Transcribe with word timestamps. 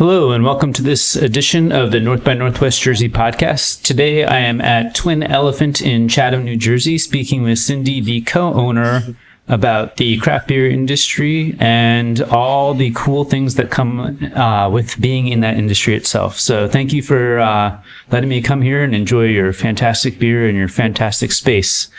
Hello, 0.00 0.32
and 0.32 0.44
welcome 0.44 0.72
to 0.72 0.80
this 0.80 1.14
edition 1.14 1.72
of 1.72 1.90
the 1.90 2.00
North 2.00 2.24
by 2.24 2.32
Northwest 2.32 2.80
Jersey 2.80 3.10
podcast. 3.10 3.82
Today 3.82 4.24
I 4.24 4.38
am 4.38 4.58
at 4.62 4.94
Twin 4.94 5.22
Elephant 5.22 5.82
in 5.82 6.08
Chatham, 6.08 6.42
New 6.42 6.56
Jersey, 6.56 6.96
speaking 6.96 7.42
with 7.42 7.58
Cindy, 7.58 8.00
the 8.00 8.22
co 8.22 8.54
owner, 8.54 9.14
about 9.46 9.98
the 9.98 10.16
craft 10.16 10.48
beer 10.48 10.70
industry 10.70 11.54
and 11.60 12.22
all 12.22 12.72
the 12.72 12.92
cool 12.94 13.24
things 13.24 13.56
that 13.56 13.70
come 13.70 14.24
uh, 14.34 14.70
with 14.70 14.98
being 15.02 15.28
in 15.28 15.40
that 15.40 15.58
industry 15.58 15.94
itself. 15.94 16.40
So, 16.40 16.66
thank 16.66 16.94
you 16.94 17.02
for 17.02 17.38
uh, 17.38 17.78
letting 18.10 18.30
me 18.30 18.40
come 18.40 18.62
here 18.62 18.82
and 18.82 18.94
enjoy 18.94 19.26
your 19.26 19.52
fantastic 19.52 20.18
beer 20.18 20.48
and 20.48 20.56
your 20.56 20.68
fantastic 20.68 21.30
space. 21.30 21.90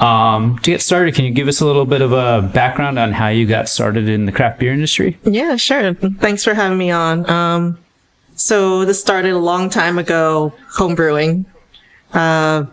Um, 0.00 0.58
to 0.60 0.70
get 0.70 0.80
started, 0.80 1.14
can 1.14 1.26
you 1.26 1.30
give 1.30 1.46
us 1.46 1.60
a 1.60 1.66
little 1.66 1.84
bit 1.84 2.00
of 2.00 2.12
a 2.12 2.40
background 2.54 2.98
on 2.98 3.12
how 3.12 3.28
you 3.28 3.46
got 3.46 3.68
started 3.68 4.08
in 4.08 4.24
the 4.24 4.32
craft 4.32 4.58
beer 4.58 4.72
industry? 4.72 5.18
Yeah, 5.24 5.56
sure. 5.56 5.92
Thanks 5.94 6.42
for 6.42 6.54
having 6.54 6.78
me 6.78 6.90
on. 6.90 7.28
Um, 7.28 7.78
so 8.34 8.86
this 8.86 8.98
started 8.98 9.32
a 9.32 9.38
long 9.38 9.68
time 9.68 9.98
ago, 9.98 10.54
home 10.70 10.94
brewing. 10.94 11.44
Uh, 12.14 12.64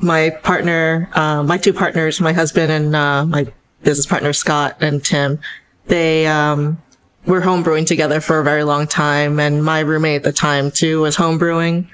my 0.00 0.30
partner, 0.30 1.08
uh, 1.14 1.44
my 1.44 1.56
two 1.56 1.72
partners, 1.72 2.20
my 2.20 2.32
husband 2.32 2.72
and, 2.72 2.96
uh, 2.96 3.24
my 3.24 3.46
business 3.84 4.06
partner, 4.06 4.32
Scott 4.32 4.76
and 4.80 5.04
Tim, 5.04 5.38
they, 5.86 6.26
um, 6.26 6.82
were 7.26 7.40
home 7.40 7.62
brewing 7.62 7.84
together 7.84 8.20
for 8.20 8.40
a 8.40 8.44
very 8.44 8.64
long 8.64 8.88
time. 8.88 9.38
And 9.38 9.64
my 9.64 9.80
roommate 9.80 10.16
at 10.16 10.22
the 10.24 10.32
time 10.32 10.72
too 10.72 11.02
was 11.02 11.14
home 11.14 11.38
brewing. 11.38 11.88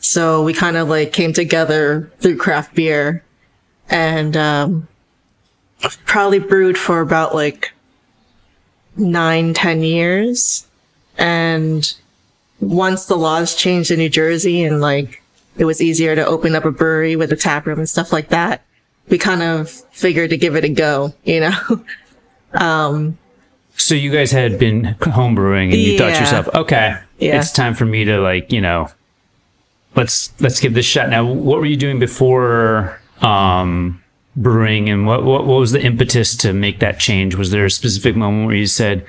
So 0.00 0.42
we 0.42 0.52
kind 0.52 0.76
of 0.76 0.90
like 0.90 1.12
came 1.12 1.32
together 1.32 2.12
through 2.18 2.36
craft 2.36 2.74
beer 2.74 3.23
and 3.94 4.36
um, 4.36 4.88
probably 6.04 6.40
brewed 6.40 6.76
for 6.76 7.00
about 7.00 7.34
like 7.34 7.72
nine, 8.96 9.54
ten 9.54 9.82
years. 9.82 10.66
And 11.16 11.94
once 12.60 13.06
the 13.06 13.16
laws 13.16 13.54
changed 13.54 13.92
in 13.92 14.00
New 14.00 14.08
Jersey 14.08 14.64
and 14.64 14.80
like 14.80 15.22
it 15.56 15.64
was 15.64 15.80
easier 15.80 16.16
to 16.16 16.26
open 16.26 16.56
up 16.56 16.64
a 16.64 16.72
brewery 16.72 17.14
with 17.14 17.32
a 17.32 17.36
tap 17.36 17.66
room 17.66 17.78
and 17.78 17.88
stuff 17.88 18.12
like 18.12 18.30
that, 18.30 18.62
we 19.08 19.16
kind 19.16 19.42
of 19.42 19.70
figured 19.92 20.30
to 20.30 20.36
give 20.36 20.56
it 20.56 20.64
a 20.64 20.68
go, 20.68 21.14
you 21.22 21.38
know? 21.38 21.84
um, 22.54 23.16
so 23.76 23.94
you 23.94 24.10
guys 24.10 24.32
had 24.32 24.58
been 24.58 24.96
homebrewing 25.00 25.66
and 25.66 25.74
you 25.74 25.92
yeah. 25.92 25.98
thought 25.98 26.14
to 26.14 26.20
yourself, 26.20 26.48
okay, 26.52 26.98
yeah. 27.18 27.38
it's 27.38 27.52
time 27.52 27.74
for 27.74 27.84
me 27.84 28.04
to 28.04 28.18
like, 28.20 28.50
you 28.50 28.60
know, 28.60 28.88
let's 29.94 30.32
let's 30.40 30.58
give 30.58 30.74
this 30.74 30.86
shot. 30.86 31.10
Now, 31.10 31.24
what 31.24 31.58
were 31.58 31.66
you 31.66 31.76
doing 31.76 32.00
before 32.00 33.00
um, 33.24 34.02
brewing, 34.36 34.88
and 34.88 35.06
what, 35.06 35.24
what 35.24 35.46
what 35.46 35.58
was 35.58 35.72
the 35.72 35.82
impetus 35.82 36.36
to 36.38 36.52
make 36.52 36.80
that 36.80 37.00
change? 37.00 37.34
Was 37.34 37.50
there 37.50 37.64
a 37.64 37.70
specific 37.70 38.16
moment 38.16 38.46
where 38.46 38.56
you 38.56 38.66
said, 38.66 39.06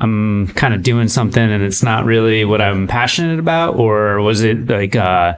"I'm 0.00 0.48
kind 0.48 0.74
of 0.74 0.82
doing 0.82 1.08
something, 1.08 1.42
and 1.42 1.62
it's 1.62 1.82
not 1.82 2.04
really 2.04 2.44
what 2.44 2.60
I'm 2.60 2.86
passionate 2.88 3.38
about," 3.38 3.76
or 3.76 4.20
was 4.20 4.42
it 4.42 4.68
like, 4.68 4.96
uh, 4.96 5.36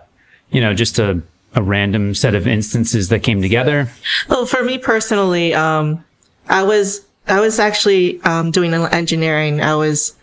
you 0.50 0.60
know, 0.60 0.74
just 0.74 0.98
a 0.98 1.22
a 1.54 1.62
random 1.62 2.14
set 2.14 2.34
of 2.34 2.46
instances 2.46 3.08
that 3.10 3.22
came 3.22 3.40
together? 3.40 3.88
Well, 4.28 4.46
for 4.46 4.64
me 4.64 4.78
personally, 4.78 5.54
um, 5.54 6.04
I 6.48 6.62
was 6.62 7.06
I 7.26 7.40
was 7.40 7.58
actually 7.58 8.20
um, 8.22 8.50
doing 8.50 8.74
engineering. 8.74 9.60
I 9.60 9.74
was 9.76 10.14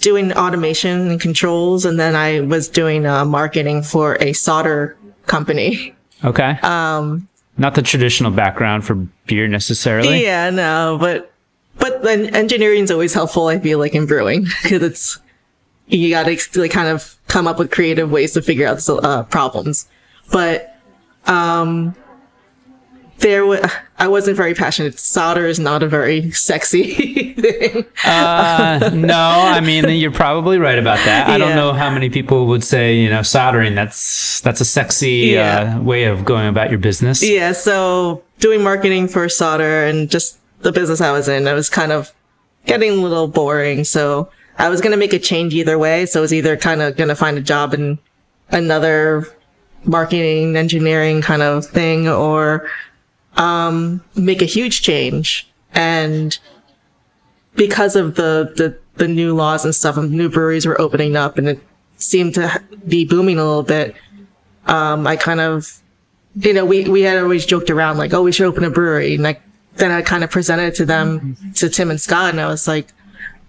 doing 0.00 0.32
automation 0.32 1.10
and 1.10 1.20
controls, 1.20 1.84
and 1.84 2.00
then 2.00 2.16
I 2.16 2.40
was 2.40 2.68
doing 2.68 3.06
uh, 3.06 3.24
marketing 3.24 3.82
for 3.82 4.16
a 4.20 4.32
solder 4.32 4.96
company. 5.26 5.94
Okay. 6.24 6.58
Um, 6.62 7.28
not 7.56 7.74
the 7.74 7.82
traditional 7.82 8.30
background 8.30 8.84
for 8.84 8.94
beer 9.26 9.48
necessarily. 9.48 10.22
Yeah, 10.22 10.50
no, 10.50 10.96
but 11.00 11.32
but 11.78 12.02
then 12.02 12.34
engineering 12.34 12.84
is 12.84 12.90
always 12.90 13.14
helpful. 13.14 13.48
I 13.48 13.58
feel 13.58 13.78
like 13.78 13.94
in 13.94 14.06
brewing 14.06 14.46
because 14.62 14.82
it's 14.82 15.18
you 15.86 16.10
got 16.10 16.24
to 16.24 16.60
like 16.60 16.70
kind 16.70 16.88
of 16.88 17.16
come 17.26 17.46
up 17.46 17.58
with 17.58 17.70
creative 17.70 18.10
ways 18.10 18.32
to 18.32 18.42
figure 18.42 18.66
out 18.66 18.86
uh, 18.88 19.24
problems. 19.24 19.88
But 20.32 20.76
um, 21.26 21.94
there 23.20 23.46
was 23.46 23.60
I 23.98 24.08
wasn't 24.08 24.36
very 24.36 24.54
passionate. 24.54 24.98
Solder 24.98 25.46
is 25.46 25.58
not 25.58 25.82
a 25.82 25.88
very 25.88 26.30
sexy 26.32 27.34
thing. 27.34 27.84
uh, 28.04 28.90
no, 28.92 29.14
I 29.14 29.60
mean 29.60 29.88
you're 29.90 30.10
probably 30.10 30.58
right 30.58 30.78
about 30.78 30.98
that. 31.04 31.28
I 31.28 31.32
yeah. 31.32 31.38
don't 31.38 31.56
know 31.56 31.72
how 31.72 31.90
many 31.90 32.10
people 32.10 32.46
would 32.46 32.64
say 32.64 32.96
you 32.98 33.10
know 33.10 33.22
soldering. 33.22 33.74
That's 33.74 34.40
that's 34.40 34.60
a 34.60 34.64
sexy 34.64 35.32
yeah. 35.32 35.76
uh, 35.76 35.82
way 35.82 36.04
of 36.04 36.24
going 36.24 36.48
about 36.48 36.70
your 36.70 36.78
business. 36.78 37.22
Yeah. 37.22 37.52
So 37.52 38.24
doing 38.38 38.62
marketing 38.62 39.08
for 39.08 39.28
solder 39.28 39.84
and 39.84 40.10
just 40.10 40.38
the 40.60 40.72
business 40.72 41.00
I 41.00 41.12
was 41.12 41.28
in, 41.28 41.46
I 41.46 41.52
was 41.52 41.68
kind 41.68 41.92
of 41.92 42.12
getting 42.66 42.92
a 42.92 43.02
little 43.02 43.28
boring. 43.28 43.84
So 43.84 44.30
I 44.58 44.68
was 44.68 44.80
gonna 44.80 44.96
make 44.96 45.12
a 45.12 45.18
change 45.18 45.54
either 45.54 45.78
way. 45.78 46.06
So 46.06 46.20
I 46.20 46.22
was 46.22 46.32
either 46.32 46.56
kind 46.56 46.82
of 46.82 46.96
gonna 46.96 47.16
find 47.16 47.38
a 47.38 47.42
job 47.42 47.74
in 47.74 47.98
another 48.50 49.26
marketing 49.84 50.56
engineering 50.56 51.22
kind 51.22 51.42
of 51.42 51.66
thing 51.66 52.08
or 52.08 52.68
um, 53.40 54.04
make 54.14 54.42
a 54.42 54.46
huge 54.46 54.82
change. 54.82 55.48
And 55.72 56.38
because 57.54 57.96
of 57.96 58.16
the, 58.16 58.52
the, 58.54 58.78
the 58.96 59.08
new 59.08 59.34
laws 59.34 59.64
and 59.64 59.74
stuff, 59.74 59.96
and 59.96 60.12
new 60.12 60.28
breweries 60.28 60.66
were 60.66 60.78
opening 60.78 61.16
up 61.16 61.38
and 61.38 61.48
it 61.48 61.60
seemed 61.96 62.34
to 62.34 62.62
be 62.86 63.04
booming 63.04 63.38
a 63.38 63.44
little 63.44 63.62
bit. 63.62 63.96
Um, 64.66 65.06
I 65.06 65.16
kind 65.16 65.40
of, 65.40 65.80
you 66.36 66.52
know, 66.52 66.66
we, 66.66 66.86
we 66.88 67.00
had 67.00 67.18
always 67.18 67.46
joked 67.46 67.70
around 67.70 67.96
like, 67.96 68.12
oh, 68.12 68.22
we 68.22 68.30
should 68.30 68.46
open 68.46 68.62
a 68.62 68.70
brewery. 68.70 69.14
And 69.14 69.24
like, 69.24 69.40
then 69.76 69.90
I 69.90 70.02
kind 70.02 70.22
of 70.22 70.30
presented 70.30 70.74
to 70.74 70.84
them, 70.84 71.36
to 71.54 71.70
Tim 71.70 71.90
and 71.90 72.00
Scott, 72.00 72.30
and 72.30 72.40
I 72.40 72.46
was 72.46 72.68
like, 72.68 72.92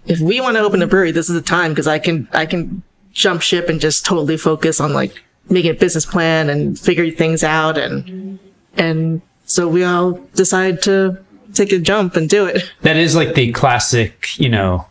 if 0.06 0.20
we 0.20 0.40
want 0.40 0.56
to 0.56 0.62
open 0.62 0.80
a 0.80 0.86
brewery, 0.86 1.10
this 1.12 1.28
is 1.28 1.34
the 1.34 1.42
time 1.42 1.72
because 1.72 1.86
I 1.86 1.98
can, 1.98 2.26
I 2.32 2.46
can 2.46 2.82
jump 3.12 3.42
ship 3.42 3.68
and 3.68 3.78
just 3.78 4.06
totally 4.06 4.38
focus 4.38 4.80
on 4.80 4.94
like 4.94 5.22
making 5.50 5.70
a 5.70 5.74
business 5.74 6.06
plan 6.06 6.48
and 6.48 6.78
figure 6.78 7.10
things 7.10 7.44
out 7.44 7.76
and, 7.76 8.38
and 8.74 9.20
so 9.52 9.68
we 9.68 9.84
all 9.84 10.12
decide 10.34 10.80
to 10.82 11.22
take 11.52 11.72
a 11.72 11.78
jump 11.78 12.16
and 12.16 12.26
do 12.26 12.46
it. 12.46 12.72
That 12.80 12.96
is 12.96 13.14
like 13.14 13.34
the 13.34 13.52
classic, 13.52 14.38
you 14.38 14.48
know, 14.48 14.86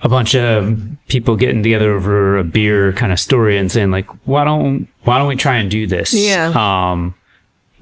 a 0.00 0.08
bunch 0.08 0.34
of 0.34 0.80
people 1.06 1.36
getting 1.36 1.62
together 1.62 1.92
over 1.92 2.38
a 2.38 2.42
beer 2.42 2.92
kind 2.94 3.12
of 3.12 3.20
story 3.20 3.56
and 3.56 3.70
saying 3.70 3.92
like, 3.92 4.08
why 4.26 4.42
don't 4.42 4.88
why 5.04 5.18
don't 5.18 5.28
we 5.28 5.36
try 5.36 5.58
and 5.58 5.70
do 5.70 5.86
this? 5.86 6.12
Yeah. 6.12 6.52
Um, 6.56 7.14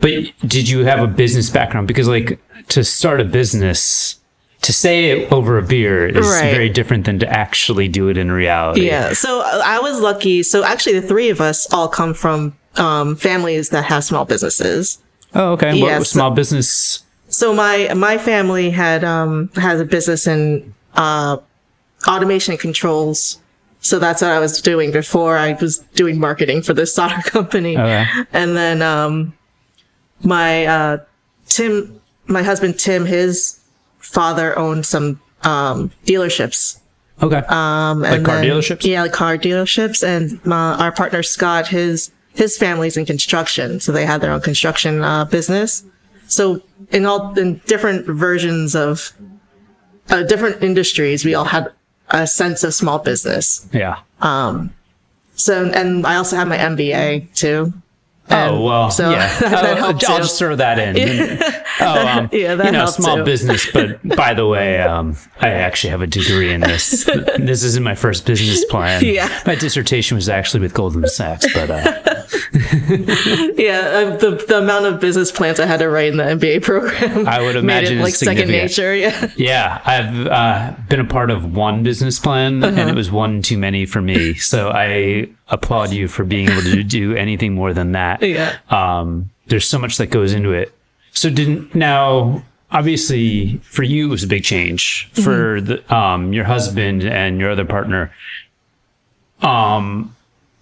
but 0.00 0.10
did 0.46 0.68
you 0.68 0.84
have 0.84 1.00
a 1.00 1.06
business 1.06 1.48
background? 1.48 1.88
Because 1.88 2.06
like 2.08 2.38
to 2.68 2.84
start 2.84 3.22
a 3.22 3.24
business, 3.24 4.20
to 4.60 4.74
say 4.74 5.12
it 5.12 5.32
over 5.32 5.56
a 5.56 5.62
beer 5.62 6.06
is 6.06 6.28
right. 6.28 6.52
very 6.52 6.68
different 6.68 7.06
than 7.06 7.18
to 7.20 7.26
actually 7.26 7.88
do 7.88 8.08
it 8.08 8.18
in 8.18 8.30
reality. 8.30 8.86
Yeah. 8.86 9.14
So 9.14 9.40
I 9.40 9.78
was 9.78 9.98
lucky. 9.98 10.42
So 10.42 10.62
actually, 10.62 11.00
the 11.00 11.08
three 11.08 11.30
of 11.30 11.40
us 11.40 11.72
all 11.72 11.88
come 11.88 12.12
from 12.12 12.54
um, 12.76 13.16
families 13.16 13.70
that 13.70 13.84
have 13.86 14.04
small 14.04 14.26
businesses. 14.26 14.98
Oh, 15.34 15.52
okay. 15.52 15.74
Yes. 15.74 15.98
What 15.98 16.06
small 16.06 16.30
business? 16.30 17.04
So 17.28 17.54
my 17.54 17.92
my 17.94 18.18
family 18.18 18.70
had 18.70 19.04
um 19.04 19.50
has 19.54 19.80
a 19.80 19.84
business 19.84 20.26
in 20.26 20.74
uh 20.94 21.38
automation 22.08 22.56
controls. 22.56 23.38
So 23.80 23.98
that's 23.98 24.20
what 24.20 24.30
I 24.30 24.38
was 24.40 24.60
doing 24.60 24.90
before 24.90 25.38
I 25.38 25.54
was 25.54 25.78
doing 25.94 26.18
marketing 26.18 26.62
for 26.62 26.74
this 26.74 26.94
solder 26.96 27.22
company. 27.22 27.76
Okay. 27.76 28.06
And 28.32 28.56
then 28.56 28.82
um 28.82 29.32
my 30.22 30.66
uh 30.66 30.98
Tim 31.46 32.00
my 32.26 32.42
husband 32.42 32.78
Tim 32.78 33.06
his 33.06 33.60
father 33.98 34.58
owned 34.58 34.84
some 34.86 35.20
um 35.44 35.92
dealerships. 36.04 36.80
Okay. 37.22 37.42
Um 37.48 38.00
like 38.00 38.24
car 38.24 38.36
then, 38.36 38.44
dealerships? 38.46 38.84
Yeah, 38.84 39.02
like 39.02 39.12
car 39.12 39.38
dealerships 39.38 40.02
and 40.02 40.44
my, 40.44 40.74
our 40.76 40.90
partner 40.90 41.22
Scott 41.22 41.68
his 41.68 42.10
his 42.40 42.56
family's 42.56 42.96
in 42.96 43.04
construction, 43.04 43.80
so 43.80 43.92
they 43.92 44.06
had 44.06 44.22
their 44.22 44.32
own 44.32 44.40
construction 44.40 45.04
uh, 45.04 45.26
business. 45.26 45.84
So 46.26 46.62
in 46.90 47.04
all 47.04 47.38
in 47.38 47.60
different 47.66 48.06
versions 48.06 48.74
of 48.74 49.12
uh, 50.08 50.22
different 50.22 50.62
industries, 50.62 51.22
we 51.22 51.34
all 51.34 51.44
had 51.44 51.70
a 52.08 52.26
sense 52.26 52.64
of 52.64 52.72
small 52.72 52.98
business. 52.98 53.68
Yeah. 53.74 53.98
Um. 54.22 54.72
So 55.34 55.66
and 55.66 56.06
I 56.06 56.16
also 56.16 56.36
have 56.36 56.48
my 56.48 56.56
MBA 56.56 57.34
too. 57.34 57.74
And 58.30 58.54
oh 58.54 58.62
well, 58.62 58.90
so 58.90 59.10
yeah. 59.10 59.38
oh, 59.42 59.86
I'll 59.88 59.92
just 59.92 60.38
throw 60.38 60.54
that 60.54 60.78
in. 60.78 60.96
oh, 61.80 62.06
um, 62.06 62.28
yeah, 62.32 62.54
that 62.54 62.66
you 62.66 62.72
know, 62.72 62.86
small 62.86 63.16
too. 63.16 63.24
business. 63.24 63.70
But 63.72 64.00
by 64.16 64.34
the 64.34 64.46
way, 64.46 64.80
um, 64.80 65.16
I 65.40 65.48
actually 65.48 65.90
have 65.90 66.00
a 66.00 66.06
degree 66.06 66.52
in 66.52 66.60
this. 66.60 67.04
this 67.38 67.64
isn't 67.64 67.82
my 67.82 67.96
first 67.96 68.26
business 68.26 68.64
plan. 68.66 69.04
Yeah, 69.04 69.28
my 69.46 69.56
dissertation 69.56 70.14
was 70.14 70.28
actually 70.28 70.60
with 70.60 70.74
Goldman 70.74 71.08
Sachs, 71.08 71.52
but 71.52 71.70
uh, 71.70 72.09
yeah, 72.52 73.80
uh, 73.80 74.16
the 74.16 74.44
the 74.46 74.58
amount 74.58 74.86
of 74.86 75.00
business 75.00 75.32
plans 75.32 75.58
I 75.58 75.66
had 75.66 75.78
to 75.78 75.88
write 75.88 76.12
in 76.12 76.16
the 76.16 76.24
MBA 76.24 76.62
program. 76.62 77.26
I 77.26 77.40
would 77.40 77.56
imagine 77.64 77.98
it 77.98 78.02
like 78.02 78.14
second 78.14 78.48
nature. 78.48 78.94
Yeah. 78.94 79.30
Yeah, 79.36 79.80
I've 79.84 80.26
uh, 80.26 80.74
been 80.88 81.00
a 81.00 81.04
part 81.04 81.30
of 81.30 81.54
one 81.54 81.82
business 81.82 82.18
plan, 82.18 82.62
uh-huh. 82.62 82.80
and 82.80 82.90
it 82.90 82.94
was 82.94 83.10
one 83.10 83.42
too 83.42 83.58
many 83.58 83.86
for 83.86 84.00
me. 84.00 84.34
So 84.50 84.70
I 84.70 85.28
applaud 85.48 85.90
you 85.92 86.08
for 86.08 86.24
being 86.24 86.48
able 86.48 86.62
to 86.62 86.82
do 86.82 87.14
anything 87.14 87.54
more 87.54 87.72
than 87.72 87.92
that. 87.92 88.20
Yeah. 88.20 88.58
Um, 88.68 89.30
there's 89.46 89.68
so 89.68 89.78
much 89.78 89.96
that 89.98 90.08
goes 90.08 90.32
into 90.32 90.52
it. 90.52 90.74
So 91.12 91.30
didn't 91.30 91.72
now 91.74 92.42
obviously 92.72 93.58
for 93.58 93.82
you 93.82 94.06
it 94.06 94.10
was 94.10 94.24
a 94.24 94.26
big 94.26 94.42
change. 94.42 95.08
For 95.12 95.60
the 95.60 95.94
um 95.94 96.32
your 96.32 96.44
husband 96.44 97.04
and 97.04 97.38
your 97.38 97.50
other 97.50 97.64
partner, 97.64 98.12
um, 99.42 100.16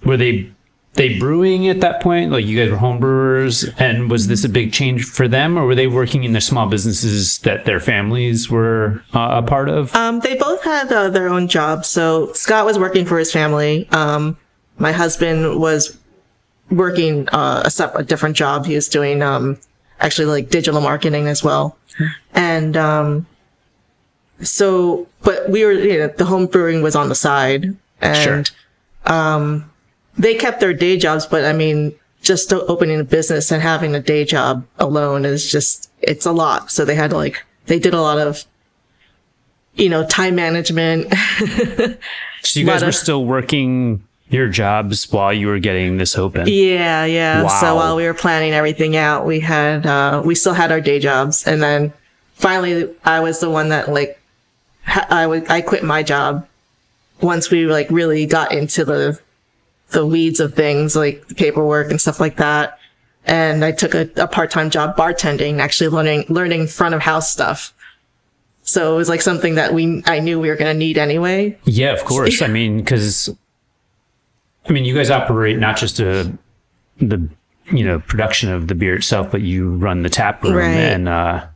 were 0.05 0.17
they 0.17 0.51
they 0.99 1.19
brewing 1.19 1.69
at 1.69 1.81
that 1.81 2.03
point? 2.03 2.31
Like 2.31 2.45
you 2.45 2.59
guys 2.59 2.71
were 2.71 2.77
home 2.77 2.99
brewers, 2.99 3.65
and 3.79 4.11
was 4.11 4.27
this 4.29 4.45
a 4.45 4.49
big 4.49 4.73
change 4.73 5.05
for 5.05 5.27
them, 5.27 5.57
or 5.59 5.65
were 5.65 5.75
they 5.75 5.87
working 5.87 6.25
in 6.25 6.33
their 6.33 6.41
small 6.43 6.67
businesses 6.69 7.39
that 7.39 7.65
their 7.65 7.81
families 7.81 8.51
were 8.51 9.03
uh, 9.15 9.41
a 9.43 9.47
part 9.47 9.69
of? 9.71 9.95
Um, 9.95 10.21
they 10.21 10.37
both 10.37 10.63
had 10.63 10.93
uh, 10.93 11.09
their 11.09 11.29
own 11.29 11.49
jobs. 11.49 11.89
So 11.89 12.33
Scott 12.35 12.67
was 12.67 12.79
working 12.79 13.07
for 13.07 13.19
his 13.19 13.33
family. 13.33 13.89
Um, 13.91 14.37
my 14.77 14.93
husband 14.93 15.59
was 15.59 15.97
working 16.71 17.29
uh, 17.31 17.63
a, 17.65 17.71
sep- 17.71 17.95
a 17.95 18.03
different 18.03 18.37
job. 18.37 18.67
He 18.67 18.75
was 18.75 18.89
doing 18.89 19.23
um, 19.23 19.59
actually 20.01 20.27
like 20.27 20.51
digital 20.51 20.81
marketing 20.81 21.27
as 21.27 21.43
well. 21.43 21.77
And 22.35 22.77
um, 22.77 23.27
so, 24.43 25.07
but 25.23 25.49
we 25.49 25.65
were, 25.65 25.73
you 25.73 25.99
know, 25.99 26.09
the 26.09 26.25
home 26.27 26.47
brewing 26.47 26.83
was 26.83 26.95
on 26.95 27.09
the 27.09 27.15
side, 27.15 27.75
and 28.01 28.47
Sure. 29.07 29.13
They 30.19 30.35
kept 30.35 30.61
their 30.61 30.75
day 30.75 30.97
jobs. 30.97 31.27
But 31.27 31.45
I 31.45 31.53
mean, 31.53 31.95
just 32.23 32.53
opening 32.53 33.01
a 33.01 33.05
business 33.05 33.51
and 33.51 33.63
having 33.63 33.95
a 33.95 34.01
day 34.01 34.25
job 34.25 34.67
alone 34.79 35.25
is 35.25 35.51
just 35.51 35.91
it's 36.03 36.27
a 36.27 36.33
lot. 36.33 36.71
So 36.71 36.85
they 36.85 36.95
had 36.95 37.11
to 37.11 37.17
like 37.17 37.45
they 37.67 37.79
did 37.79 37.95
a 37.95 38.01
lot 38.01 38.19
of, 38.19 38.45
you 39.75 39.89
know, 39.89 40.07
time 40.07 40.35
management. 40.35 41.13
so 42.43 42.61
you 42.61 42.67
guys 42.67 42.83
were 42.83 42.89
of- 42.89 42.95
still 42.95 43.25
working 43.25 44.03
your 44.31 44.49
jobs 44.49 45.11
while 45.11 45.33
you 45.33 45.47
were 45.47 45.59
getting 45.59 45.97
this 45.97 46.19
open. 46.19 46.47
Yeah, 46.49 47.05
yeah. 47.07 47.45
Wow. 47.45 47.61
So 47.61 47.77
while 47.77 47.97
we 47.97 48.05
were 48.05 48.15
planning 48.15 48.53
everything 48.53 48.97
out, 48.97 49.25
we 49.25 49.41
had 49.41 49.87
uh 49.87 50.23
we 50.25 50.35
still 50.35 50.55
had 50.55 50.71
our 50.73 50.81
day 50.81 50.99
jobs, 50.99 51.47
and 51.47 51.63
then 51.63 51.93
finally, 52.35 52.91
I 53.05 53.21
was 53.21 53.41
the 53.41 53.49
one 53.51 53.71
that 53.71 53.89
like 53.91 54.21
ha- 54.85 55.07
I 55.09 55.27
would 55.27 55.51
I 55.51 55.61
quit 55.63 55.83
my 55.83 56.03
job 56.03 56.47
once 57.23 57.51
we 57.51 57.67
like 57.67 57.91
really 57.91 58.27
got 58.27 58.53
into 58.53 58.85
the 58.85 59.19
the 59.91 60.07
weeds 60.07 60.41
of 60.41 60.55
things 60.55 60.95
like 60.95 61.27
the 61.29 61.35
paperwork 61.35 61.91
and 61.91 62.01
stuff 62.01 62.21
like 62.21 62.37
that. 62.37 62.79
And 63.25 63.65
I 63.65 63.73
took 63.73 63.95
a, 63.95 64.09
a 64.17 64.27
part 64.27 64.51
time 64.51 64.71
job 64.71 64.97
bartending, 64.97 65.59
actually 65.61 65.89
learning 65.89 66.25
learning 66.29 66.67
front 66.67 66.95
of 66.95 67.01
house 67.03 67.31
stuff. 67.31 67.75
So 68.63 68.95
it 68.95 68.97
was 68.99 69.09
like 69.09 69.23
something 69.23 69.55
that 69.57 69.73
we 69.75 70.03
I 70.07 70.21
knew 70.21 70.39
we 70.41 70.49
were 70.49 70.57
gonna 70.57 70.75
need 70.75 70.99
anyway. 70.99 71.59
Yeah, 71.65 71.93
of 71.93 72.05
course. 72.05 72.43
I 72.43 72.49
mean, 72.49 72.79
because 72.79 73.31
I 74.69 74.73
mean, 74.73 74.85
you 74.85 74.95
guys 74.95 75.11
operate 75.11 75.59
not 75.59 75.77
just 75.77 76.01
a 76.01 76.31
the 76.99 77.29
you 77.71 77.85
know 77.85 78.01
production 78.01 78.51
of 78.53 78.69
the 78.69 78.75
beer 78.75 78.95
itself, 78.97 79.31
but 79.31 79.41
you 79.43 79.71
run 79.77 80.03
the 80.03 80.11
tap 80.11 80.43
room, 80.43 80.55
Right. 80.55 80.69
and 80.71 81.09
uh, 81.09 81.47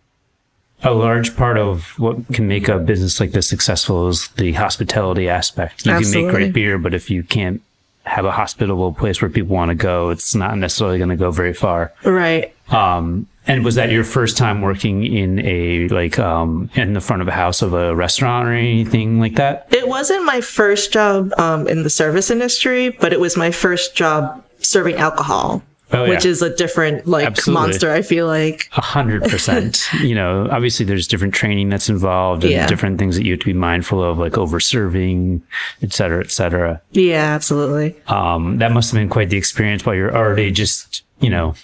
a 0.82 0.92
large 0.92 1.36
part 1.36 1.58
of 1.58 1.98
what 1.98 2.16
can 2.32 2.48
make 2.48 2.68
a 2.68 2.78
business 2.78 3.20
like 3.20 3.32
this 3.32 3.48
successful 3.48 4.08
is 4.08 4.28
the 4.36 4.52
hospitality 4.52 5.28
aspect. 5.28 5.84
You 5.86 5.98
can 6.00 6.10
make 6.10 6.28
great 6.30 6.52
beer, 6.52 6.78
but 6.78 6.92
if 6.94 7.08
you 7.10 7.22
can't 7.22 7.62
have 8.04 8.24
a 8.24 8.32
hospitable 8.32 8.92
place 8.92 9.22
where 9.22 9.30
people 9.30 9.54
want 9.54 9.70
to 9.70 9.74
go, 9.74 10.10
it's 10.10 10.34
not 10.34 10.56
necessarily 10.58 10.98
going 10.98 11.10
to 11.10 11.16
go 11.16 11.30
very 11.30 11.54
far. 11.54 11.92
Right. 12.04 12.54
Um, 12.68 13.26
and 13.46 13.64
was 13.64 13.74
that 13.74 13.90
your 13.90 14.04
first 14.04 14.36
time 14.36 14.60
working 14.60 15.04
in 15.04 15.40
a 15.40 15.88
like 15.88 16.18
um, 16.18 16.70
in 16.74 16.92
the 16.92 17.00
front 17.00 17.22
of 17.22 17.28
a 17.28 17.32
house 17.32 17.60
of 17.60 17.74
a 17.74 17.94
restaurant 17.94 18.48
or 18.48 18.52
anything 18.52 19.18
like 19.18 19.34
that? 19.36 19.66
It 19.70 19.88
wasn't 19.88 20.24
my 20.24 20.40
first 20.40 20.92
job 20.92 21.32
um, 21.38 21.66
in 21.66 21.82
the 21.82 21.90
service 21.90 22.30
industry, 22.30 22.90
but 22.90 23.12
it 23.12 23.20
was 23.20 23.36
my 23.36 23.50
first 23.50 23.96
job 23.96 24.44
serving 24.58 24.96
alcohol, 24.96 25.62
Oh, 25.94 26.08
which 26.08 26.24
yeah. 26.24 26.30
is 26.30 26.42
a 26.42 26.54
different 26.54 27.06
like 27.06 27.26
Absolutely. 27.26 27.60
monster. 27.62 27.90
I 27.92 28.02
feel 28.02 28.26
like. 28.26 28.68
A 28.76 28.80
hundred 28.80 29.22
percent. 29.24 29.88
You 30.02 30.14
know, 30.14 30.48
obviously 30.50 30.84
there's 30.86 31.06
different 31.06 31.34
training 31.34 31.68
that's 31.68 31.88
involved 31.88 32.44
and 32.44 32.52
Yeah. 32.52 32.66
different 32.66 32.98
things 32.98 33.16
that 33.16 33.24
you 33.24 33.32
have 33.32 33.40
to 33.40 33.46
be 33.46 33.52
mindful 33.52 34.02
of, 34.02 34.18
like 34.18 34.36
over 34.38 34.58
serving, 34.60 35.42
et 35.82 35.92
cetera, 35.92 36.20
et 36.24 36.30
cetera. 36.30 36.80
Yeah, 36.92 37.34
absolutely. 37.34 37.94
Um, 38.08 38.58
that 38.58 38.72
must 38.72 38.90
have 38.92 38.98
been 39.00 39.08
quite 39.08 39.30
the 39.30 39.36
experience 39.36 39.84
while 39.86 39.94
you're 39.94 40.14
already 40.16 40.50
just, 40.50 41.02
you 41.20 41.30
know, 41.30 41.54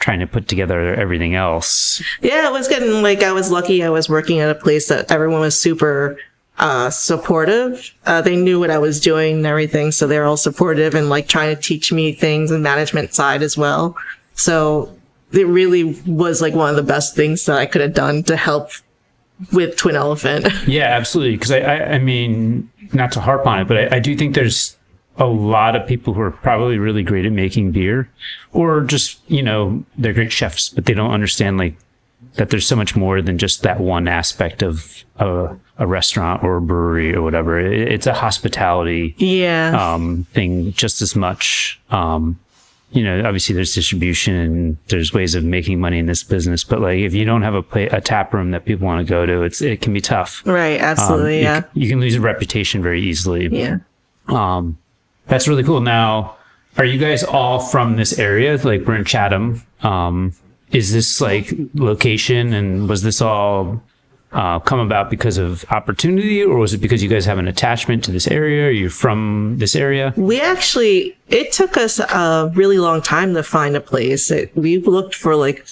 trying 0.00 0.20
to 0.20 0.26
put 0.26 0.46
together 0.48 0.94
everything 0.94 1.34
else. 1.34 2.02
Yeah, 2.20 2.46
it 2.48 2.52
was 2.52 2.68
getting 2.68 3.02
like 3.02 3.22
I 3.22 3.32
was 3.32 3.50
lucky. 3.50 3.82
I 3.82 3.88
was 3.90 4.08
working 4.08 4.38
at 4.40 4.48
a 4.50 4.54
place 4.54 4.88
that 4.88 5.10
everyone 5.10 5.40
was 5.40 5.58
super 5.58 6.18
uh, 6.58 6.90
supportive. 6.90 7.94
Uh, 8.06 8.20
they 8.20 8.36
knew 8.36 8.58
what 8.58 8.70
I 8.70 8.78
was 8.78 9.00
doing 9.00 9.36
and 9.36 9.46
everything, 9.46 9.92
so 9.92 10.06
they 10.06 10.18
were 10.18 10.24
all 10.24 10.36
supportive 10.36 10.94
and 10.94 11.08
like 11.08 11.28
trying 11.28 11.54
to 11.54 11.60
teach 11.60 11.92
me 11.92 12.12
things 12.12 12.50
and 12.50 12.62
management 12.62 13.14
side 13.14 13.42
as 13.42 13.56
well. 13.56 13.96
So 14.34 14.94
it 15.32 15.46
really 15.46 15.84
was 16.06 16.40
like 16.40 16.54
one 16.54 16.70
of 16.70 16.76
the 16.76 16.82
best 16.82 17.14
things 17.14 17.44
that 17.46 17.58
I 17.58 17.66
could 17.66 17.80
have 17.80 17.94
done 17.94 18.22
to 18.24 18.36
help 18.36 18.70
with 19.52 19.76
Twin 19.76 19.96
Elephant. 19.96 20.48
Yeah, 20.66 20.84
absolutely. 20.84 21.36
Because 21.36 21.52
I, 21.52 21.60
I, 21.60 21.92
I 21.94 21.98
mean, 21.98 22.70
not 22.92 23.12
to 23.12 23.20
harp 23.20 23.46
on 23.46 23.60
it, 23.60 23.68
but 23.68 23.92
I, 23.92 23.96
I 23.96 23.98
do 24.00 24.16
think 24.16 24.34
there's 24.34 24.76
a 25.16 25.26
lot 25.26 25.74
of 25.74 25.86
people 25.86 26.14
who 26.14 26.20
are 26.20 26.30
probably 26.30 26.78
really 26.78 27.02
great 27.02 27.26
at 27.26 27.32
making 27.32 27.72
beer, 27.72 28.08
or 28.52 28.82
just 28.82 29.18
you 29.28 29.42
know 29.42 29.84
they're 29.96 30.12
great 30.12 30.32
chefs, 30.32 30.68
but 30.68 30.86
they 30.86 30.94
don't 30.94 31.10
understand 31.10 31.58
like 31.58 31.76
that 32.38 32.50
there's 32.50 32.66
so 32.66 32.76
much 32.76 32.96
more 32.96 33.20
than 33.20 33.36
just 33.36 33.62
that 33.62 33.80
one 33.80 34.06
aspect 34.08 34.62
of 34.62 35.04
a, 35.16 35.56
a 35.78 35.86
restaurant 35.86 36.42
or 36.44 36.56
a 36.56 36.60
brewery 36.60 37.14
or 37.14 37.20
whatever. 37.20 37.58
It, 37.58 37.92
it's 37.92 38.06
a 38.06 38.14
hospitality 38.14 39.14
yeah. 39.18 39.76
um, 39.76 40.24
thing 40.32 40.72
just 40.72 41.02
as 41.02 41.16
much. 41.16 41.80
Um, 41.90 42.38
you 42.92 43.02
know, 43.04 43.26
obviously 43.26 43.54
there's 43.54 43.74
distribution 43.74 44.34
and 44.34 44.76
there's 44.86 45.12
ways 45.12 45.34
of 45.34 45.44
making 45.44 45.80
money 45.80 45.98
in 45.98 46.06
this 46.06 46.22
business, 46.22 46.62
but 46.64 46.80
like 46.80 47.00
if 47.00 47.12
you 47.12 47.24
don't 47.24 47.42
have 47.42 47.54
a 47.54 47.62
play, 47.62 47.86
a 47.88 48.00
tap 48.00 48.32
room 48.32 48.52
that 48.52 48.64
people 48.64 48.86
want 48.86 49.04
to 49.06 49.10
go 49.10 49.26
to, 49.26 49.42
it's 49.42 49.60
it 49.60 49.82
can 49.82 49.92
be 49.92 50.00
tough. 50.00 50.42
right. 50.46 50.80
Um, 50.80 50.86
Absolutely. 50.86 51.38
you, 51.38 51.42
yeah. 51.42 51.60
c- 51.62 51.66
you 51.74 51.88
can 51.88 52.00
lose 52.00 52.14
a 52.14 52.20
reputation 52.20 52.82
very 52.82 53.02
easily. 53.02 53.48
Yeah. 53.48 53.78
Um, 54.28 54.78
that's 55.26 55.48
really 55.48 55.64
cool. 55.64 55.80
Now, 55.80 56.36
are 56.78 56.84
you 56.84 56.98
guys 56.98 57.24
all 57.24 57.58
from 57.58 57.96
this 57.96 58.18
area? 58.18 58.56
Like 58.56 58.86
we're 58.86 58.94
in 58.94 59.04
Chatham. 59.04 59.62
Um, 59.82 60.34
is 60.72 60.92
this 60.92 61.20
like 61.20 61.52
location 61.74 62.52
and 62.52 62.88
was 62.88 63.02
this 63.02 63.20
all 63.20 63.82
uh, 64.32 64.58
come 64.58 64.78
about 64.78 65.08
because 65.08 65.38
of 65.38 65.64
opportunity 65.70 66.42
or 66.42 66.58
was 66.58 66.74
it 66.74 66.78
because 66.78 67.02
you 67.02 67.08
guys 67.08 67.24
have 67.24 67.38
an 67.38 67.48
attachment 67.48 68.04
to 68.04 68.12
this 68.12 68.26
area? 68.28 68.66
Are 68.66 68.70
you 68.70 68.90
from 68.90 69.56
this 69.58 69.74
area? 69.74 70.12
We 70.16 70.40
actually, 70.40 71.16
it 71.28 71.52
took 71.52 71.76
us 71.76 71.98
a 71.98 72.52
really 72.54 72.78
long 72.78 73.00
time 73.00 73.34
to 73.34 73.42
find 73.42 73.74
a 73.76 73.80
place. 73.80 74.30
It, 74.30 74.54
we 74.54 74.78
looked 74.78 75.14
for 75.14 75.34
like 75.34 75.66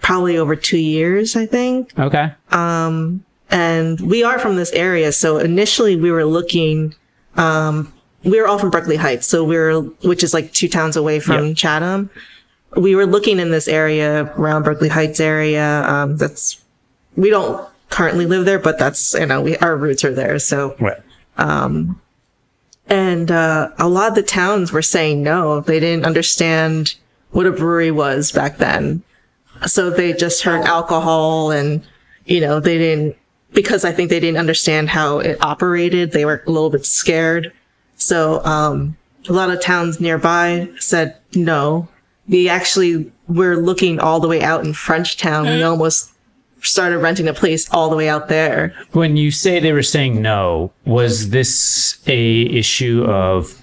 probably 0.00 0.36
over 0.36 0.54
two 0.54 0.78
years, 0.78 1.34
I 1.34 1.46
think. 1.46 1.98
Okay. 1.98 2.32
And 3.50 4.00
we 4.00 4.22
are 4.22 4.38
from 4.38 4.56
this 4.56 4.72
area. 4.72 5.12
So 5.12 5.38
initially 5.38 5.96
we 5.96 6.10
were 6.10 6.24
looking, 6.24 6.94
um, 7.36 7.92
we 8.22 8.40
were 8.40 8.46
all 8.46 8.58
from 8.58 8.70
Berkeley 8.70 8.96
Heights. 8.96 9.26
So 9.26 9.44
we 9.44 9.56
we're, 9.56 9.80
which 10.02 10.22
is 10.22 10.32
like 10.34 10.52
two 10.52 10.68
towns 10.68 10.96
away 10.96 11.20
from 11.20 11.48
Yep. 11.48 11.56
Chatham. 11.56 12.10
We 12.76 12.94
were 12.96 13.06
looking 13.06 13.38
in 13.38 13.50
this 13.50 13.68
area 13.68 14.32
around 14.36 14.64
Berkeley 14.64 14.88
Heights 14.88 15.20
area. 15.20 15.82
Um, 15.88 16.16
that's, 16.16 16.62
we 17.16 17.30
don't 17.30 17.66
currently 17.90 18.26
live 18.26 18.44
there, 18.44 18.58
but 18.58 18.78
that's, 18.78 19.14
you 19.14 19.26
know, 19.26 19.40
we, 19.42 19.56
our 19.58 19.76
roots 19.76 20.04
are 20.04 20.12
there. 20.14 20.38
So 20.38 20.74
Right. 20.80 21.00
and 22.88 23.30
uh, 23.30 23.70
a 23.78 23.88
lot 23.88 24.08
of 24.08 24.14
the 24.14 24.22
towns 24.22 24.72
were 24.72 24.82
saying 24.82 25.22
no. 25.22 25.60
They 25.60 25.80
didn't 25.80 26.04
understand 26.04 26.94
what 27.30 27.46
a 27.46 27.52
brewery 27.52 27.90
was 27.90 28.32
back 28.32 28.58
then. 28.58 29.02
So 29.66 29.90
they 29.90 30.12
just 30.12 30.42
heard 30.42 30.64
alcohol 30.66 31.50
and, 31.50 31.82
you 32.26 32.40
know, 32.40 32.60
they 32.60 32.78
didn't, 32.78 33.16
because 33.52 33.84
I 33.84 33.92
think 33.92 34.10
they 34.10 34.20
didn't 34.20 34.38
understand 34.38 34.88
how 34.88 35.20
it 35.20 35.38
operated, 35.40 36.10
they 36.12 36.24
were 36.24 36.42
a 36.46 36.50
little 36.50 36.70
bit 36.70 36.84
scared. 36.84 37.52
So, 37.96 38.44
um, 38.44 38.96
a 39.28 39.32
lot 39.32 39.50
of 39.50 39.60
towns 39.62 40.00
nearby 40.00 40.68
said 40.78 41.16
no. 41.34 41.88
We 42.28 42.48
actually 42.48 43.12
were 43.28 43.56
looking 43.56 44.00
all 44.00 44.20
the 44.20 44.28
way 44.28 44.42
out 44.42 44.64
in 44.64 44.72
Frenchtown. 44.72 45.42
We 45.42 45.48
mm-hmm. 45.48 45.68
almost 45.68 46.14
started 46.62 46.98
renting 46.98 47.28
a 47.28 47.34
place 47.34 47.68
all 47.70 47.90
the 47.90 47.96
way 47.96 48.08
out 48.08 48.28
there. 48.28 48.74
When 48.92 49.16
you 49.16 49.30
say 49.30 49.60
they 49.60 49.72
were 49.72 49.82
saying 49.82 50.20
no, 50.22 50.72
was 50.84 51.30
this 51.30 51.98
a 52.06 52.42
issue 52.42 53.04
of 53.04 53.60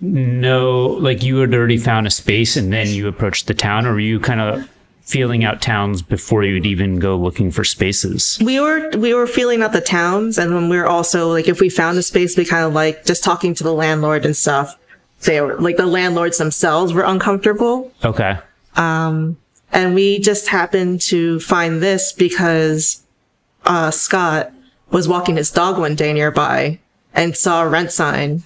no, 0.00 0.86
like 0.86 1.22
you 1.22 1.38
had 1.38 1.54
already 1.54 1.78
found 1.78 2.06
a 2.06 2.10
space 2.10 2.56
and 2.56 2.72
then 2.72 2.88
you 2.88 3.08
approached 3.08 3.46
the 3.46 3.54
town, 3.54 3.86
or 3.86 3.92
were 3.92 4.00
you 4.00 4.20
kind 4.20 4.40
of 4.40 4.68
feeling 5.02 5.44
out 5.44 5.60
towns 5.60 6.02
before 6.02 6.44
you'd 6.44 6.66
even 6.66 6.98
go 6.98 7.16
looking 7.16 7.50
for 7.50 7.62
spaces? 7.64 8.38
we 8.42 8.58
were 8.58 8.90
we 8.96 9.12
were 9.12 9.26
feeling 9.26 9.62
out 9.62 9.72
the 9.72 9.80
towns 9.80 10.38
and 10.38 10.52
then 10.52 10.68
we 10.70 10.78
were 10.78 10.86
also 10.86 11.28
like 11.28 11.46
if 11.46 11.60
we 11.60 11.68
found 11.68 11.98
a 11.98 12.02
space 12.02 12.38
we 12.38 12.44
kind 12.44 12.64
of 12.64 12.72
like 12.72 13.04
just 13.04 13.22
talking 13.22 13.54
to 13.54 13.62
the 13.62 13.72
landlord 13.72 14.24
and 14.24 14.34
stuff 14.34 14.78
they 15.24 15.40
were 15.40 15.56
like 15.58 15.76
the 15.76 15.86
landlords 15.86 16.38
themselves 16.38 16.92
were 16.92 17.02
uncomfortable 17.04 17.92
Okay. 18.04 18.36
and 18.76 19.94
we 19.94 20.18
just 20.18 20.48
happened 20.48 21.00
to 21.02 21.40
find 21.40 21.82
this 21.82 22.12
because 22.12 23.02
uh 23.64 23.90
scott 23.90 24.52
was 24.90 25.08
walking 25.08 25.36
his 25.36 25.50
dog 25.50 25.78
one 25.78 25.94
day 25.94 26.12
nearby 26.12 26.78
and 27.12 27.36
saw 27.36 27.62
a 27.62 27.68
rent 27.68 27.90
sign 27.92 28.42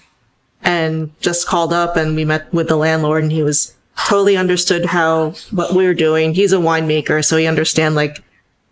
and 0.63 1.11
just 1.21 1.47
called 1.47 1.73
up 1.73 1.97
and 1.97 2.17
we 2.17 2.25
met 2.25 2.53
with 2.53 2.69
the 2.69 2.77
landlord 2.77 3.23
and 3.23 3.33
he 3.33 3.43
was 3.43 3.75
totally 4.09 4.37
understood 4.37 4.87
how 4.87 5.31
what 5.51 5.75
we 5.75 5.85
were 5.85 5.95
doing. 5.95 6.33
He's 6.33 6.53
a 6.53 6.57
winemaker, 6.57 7.25
so 7.25 7.37
he 7.37 7.47
understand 7.47 7.97
like 7.97 8.23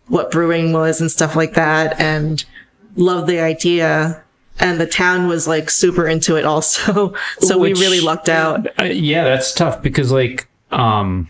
what 0.07 0.31
brewing 0.31 0.73
was 0.73 1.01
and 1.01 1.11
stuff 1.11 1.35
like 1.35 1.55
that, 1.55 1.99
and 2.01 2.45
loved 2.95 3.27
the 3.29 3.41
idea. 3.41 4.23
And 4.59 4.81
the 4.81 4.87
town 4.87 5.29
was 5.29 5.47
like 5.47 5.69
super 5.71 6.07
into 6.09 6.37
it 6.37 6.45
also, 6.45 7.15
so 7.41 7.59
Which- 7.59 7.77
we 7.79 7.81
really 7.85 8.01
lucked 8.01 8.29
out. 8.29 8.67
Uh, 8.81 8.85
yeah, 8.85 9.25
that's 9.25 9.53
tough 9.55 9.83
because 9.83 10.11
like 10.11 10.49
um, 10.71 11.29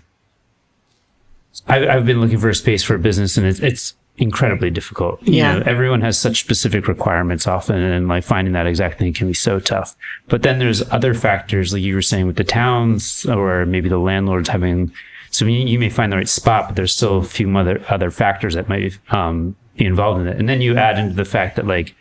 I've 1.66 1.88
I've 1.88 2.06
been 2.06 2.20
looking 2.20 2.38
for 2.38 2.48
a 2.48 2.54
space 2.54 2.82
for 2.82 2.94
a 2.94 2.98
business 2.98 3.36
and 3.36 3.46
it's 3.46 3.60
it's 3.60 3.94
incredibly 4.18 4.70
difficult. 4.70 5.20
You 5.22 5.34
Yeah. 5.34 5.58
know, 5.58 5.62
everyone 5.66 6.00
has 6.02 6.18
such 6.18 6.40
specific 6.40 6.88
requirements 6.88 7.46
often, 7.46 7.76
and 7.76 8.08
like 8.08 8.24
finding 8.24 8.52
that 8.54 8.66
exact 8.66 8.98
thing 8.98 9.12
can 9.12 9.26
be 9.26 9.34
so 9.34 9.58
tough. 9.60 9.94
But 10.28 10.42
then 10.42 10.58
there's 10.58 10.88
other 10.90 11.12
factors, 11.12 11.72
like 11.72 11.82
you 11.82 11.94
were 11.94 12.02
saying, 12.02 12.26
with 12.26 12.36
the 12.36 12.44
towns 12.44 13.26
or 13.26 13.66
maybe 13.66 13.88
the 13.88 13.98
landlords 13.98 14.48
having. 14.48 14.92
So 15.30 15.44
you, 15.44 15.66
you 15.66 15.78
may 15.78 15.90
find 15.90 16.10
the 16.12 16.16
right 16.16 16.28
spot, 16.28 16.68
but 16.68 16.76
there's 16.76 16.94
still 16.94 17.18
a 17.18 17.24
few 17.24 17.54
other 17.58 17.82
other 17.88 18.10
factors 18.10 18.54
that 18.54 18.68
might 18.68 18.96
um, 19.10 19.56
be 19.76 19.84
involved 19.84 20.20
in 20.20 20.28
it. 20.28 20.38
And 20.38 20.48
then 20.48 20.60
you 20.62 20.76
add 20.78 20.98
into 20.98 21.14
the 21.14 21.24
fact 21.24 21.56
that 21.56 21.66
like 21.66 21.94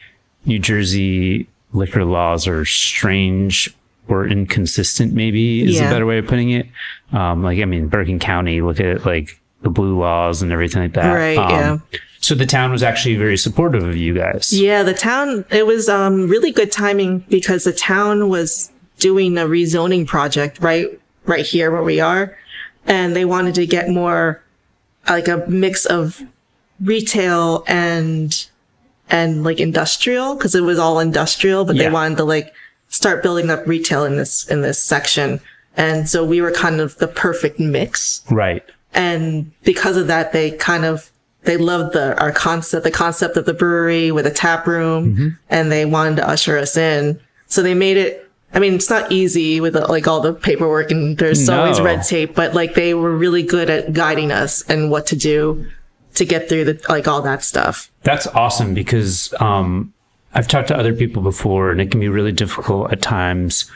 New 0.45 0.59
Jersey 0.59 1.47
liquor 1.73 2.05
laws 2.05 2.47
are 2.47 2.65
strange 2.65 3.73
or 4.07 4.27
inconsistent. 4.27 5.13
Maybe 5.13 5.63
is 5.63 5.75
Yeah. 5.75 5.87
a 5.87 5.91
better 5.91 6.05
way 6.05 6.19
of 6.19 6.27
putting 6.27 6.51
it. 6.51 6.67
Um, 7.11 7.43
like 7.43 7.59
I 7.59 7.65
mean, 7.65 7.87
Bergen 7.87 8.19
County, 8.19 8.61
look 8.61 8.79
at 8.79 9.05
like 9.05 9.39
the 9.61 9.69
blue 9.69 9.97
laws 9.99 10.41
and 10.41 10.51
everything 10.51 10.83
like 10.83 10.93
that. 10.93 11.11
Right, 11.13 11.37
Um, 11.37 11.49
yeah. 11.91 11.99
So 12.19 12.33
the 12.33 12.45
town 12.45 12.71
was 12.71 12.81
actually 12.81 13.15
very 13.17 13.37
supportive 13.37 13.83
of 13.83 13.95
you 13.95 14.13
guys. 14.15 14.51
Yeah, 14.51 14.81
the 14.83 14.93
town, 14.95 15.45
it 15.51 15.67
was 15.67 15.87
um, 15.89 16.27
really 16.27 16.51
good 16.51 16.71
timing 16.71 17.19
because 17.29 17.65
the 17.65 17.73
town 17.73 18.29
was 18.29 18.71
doing 18.97 19.37
a 19.37 19.41
rezoning 19.45 20.07
project 20.07 20.59
right, 20.59 20.87
right 21.25 21.45
here 21.45 21.69
where 21.71 21.83
we 21.83 21.99
are. 21.99 22.35
And 22.87 23.15
they 23.15 23.25
wanted 23.25 23.53
to 23.55 23.67
get 23.67 23.89
more 23.89 24.41
like 25.07 25.27
a 25.27 25.45
mix 25.47 25.85
of 25.85 26.21
retail 26.81 27.63
and, 27.67 28.47
and 29.09 29.43
like 29.43 29.59
industrial 29.59 30.35
because 30.35 30.55
it 30.55 30.61
was 30.61 30.79
all 30.79 30.99
industrial, 30.99 31.65
but 31.65 31.75
Yeah. 31.75 31.83
they 31.83 31.91
wanted 31.91 32.17
to 32.17 32.23
like 32.23 32.53
start 32.87 33.21
building 33.23 33.49
up 33.49 33.65
retail 33.67 34.03
in 34.05 34.15
this, 34.17 34.47
in 34.47 34.61
this 34.61 34.81
section. 34.81 35.39
And 35.77 36.07
so 36.09 36.23
we 36.23 36.39
were 36.41 36.51
kind 36.51 36.79
of 36.79 36.97
the 36.97 37.07
perfect 37.07 37.59
mix 37.59 38.21
Right. 38.31 38.63
and 38.93 39.51
because 39.63 39.97
of 39.97 40.07
that 40.07 40.31
they 40.31 40.51
kind 40.51 40.85
of 40.85 41.11
they 41.43 41.57
loved 41.57 41.93
the 41.93 42.17
our 42.19 42.31
concept 42.31 42.83
the 42.85 42.91
concept 42.91 43.35
of 43.37 43.45
the 43.45 43.53
brewery 43.53 44.11
with 44.11 44.25
a 44.25 44.31
tap 44.31 44.65
room 44.65 45.13
mm-hmm. 45.13 45.27
and 45.49 45.71
they 45.71 45.85
wanted 45.85 46.15
to 46.15 46.27
usher 46.27 46.57
us 46.57 46.75
in 46.77 47.19
so 47.47 47.61
they 47.61 47.73
made 47.73 47.97
it 47.97 48.27
i 48.53 48.59
mean 48.59 48.73
it's 48.73 48.89
not 48.89 49.11
easy 49.11 49.59
with 49.59 49.75
like 49.75 50.07
all 50.07 50.21
the 50.21 50.33
paperwork 50.33 50.89
and 50.91 51.17
there's 51.17 51.47
always 51.49 51.79
red 51.81 52.01
tape 52.03 52.33
but 52.33 52.53
like 52.55 52.73
they 52.73 52.93
were 52.95 53.15
really 53.15 53.43
good 53.43 53.69
at 53.69 53.93
guiding 53.93 54.31
us 54.31 54.63
and 54.69 54.89
what 54.89 55.05
to 55.05 55.15
do 55.15 55.65
to 56.15 56.25
get 56.25 56.49
through 56.49 56.65
the 56.65 56.81
like 56.89 57.07
all 57.07 57.21
that 57.21 57.43
stuff 57.43 57.91
That's 58.03 58.27
awesome 58.27 58.73
because 58.73 59.33
um, 59.39 59.93
I've 60.35 60.49
talked 60.49 60.67
to 60.67 60.77
other 60.77 60.93
people 60.93 61.23
before, 61.23 61.71
and 61.71 61.79
it 61.79 61.89
can 61.89 62.01
be 62.01 62.09
really 62.09 62.33
difficult 62.33 62.91
at 62.91 63.01
times 63.01 63.71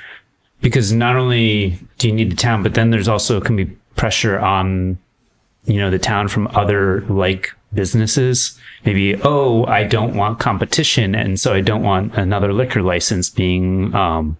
because 0.62 0.91
not 0.91 1.15
only 1.15 1.79
do 1.98 2.10
you 2.10 2.13
need 2.13 2.31
the 2.31 2.36
town, 2.36 2.63
but 2.63 2.74
then 2.74 2.89
there's 2.89 3.08
also 3.08 3.39
can 3.39 3.55
be 3.55 3.65
pressure 3.96 4.38
on 4.38 4.98
you 5.65 5.77
know 5.77 5.89
the 5.89 6.00
town 6.00 6.27
from 6.27 6.48
other 6.48 7.01
like 7.03 7.55
businesses. 7.74 8.60
Maybe 8.84 9.15
oh, 9.24 9.65
I 9.65 9.86
don't 9.86 10.15
want 10.15 10.39
competition, 10.39 11.15
and 11.15 11.39
so 11.39 11.53
I 11.53 11.62
don't 11.62 11.84
want 11.84 12.15
another 12.15 12.51
liquor 12.51 12.84
license 12.84 13.29
being 13.29 13.96
um, 13.96 14.38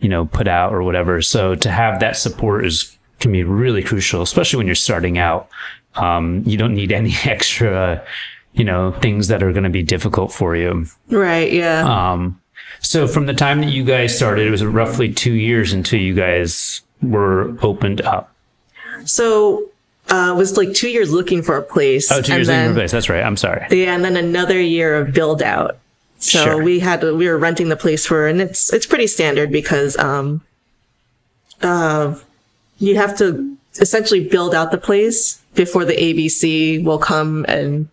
you 0.00 0.08
know 0.08 0.26
put 0.26 0.48
out 0.48 0.72
or 0.72 0.82
whatever. 0.82 1.22
So 1.22 1.54
to 1.54 1.70
have 1.70 2.00
that 2.00 2.16
support 2.16 2.66
is 2.66 2.98
can 3.20 3.30
be 3.30 3.44
really 3.44 3.82
crucial, 3.82 4.22
especially 4.22 4.56
when 4.56 4.66
you're 4.66 4.74
starting 4.74 5.18
out. 5.18 5.48
Um, 5.96 6.42
you 6.46 6.56
don't 6.56 6.74
need 6.74 6.92
any 6.92 7.12
extra, 7.24 8.04
you 8.52 8.64
know, 8.64 8.92
things 9.00 9.28
that 9.28 9.42
are 9.42 9.52
going 9.52 9.64
to 9.64 9.70
be 9.70 9.82
difficult 9.82 10.32
for 10.32 10.54
you. 10.56 10.86
right 11.10 11.52
yeah 11.52 11.82
Um, 12.12 12.40
so 12.80 13.06
from 13.06 13.26
the 13.26 13.34
time 13.34 13.60
that 13.60 13.70
you 13.70 13.84
guys 13.84 14.16
started, 14.16 14.46
it 14.46 14.50
was 14.50 14.64
roughly 14.64 15.12
two 15.12 15.32
years 15.34 15.72
until 15.72 16.00
you 16.00 16.14
guys 16.14 16.80
were 17.02 17.56
opened 17.62 18.00
up. 18.02 18.32
so 19.04 19.64
uh 20.10 20.32
it 20.34 20.36
was 20.38 20.56
like 20.56 20.72
two 20.74 20.88
years 20.88 21.12
looking 21.12 21.42
for 21.42 21.56
a 21.56 21.62
place 21.62 22.10
Oh, 22.10 22.20
two 22.20 22.34
years 22.34 22.46
then- 22.48 22.70
in 22.70 22.74
place. 22.74 22.90
That's 22.92 23.08
right. 23.08 23.22
I'm 23.22 23.36
sorry. 23.36 23.66
Yeah, 23.70 23.94
and 23.94 24.04
then 24.04 24.16
another 24.16 24.60
year 24.60 24.96
of 24.96 25.12
build 25.14 25.42
out. 25.42 25.78
So 26.18 26.44
Sure. 26.44 26.62
we 26.62 26.80
had 26.80 27.02
we 27.02 27.26
were 27.28 27.38
renting 27.38 27.68
the 27.70 27.76
place 27.76 28.04
for, 28.06 28.26
and 28.28 28.40
it's 28.40 28.72
it's 28.72 28.86
pretty 28.86 29.06
standard 29.06 29.50
because 29.52 29.96
um, 29.98 30.42
uh, 31.62 32.14
you 32.78 32.96
have 32.96 33.16
to 33.18 33.56
essentially 33.80 34.26
build 34.28 34.54
out 34.54 34.70
the 34.70 34.78
place 34.78 35.39
before 35.54 35.84
the 35.84 35.94
ABC 35.94 36.82
will 36.84 36.98
come 36.98 37.44
and 37.48 37.88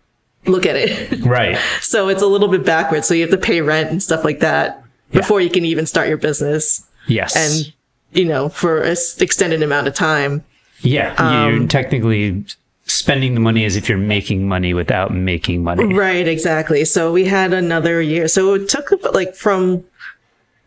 look 0.46 0.64
at 0.66 0.76
it. 0.76 1.20
Right. 1.24 1.58
so 1.80 2.08
it's 2.08 2.22
a 2.22 2.26
little 2.26 2.48
bit 2.48 2.64
backwards. 2.64 3.06
So 3.06 3.14
you 3.14 3.22
have 3.22 3.30
to 3.30 3.38
pay 3.38 3.60
rent 3.60 3.90
and 3.90 4.02
stuff 4.02 4.24
like 4.24 4.40
that 4.40 4.82
before 5.10 5.40
you 5.40 5.50
can 5.50 5.64
even 5.64 5.86
start 5.86 6.08
your 6.08 6.16
business, 6.18 6.86
Yes. 7.06 7.34
and 7.36 7.72
you 8.12 8.24
know 8.24 8.48
for 8.48 8.80
an 8.82 8.96
extended 9.20 9.62
amount 9.62 9.88
of 9.88 9.94
time. 9.94 10.44
yeah, 10.80 11.14
um, 11.18 11.54
you're 11.60 11.66
technically 11.68 12.44
spending 12.84 13.34
the 13.34 13.40
money 13.40 13.64
as 13.66 13.76
if 13.76 13.88
you're 13.88 13.98
making 13.98 14.48
money 14.48 14.72
without 14.72 15.12
making 15.12 15.62
money. 15.62 15.92
Right, 15.94 16.26
exactly. 16.26 16.84
So 16.86 17.12
we 17.12 17.24
had 17.26 17.52
another 17.52 18.00
year. 18.00 18.28
So 18.28 18.54
it 18.54 18.68
took 18.70 18.90
like 19.12 19.34
from 19.34 19.84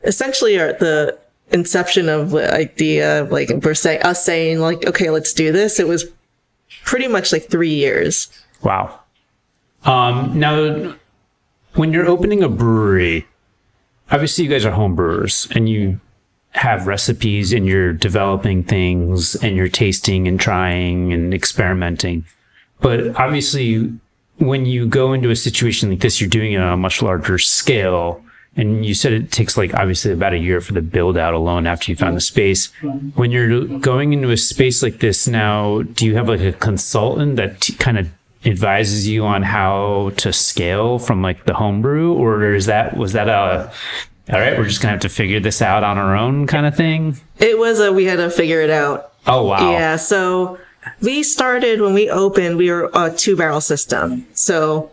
essentially 0.04 0.60
our, 0.60 0.74
the 0.74 1.18
inception 1.52 2.10
of 2.10 2.32
the 2.32 2.54
idea, 2.54 3.24
of, 3.24 3.32
like 3.32 3.50
we're 3.64 3.74
saying 3.74 4.02
us 4.04 4.24
saying 4.24 4.60
like, 4.60 4.86
okay, 4.88 5.10
let's 5.10 5.34
do 5.34 5.52
this. 5.52 5.80
It 5.80 5.88
was 5.88 6.06
pretty 6.84 7.08
much 7.08 7.32
like 7.32 7.50
three 7.50 7.74
years. 7.74 8.30
Wow. 8.64 9.00
Um, 9.84 10.40
now, 10.40 10.96
when 11.74 11.94
you're 11.94 12.08
opening 12.08 12.44
a 12.44 12.50
brewery, 12.50 13.26
obviously 14.12 14.44
you 14.44 14.50
guys 14.50 14.66
are 14.66 14.72
home 14.72 14.96
brewers 14.96 15.48
and 15.52 15.70
you 15.70 16.00
have 16.52 16.86
recipes 16.86 17.54
and 17.54 17.66
you're 17.66 17.94
developing 17.94 18.64
things 18.64 19.36
and 19.36 19.56
you're 19.56 19.70
tasting 19.70 20.28
and 20.28 20.40
trying 20.40 21.14
and 21.14 21.34
experimenting. 21.34 22.26
But 22.82 23.16
obviously, 23.16 23.92
when 24.38 24.66
you 24.66 24.88
go 24.88 25.14
into 25.14 25.30
a 25.30 25.36
situation 25.36 25.90
like 25.90 26.00
this, 26.00 26.20
you're 26.20 26.30
doing 26.30 26.54
it 26.54 26.58
on 26.58 26.74
a 26.74 26.78
much 26.78 27.02
larger 27.02 27.38
scale. 27.38 28.24
And 28.58 28.86
you 28.86 28.94
said 28.94 29.14
it 29.14 29.32
takes 29.32 29.56
like 29.56 29.74
obviously 29.74 30.12
about 30.12 30.34
a 30.34 30.38
year 30.38 30.60
for 30.60 30.74
the 30.74 30.82
build 30.82 31.18
out 31.18 31.34
alone 31.34 31.66
after 31.66 31.90
you 31.90 31.96
found 31.96 32.18
the 32.18 32.22
space. 32.22 32.68
When 33.16 33.32
you're 33.32 33.66
going 33.80 34.12
into 34.12 34.30
a 34.30 34.38
space 34.38 34.84
like 34.84 35.00
this 35.00 35.26
now, 35.28 35.84
do 35.84 36.06
you 36.06 36.16
have 36.16 36.28
like 36.28 36.42
a 36.42 36.52
consultant 36.52 37.38
that 37.38 37.62
t- 37.62 37.74
kind 37.74 37.98
of 37.98 38.10
advises 38.46 39.08
you 39.08 39.24
on 39.26 39.44
how 39.44 40.12
to 40.18 40.34
scale 40.34 41.00
from 41.00 41.22
like 41.22 41.46
the 41.46 41.54
homebrew, 41.54 42.14
or 42.14 42.54
is 42.54 42.66
that 42.66 42.98
was 42.98 43.14
that 43.14 43.30
a 43.30 43.72
all 44.32 44.40
right? 44.40 44.58
We're 44.58 44.68
just 44.68 44.82
gonna 44.82 44.94
have 44.94 45.02
to 45.02 45.10
figure 45.10 45.40
this 45.40 45.62
out 45.62 45.84
on 45.84 45.98
our 45.98 46.16
own 46.18 46.46
kind 46.48 46.66
of 46.66 46.76
thing. 46.76 47.18
It 47.40 47.58
was 47.58 47.80
a 47.80 47.94
we 47.94 48.06
had 48.06 48.18
to 48.18 48.30
figure 48.30 48.62
it 48.62 48.70
out. 48.70 49.14
Oh 49.28 49.46
wow! 49.46 49.72
Yeah. 49.72 49.96
So 49.96 50.60
we 51.02 51.24
started 51.24 51.80
when 51.82 51.94
we 51.94 52.10
opened. 52.10 52.58
We 52.58 52.70
were 52.72 52.90
a 52.94 53.12
two 53.12 53.36
barrel 53.36 53.62
system. 53.62 54.26
So 54.34 54.92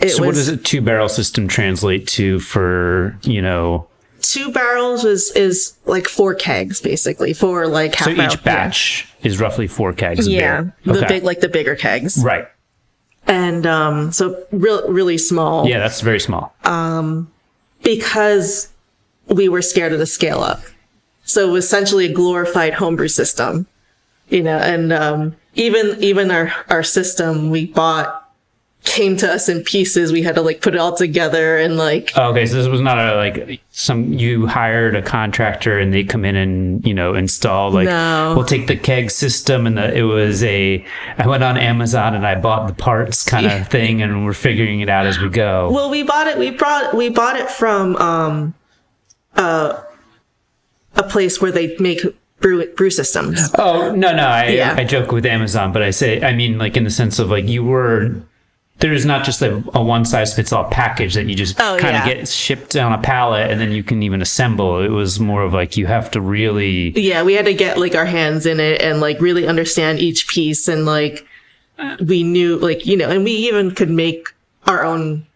So 0.00 0.04
was 0.06 0.20
what 0.20 0.34
does 0.34 0.48
a 0.48 0.56
two 0.56 0.80
barrel 0.80 1.08
system 1.08 1.46
translate 1.48 2.06
to 2.08 2.40
for 2.40 3.16
you 3.22 3.42
know? 3.42 3.88
two 4.20 4.52
barrels 4.52 5.02
was 5.04 5.30
is 5.32 5.74
like 5.84 6.06
four 6.06 6.32
kegs 6.34 6.80
basically 6.80 7.32
four 7.32 7.66
like 7.66 7.94
half 7.96 8.08
So 8.08 8.14
barrel- 8.14 8.32
each 8.32 8.42
batch 8.44 9.08
is 9.22 9.40
roughly 9.40 9.66
four 9.66 9.92
kegs. 9.92 10.26
Yeah, 10.28 10.62
beer. 10.84 10.94
the 10.94 11.06
big 11.06 11.22
like 11.24 11.40
the 11.40 11.48
bigger 11.48 11.74
kegs. 11.74 12.22
right. 12.24 12.46
and 13.26 13.66
um 13.66 14.12
so 14.12 14.42
real 14.52 14.88
really 14.90 15.18
small 15.18 15.68
Yeah, 15.68 15.78
that's 15.80 16.00
very 16.00 16.20
small. 16.20 16.54
because 17.82 18.68
we 19.28 19.48
were 19.48 19.62
scared 19.62 19.92
of 19.92 19.98
the 19.98 20.06
scale 20.06 20.40
up 20.40 20.62
so 21.24 21.48
it 21.48 21.52
was 21.52 21.64
essentially 21.64 22.06
a 22.06 22.12
glorified 22.12 22.74
homebrew 22.74 23.08
system 23.08 23.66
you 24.28 24.42
know 24.42 24.56
and 24.58 24.92
um 24.92 25.34
even 25.54 25.96
even 26.02 26.30
our 26.30 26.52
our 26.68 26.82
system 26.82 27.50
we 27.50 27.66
bought 27.66 28.21
came 28.84 29.16
to 29.16 29.32
us 29.32 29.48
in 29.48 29.62
pieces 29.62 30.10
we 30.10 30.22
had 30.22 30.34
to 30.34 30.42
like 30.42 30.60
put 30.60 30.74
it 30.74 30.78
all 30.78 30.92
together 30.94 31.56
and 31.56 31.76
like 31.76 32.10
Oh, 32.16 32.30
okay, 32.32 32.46
so 32.46 32.56
this 32.56 32.66
was 32.66 32.80
not 32.80 32.98
a 32.98 33.14
like 33.14 33.60
some 33.70 34.12
you 34.12 34.46
hired 34.48 34.96
a 34.96 35.02
contractor 35.02 35.78
and 35.78 35.94
they 35.94 36.02
come 36.02 36.24
in 36.24 36.34
and 36.34 36.84
you 36.84 36.92
know 36.92 37.14
install 37.14 37.70
like 37.70 37.86
No. 37.86 38.34
we'll 38.36 38.44
take 38.44 38.66
the 38.66 38.76
keg 38.76 39.10
system 39.12 39.66
and 39.68 39.78
the, 39.78 39.96
it 39.96 40.02
was 40.02 40.42
a 40.42 40.84
I 41.16 41.28
went 41.28 41.44
on 41.44 41.56
Amazon 41.56 42.14
and 42.14 42.26
I 42.26 42.34
bought 42.34 42.66
the 42.66 42.74
parts 42.74 43.24
kind 43.24 43.46
of 43.46 43.68
thing 43.68 44.02
and 44.02 44.24
we're 44.24 44.32
figuring 44.32 44.80
it 44.80 44.88
out 44.88 45.06
as 45.06 45.18
we 45.20 45.28
go. 45.28 45.70
well 45.70 45.88
we 45.88 46.02
bought 46.02 46.26
it 46.26 46.36
we 46.36 46.50
brought 46.50 46.92
we 46.94 47.08
bought 47.08 47.36
it 47.36 47.48
from 47.50 47.94
um 47.96 48.54
uh 49.36 49.80
a 50.96 51.02
place 51.04 51.40
where 51.40 51.52
they 51.52 51.76
make 51.78 52.00
brew 52.40 52.66
brew 52.74 52.90
systems 52.90 53.38
oh 53.58 53.94
no 53.94 54.12
no 54.14 54.26
I 54.26 54.48
Yeah. 54.48 54.74
I 54.76 54.82
joke 54.84 55.12
with 55.12 55.24
Amazon 55.24 55.72
but 55.72 55.82
I 55.82 55.90
say 55.90 56.20
I 56.22 56.34
mean 56.34 56.58
like 56.58 56.76
in 56.76 56.82
the 56.82 56.90
sense 56.90 57.20
of 57.20 57.30
like 57.30 57.46
you 57.46 57.62
were 57.64 58.16
there's 58.82 59.06
not 59.06 59.24
just 59.24 59.40
a, 59.40 59.62
a 59.74 59.82
one 59.82 60.04
size 60.04 60.34
fits 60.34 60.52
all 60.52 60.64
package 60.64 61.14
that 61.14 61.26
you 61.26 61.34
just 61.34 61.58
Oh, 61.58 61.78
kind 61.80 61.96
of 61.96 62.06
yeah. 62.06 62.14
get 62.14 62.28
shipped 62.28 62.76
on 62.76 62.92
a 62.92 62.98
pallet 63.00 63.50
and 63.50 63.58
then 63.60 63.72
you 63.72 63.82
can 63.82 64.02
even 64.02 64.20
assemble. 64.20 64.80
It 64.80 64.90
was 64.90 65.18
more 65.18 65.42
of 65.42 65.54
like 65.54 65.76
you 65.78 65.86
have 65.86 66.10
to 66.10 66.20
really 66.20 66.90
yeah, 66.90 67.22
we 67.22 67.32
had 67.34 67.46
to 67.46 67.54
get 67.54 67.78
like 67.78 67.94
our 67.94 68.04
hands 68.04 68.44
in 68.44 68.60
it 68.60 68.82
and 68.82 69.00
like 69.00 69.18
really 69.20 69.46
understand 69.46 69.98
each 70.00 70.28
piece 70.28 70.68
and 70.68 70.84
like 70.84 71.26
we 72.06 72.22
knew 72.22 72.56
like, 72.58 72.84
you 72.84 72.96
know, 72.96 73.08
and 73.08 73.24
we 73.24 73.32
even 73.32 73.70
could 73.74 73.88
make 73.90 74.28
our 74.66 74.84
own 74.84 75.26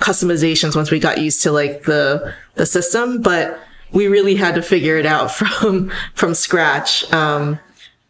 customizations 0.00 0.76
once 0.76 0.90
we 0.90 0.98
got 1.00 1.18
used 1.18 1.42
to 1.42 1.50
like 1.52 1.84
the 1.84 2.32
the 2.54 2.66
system, 2.66 3.20
but 3.22 3.58
we 3.92 4.06
really 4.06 4.34
had 4.36 4.54
to 4.54 4.62
figure 4.62 4.96
it 4.96 5.06
out 5.06 5.30
from 5.38 5.90
from 6.14 6.34
scratch. 6.34 7.10
Um 7.12 7.58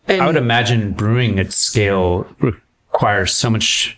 and 0.06 0.22
I 0.22 0.26
would 0.26 0.36
imagine 0.36 0.92
brewing 0.92 1.38
at 1.38 1.52
scale 1.52 2.26
requires 2.40 3.32
so 3.34 3.50
much. 3.50 3.97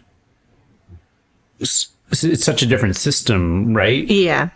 It's 1.60 2.44
such 2.44 2.62
a 2.62 2.66
different 2.66 2.96
system, 2.96 3.76
right? 3.76 4.04
Yeah. 4.06 4.50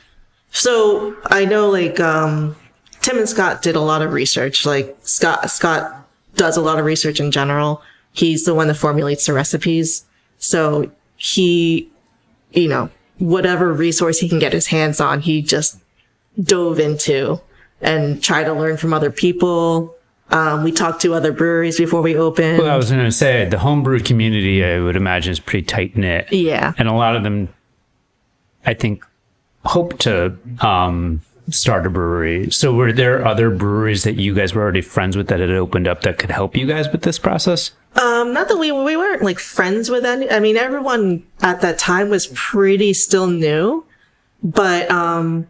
So 0.51 1.17
I 1.27 1.45
know 1.45 1.71
like 1.71 2.01
um 2.01 2.57
Tim 3.01 3.19
and 3.19 3.29
Scott 3.29 3.63
did 3.63 3.77
a 3.77 3.81
lot 3.81 4.03
of 4.03 4.13
research. 4.13 4.67
Like 4.67 4.97
Scott 5.03 5.51
Scott 5.51 6.09
does 6.37 6.57
a 6.57 6.63
lot 6.63 6.79
of 6.79 6.85
research 6.85 7.21
in 7.21 7.31
general. 7.31 7.83
He's 8.13 8.45
the 8.45 8.55
one 8.55 8.69
that 8.69 8.75
formulates 8.75 9.27
the 9.27 9.33
recipes. 9.33 10.05
So 10.39 10.91
he 11.17 11.91
you 12.53 12.69
know, 12.69 12.89
whatever 13.19 13.73
resource 13.73 14.19
he 14.21 14.29
can 14.29 14.39
get 14.39 14.53
his 14.53 14.69
hands 14.69 15.01
on, 15.01 15.21
he 15.21 15.43
just 15.43 15.79
dove 16.41 16.79
into 16.79 17.41
and 17.81 18.23
try 18.23 18.45
to 18.45 18.53
learn 18.53 18.77
from 18.77 18.95
other 18.95 19.11
people. 19.11 19.95
Um, 20.31 20.65
we 20.65 20.73
talked 20.73 21.03
to 21.03 21.15
other 21.15 21.33
breweries 21.33 21.77
before 21.79 22.01
we 22.03 22.17
opened. 22.17 22.59
Well, 22.59 22.71
I 22.71 22.77
was 22.77 22.91
going 22.91 23.05
to 23.05 23.13
say 23.13 23.45
the 23.45 23.59
homebrew 23.59 24.01
community, 24.01 24.65
I 24.65 24.81
would 24.81 24.97
imagine, 24.97 25.31
is 25.33 25.39
pretty 25.41 25.65
tight 25.67 25.97
knit. 25.97 26.33
yeah. 26.33 26.73
and 26.79 26.89
a 26.89 26.93
lot 26.95 27.15
of 27.17 27.23
them 27.23 27.49
i 28.67 28.73
think 28.73 29.05
hope 29.67 29.99
to 29.99 30.35
um 30.61 31.21
start 31.51 31.87
a 31.87 31.91
brewery 31.91 32.51
so 32.51 32.73
were 32.73 32.91
there 32.93 33.27
other 33.27 33.51
breweries 33.51 34.03
that 34.05 34.15
you 34.15 34.35
guys 34.35 34.55
were 34.55 34.63
already 34.63 34.81
friends 34.81 35.15
with 35.19 35.29
that 35.29 35.39
had 35.41 35.51
opened 35.51 35.87
up 35.87 36.01
that 36.01 36.17
could 36.17 36.31
help 36.31 36.57
you 36.57 36.67
guys 36.67 36.89
with 36.91 37.03
this 37.03 37.19
process 37.19 37.73
Um, 37.95 38.33
not 38.33 38.49
that 38.49 38.57
we 38.57 38.73
we 38.73 38.97
weren't 38.97 39.23
like 39.23 39.39
friends 39.39 39.91
with 39.91 40.05
any. 40.07 40.29
I 40.31 40.41
mean, 40.41 40.57
everyone 40.57 41.23
at 41.43 41.61
that 41.61 41.79
time 41.79 42.09
was 42.09 42.27
pretty 42.35 42.93
still 42.95 43.27
new, 43.29 43.85
but 44.43 44.91
um, 44.91 45.47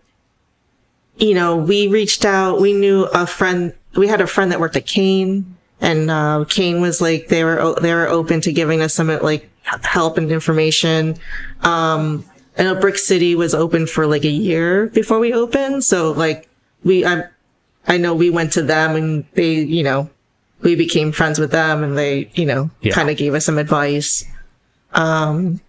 you 1.16 1.32
know, 1.34 1.56
we 1.56 1.86
reached 1.88 2.24
out. 2.26 2.60
We 2.60 2.72
knew 2.74 3.04
a 3.14 3.26
friend. 3.26 3.72
We 3.96 4.08
had 4.08 4.20
a 4.20 4.26
friend 4.26 4.50
that 4.52 4.60
worked 4.60 4.76
at 4.76 4.86
Kane, 4.86 5.56
and 5.80 6.10
uh, 6.10 6.44
Kane 6.48 6.80
was 6.80 7.00
like 7.00 7.28
they 7.28 7.44
were 7.44 7.60
o- 7.60 7.74
they 7.80 7.94
were 7.94 8.08
open 8.08 8.40
to 8.42 8.52
giving 8.52 8.80
us 8.82 8.94
some 8.94 9.08
like 9.08 9.48
help 9.82 10.18
and 10.18 10.30
information. 10.30 11.16
Um, 11.62 12.24
I 12.58 12.64
know 12.64 12.74
Brix 12.76 12.98
City 12.98 13.34
was 13.34 13.54
open 13.54 13.86
for 13.86 14.06
like 14.06 14.24
a 14.24 14.30
year 14.30 14.86
before 14.88 15.18
we 15.18 15.32
opened, 15.32 15.84
so 15.84 16.12
like 16.12 16.48
we 16.84 17.04
I 17.04 17.24
I 17.86 17.96
know 17.98 18.14
we 18.14 18.30
went 18.30 18.52
to 18.54 18.62
them 18.62 18.96
and 18.96 19.24
they 19.34 19.54
you 19.54 19.82
know 19.82 20.10
we 20.62 20.74
became 20.74 21.12
friends 21.12 21.38
with 21.38 21.50
them 21.50 21.82
and 21.84 21.98
they, 21.98 22.30
you 22.34 22.46
know, 22.46 22.70
Yeah. 22.80 22.94
kind 22.94 23.10
of 23.10 23.16
gave 23.18 23.34
us 23.34 23.44
some 23.44 23.58
advice. 23.58 24.24
Um, 24.94 25.60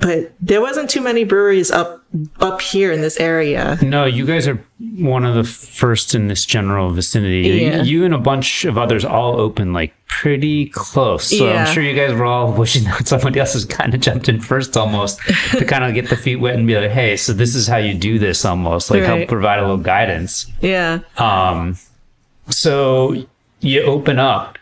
but 0.00 0.32
there 0.40 0.60
wasn't 0.60 0.90
too 0.90 1.00
many 1.00 1.22
breweries 1.24 1.70
up, 1.70 2.02
up 2.40 2.60
here 2.60 2.92
in 2.92 3.00
this 3.00 3.18
area. 3.18 3.76
no 3.82 4.04
you 4.04 4.24
guys 4.24 4.46
are 4.46 4.62
one 4.98 5.24
of 5.24 5.34
the 5.34 5.42
first 5.44 6.14
in 6.14 6.28
this 6.28 6.44
general 6.46 6.90
vicinity 6.90 7.40
Yeah. 7.62 7.82
you 7.82 8.04
and 8.04 8.14
a 8.14 8.18
bunch 8.18 8.64
of 8.64 8.78
others 8.78 9.04
all 9.04 9.40
open 9.40 9.72
like 9.72 9.92
pretty 10.06 10.66
close 10.66 11.36
so 11.36 11.48
Yeah. 11.48 11.64
i'm 11.66 11.74
sure 11.74 11.82
you 11.82 11.94
guys 11.96 12.12
were 12.16 12.24
all 12.24 12.52
wishing 12.60 12.84
that 12.84 13.08
somebody 13.08 13.40
else 13.40 13.54
has 13.54 13.64
kind 13.64 13.92
of 13.94 14.00
jumped 14.00 14.28
in 14.28 14.40
first 14.40 14.76
almost 14.76 15.18
to 15.50 15.64
kind 15.64 15.82
of 15.82 15.92
get 15.94 16.08
the 16.08 16.16
feet 16.16 16.36
wet 16.36 16.54
and 16.54 16.66
be 16.66 16.76
like 16.78 16.90
hey 16.92 17.16
so 17.16 17.32
this 17.32 17.54
is 17.56 17.66
how 17.66 17.78
you 17.78 17.94
do 17.94 18.18
this 18.20 18.44
almost 18.44 18.90
like 18.92 19.02
help 19.02 19.26
provide 19.28 19.58
a 19.58 19.62
little 19.62 19.76
guidance 19.78 20.46
Yeah. 20.60 21.00
Um, 21.18 21.76
so 22.48 23.26
you 23.60 23.82
open 23.82 24.18
up, 24.18 24.58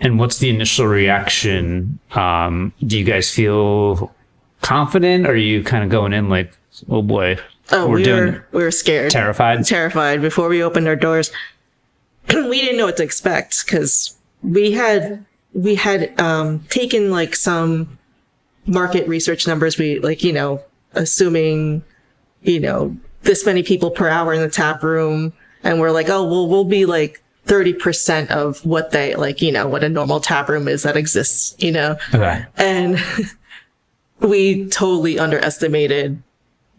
and 0.00 0.18
what's 0.18 0.38
the 0.38 0.50
initial 0.50 0.86
reaction? 0.86 2.00
Um, 2.12 2.72
do 2.84 2.98
you 2.98 3.04
guys 3.04 3.30
feel 3.32 4.12
confident? 4.62 5.26
Or 5.26 5.30
are 5.30 5.36
you 5.36 5.62
kind 5.62 5.84
of 5.84 5.90
going 5.90 6.12
in 6.12 6.28
like, 6.28 6.52
oh 6.88 7.02
boy, 7.02 7.38
Oh, 7.70 7.88
we're 7.88 7.96
we 7.96 8.02
doing 8.02 8.32
were, 8.32 8.46
we 8.52 8.62
were 8.64 8.70
scared. 8.70 9.10
terrified? 9.10 9.64
terrified 9.64 10.20
before 10.20 10.48
we 10.48 10.62
opened 10.62 10.86
our 10.88 10.96
doors. 10.96 11.30
we 12.28 12.60
didn't 12.60 12.76
know 12.76 12.86
what 12.86 12.96
to 12.98 13.02
expect 13.02 13.64
because 13.64 14.16
we 14.42 14.72
had 14.72 15.24
we 15.54 15.74
had 15.74 16.18
um, 16.20 16.60
taken 16.70 17.10
like 17.10 17.34
some 17.36 17.98
market 18.66 19.06
research 19.08 19.46
numbers. 19.46 19.78
We 19.78 19.98
like 20.00 20.22
you 20.22 20.32
know 20.32 20.62
assuming 20.94 21.82
you 22.42 22.60
know 22.60 22.96
this 23.22 23.46
many 23.46 23.62
people 23.62 23.90
per 23.90 24.08
hour 24.08 24.32
in 24.34 24.40
the 24.42 24.50
tap 24.50 24.82
room, 24.82 25.32
and 25.62 25.80
we're 25.80 25.92
like, 25.92 26.08
oh 26.08 26.24
well, 26.24 26.48
we'll 26.48 26.64
be 26.64 26.84
like 26.86 27.22
thirty 27.44 27.72
percent 27.72 28.30
of 28.30 28.64
what 28.66 28.90
they 28.90 29.14
like 29.14 29.40
you 29.40 29.50
know 29.52 29.66
what 29.66 29.82
a 29.84 29.88
normal 29.88 30.20
tap 30.20 30.48
room 30.48 30.68
is 30.68 30.82
that 30.82 30.96
exists. 30.96 31.54
You 31.58 31.72
know, 31.72 31.96
okay. 32.14 32.44
and 32.56 32.98
we 34.20 34.68
totally 34.68 35.18
underestimated 35.18 36.22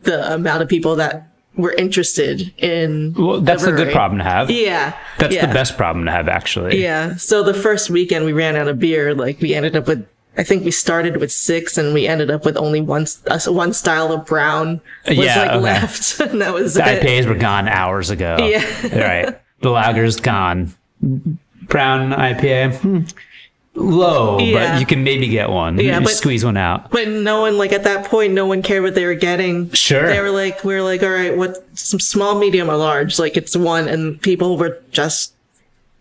the 0.03 0.33
amount 0.33 0.61
of 0.63 0.69
people 0.69 0.95
that 0.97 1.29
were 1.55 1.73
interested 1.73 2.53
in. 2.57 3.13
Well, 3.13 3.41
that's 3.41 3.63
a 3.63 3.71
good 3.71 3.91
problem 3.93 4.17
to 4.19 4.23
have. 4.23 4.49
Yeah, 4.49 4.97
That's 5.19 5.35
yeah. 5.35 5.45
the 5.45 5.53
best 5.53 5.77
problem 5.77 6.05
to 6.05 6.11
have, 6.11 6.27
actually. 6.27 6.81
Yeah. 6.81 7.15
So 7.15 7.43
the 7.43 7.53
first 7.53 7.89
weekend 7.89 8.25
we 8.25 8.33
ran 8.33 8.55
out 8.55 8.67
of 8.67 8.79
beer. 8.79 9.13
Like 9.13 9.39
we 9.41 9.53
ended 9.53 9.75
up 9.75 9.87
with. 9.87 10.07
I 10.35 10.41
think 10.43 10.65
we 10.65 10.71
started 10.71 11.17
with 11.17 11.31
six, 11.31 11.77
and 11.77 11.93
we 11.93 12.07
ended 12.07 12.31
up 12.31 12.43
with 12.43 12.57
only 12.57 12.81
one 12.81 13.05
uh, 13.27 13.39
one 13.47 13.71
style 13.71 14.11
of 14.11 14.25
brown 14.25 14.81
was 15.07 15.17
Yeah, 15.17 15.37
like 15.39 15.49
okay. 15.51 15.59
left, 15.59 16.19
and 16.19 16.41
that 16.41 16.53
was 16.55 16.73
The 16.73 16.91
it. 16.91 17.03
IPAs 17.03 17.27
were 17.27 17.35
gone 17.35 17.67
hours 17.67 18.09
ago. 18.09 18.37
Yeah. 18.41 18.97
right. 18.97 19.39
The 19.61 19.69
lager's 19.69 20.19
gone. 20.19 20.73
Brown 21.67 22.09
IPA, 22.11 22.75
hmm, 22.77 23.01
low, 23.75 24.37
Yeah. 24.39 24.73
but 24.73 24.79
you 24.79 24.85
can 24.85 25.03
maybe 25.03 25.27
get 25.27 25.49
one. 25.49 25.77
Yeah, 25.79 25.97
You 25.99 26.05
but- 26.05 26.13
squeeze 26.13 26.45
one 26.45 26.57
out. 26.57 26.91
But 26.91 27.07
no 27.07 27.41
one, 27.41 27.57
like 27.57 27.71
at 27.71 27.83
that 27.85 28.05
point, 28.05 28.33
no 28.33 28.45
one 28.45 28.61
cared 28.61 28.83
what 28.83 28.93
they 28.95 29.05
were 29.05 29.15
getting. 29.15 29.71
Sure. 29.71 30.07
They 30.07 30.19
were 30.21 30.29
like, 30.31 30.63
we 30.63 30.73
were 30.75 30.81
like, 30.83 31.01
all 31.03 31.09
right, 31.09 31.35
what, 31.35 31.65
some 31.77 31.99
small, 31.99 32.37
medium, 32.37 32.69
or 32.69 32.75
large? 32.77 33.17
Like 33.19 33.35
it's 33.35 33.55
one, 33.55 33.87
and 33.87 34.21
people 34.21 34.57
were 34.57 34.79
just, 34.91 35.33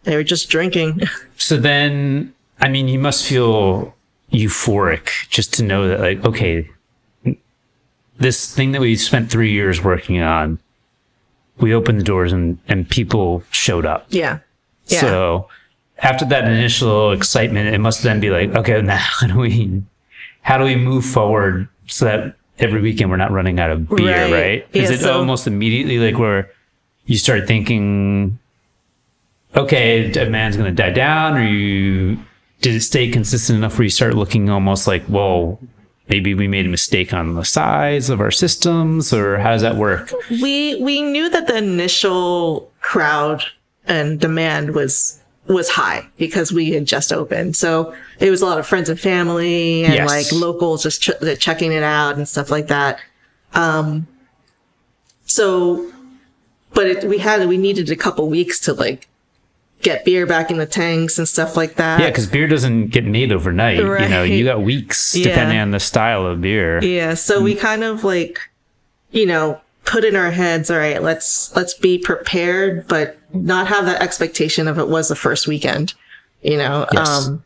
they 0.04 0.16
were 0.16 0.24
just 0.24 0.48
drinking. 0.50 1.00
So 1.42 1.56
then, 1.56 2.32
I 2.60 2.68
mean, 2.68 2.86
you 2.86 3.00
must 3.00 3.26
feel 3.26 3.96
euphoric 4.32 5.28
just 5.28 5.52
to 5.54 5.64
know 5.64 5.88
that, 5.88 5.98
like, 5.98 6.24
okay, 6.24 6.68
this 8.18 8.54
thing 8.54 8.70
that 8.72 8.80
we 8.80 8.94
spent 8.94 9.28
three 9.30 9.50
years 9.50 9.82
working 9.82 10.20
on, 10.20 10.60
we 11.58 11.74
opened 11.74 11.98
the 11.98 12.04
doors 12.04 12.32
and, 12.32 12.58
and 12.68 12.88
people 12.88 13.42
showed 13.50 13.84
up. 13.86 14.06
yeah. 14.10 14.38
Yeah. 14.86 15.00
So 15.00 15.48
after 16.02 16.24
that 16.26 16.44
initial 16.44 17.12
excitement, 17.12 17.74
it 17.74 17.78
must 17.78 18.02
then 18.02 18.20
be 18.20 18.30
like, 18.30 18.50
okay, 18.54 18.80
now 18.82 18.96
how 19.20 19.26
do 19.26 19.38
we, 19.38 19.82
how 20.42 20.58
do 20.58 20.64
we 20.64 20.76
move 20.76 21.04
forward 21.04 21.68
so 21.86 22.04
that 22.04 22.36
every 22.58 22.80
weekend 22.80 23.10
we're 23.10 23.16
not 23.16 23.30
running 23.30 23.58
out 23.60 23.70
of 23.70 23.88
beer, 23.88 24.24
Right. 24.24 24.32
right? 24.32 24.66
Is 24.72 24.90
it 24.90 25.00
so- 25.00 25.18
almost 25.18 25.46
immediately 25.46 25.98
like 25.98 26.18
where 26.18 26.50
you 27.06 27.16
start 27.18 27.46
thinking, 27.46 28.38
okay, 29.56 30.10
demand's 30.10 30.56
going 30.56 30.74
to 30.74 30.82
die 30.82 30.90
down, 30.92 31.36
or 31.36 31.42
you 31.44 32.18
did 32.60 32.74
it 32.74 32.80
stay 32.82 33.08
consistent 33.10 33.58
enough 33.58 33.76
where 33.78 33.84
you 33.84 33.90
start 33.90 34.14
looking 34.14 34.48
almost 34.48 34.86
like, 34.86 35.02
well, 35.08 35.58
maybe 36.08 36.34
we 36.34 36.46
made 36.46 36.66
a 36.66 36.68
mistake 36.68 37.12
on 37.12 37.34
the 37.34 37.44
size 37.44 38.08
of 38.08 38.20
our 38.20 38.30
systems, 38.30 39.12
or 39.12 39.38
how 39.38 39.50
does 39.50 39.62
that 39.62 39.76
work? 39.76 40.12
we 40.30 40.80
we 40.80 41.02
knew 41.02 41.28
that 41.30 41.46
the 41.48 41.56
initial 41.56 42.70
crowd 42.80 43.42
and 43.86 44.20
demand 44.20 44.74
was 44.74 45.20
was 45.48 45.68
high 45.70 46.06
because 46.18 46.52
we 46.52 46.70
had 46.70 46.86
just 46.86 47.12
opened. 47.12 47.56
So 47.56 47.94
it 48.20 48.30
was 48.30 48.42
a 48.42 48.46
lot 48.46 48.58
of 48.58 48.66
friends 48.66 48.88
and 48.88 48.98
family 48.98 49.84
and 49.84 49.94
Yes. 49.94 50.08
like 50.08 50.40
locals 50.40 50.82
just 50.82 51.02
ch- 51.02 51.10
checking 51.40 51.72
it 51.72 51.82
out 51.82 52.16
and 52.16 52.28
stuff 52.28 52.50
like 52.50 52.68
that. 52.68 53.00
Um, 53.54 54.06
so, 55.24 55.90
but 56.74 56.86
it, 56.86 57.04
we 57.04 57.18
had 57.18 57.46
we 57.48 57.58
needed 57.58 57.90
a 57.90 57.96
couple 57.96 58.28
weeks 58.28 58.60
to 58.60 58.72
like 58.72 59.08
get 59.82 60.04
beer 60.04 60.26
back 60.26 60.50
in 60.50 60.58
the 60.58 60.66
tanks 60.66 61.18
and 61.18 61.26
stuff 61.28 61.56
like 61.56 61.74
that. 61.74 62.00
Yeah, 62.00 62.08
because 62.08 62.26
beer 62.26 62.46
doesn't 62.46 62.88
get 62.88 63.04
made 63.04 63.32
overnight. 63.32 63.76
You 63.78 64.08
know, 64.08 64.22
you 64.22 64.44
got 64.44 64.62
weeks 64.62 65.14
Yeah. 65.14 65.24
depending 65.28 65.58
on 65.58 65.70
the 65.72 65.80
style 65.80 66.24
of 66.26 66.40
beer. 66.40 66.82
Yeah, 66.84 67.14
so 67.14 67.42
we 67.42 67.54
kind 67.54 67.82
of 67.82 68.04
like, 68.04 68.38
you 69.10 69.26
know, 69.26 69.60
put 69.84 70.04
in 70.04 70.16
our 70.16 70.30
heads, 70.30 70.70
all 70.70 70.78
right, 70.78 71.02
let's 71.02 71.54
let's 71.56 71.74
be 71.74 71.98
prepared, 71.98 72.86
but 72.88 73.18
not 73.32 73.66
have 73.66 73.86
that 73.86 74.02
expectation 74.02 74.68
of 74.68 74.78
it 74.78 74.88
was 74.88 75.08
the 75.08 75.16
first 75.16 75.46
weekend, 75.46 75.94
you 76.42 76.56
know. 76.56 76.86
Yes. 76.92 77.26
Um 77.26 77.44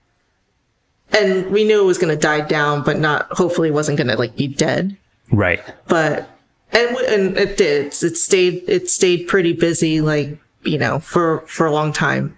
and 1.12 1.50
we 1.50 1.64
knew 1.64 1.80
it 1.80 1.86
was 1.86 1.98
going 1.98 2.14
to 2.14 2.20
die 2.20 2.40
down, 2.40 2.82
but 2.82 2.98
not 2.98 3.28
hopefully 3.30 3.70
wasn't 3.70 3.96
going 3.96 4.08
to 4.08 4.16
like 4.16 4.36
be 4.36 4.48
dead. 4.48 4.96
Right. 5.30 5.62
But 5.86 6.28
and 6.72 6.88
w- 6.90 7.08
and 7.08 7.36
it 7.38 7.56
did. 7.56 7.86
It 7.86 8.16
stayed 8.16 8.64
it 8.66 8.90
stayed 8.90 9.28
pretty 9.28 9.52
busy 9.52 10.00
like, 10.00 10.36
you 10.64 10.78
know, 10.78 10.98
for 10.98 11.40
for 11.46 11.66
a 11.66 11.72
long 11.72 11.92
time. 11.92 12.36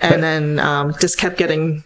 And 0.00 0.22
then 0.22 0.58
um 0.58 0.94
just 1.00 1.18
kept 1.18 1.38
getting 1.38 1.84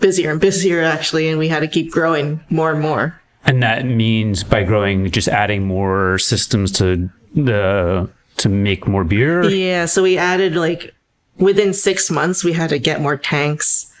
busier 0.00 0.30
and 0.30 0.40
busier 0.40 0.82
actually, 0.82 1.28
and 1.28 1.38
we 1.38 1.48
had 1.48 1.60
to 1.60 1.68
keep 1.68 1.92
growing 1.92 2.40
more 2.50 2.72
and 2.72 2.80
more. 2.80 3.20
And 3.46 3.62
that 3.62 3.84
means 3.84 4.42
by 4.42 4.64
growing, 4.64 5.10
just 5.10 5.28
adding 5.28 5.66
more 5.66 6.18
systems 6.18 6.72
to 6.72 7.10
the 7.34 8.08
to 8.38 8.48
make 8.48 8.86
more 8.86 9.04
beer. 9.04 9.44
Yeah, 9.44 9.86
so 9.86 10.02
we 10.02 10.16
added 10.16 10.56
like 10.56 10.94
within 11.36 11.72
six 11.74 12.10
months 12.10 12.42
we 12.42 12.52
had 12.52 12.70
to 12.70 12.78
get 12.78 13.00
more 13.00 13.16
tanks. 13.16 13.92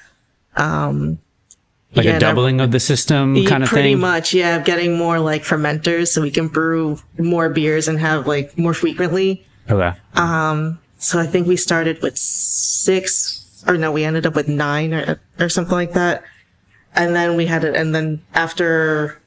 Um, 0.56 1.18
like 1.94 2.06
yeah, 2.06 2.16
a 2.16 2.20
doubling 2.20 2.60
of 2.60 2.70
the 2.70 2.80
system 2.80 3.34
kind 3.44 3.62
of 3.62 3.68
pretty 3.68 3.90
thing. 3.90 3.94
Pretty 3.94 3.94
much, 3.96 4.34
yeah. 4.34 4.58
Getting 4.60 4.96
more 4.96 5.20
like 5.20 5.42
fermenters 5.42 6.08
so 6.08 6.22
we 6.22 6.30
can 6.30 6.48
brew 6.48 6.98
more 7.18 7.48
beers 7.48 7.86
and 7.86 8.00
have 8.00 8.26
like 8.26 8.56
more 8.58 8.74
frequently. 8.74 9.46
Okay. 9.70 9.92
So 10.98 11.20
I 11.20 11.26
think 11.26 11.46
we 11.46 11.56
started 11.56 12.00
with 12.00 12.16
six, 12.16 13.62
or 13.66 13.76
no, 13.76 13.92
we 13.92 14.04
ended 14.04 14.24
up 14.24 14.34
with 14.34 14.48
nine 14.48 14.94
or 14.94 15.20
or 15.38 15.50
something 15.50 15.74
like 15.74 15.92
that. 15.92 16.24
And 16.94 17.14
then 17.14 17.36
we 17.36 17.44
had 17.44 17.62
it, 17.64 17.76
and 17.76 17.94
then 17.94 18.22
after 18.34 19.20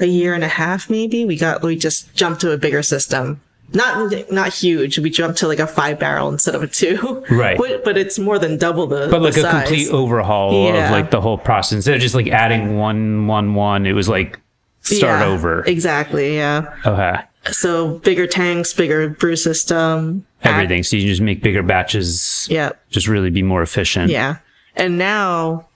a 0.00 0.06
year 0.06 0.34
and 0.34 0.42
a 0.44 0.48
half, 0.48 0.88
maybe 0.90 1.24
we 1.24 1.36
got 1.36 1.62
we 1.62 1.76
just 1.76 2.14
jumped 2.14 2.40
to 2.42 2.52
a 2.52 2.56
bigger 2.58 2.82
system. 2.82 3.40
Not 3.72 4.12
not 4.32 4.52
huge. 4.52 4.98
We 4.98 5.10
jumped 5.10 5.38
to 5.38 5.46
like 5.46 5.60
a 5.60 5.66
five 5.66 5.98
barrel 6.00 6.28
instead 6.28 6.54
of 6.56 6.62
a 6.62 6.66
two. 6.66 7.24
Right. 7.30 7.56
But, 7.56 7.84
but 7.84 7.96
it's 7.96 8.18
more 8.18 8.36
than 8.38 8.56
double 8.58 8.86
the. 8.88 9.06
but 9.08 9.22
like 9.22 9.34
the 9.34 9.40
a 9.40 9.42
size. 9.42 9.68
complete 9.68 9.88
overhaul 9.90 10.68
of 10.74 10.90
like 10.90 11.10
the 11.12 11.20
whole 11.20 11.38
process 11.38 11.72
instead 11.76 11.94
of 11.94 12.00
just 12.00 12.14
like 12.16 12.26
adding 12.26 12.76
one 12.78 13.28
one 13.28 13.54
one 13.54 13.86
it 13.86 13.92
was 13.92 14.08
like 14.08 14.40
start 14.80 15.20
Yeah, 15.20 15.26
over 15.26 15.62
Exactly. 15.66 16.34
Yeah. 16.34 16.74
okay 16.84 17.20
So 17.52 17.98
bigger 18.00 18.26
tanks, 18.26 18.72
bigger 18.72 19.08
brew 19.08 19.36
system. 19.36 20.26
everything 20.42 20.82
so 20.82 20.96
you 20.96 21.06
just 21.06 21.20
make 21.22 21.40
bigger 21.42 21.62
batches 21.62 22.48
Yeah. 22.50 22.70
just 22.88 23.06
really 23.06 23.30
be 23.30 23.42
more 23.44 23.62
efficient 23.62 24.10
Yeah. 24.10 24.38
And 24.74 24.98
now, 24.98 25.68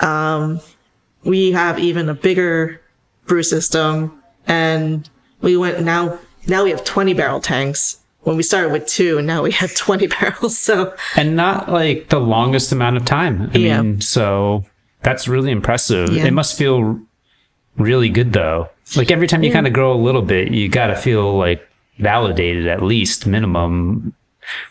um, 0.00 0.60
we 1.24 1.52
have 1.52 1.78
even 1.78 2.08
a 2.08 2.14
bigger 2.14 2.80
brew 3.28 3.42
system 3.42 4.20
and 4.46 5.08
we 5.40 5.56
went 5.56 5.80
now, 5.82 6.18
now 6.46 6.64
we 6.64 6.70
have 6.70 6.84
20 6.84 7.12
barrel 7.14 7.40
tanks. 7.40 8.00
When 8.22 8.36
we 8.36 8.42
started 8.42 8.72
with 8.72 8.86
two 8.86 9.16
and 9.18 9.26
now 9.26 9.42
we 9.42 9.52
have 9.52 9.74
20 9.76 10.06
barrels. 10.08 10.58
So 10.58 10.94
and 11.16 11.36
not 11.36 11.70
like 11.70 12.08
the 12.08 12.18
longest 12.18 12.72
amount 12.72 12.96
of 12.96 13.04
time 13.04 13.50
i 13.54 13.58
Yeah. 13.58 13.80
mean 13.82 14.00
so 14.00 14.64
that's 15.02 15.28
really 15.28 15.50
impressive 15.52 16.10
Yeah. 16.12 16.26
it 16.26 16.32
must 16.32 16.58
feel 16.58 17.00
really 17.76 18.08
good 18.08 18.32
though 18.32 18.68
like 18.96 19.10
every 19.12 19.28
time 19.28 19.42
you 19.44 19.52
kind 19.52 19.66
of 19.66 19.72
grow 19.72 19.92
a 19.92 20.02
little 20.02 20.22
bit 20.22 20.48
you 20.52 20.68
got 20.68 20.88
to 20.88 20.96
feel 20.96 21.38
like 21.38 21.66
validated 21.98 22.66
at 22.66 22.82
least 22.82 23.26
minimum 23.26 24.12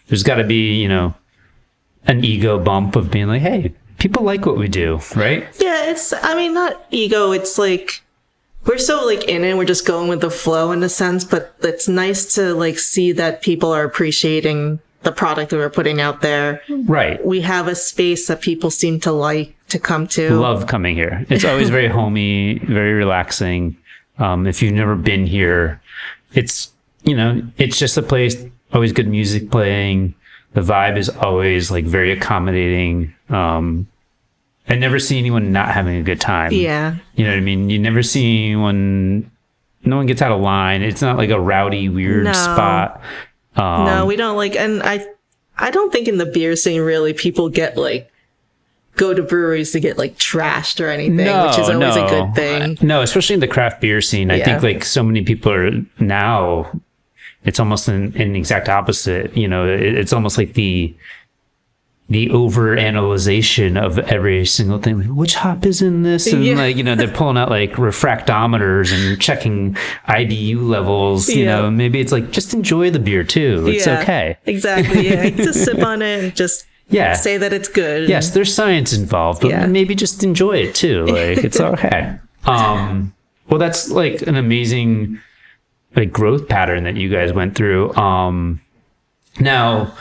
there's 0.08 0.24
got 0.24 0.36
to 0.36 0.44
be 0.44 0.74
you 0.76 0.90
know 0.90 1.14
an 2.06 2.24
ego 2.26 2.60
bump 2.60 2.96
of 2.96 3.10
being 3.10 3.28
like 3.28 3.42
hey 3.42 3.74
people 3.98 4.24
like 4.24 4.46
what 4.46 4.58
we 4.58 4.68
do 4.68 5.00
right 5.16 5.48
yeah, 5.60 5.90
it's, 5.90 6.14
I 6.14 6.36
mean, 6.36 6.54
not 6.54 6.86
ego. 6.92 7.32
It's 7.32 7.58
like, 7.58 8.04
we're 8.68 8.78
so 8.78 9.06
like 9.06 9.24
in 9.26 9.44
it. 9.44 9.56
We're 9.58 9.66
just 9.66 9.86
going 9.86 10.10
with 10.10 10.22
the 10.22 10.30
flow 10.30 10.72
in 10.72 10.84
a 10.84 10.90
sense, 10.90 11.24
but 11.24 11.56
it's 11.62 11.88
nice 11.88 12.36
to 12.36 12.54
like 12.54 12.78
see 12.78 13.12
that 13.14 13.42
people 13.42 13.72
are 13.72 13.84
appreciating 13.84 14.80
the 15.04 15.12
product 15.12 15.52
that 15.52 15.58
we're 15.58 15.70
putting 15.70 16.02
out 16.02 16.22
there. 16.22 16.62
right 16.86 17.24
We 17.26 17.42
have 17.42 17.68
a 17.68 17.76
space 17.76 18.28
that 18.28 18.42
people 18.42 18.70
seem 18.70 19.00
to 19.02 19.12
like 19.12 19.56
to 19.70 19.80
come 19.80 20.08
to. 20.08 20.40
love 20.40 20.68
coming 20.68 20.96
here. 20.96 21.26
It's 21.30 21.46
always 21.46 21.70
very 21.70 21.88
homey, 21.88 22.60
very 22.60 22.94
relaxing. 22.94 23.78
Um, 24.20 24.48
if 24.48 24.62
you've 24.62 24.74
never 24.74 24.96
been 24.96 25.26
here, 25.26 25.82
it's 26.34 26.72
you 27.04 27.16
know, 27.16 27.42
it's 27.58 27.80
just 27.80 27.98
a 27.98 28.02
place. 28.02 28.44
Always 28.74 28.92
good 28.92 29.08
music 29.08 29.50
playing. 29.50 30.14
The 30.54 30.62
vibe 30.62 30.98
is 30.98 31.10
always 31.10 31.72
like 31.72 31.86
very 31.86 32.12
accommodating. 32.12 33.14
Um, 33.30 33.88
I 34.70 34.76
never 34.76 35.00
see 35.00 35.18
anyone 35.18 35.52
not 35.52 35.70
having 35.70 35.96
a 35.98 36.04
good 36.04 36.20
time. 36.20 36.52
Yeah. 36.52 36.96
you 37.16 37.24
know 37.24 37.32
what 37.32 37.38
I 37.38 37.42
mean. 37.42 37.70
You 37.70 37.80
never 37.80 38.04
see 38.04 38.46
anyone. 38.48 39.32
No 39.86 39.96
one 39.98 40.06
gets 40.08 40.22
out 40.22 40.32
of 40.32 40.42
line. 40.42 40.82
It's 40.82 41.02
not 41.02 41.18
like 41.18 41.30
a 41.30 41.40
rowdy, 41.40 41.88
weird 41.90 42.26
No. 42.26 42.34
spot. 42.34 43.02
Um, 43.56 43.86
No, 43.86 44.06
we 44.06 44.16
don't 44.18 44.36
like, 44.36 44.56
and 44.56 44.84
I, 44.84 45.06
I 45.58 45.72
don't 45.72 45.92
think 45.92 46.08
in 46.08 46.18
the 46.18 46.26
beer 46.26 46.56
scene 46.56 46.82
really 46.82 47.14
people 47.14 47.50
get 47.50 47.78
like 47.78 48.12
go 48.98 49.14
to 49.14 49.24
breweries 49.24 49.72
to 49.72 49.80
get 49.80 49.98
like 49.98 50.18
trashed 50.18 50.84
or 50.84 50.90
anything, 50.90 51.18
which 51.18 51.58
is 51.60 51.70
always 51.70 51.96
a 51.96 52.08
good 52.08 52.36
thing. 52.36 52.78
No, 52.86 53.02
especially 53.02 53.36
in 53.36 53.40
the 53.40 53.48
craft 53.48 53.80
beer 53.80 54.02
scene. 54.02 54.30
I 54.32 54.42
think 54.44 54.62
like 54.64 54.84
so 54.84 55.02
many 55.04 55.24
people 55.24 55.52
are 55.54 55.72
now. 56.00 56.70
It's 57.46 57.60
almost 57.60 57.88
an, 57.88 58.14
an 58.18 58.36
exact 58.36 58.68
opposite. 58.68 59.38
You 59.38 59.48
know, 59.48 59.66
it, 59.68 59.82
it's 59.82 60.12
almost 60.12 60.38
like 60.38 60.54
the 60.54 60.94
the 62.10 62.30
over 62.32 62.78
analyzation 62.78 63.76
of 63.76 64.00
every 64.00 64.46
single 64.46 64.78
thing. 64.80 65.00
Like, 65.00 65.08
Which 65.10 65.36
hop 65.36 65.66
is 65.66 65.82
in 65.82 66.04
this? 66.04 66.32
And 66.32 66.44
Yeah. 66.46 66.56
like 66.56 66.78
you 66.78 66.84
know, 66.84 66.96
they're 66.96 67.08
pulling 67.10 67.38
out 67.38 67.50
like 67.50 67.74
refractometers 67.74 68.94
and 68.94 69.20
checking 69.20 69.76
IBU 70.08 70.62
levels. 70.68 71.28
You 71.30 71.44
Yeah. 71.44 71.56
know, 71.62 71.72
maybe 71.72 72.00
it's 72.00 72.12
like 72.14 72.32
just 72.32 72.54
enjoy 72.54 72.92
the 72.92 73.00
beer 73.00 73.24
too. 73.24 73.66
It's 73.68 73.86
Yeah, 73.88 74.00
okay. 74.00 74.38
Exactly. 74.46 75.08
Yeah, 75.10 75.30
just 75.48 75.66
sip 75.66 75.84
on 75.84 76.02
it 76.02 76.24
and 76.24 76.36
just 76.36 76.66
Yeah. 76.90 77.14
say 77.14 77.38
that 77.38 77.52
it's 77.52 77.68
good. 77.68 78.08
Yes, 78.08 78.32
there's 78.32 78.54
science 78.54 78.94
involved, 78.94 79.42
but 79.42 79.70
maybe 79.70 79.94
just 79.94 80.24
enjoy 80.24 80.58
it 80.60 80.76
too. 80.76 81.06
Like 81.06 81.38
it's 81.44 81.60
okay. 81.60 82.16
Um, 82.46 83.14
well, 83.50 83.60
that's 83.60 83.90
like 83.92 84.22
an 84.22 84.36
amazing 84.38 85.20
like 85.96 86.14
growth 86.14 86.48
pattern 86.48 86.86
that 86.86 86.96
you 86.96 87.10
guys 87.10 87.34
went 87.34 87.56
through. 87.56 87.94
Um, 87.96 88.62
now, 89.42 89.94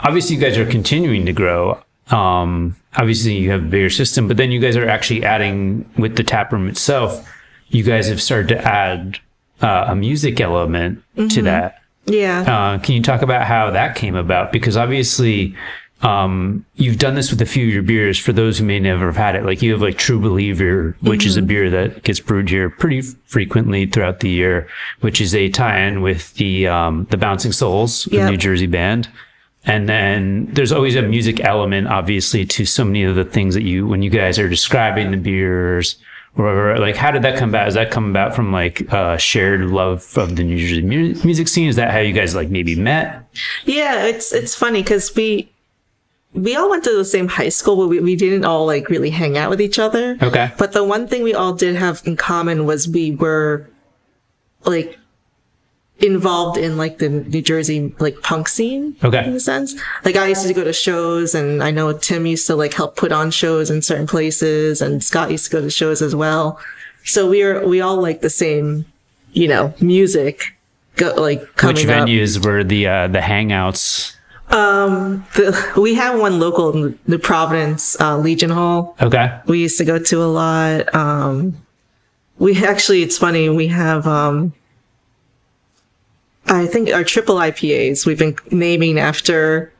obviously, 0.00 0.36
you 0.36 0.42
guys 0.42 0.58
are 0.58 0.66
continuing 0.66 1.26
to 1.26 1.32
grow. 1.32 1.82
Um, 2.10 2.76
obviously, 2.96 3.36
you 3.36 3.50
have 3.50 3.62
a 3.64 3.66
bigger 3.66 3.90
system, 3.90 4.28
but 4.28 4.36
then 4.36 4.50
you 4.50 4.60
guys 4.60 4.76
are 4.76 4.88
actually 4.88 5.24
adding 5.24 5.88
with 5.98 6.16
the 6.16 6.24
tap 6.24 6.52
room 6.52 6.68
itself. 6.68 7.28
You 7.68 7.82
guys 7.82 8.08
have 8.08 8.20
started 8.22 8.48
to 8.48 8.58
add 8.66 9.18
uh, 9.60 9.86
a 9.88 9.94
music 9.96 10.40
element 10.40 11.02
to 11.30 11.42
that. 11.42 11.82
Yeah. 12.06 12.40
Uh, 12.40 12.78
can 12.78 12.94
you 12.94 13.02
talk 13.02 13.20
about 13.22 13.46
how 13.46 13.70
that 13.72 13.94
came 13.94 14.14
about? 14.14 14.50
Because 14.52 14.76
obviously, 14.78 15.54
um, 16.00 16.64
you've 16.76 16.96
done 16.98 17.14
this 17.16 17.30
with 17.30 17.42
a 17.42 17.46
few 17.46 17.66
of 17.66 17.74
your 17.74 17.82
beers. 17.82 18.18
For 18.18 18.32
those 18.32 18.58
who 18.58 18.64
may 18.64 18.78
never 18.80 19.06
have 19.06 19.16
had 19.16 19.34
it, 19.36 19.44
like 19.44 19.60
you 19.60 19.72
have 19.72 19.82
like 19.82 19.98
True 19.98 20.18
Believer, 20.20 20.96
which 21.02 21.26
is 21.26 21.36
a 21.36 21.42
beer 21.42 21.68
that 21.68 22.04
gets 22.04 22.20
brewed 22.20 22.48
here 22.48 22.70
pretty 22.70 23.02
frequently 23.26 23.84
throughout 23.84 24.20
the 24.20 24.30
year, 24.30 24.66
which 25.00 25.20
is 25.20 25.34
a 25.34 25.50
tie-in 25.50 26.00
with 26.00 26.32
the 26.34 26.66
um, 26.68 27.06
the 27.10 27.18
Bouncing 27.18 27.52
Souls, 27.52 28.06
Yep. 28.10 28.30
New 28.30 28.36
Jersey 28.38 28.66
band. 28.66 29.10
And 29.64 29.88
then 29.88 30.46
there's 30.52 30.72
always 30.72 30.96
a 30.96 31.02
music 31.02 31.40
element, 31.40 31.88
obviously, 31.88 32.46
to 32.46 32.64
so 32.64 32.84
many 32.84 33.04
of 33.04 33.16
the 33.16 33.24
things 33.24 33.54
that 33.54 33.64
you, 33.64 33.86
when 33.86 34.02
you 34.02 34.10
guys 34.10 34.38
are 34.38 34.48
describing 34.48 35.10
the 35.10 35.16
beers, 35.16 35.96
or 36.36 36.44
whatever, 36.44 36.78
like 36.78 36.96
how 36.96 37.10
did 37.10 37.22
that 37.22 37.36
come 37.36 37.48
about? 37.48 37.64
Does 37.64 37.74
that 37.74 37.90
come 37.90 38.10
about 38.10 38.34
from 38.34 38.52
like 38.52 38.90
uh, 38.92 39.16
shared 39.16 39.62
love 39.62 40.16
of 40.16 40.36
the 40.36 40.44
New 40.44 40.58
Jersey 40.58 40.82
mu- 40.82 41.14
music 41.24 41.48
scene? 41.48 41.68
Is 41.68 41.76
that 41.76 41.90
how 41.90 41.98
you 41.98 42.12
guys 42.12 42.34
like 42.34 42.48
maybe 42.48 42.76
met? 42.76 43.24
Yeah, 43.64 44.04
it's 44.04 44.32
it's 44.32 44.54
funny 44.54 44.82
because 44.82 45.14
we 45.14 45.50
we 46.34 46.54
all 46.54 46.70
went 46.70 46.84
to 46.84 46.96
the 46.96 47.04
same 47.04 47.28
high 47.28 47.48
school, 47.48 47.76
but 47.76 47.88
we, 47.88 48.00
we 48.00 48.16
didn't 48.16 48.44
all 48.44 48.66
like 48.66 48.88
really 48.88 49.10
hang 49.10 49.36
out 49.36 49.50
with 49.50 49.60
each 49.60 49.78
other. 49.78 50.16
Okay. 50.22 50.52
But 50.58 50.72
the 50.72 50.84
one 50.84 51.08
thing 51.08 51.22
we 51.22 51.34
all 51.34 51.54
did 51.54 51.74
have 51.76 52.02
in 52.04 52.16
common 52.16 52.66
was 52.66 52.88
we 52.88 53.12
were 53.12 53.68
like 54.64 54.97
involved 55.98 56.56
in 56.56 56.76
like 56.76 56.98
the 56.98 57.08
New 57.08 57.42
Jersey 57.42 57.94
like 57.98 58.20
punk 58.22 58.48
scene. 58.48 58.96
Okay. 59.02 59.24
In 59.24 59.34
a 59.34 59.40
sense. 59.40 59.74
Like 60.04 60.16
I 60.16 60.28
used 60.28 60.46
to 60.46 60.54
go 60.54 60.64
to 60.64 60.72
shows 60.72 61.34
and 61.34 61.62
I 61.62 61.70
know 61.70 61.92
Tim 61.92 62.26
used 62.26 62.46
to 62.46 62.56
like 62.56 62.74
help 62.74 62.96
put 62.96 63.12
on 63.12 63.30
shows 63.30 63.70
in 63.70 63.82
certain 63.82 64.06
places 64.06 64.80
and 64.80 65.02
Scott 65.02 65.30
used 65.30 65.46
to 65.46 65.50
go 65.50 65.60
to 65.60 65.70
shows 65.70 66.00
as 66.02 66.14
well. 66.14 66.60
So 67.04 67.28
we 67.28 67.42
are 67.42 67.66
we 67.66 67.80
all 67.80 68.00
like 68.00 68.20
the 68.20 68.30
same, 68.30 68.86
you 69.32 69.48
know, 69.48 69.74
music 69.80 70.54
go 70.96 71.14
like 71.14 71.40
Which 71.62 71.84
up. 71.84 72.08
venues 72.08 72.44
were 72.44 72.62
the 72.64 72.86
uh, 72.86 73.08
the 73.08 73.20
hangouts? 73.20 74.14
The, 74.50 75.72
we 75.76 75.94
have 75.94 76.18
one 76.18 76.40
local 76.40 76.72
in 76.72 76.98
New 77.06 77.18
Providence, 77.18 78.00
uh, 78.00 78.18
Legion 78.18 78.50
Hall. 78.50 78.96
Okay. 79.00 79.38
We 79.46 79.60
used 79.60 79.78
to 79.78 79.84
go 79.84 79.98
to 79.98 80.22
a 80.22 80.26
lot. 80.26 80.94
Um, 80.94 81.56
we 82.38 82.64
actually, 82.64 83.02
it's 83.02 83.18
funny, 83.18 83.48
we 83.48 83.66
have, 83.68 84.06
um, 84.06 84.52
I 86.50 86.66
think 86.66 86.90
our 86.92 87.04
triple 87.04 87.36
IPAs 87.36 88.06
we've 88.06 88.18
been 88.18 88.36
naming 88.50 88.98
after 88.98 89.72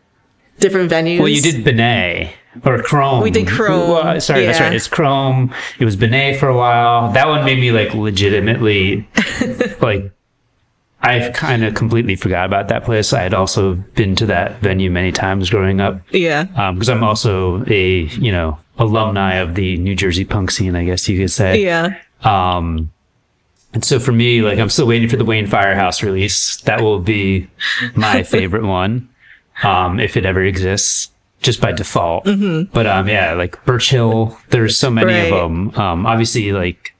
different 0.61 0.90
venues. 0.90 1.18
Well, 1.20 1.28
you 1.28 1.40
did 1.40 1.64
Benet 1.64 2.35
or 2.64 2.83
Chrome. 2.83 3.22
We 3.22 3.31
did 3.31 3.46
Chrome, 3.46 3.90
Well, 3.90 4.20
sorry, 4.20 4.44
that's 4.46 4.61
right. 4.61 4.72
It's 4.72 4.88
Chrome. 4.88 5.52
It 5.78 5.85
was 5.85 5.96
Benet 5.96 6.38
for 6.38 6.48
a 6.48 6.57
while. 6.57 7.12
That 7.12 7.28
one 7.28 7.44
made 7.44 7.59
me 7.61 7.72
like 7.72 7.94
legitimately 7.94 9.09
like. 9.81 10.12
I've 11.00 11.33
kind 11.33 11.62
of 11.64 11.74
completely 11.74 12.16
forgot 12.16 12.44
about 12.46 12.66
that 12.68 12.85
place. 12.85 13.12
I 13.12 13.22
had 13.22 13.33
also 13.33 13.74
been 13.74 14.16
to 14.16 14.26
that 14.26 14.61
venue 14.61 14.90
many 14.90 15.12
times 15.12 15.48
growing 15.48 15.81
up 15.81 16.00
Yeah. 16.11 16.42
because 16.72 16.88
I'm 16.88 17.04
also 17.04 17.64
a 17.68 18.00
you 18.00 18.33
know 18.33 18.59
alumni 18.78 19.35
of 19.37 19.54
the 19.54 19.76
New 19.76 19.94
Jersey 19.94 20.24
punk 20.24 20.50
scene. 20.50 20.74
I 20.74 20.85
guess 20.85 21.09
you 21.09 21.16
could 21.20 21.31
say. 21.31 21.62
Yeah. 21.62 22.00
Um, 22.24 22.90
and 23.74 23.85
so 23.85 23.98
for 24.00 24.12
me, 24.12 24.42
like 24.42 24.59
I'm 24.59 24.70
still 24.70 24.87
waiting 24.87 25.09
for 25.09 25.16
the 25.16 25.24
Wayne 25.24 25.46
Firehouse 25.46 26.02
release. 26.02 26.61
That 26.62 26.81
will 26.81 26.98
be 27.00 27.48
my 27.94 28.22
favorite 28.35 28.64
one, 28.64 29.09
um, 29.62 30.00
if 30.00 30.16
it 30.16 30.24
ever 30.24 30.42
exists. 30.42 31.11
just 31.40 31.61
by 31.61 31.70
default. 31.72 32.24
But 32.24 32.87
um, 32.87 33.09
yeah, 33.09 33.35
like 33.35 33.64
Birch 33.64 33.90
Hill, 33.90 34.37
there's 34.50 34.76
so 34.76 34.90
many 34.90 35.12
Right. 35.12 35.33
of 35.33 35.38
them. 35.50 35.74
Um, 35.78 36.07
obviously, 36.07 36.50
like 36.52 36.94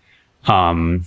um, 0.47 1.05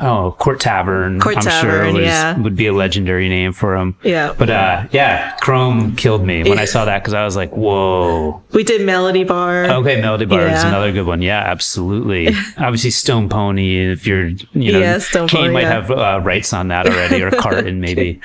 oh, 0.00 0.34
Court 0.38 0.60
Tavern. 0.60 1.20
Court 1.20 1.36
I'm 1.36 1.42
sure 1.42 1.50
Tavern, 1.50 1.94
was, 1.94 2.04
yeah. 2.04 2.38
would 2.38 2.56
be 2.56 2.66
a 2.66 2.72
legendary 2.72 3.28
name 3.28 3.52
for 3.52 3.76
him. 3.76 3.96
Yeah. 4.02 4.34
But 4.36 4.50
uh, 4.50 4.86
yeah, 4.92 5.36
Chrome 5.36 5.96
killed 5.96 6.24
me 6.24 6.42
when 6.42 6.58
I 6.58 6.64
saw 6.64 6.84
that 6.84 7.02
because 7.02 7.14
I 7.14 7.24
was 7.24 7.36
like, 7.36 7.50
whoa. 7.52 8.42
We 8.52 8.64
did 8.64 8.82
Melody 8.82 9.24
Bar. 9.24 9.64
Okay, 9.66 10.00
Melody 10.00 10.26
Bar 10.26 10.46
is 10.48 10.64
another 10.64 10.92
good 10.92 11.06
one. 11.06 11.22
Yeah, 11.22 11.40
absolutely. 11.40 12.28
Obviously, 12.58 12.90
Stone 12.90 13.28
Pony. 13.28 13.90
If 13.90 14.06
you're, 14.06 14.28
you 14.28 14.72
know, 14.72 14.78
Yeah, 14.80 14.98
Stone 14.98 15.28
Kane 15.28 15.42
Pony, 15.42 15.52
might 15.54 15.62
yeah. 15.62 15.72
have 15.72 15.90
uh, 15.90 16.20
rights 16.22 16.52
on 16.52 16.68
that 16.68 16.86
already, 16.86 17.22
or 17.22 17.30
Carton 17.40 17.80
maybe. 17.80 18.20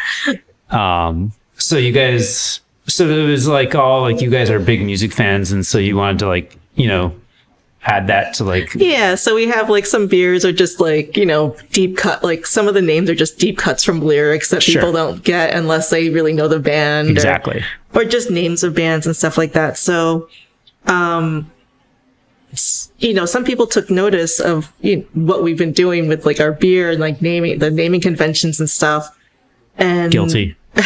Um, 0.69 1.31
so 1.57 1.77
you 1.77 1.91
guys, 1.91 2.59
so 2.87 3.07
it 3.07 3.27
was 3.27 3.47
like 3.47 3.75
all 3.75 4.01
like 4.01 4.21
you 4.21 4.29
guys 4.29 4.49
are 4.49 4.59
big 4.59 4.83
music 4.83 5.11
fans, 5.13 5.51
and 5.51 5.65
so 5.65 5.77
you 5.77 5.95
wanted 5.95 6.19
to 6.19 6.27
like, 6.27 6.57
you 6.75 6.87
know, 6.87 7.13
add 7.83 8.07
that 8.07 8.33
to 8.35 8.43
like, 8.43 8.73
Yeah, 8.75 9.15
so 9.15 9.33
we 9.35 9.47
have 9.47 9.69
like 9.69 9.85
some 9.85 10.07
beers 10.07 10.45
are 10.45 10.51
just 10.51 10.79
like, 10.79 11.17
you 11.17 11.25
know, 11.25 11.55
deep 11.71 11.97
cut, 11.97 12.23
like 12.23 12.45
some 12.45 12.67
of 12.67 12.73
the 12.73 12.81
names 12.81 13.09
are 13.09 13.15
just 13.15 13.39
deep 13.39 13.57
cuts 13.57 13.83
from 13.83 14.01
lyrics 14.01 14.49
that 14.49 14.61
Sure. 14.61 14.81
people 14.81 14.91
don't 14.91 15.23
get 15.23 15.53
unless 15.55 15.89
they 15.89 16.09
really 16.09 16.33
know 16.33 16.47
the 16.47 16.59
band. 16.59 17.09
exactly. 17.09 17.63
Or, 17.93 18.05
just 18.05 18.29
names 18.29 18.63
of 18.63 18.73
bands 18.73 19.05
and 19.05 19.15
stuff 19.15 19.37
like 19.37 19.53
that. 19.53 19.77
So, 19.77 20.29
um, 20.85 21.51
you 22.99 23.13
know, 23.13 23.25
some 23.25 23.43
people 23.43 23.65
took 23.67 23.89
notice 23.89 24.39
of 24.39 24.71
you 24.81 24.97
know, 24.97 25.03
what 25.25 25.43
we've 25.43 25.57
been 25.57 25.71
doing 25.73 26.07
with 26.07 26.25
like 26.25 26.39
our 26.39 26.51
beer 26.51 26.91
and 26.91 26.99
like 26.99 27.21
naming 27.21 27.59
the 27.59 27.71
naming 27.71 28.01
conventions 28.01 28.59
and 28.59 28.69
stuff. 28.69 29.17
And 29.77 30.11
Guilty. 30.11 30.55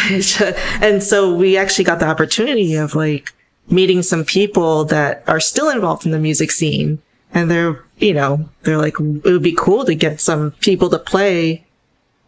and 0.80 1.02
so 1.02 1.34
we 1.34 1.56
actually 1.56 1.84
got 1.84 2.00
the 2.00 2.06
opportunity 2.06 2.74
of 2.74 2.94
like 2.94 3.32
meeting 3.68 4.02
some 4.02 4.24
people 4.24 4.84
that 4.84 5.22
are 5.26 5.40
still 5.40 5.68
involved 5.70 6.04
in 6.06 6.12
the 6.12 6.18
music 6.18 6.50
scene 6.52 6.98
and 7.34 7.50
they're 7.50 7.82
you 7.98 8.12
know 8.14 8.48
they're 8.62 8.78
like 8.78 8.94
it 9.00 9.24
would 9.24 9.42
be 9.42 9.54
cool 9.56 9.84
to 9.84 9.94
get 9.94 10.20
some 10.20 10.52
people 10.60 10.88
to 10.88 10.98
play 10.98 11.64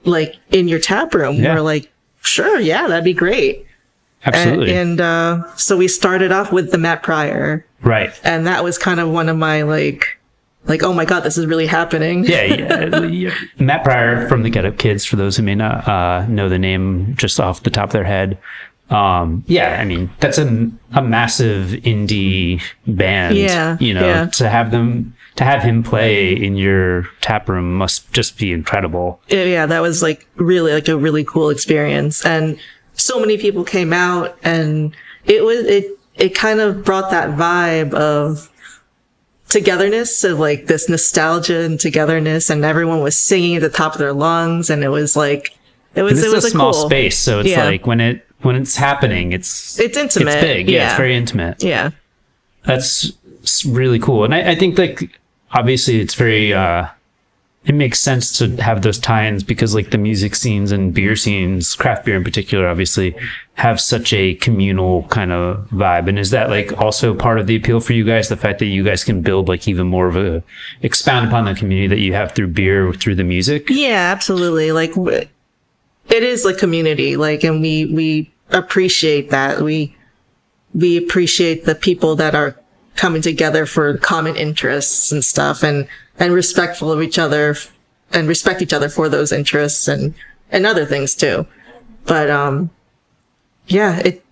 like 0.05 0.37
in 0.51 0.67
your 0.69 0.79
tap 0.81 1.15
room 1.15 1.37
Yeah. 1.37 1.55
we're 1.55 1.61
like 1.61 1.91
sure 2.23 2.59
yeah 2.61 2.89
that'd 2.89 3.05
be 3.05 3.13
great 3.15 3.65
and, 4.25 4.35
Absolutely. 4.35 4.75
and 4.75 5.01
uh 5.01 5.55
so 5.57 5.77
we 5.77 5.87
started 5.89 6.33
off 6.33 6.51
with 6.53 6.73
the 6.73 6.79
matt 6.79 7.03
pryor 7.05 7.65
right. 7.83 8.13
and 8.25 8.47
that 8.47 8.65
was 8.65 8.77
kind 8.79 8.99
of 8.99 9.09
one 9.09 9.29
of 9.29 9.37
my 9.37 9.63
like 9.63 10.19
like 10.65 10.83
oh 10.83 10.93
my 10.93 11.05
god 11.05 11.21
this 11.21 11.39
is 11.39 11.47
really 11.47 11.67
happening 11.67 12.25
Yeah, 12.25 12.43
yeah, 12.91 13.01
yeah. 13.07 13.35
Matt 13.59 13.85
Pryor 13.85 14.29
from 14.29 14.43
the 14.43 14.51
Get 14.51 14.67
Up 14.67 14.77
Kids, 14.77 15.05
for 15.05 15.15
those 15.17 15.37
who 15.37 15.43
may 15.45 15.55
not 15.55 15.87
uh, 15.89 16.27
know 16.27 16.49
the 16.49 16.59
name 16.59 17.15
just 17.17 17.39
off 17.41 17.63
the 17.63 17.71
top 17.71 17.87
of 17.87 17.93
their 17.93 18.05
head. 18.05 18.37
Um, 18.91 19.45
yeah, 19.47 19.79
I 19.81 19.85
mean, 19.85 20.11
that's 20.21 20.39
a, 20.39 20.71
a 20.95 21.03
massive 21.03 21.71
indie 21.83 22.63
band. 22.87 23.37
Yeah, 23.37 23.77
You 23.81 23.93
know, 23.95 24.07
yeah. 24.07 24.27
to 24.27 24.49
have 24.49 24.71
them, 24.71 25.15
to 25.37 25.45
have 25.45 25.63
him 25.63 25.83
play 25.83 26.33
in 26.33 26.57
your 26.57 27.03
tap 27.21 27.49
room 27.49 27.75
must 27.75 28.11
just 28.13 28.39
be 28.39 28.51
incredible. 28.53 29.21
yeah, 29.29 29.45
yeah, 29.45 29.67
that 29.67 29.81
was 29.81 30.03
like 30.03 30.27
really 30.37 30.73
like 30.73 30.89
a 30.89 30.97
really 30.97 31.23
cool 31.25 31.51
experience. 31.51 32.25
And 32.25 32.59
so 32.95 33.21
many 33.21 33.37
people 33.39 33.63
came 33.63 33.93
out 33.93 34.39
and 34.43 34.97
it 35.27 35.45
was, 35.45 35.61
it, 35.67 35.85
it 36.15 36.35
kind 36.35 36.59
of 36.61 36.83
brought 36.85 37.11
that 37.11 37.37
vibe 37.39 37.93
of 37.95 38.51
togetherness 39.49 40.25
of 40.25 40.39
like 40.39 40.67
this 40.67 40.89
nostalgia 40.89 41.61
and 41.61 41.81
togetherness 41.81 42.51
and 42.51 42.65
everyone 42.65 43.01
was 43.01 43.17
singing 43.19 43.57
at 43.57 43.63
the 43.63 43.69
top 43.71 43.93
of 43.93 43.99
their 43.99 44.13
lungs 44.13 44.69
and 44.71 44.83
it 44.85 44.89
was 44.89 45.17
like, 45.17 45.57
it 45.95 46.03
was, 46.03 46.23
it 46.23 46.31
was 46.35 46.45
a 46.45 46.51
small 46.51 46.73
cool, 46.73 46.87
space, 46.87 47.19
so 47.19 47.41
it's 47.41 47.49
Yeah. 47.51 47.65
like 47.65 47.87
when 47.87 48.01
it, 48.01 48.25
when 48.43 48.57
it's 48.57 48.77
happening, 48.77 49.33
it's, 49.33 49.79
It's 49.81 49.97
intimate. 49.99 50.35
it's 50.35 50.43
big. 50.43 50.69
Yeah, 50.69 50.79
Yeah. 50.79 50.89
it's 50.89 50.97
very 50.97 51.17
intimate. 51.17 51.63
Yeah. 51.63 51.91
that's 52.65 53.13
really 53.67 53.99
cool 53.99 54.25
and 54.25 54.35
I, 54.35 54.51
I 54.51 54.55
think 54.55 54.77
like 54.79 55.19
obviously 55.53 56.01
it's 56.01 56.15
very 56.15 56.53
uh 56.53 56.87
it 57.65 57.75
makes 57.75 57.99
sense 57.99 58.37
to 58.39 58.57
have 58.63 58.83
those 58.83 58.99
tie-ins 58.99 59.43
because 59.43 59.75
like 59.75 59.91
the 59.91 59.99
music 59.99 60.35
scenes 60.35 60.71
and 60.73 60.93
beer 60.93 61.17
scenes 61.17 61.75
craft 61.75 62.05
beer 62.05 62.17
in 62.17 62.25
particular 62.25 62.69
obviously 62.69 63.15
have 63.55 63.81
such 63.81 64.13
a 64.13 64.35
communal 64.35 65.05
kind 65.05 65.33
of 65.33 65.67
vibe 65.71 66.09
and 66.09 66.19
is 66.19 66.31
that 66.31 66.51
like 66.51 66.77
also 66.81 67.15
part 67.15 67.39
of 67.39 67.47
the 67.47 67.57
appeal 67.57 67.81
for 67.81 67.95
you 67.95 68.05
guys 68.05 68.29
the 68.29 68.37
fact 68.37 68.59
that 68.59 68.67
you 68.67 68.83
guys 68.85 69.03
can 69.03 69.23
build 69.23 69.49
like 69.49 69.67
even 69.67 69.87
more 69.87 70.09
of 70.09 70.17
a 70.17 70.43
expound 70.83 71.27
upon 71.29 71.45
the 71.47 71.55
community 71.55 71.89
that 71.89 72.01
you 72.01 72.13
have 72.13 72.33
through 72.33 72.49
beer 72.49 72.93
through 72.93 73.15
the 73.15 73.25
music 73.25 73.67
Yeah, 73.71 74.11
absolutely. 74.13 74.73
Like 74.73 74.93
it 76.11 76.23
is 76.23 76.45
a 76.45 76.55
community, 76.55 77.17
like, 77.17 77.45
and 77.45 77.61
we, 77.61 77.87
we 77.87 78.33
appreciate 78.51 79.31
that. 79.31 79.61
We, 79.61 79.97
we 80.75 80.97
appreciate 80.97 81.65
the 81.65 81.75
people 81.75 82.17
that 82.17 82.35
are 82.35 82.59
coming 82.97 83.23
together 83.23 83.67
for 83.67 83.97
common 83.99 84.37
interests 84.37 85.13
and 85.13 85.25
stuff 85.25 85.63
and, 85.63 85.87
and 86.19 86.33
respectful 86.33 86.91
of 86.91 87.03
each 87.03 87.19
other 87.19 87.57
and 88.13 88.27
respect 88.27 88.63
each 88.63 88.73
other 88.73 88.89
for 88.89 89.09
those 89.09 89.33
interests 89.33 89.87
and, 89.87 90.15
and 90.51 90.67
other 90.67 90.85
things 90.85 91.15
too. 91.15 91.47
But, 92.07 92.31
um, 92.31 92.71
yeah, 93.67 93.99
it, 93.99 94.25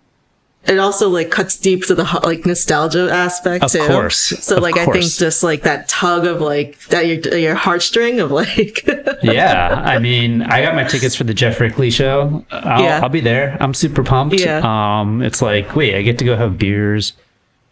it 0.68 0.78
also 0.78 1.08
like 1.08 1.30
cuts 1.30 1.56
deep 1.56 1.84
to 1.86 1.94
the 1.94 2.04
like 2.24 2.44
nostalgia 2.46 3.08
aspect 3.10 3.64
Of 3.64 3.72
too. 3.72 3.86
course, 3.86 4.18
So 4.18 4.56
of 4.56 4.62
like 4.62 4.76
I 4.76 4.86
think 4.86 5.04
just 5.04 5.42
like 5.42 5.62
that 5.62 5.88
tug 5.88 6.26
of 6.26 6.40
like 6.40 6.78
that 6.88 7.06
your 7.06 7.36
your 7.38 7.54
heartstring 7.56 8.22
of 8.22 8.30
like 8.30 8.84
yeah 9.22 9.82
i 9.86 9.98
mean 9.98 10.42
i 10.42 10.62
got 10.62 10.74
my 10.74 10.84
tickets 10.84 11.14
for 11.14 11.24
the 11.24 11.34
Geoff 11.34 11.60
Rickly 11.60 11.90
show 11.90 12.44
i'll, 12.50 12.82
Yeah. 12.82 13.00
I'll 13.02 13.08
be 13.08 13.20
there 13.20 13.56
i'm 13.60 13.74
super 13.74 14.02
pumped 14.02 14.38
Yeah. 14.40 14.60
um 15.00 15.22
it's 15.22 15.40
like 15.42 15.74
wait 15.76 15.94
i 15.94 16.02
get 16.02 16.18
to 16.18 16.24
go 16.24 16.36
have 16.36 16.58
beers 16.58 17.12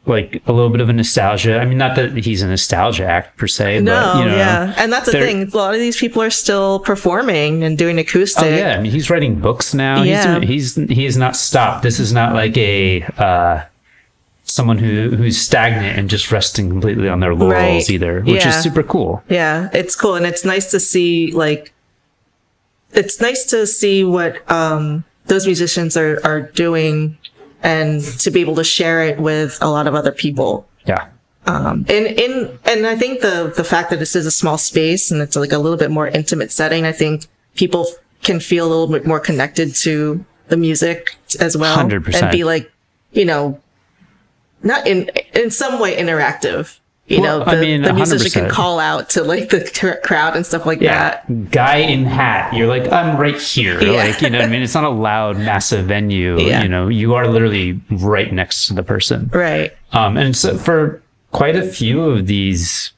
like 0.07 0.43
a 0.47 0.53
little 0.53 0.69
bit 0.71 0.81
of 0.83 0.89
a 0.91 0.93
nostalgia 0.93 1.59
i 1.61 1.65
mean 1.65 1.79
not 1.79 1.97
that 1.97 2.15
he's 2.17 2.43
a 2.43 2.47
nostalgia 2.47 3.07
act 3.07 3.37
per 3.39 3.47
se 3.47 3.81
No, 3.81 3.93
but 3.95 4.19
you 4.19 4.25
know 4.31 4.37
yeah, 4.37 4.75
and 4.77 4.93
that's 4.93 5.07
the 5.07 5.13
thing. 5.13 5.51
A 5.51 5.57
lot 5.57 5.73
of 5.75 5.81
these 5.81 5.97
people 5.97 6.21
are 6.23 6.31
still 6.31 6.79
performing 6.81 7.63
and 7.65 7.79
doing 7.79 7.99
acoustic. 7.99 8.45
Oh 8.45 8.49
yeah, 8.49 8.77
I 8.77 8.81
mean 8.83 8.93
he's 8.93 9.09
writing 9.09 9.37
books 9.41 9.73
now. 9.73 10.03
Yeah. 10.03 10.41
He's 10.41 10.75
he's 10.77 10.89
he 10.91 11.05
has 11.05 11.17
not 11.17 11.37
stopped. 11.37 11.83
This 11.83 11.99
is 12.01 12.13
not 12.13 12.35
like 12.35 12.57
a 12.59 13.03
uh, 13.17 13.65
someone 14.45 14.77
who 14.79 15.11
who's 15.17 15.39
stagnant 15.39 15.99
and 15.99 16.11
just 16.11 16.31
resting 16.31 16.69
completely 16.69 17.09
on 17.09 17.21
their 17.21 17.35
laurels 17.35 17.55
Right. 17.89 17.91
either, 17.91 18.21
which 18.21 18.45
Yeah. 18.45 18.51
is 18.51 18.57
super 18.63 18.83
cool. 18.83 19.23
Yeah, 19.31 19.71
it's 19.73 19.97
cool, 19.97 20.15
and 20.17 20.27
it's 20.27 20.45
nice 20.45 20.71
to 20.73 20.81
see 20.81 21.33
like. 21.33 21.73
It's 22.93 23.21
nice 23.21 23.45
to 23.47 23.67
see 23.67 24.05
what 24.05 24.49
um, 24.51 25.05
those 25.27 25.47
musicians 25.47 25.97
are 25.97 26.21
are 26.25 26.43
doing, 26.43 27.17
and 27.65 28.03
to 28.21 28.31
be 28.31 28.41
able 28.43 28.55
to 28.57 28.63
share 28.63 29.03
it 29.03 29.19
with 29.19 29.59
a 29.61 29.69
lot 29.69 29.89
of 29.89 29.95
other 29.95 30.13
people. 30.13 30.69
Yeah. 30.87 31.09
Um, 31.47 31.85
and 31.89 32.07
in 32.07 32.59
and 32.65 32.87
I 32.87 32.97
think 32.97 33.21
the 33.21 33.53
the 33.55 33.65
fact 33.65 33.91
that 33.91 33.99
this 33.99 34.15
is 34.15 34.25
a 34.27 34.31
small 34.31 34.57
space 34.57 35.11
and 35.11 35.21
it's 35.21 35.37
like 35.37 35.53
a 35.53 35.59
little 35.59 35.77
bit 35.79 35.91
more 35.91 36.07
intimate 36.07 36.53
setting, 36.53 36.87
I 36.87 36.93
think 36.93 37.27
people 37.55 37.87
can 38.23 38.41
feel 38.41 38.67
a 38.67 38.69
little 38.69 38.87
bit 38.87 39.07
more 39.07 39.21
connected 39.21 39.75
to 39.77 40.25
the 40.49 40.57
music 40.57 41.17
as 41.41 41.57
well, 41.57 41.77
100%. 41.77 42.15
and 42.15 42.31
be 42.31 42.45
like, 42.45 42.73
you 43.13 43.25
know, 43.25 43.61
not 44.63 44.87
in 44.87 45.11
in 45.35 45.51
some 45.51 45.81
way 45.81 45.97
interactive. 45.97 46.79
You 47.07 47.21
Well, 47.21 47.41
know, 47.41 47.45
I 47.45 47.57
the, 47.57 47.61
mean, 47.61 47.83
the 47.83 47.93
musician 47.93 48.31
can 48.45 48.51
call 48.51 48.81
out 48.81 49.11
to 49.11 49.23
like 49.23 49.51
the 49.51 49.71
cr- 49.79 50.01
crowd 50.07 50.37
and 50.37 50.47
stuff 50.47 50.65
like 50.65 50.81
Yeah, 50.81 51.21
that. 51.29 51.51
guy 51.51 51.77
in 51.77 52.07
hat. 52.07 52.55
You're 52.55 52.67
like, 52.67 52.91
I'm 52.91 53.19
right 53.21 53.39
here. 53.39 53.79
Yeah. 53.83 53.93
Like, 54.05 54.23
you 54.23 54.31
know, 54.31 54.39
what 54.39 54.47
I 54.47 54.51
mean, 54.51 54.63
it's 54.63 54.73
not 54.75 54.85
a 54.85 54.89
loud, 54.89 55.37
massive 55.37 55.85
venue. 55.85 56.39
Yeah. 56.41 56.63
You 56.63 56.69
know, 56.71 56.89
you 56.89 57.15
are 57.15 57.29
literally 57.29 57.79
right 57.91 58.33
next 58.33 58.69
to 58.69 58.75
the 58.75 58.83
person. 58.83 59.31
Right. 59.35 59.77
Um, 59.93 60.17
and 60.17 60.35
so 60.35 60.57
for 60.57 61.03
quite 61.31 61.57
a 61.57 61.63
few 61.63 62.03
of 62.05 62.27
these 62.27 62.93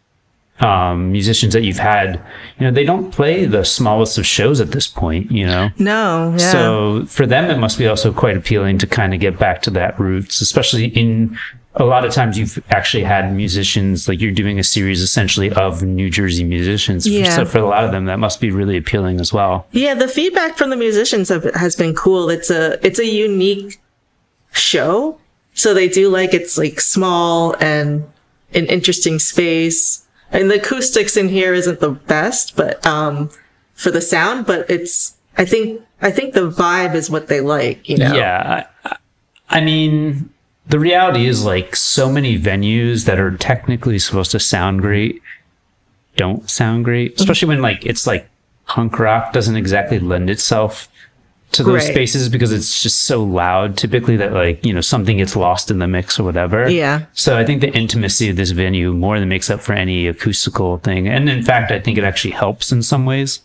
um, 0.61 1.11
musicians 1.13 1.53
that 1.55 1.63
you've 1.65 1.79
had, 1.81 2.15
you 2.61 2.67
know, 2.67 2.71
they 2.71 2.85
don't 2.85 3.11
play 3.13 3.45
the 3.45 3.65
smallest 3.65 4.19
of 4.19 4.25
shows 4.27 4.61
at 4.61 4.71
this 4.71 4.87
point. 4.87 5.33
You 5.33 5.47
know, 5.47 5.71
No. 5.79 6.31
Yeah. 6.39 6.53
so 6.53 7.05
for 7.07 7.27
them, 7.27 7.51
it 7.51 7.59
must 7.59 7.77
be 7.77 7.89
also 7.89 8.13
quite 8.13 8.37
appealing 8.37 8.79
to 8.79 8.87
kind 8.87 9.13
of 9.15 9.21
get 9.21 9.37
back 9.39 9.63
to 9.63 9.71
that 9.71 9.99
roots, 9.99 10.41
especially 10.41 10.87
in 10.87 11.37
a 11.77 11.85
lot 11.85 12.07
of 12.07 12.13
times 12.13 12.39
you've 12.39 12.63
actually 12.71 13.05
had 13.05 13.33
musicians 13.35 14.09
like 14.09 14.21
you're 14.21 14.33
doing 14.33 14.59
a 14.59 14.65
series 14.65 15.03
essentially 15.03 15.51
of 15.53 15.83
New 15.83 16.09
Jersey 16.09 16.43
musicians. 16.43 17.07
Yeah. 17.07 17.31
So 17.31 17.45
for 17.45 17.59
a 17.59 17.67
lot 17.67 17.85
of 17.85 17.93
them, 17.93 18.07
that 18.07 18.19
must 18.19 18.41
be 18.41 18.51
really 18.51 18.79
appealing 18.79 19.21
as 19.21 19.33
well. 19.33 19.67
Yeah, 19.73 19.95
the 19.95 20.09
feedback 20.09 20.57
from 20.57 20.71
the 20.71 20.77
musicians 20.77 21.29
have, 21.29 21.45
has 21.55 21.77
been 21.77 21.95
cool. 21.95 22.31
It's 22.31 22.51
a 22.51 22.85
it's 22.85 22.99
a 22.99 23.07
unique 23.07 23.79
show. 24.53 25.19
So 25.53 25.75
they 25.75 25.89
do 25.89 26.09
like 26.09 26.33
it's 26.33 26.57
like 26.57 26.81
small 26.81 27.55
and 27.61 28.05
an 28.55 28.67
interesting 28.67 29.19
space. 29.19 30.07
And 30.33 30.51
the 30.51 30.57
acoustics 30.57 31.17
in 31.17 31.29
here 31.29 31.53
isn't 31.53 31.81
the 31.81 31.91
best, 31.91 32.57
but 32.57 32.85
um 32.87 33.31
for 33.75 33.91
the 33.91 34.01
sound, 34.01 34.47
but 34.47 34.71
it's 34.71 35.17
I 35.37 35.45
think 35.45 35.83
I 36.01 36.11
think 36.11 36.33
the 36.33 36.51
vibe 36.51 36.95
is 36.95 37.11
what 37.11 37.27
they 37.27 37.43
like, 37.43 37.87
you 37.87 37.99
know. 37.99 38.15
Yeah. 38.15 38.67
I, 38.85 38.97
I 39.49 39.61
mean, 39.61 40.31
the 40.69 40.79
reality 40.79 41.27
is 41.27 41.45
like 41.45 41.77
so 41.77 42.11
many 42.11 42.39
venues 42.39 43.05
that 43.05 43.19
are 43.21 43.37
technically 43.37 43.99
supposed 43.99 44.31
to 44.33 44.41
sound 44.41 44.81
great 44.81 45.23
don't 46.17 46.49
sound 46.49 46.85
great, 46.85 47.19
especially 47.21 47.49
when 47.49 47.61
like 47.63 47.85
it's 47.85 48.07
like 48.07 48.29
punk 48.67 48.99
rock 48.99 49.33
doesn't 49.33 49.57
exactly 49.57 49.99
lend 49.99 50.31
itself 50.31 50.89
to 51.53 51.63
those 51.63 51.85
Right. 51.85 51.93
spaces 51.93 52.29
because 52.29 52.53
it's 52.53 52.83
just 52.83 53.05
so 53.05 53.23
loud 53.23 53.77
typically 53.77 54.17
that 54.17 54.33
like 54.33 54.65
you 54.65 54.73
know 54.73 54.81
something 54.81 55.19
gets 55.19 55.37
lost 55.37 55.71
in 55.71 55.79
the 55.79 55.87
mix 55.87 56.19
or 56.19 56.25
whatever. 56.25 56.69
Yeah. 56.69 57.05
so 57.13 57.37
i 57.39 57.45
think 57.45 57.61
the 57.61 57.71
intimacy 57.73 58.29
of 58.31 58.37
this 58.37 58.51
venue 58.51 58.93
more 58.93 59.21
than 59.21 59.29
makes 59.29 59.49
up 59.51 59.61
for 59.61 59.73
any 59.75 60.07
acoustical 60.09 60.79
thing. 60.79 61.07
And 61.07 61.29
in 61.29 61.43
fact 61.43 61.71
i 61.71 61.79
think 61.79 61.99
it 61.99 62.05
actually 62.05 62.33
helps 62.33 62.73
in 62.73 62.83
some 62.83 63.05
ways. 63.07 63.41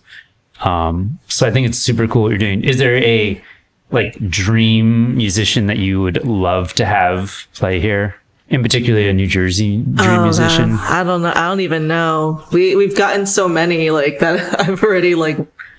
Um 0.61 1.19
so 1.27 1.45
i 1.45 1.51
think 1.51 1.67
it's 1.67 1.77
super 1.77 2.07
cool 2.07 2.23
what 2.23 2.29
you're 2.29 2.37
doing. 2.37 2.63
Is 2.63 2.77
there 2.79 2.95
a 2.97 3.41
like 3.91 4.13
dream 4.29 5.15
musician 5.17 5.67
that 5.67 5.77
you 5.77 6.01
would 6.01 6.25
love 6.25 6.73
to 6.75 6.85
have 6.85 7.47
play 7.53 7.79
here 7.79 8.15
in 8.49 8.61
particular 8.61 8.99
a 9.01 9.13
new 9.13 9.27
jersey 9.27 9.77
dream 9.77 10.09
Oh, 10.19 10.23
musician 10.23 10.71
I 10.73 11.03
don't 11.03 11.21
know. 11.21 11.31
I 11.33 11.47
don't 11.47 11.61
even 11.61 11.87
know. 11.87 12.43
We 12.51 12.75
we've 12.75 12.97
gotten 12.97 13.25
so 13.25 13.47
many 13.47 13.89
like 13.91 14.19
that. 14.19 14.59
I've 14.67 14.83
already 14.83 15.15
like 15.15 15.37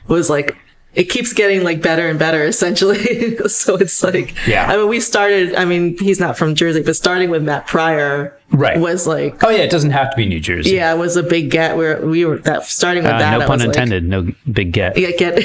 was 0.09 0.31
like 0.31 0.57
it 0.94 1.05
keeps 1.05 1.33
getting 1.33 1.64
like 1.64 1.81
better 1.81 2.07
and 2.09 2.18
better 2.18 2.44
essentially. 2.44 3.37
so 3.48 3.77
it's 3.77 4.03
like 4.03 4.35
Yeah. 4.46 4.66
I 4.70 4.77
mean, 4.77 4.88
we 4.88 5.01
started. 5.01 5.55
I 5.55 5.64
mean, 5.64 5.96
he's 5.98 6.20
not 6.20 6.37
from 6.37 6.55
Jersey, 6.55 6.83
but 6.83 6.96
starting 6.96 7.31
with 7.31 7.42
Matt 7.42 7.66
Pryor 7.66 8.37
Right. 8.51 8.79
was 8.79 9.07
like 9.07 9.42
oh 9.42 9.48
yeah 9.48 9.62
it 9.62 9.70
doesn't 9.70 9.92
have 9.92 10.11
to 10.11 10.16
be 10.18 10.27
new 10.27 10.38
jersey 10.38 10.75
yeah, 10.75 10.92
it 10.94 10.98
was 10.98 11.16
a 11.16 11.22
big 11.22 11.51
get. 11.51 11.77
Where 11.79 12.05
we 12.05 12.27
were 12.27 12.37
that 12.40 12.64
starting 12.66 13.03
with 13.05 13.12
uh, 13.12 13.18
that. 13.18 13.38
no 13.38 13.46
pun 13.46 13.59
was 13.59 13.61
like, 13.66 13.68
intended 13.68 14.05
no 14.05 14.31
big 14.51 14.72
get 14.72 14.98
yeah, 14.98 15.11
get. 15.12 15.42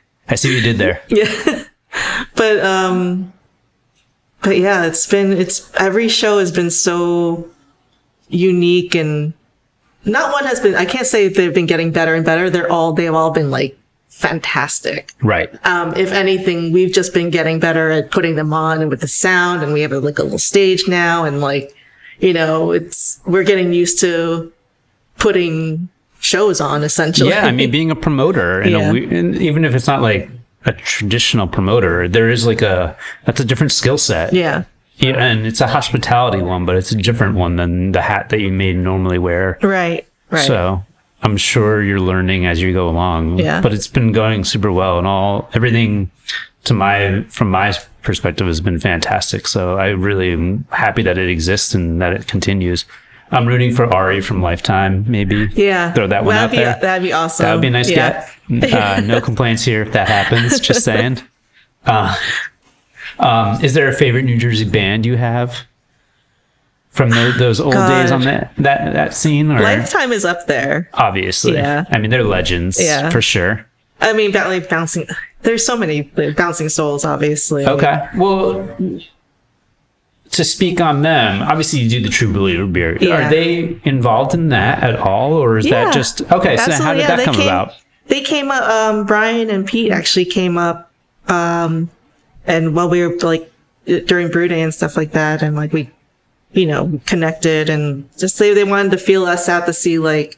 i 0.31 0.35
see 0.35 0.49
what 0.49 0.55
you 0.55 0.61
did 0.73 0.77
there. 0.77 1.01
Yeah. 1.09 1.65
But 2.35 2.63
um 2.65 3.33
but 4.41 4.57
yeah 4.57 4.85
it's 4.85 5.05
been 5.05 5.33
it's 5.33 5.71
every 5.75 6.07
show 6.07 6.39
has 6.39 6.51
been 6.51 6.71
so 6.71 7.47
unique 8.29 8.95
and 8.95 9.33
not 10.05 10.31
one 10.31 10.45
has 10.45 10.59
been 10.59 10.73
i 10.75 10.85
can't 10.85 11.05
say 11.05 11.27
they've 11.27 11.53
been 11.53 11.65
getting 11.67 11.91
better 11.91 12.15
and 12.15 12.25
better. 12.25 12.49
They're 12.49 12.71
all 12.71 12.93
they've 12.93 13.13
all 13.13 13.31
been 13.31 13.51
like 13.51 13.77
fantastic. 14.09 15.13
Right. 15.21 15.49
Um 15.65 15.93
if 15.95 16.11
anything 16.11 16.71
we've 16.71 16.93
just 16.93 17.13
been 17.13 17.29
getting 17.29 17.59
better 17.59 17.89
at 17.91 18.09
putting 18.11 18.35
them 18.35 18.53
on 18.53 18.81
and 18.81 18.89
with 18.89 19.01
the 19.01 19.07
sound 19.07 19.61
and 19.63 19.73
we 19.73 19.81
have 19.81 19.91
a, 19.91 19.99
like 19.99 20.17
a 20.19 20.23
little 20.23 20.39
stage 20.39 20.87
now 20.87 21.25
and 21.25 21.41
like 21.41 21.75
you 22.19 22.33
know 22.33 22.71
it's 22.71 23.19
we're 23.25 23.43
getting 23.43 23.73
used 23.73 23.99
to 23.99 24.51
putting 25.17 25.89
shows 26.21 26.61
on 26.61 26.83
essentially 26.83 27.29
Yeah, 27.31 27.45
I 27.45 27.51
mean, 27.51 27.69
being 27.71 27.91
a 27.91 27.95
promoter, 27.95 28.61
and, 28.61 28.71
Yeah. 28.71 28.91
a, 28.91 28.95
and 29.19 29.35
even 29.35 29.65
if 29.65 29.75
it's 29.75 29.87
not 29.87 30.01
like 30.01 30.29
a 30.65 30.71
traditional 30.73 31.47
promoter, 31.47 32.07
there 32.07 32.29
is 32.29 32.45
like 32.45 32.61
a 32.61 32.95
that's 33.25 33.39
a 33.39 33.45
different 33.45 33.71
skill 33.73 33.97
set. 33.97 34.31
yeah 34.33 34.63
Yeah, 34.97 35.17
and 35.17 35.45
it's 35.47 35.59
a 35.61 35.67
hospitality 35.67 36.41
one, 36.41 36.65
but 36.65 36.75
it's 36.75 36.91
a 36.91 36.95
different 36.95 37.35
one 37.35 37.55
than 37.55 37.91
the 37.91 38.01
hat 38.01 38.29
that 38.29 38.39
you 38.39 38.51
may 38.51 38.71
normally 38.73 39.17
wear. 39.17 39.57
right 39.63 40.05
right 40.29 40.45
So 40.47 40.83
I'm 41.23 41.37
sure 41.37 41.83
you're 41.83 41.99
learning 41.99 42.45
as 42.45 42.61
you 42.61 42.73
go 42.73 42.87
along. 42.89 43.39
Yeah. 43.39 43.61
But 43.61 43.73
it's 43.73 43.87
been 43.87 44.11
going 44.11 44.43
super 44.43 44.71
well, 44.71 44.97
and 44.99 45.05
all 45.07 45.49
everything 45.53 46.09
to 46.65 46.73
my 46.73 47.23
from 47.29 47.49
my 47.51 47.73
perspective 48.03 48.47
has 48.47 48.61
been 48.61 48.79
fantastic. 48.79 49.47
So 49.47 49.77
I 49.77 49.87
really 49.89 50.31
am 50.33 50.65
happy 50.71 51.01
that 51.03 51.17
it 51.17 51.29
exists 51.29 51.73
and 51.75 52.01
that 52.01 52.13
it 52.13 52.27
continues. 52.27 52.85
I'm 53.31 53.47
rooting 53.47 53.73
for 53.73 53.85
Ari 53.93 54.21
from 54.21 54.41
Lifetime. 54.41 55.05
Maybe 55.07 55.47
Yeah. 55.53 55.93
throw 55.93 56.07
that 56.07 56.25
one 56.25 56.35
that'd 56.35 56.49
out 56.49 56.51
be, 56.51 56.57
there. 56.57 56.77
That'd 56.81 57.03
be 57.03 57.13
awesome. 57.13 57.45
That 57.45 57.53
would 57.53 57.61
be 57.61 57.67
a 57.67 57.71
nice 57.71 57.89
yeah. 57.89 58.27
get. 58.49 58.73
Uh, 58.73 58.99
no 59.01 59.21
complaints 59.29 59.63
here 59.63 59.81
if 59.81 59.93
that 59.93 60.07
happens. 60.09 60.59
Just 60.59 60.83
saying. 60.83 61.19
Uh, 61.85 62.15
um, 63.19 63.63
is 63.63 63.73
there 63.73 63.87
a 63.87 63.93
favorite 63.93 64.23
New 64.23 64.37
Jersey 64.37 64.65
band 64.69 65.05
you 65.05 65.15
have 65.17 65.61
from 66.89 67.09
tho- 67.09 67.31
those 67.31 67.59
old 67.59 67.73
days 67.73 68.11
on 68.11 68.21
that 68.23 68.53
that 68.57 68.93
that 68.93 69.13
scene? 69.13 69.49
Or 69.51 69.61
Lifetime 69.61 70.11
is 70.11 70.25
up 70.25 70.47
there. 70.47 70.89
obviously, 70.93 71.53
Yeah. 71.53 71.85
I 71.89 71.97
mean 71.99 72.09
they're 72.11 72.23
legends, 72.23 72.81
Yeah. 72.81 73.09
for 73.09 73.21
sure. 73.21 73.65
I 74.01 74.13
mean, 74.13 74.31
bouncing. 74.31 75.07
There's 75.43 75.65
so 75.65 75.77
many 75.77 76.11
like, 76.15 76.35
bouncing 76.35 76.69
souls, 76.69 77.05
obviously. 77.05 77.65
Okay, 77.65 78.07
well. 78.17 78.67
To 80.31 80.45
speak 80.45 80.79
on 80.79 81.01
them, 81.01 81.41
obviously 81.41 81.79
you 81.81 81.89
do 81.89 82.01
the 82.01 82.07
True 82.09 82.31
Believer 82.31 82.65
beer. 82.65 82.97
Yeah. 83.01 83.27
Are 83.27 83.29
they 83.29 83.77
involved 83.83 84.33
in 84.33 84.47
that 84.49 84.81
at 84.81 84.95
all, 84.97 85.33
or 85.33 85.57
is 85.57 85.65
Yeah. 85.65 85.85
that 85.85 85.93
just 85.93 86.21
okay? 86.31 86.55
So 86.55 86.71
how 86.71 86.93
did 86.93 87.01
yeah, 87.01 87.15
that 87.17 87.25
come 87.25 87.35
came- 87.35 87.47
about? 87.47 87.73
They 88.07 88.21
came 88.21 88.49
up. 88.49 88.63
Um, 88.63 89.05
Bryan 89.05 89.49
and 89.49 89.65
Pete 89.65 89.91
actually 89.91 90.25
came 90.25 90.57
up. 90.57 90.89
Um, 91.27 91.89
and 92.47 92.73
while 92.75 92.89
we 92.89 93.05
were 93.05 93.15
like 93.21 93.51
during 93.85 94.29
brew 94.29 94.47
day 94.47 94.61
and 94.61 94.73
stuff 94.73 94.95
like 94.95 95.11
that, 95.11 95.41
and 95.41 95.55
like 95.55 95.73
we, 95.73 95.89
you 96.53 96.65
know, 96.65 96.99
connected 97.05 97.69
and 97.69 98.07
just 98.17 98.39
they 98.39 98.53
they 98.53 98.63
wanted 98.63 98.91
to 98.91 98.97
feel 98.97 99.25
us 99.25 99.49
out 99.49 99.65
to 99.65 99.73
see 99.73 99.99
like 99.99 100.37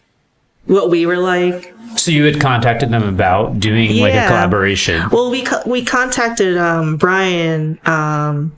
what 0.65 0.89
we 0.89 1.05
were 1.05 1.17
like. 1.17 1.71
So 1.97 2.09
you 2.11 2.23
had 2.25 2.39
contacted 2.41 2.89
them 2.89 3.03
about 3.03 3.59
doing 3.59 3.97
like 4.01 4.13
a 4.15 4.25
collaboration. 4.27 5.07
Well, 5.11 5.29
we 5.29 5.43
co- 5.43 5.61
we 5.67 5.85
contacted 5.85 6.57
um 6.57 6.97
Bryan, 6.97 7.79
um, 7.85 8.53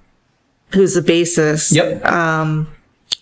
who's 0.76 0.94
the 0.94 1.02
bassist. 1.02 1.74
Yep. 1.74 2.04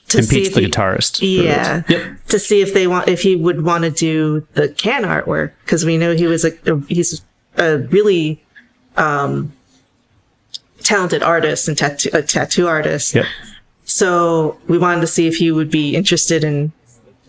To 0.10 0.22
see 0.22 0.36
Pete's 0.36 0.50
if 0.50 0.54
the 0.56 0.62
he- 0.62 0.68
guitarist. 0.68 1.20
Yeah. 1.22 1.84
Yep. 1.88 2.26
To 2.28 2.38
see 2.38 2.62
if 2.62 2.74
they 2.74 2.86
want, 2.86 3.08
if 3.08 3.22
he 3.22 3.36
would 3.36 3.64
want 3.64 3.84
to 3.84 3.90
do 3.90 4.46
the 4.54 4.70
can 4.70 5.04
artwork, 5.04 5.54
because 5.64 5.86
we 5.86 5.98
know 5.98 6.14
he 6.14 6.28
was 6.28 6.46
a, 6.46 6.52
he's 6.88 7.22
a 7.58 7.80
really, 7.80 8.44
um, 8.98 9.54
talented 10.82 11.24
artist 11.24 11.68
and 11.68 11.78
tattoo, 11.78 12.10
a 12.14 12.22
tattoo 12.22 12.68
artist. 12.68 13.16
Yep. 13.16 13.26
So 13.86 14.60
we 14.68 14.78
wanted 14.78 15.02
to 15.02 15.08
see 15.08 15.28
if 15.28 15.38
he 15.38 15.52
would 15.52 15.72
be 15.72 15.96
interested 15.96 16.44
in 16.44 16.74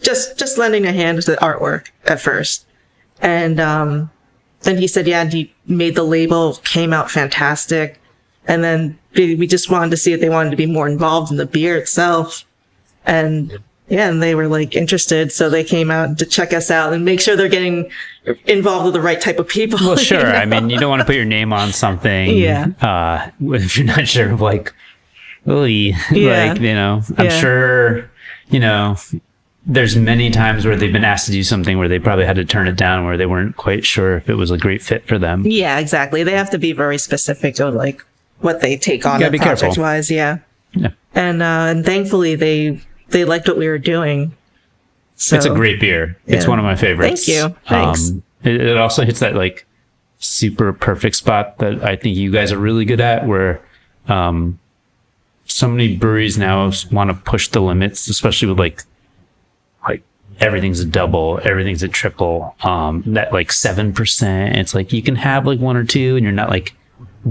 just, 0.03 0.39
just 0.39 0.59
lending 0.59 0.85
a 0.85 0.93
hand 0.93 1.23
to 1.23 1.31
the 1.31 1.37
artwork 1.39 1.89
at 2.05 2.21
first. 2.21 2.67
And, 3.21 3.61
um, 3.61 4.11
then 4.63 4.77
he 4.79 4.89
said, 4.89 5.07
yeah, 5.07 5.23
and 5.23 5.33
he 5.33 5.55
made 5.67 5.95
the 5.95 6.03
label, 6.05 6.55
came 6.65 6.93
out 6.93 7.11
fantastic. 7.11 8.01
And 8.47 8.63
then 8.63 8.99
we 9.15 9.35
we 9.37 9.47
just 9.47 9.71
wanted 9.71 9.91
to 9.91 9.97
see 9.97 10.13
if 10.13 10.21
they 10.21 10.29
wanted 10.29 10.51
to 10.51 10.57
be 10.57 10.67
more 10.67 10.87
involved 10.89 11.31
in 11.31 11.37
the 11.39 11.47
beer 11.47 11.77
itself. 11.77 12.45
And 13.07 13.59
yeah, 13.89 14.09
and 14.09 14.23
they 14.23 14.35
were 14.35 14.49
like 14.49 14.75
interested. 14.75 15.31
So 15.33 15.49
they 15.51 15.65
came 15.65 15.91
out 15.91 16.19
to 16.19 16.27
check 16.27 16.53
us 16.53 16.71
out 16.71 16.93
and 16.93 17.05
make 17.05 17.21
sure 17.21 17.37
they're 17.37 17.49
getting 17.49 17.91
involved 18.47 18.87
with 18.87 18.95
the 18.95 19.01
right 19.01 19.21
type 19.21 19.39
of 19.39 19.49
people. 19.49 19.79
Well, 19.81 19.91
you 19.99 20.05
sure. 20.05 20.23
know? 20.23 20.31
I 20.31 20.47
mean, 20.47 20.71
you 20.71 20.79
don't 20.79 20.89
want 20.91 21.01
to 21.01 21.07
put 21.07 21.17
your 21.17 21.25
name 21.27 21.53
on 21.53 21.73
something. 21.73 22.31
Yeah. 22.37 22.69
Uh, 22.81 23.31
if 23.55 23.77
you're 23.77 23.87
not 23.87 24.09
sure 24.09 24.31
of 24.33 24.41
like, 24.41 24.73
really, 25.45 25.95
Yeah. 26.11 26.53
like, 26.53 26.61
you 26.61 26.75
know, 26.75 27.03
I'm 27.19 27.27
Yeah. 27.27 27.41
sure, 27.41 28.11
you 28.49 28.61
know, 28.61 28.97
there's 29.67 29.97
many 29.97 30.31
times 30.31 30.67
where 30.67 30.77
they've 30.77 30.93
been 30.93 31.05
asked 31.05 31.27
to 31.27 31.33
do 31.33 31.43
something 31.43 31.79
where 31.79 31.89
they 31.89 31.99
probably 31.99 32.27
had 32.27 32.37
to 32.37 32.45
turn 32.45 32.69
it 32.69 32.77
down 32.77 33.05
where 33.07 33.17
they 33.17 33.25
weren't 33.27 33.57
quite 33.57 33.85
sure 33.87 34.17
if 34.17 34.29
it 34.29 34.35
was 34.35 34.51
a 34.51 34.59
great 34.59 34.83
fit 34.83 35.07
for 35.09 35.19
them. 35.19 35.43
Yeah, 35.47 35.79
exactly. 35.79 36.23
They 36.23 36.33
have 36.33 36.51
to 36.51 36.59
be 36.59 36.73
very 36.73 36.99
specific 36.99 37.59
on 37.61 37.75
like 37.75 38.05
what 38.45 38.61
they 38.61 38.77
take 38.77 39.07
on 39.07 39.19
Gotta 39.19 39.33
be 39.33 39.39
careful. 39.39 39.69
project 39.69 39.79
wise. 39.79 40.11
Yeah. 40.11 40.39
Yeah. 40.75 40.91
And, 41.15 41.43
uh, 41.43 41.67
and 41.71 41.85
thankfully 41.85 42.35
they, 42.35 42.81
they 43.09 43.25
liked 43.25 43.49
what 43.49 43.57
we 43.57 43.67
were 43.69 43.79
doing. 43.79 44.37
So 45.17 45.37
It's 45.37 45.47
a 45.47 45.51
great 45.55 45.81
beer. 45.81 46.17
It's 46.27 46.47
one 46.47 46.59
of 46.59 46.65
my 46.65 46.77
favorites. 46.77 47.25
Thank 47.25 47.39
you. 47.39 47.57
Thanks. 47.69 48.11
Um, 48.11 48.23
it, 48.43 48.61
it 48.61 48.77
also 48.77 49.05
hits 49.05 49.21
that 49.21 49.35
like 49.35 49.65
super 50.19 50.73
perfect 50.73 51.17
spot 51.17 51.59
that 51.59 51.83
I 51.85 51.97
think 51.97 52.17
you 52.17 52.31
guys 52.31 52.53
are 52.53 52.59
really 52.59 52.85
good 52.85 53.01
at 53.01 53.27
where, 53.27 53.61
um, 54.09 54.59
so 55.47 55.69
many 55.69 55.97
breweries 55.97 56.37
now 56.37 56.71
want 56.91 57.11
to 57.11 57.15
push 57.15 57.49
the 57.49 57.61
limits, 57.61 58.09
especially 58.09 58.49
with 58.49 58.59
like, 58.59 58.83
like 59.87 60.03
everything's 60.41 60.81
a 60.81 60.85
double, 60.87 61.39
everything's 61.45 61.83
a 61.83 61.89
triple. 61.89 62.57
Um, 62.63 63.03
that 63.07 63.33
like 63.33 63.49
7%, 63.51 64.57
it's 64.57 64.75
like 64.75 64.93
you 64.93 65.03
can 65.03 65.17
have 65.17 65.47
like 65.47 65.61
one 65.61 65.77
or 65.77 65.85
two 65.85 66.17
and 66.17 66.25
you're 66.25 66.33
not 66.33 66.49
like 66.51 66.75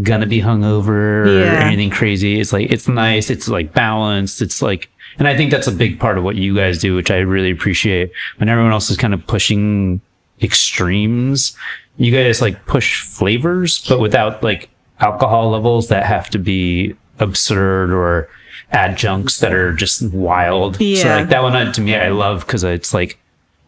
gonna 0.01 0.25
be 0.25 0.41
hungover 0.41 1.25
or 1.27 1.39
Yeah. 1.45 1.65
anything 1.67 1.89
crazy. 1.91 2.39
It's 2.39 2.51
like, 2.51 2.71
it's 2.71 2.87
nice. 2.87 3.29
It's 3.29 3.47
like 3.47 3.73
balanced. 3.73 4.41
It's 4.41 4.61
like, 4.61 4.89
and 5.19 5.27
I 5.27 5.37
think 5.37 5.51
that's 5.51 5.67
a 5.67 5.71
big 5.71 5.99
part 5.99 6.17
of 6.17 6.23
what 6.23 6.35
you 6.35 6.55
guys 6.55 6.79
do, 6.79 6.95
which 6.95 7.11
I 7.11 7.17
really 7.19 7.51
appreciate 7.51 8.11
when 8.37 8.49
everyone 8.49 8.71
else 8.71 8.89
is 8.89 8.97
kind 8.97 9.13
of 9.13 9.25
pushing 9.27 10.01
extremes. 10.41 11.55
You 11.97 12.11
guys 12.11 12.41
like 12.41 12.65
push 12.65 13.01
flavors, 13.03 13.85
but 13.87 13.99
without 13.99 14.41
like 14.43 14.69
alcohol 14.99 15.51
levels 15.51 15.89
that 15.89 16.05
have 16.05 16.29
to 16.31 16.39
be 16.39 16.95
absurd 17.19 17.91
or 17.91 18.29
adjuncts 18.71 19.39
that 19.39 19.53
are 19.53 19.73
just 19.73 20.01
wild. 20.11 20.79
Yeah. 20.81 21.03
So 21.03 21.09
like 21.09 21.29
that 21.29 21.43
one 21.43 21.55
uh, 21.55 21.71
to 21.73 21.81
me, 21.81 21.95
I 21.95 22.09
love 22.09 22.45
because 22.47 22.63
it's 22.63 22.93
like 22.93 23.19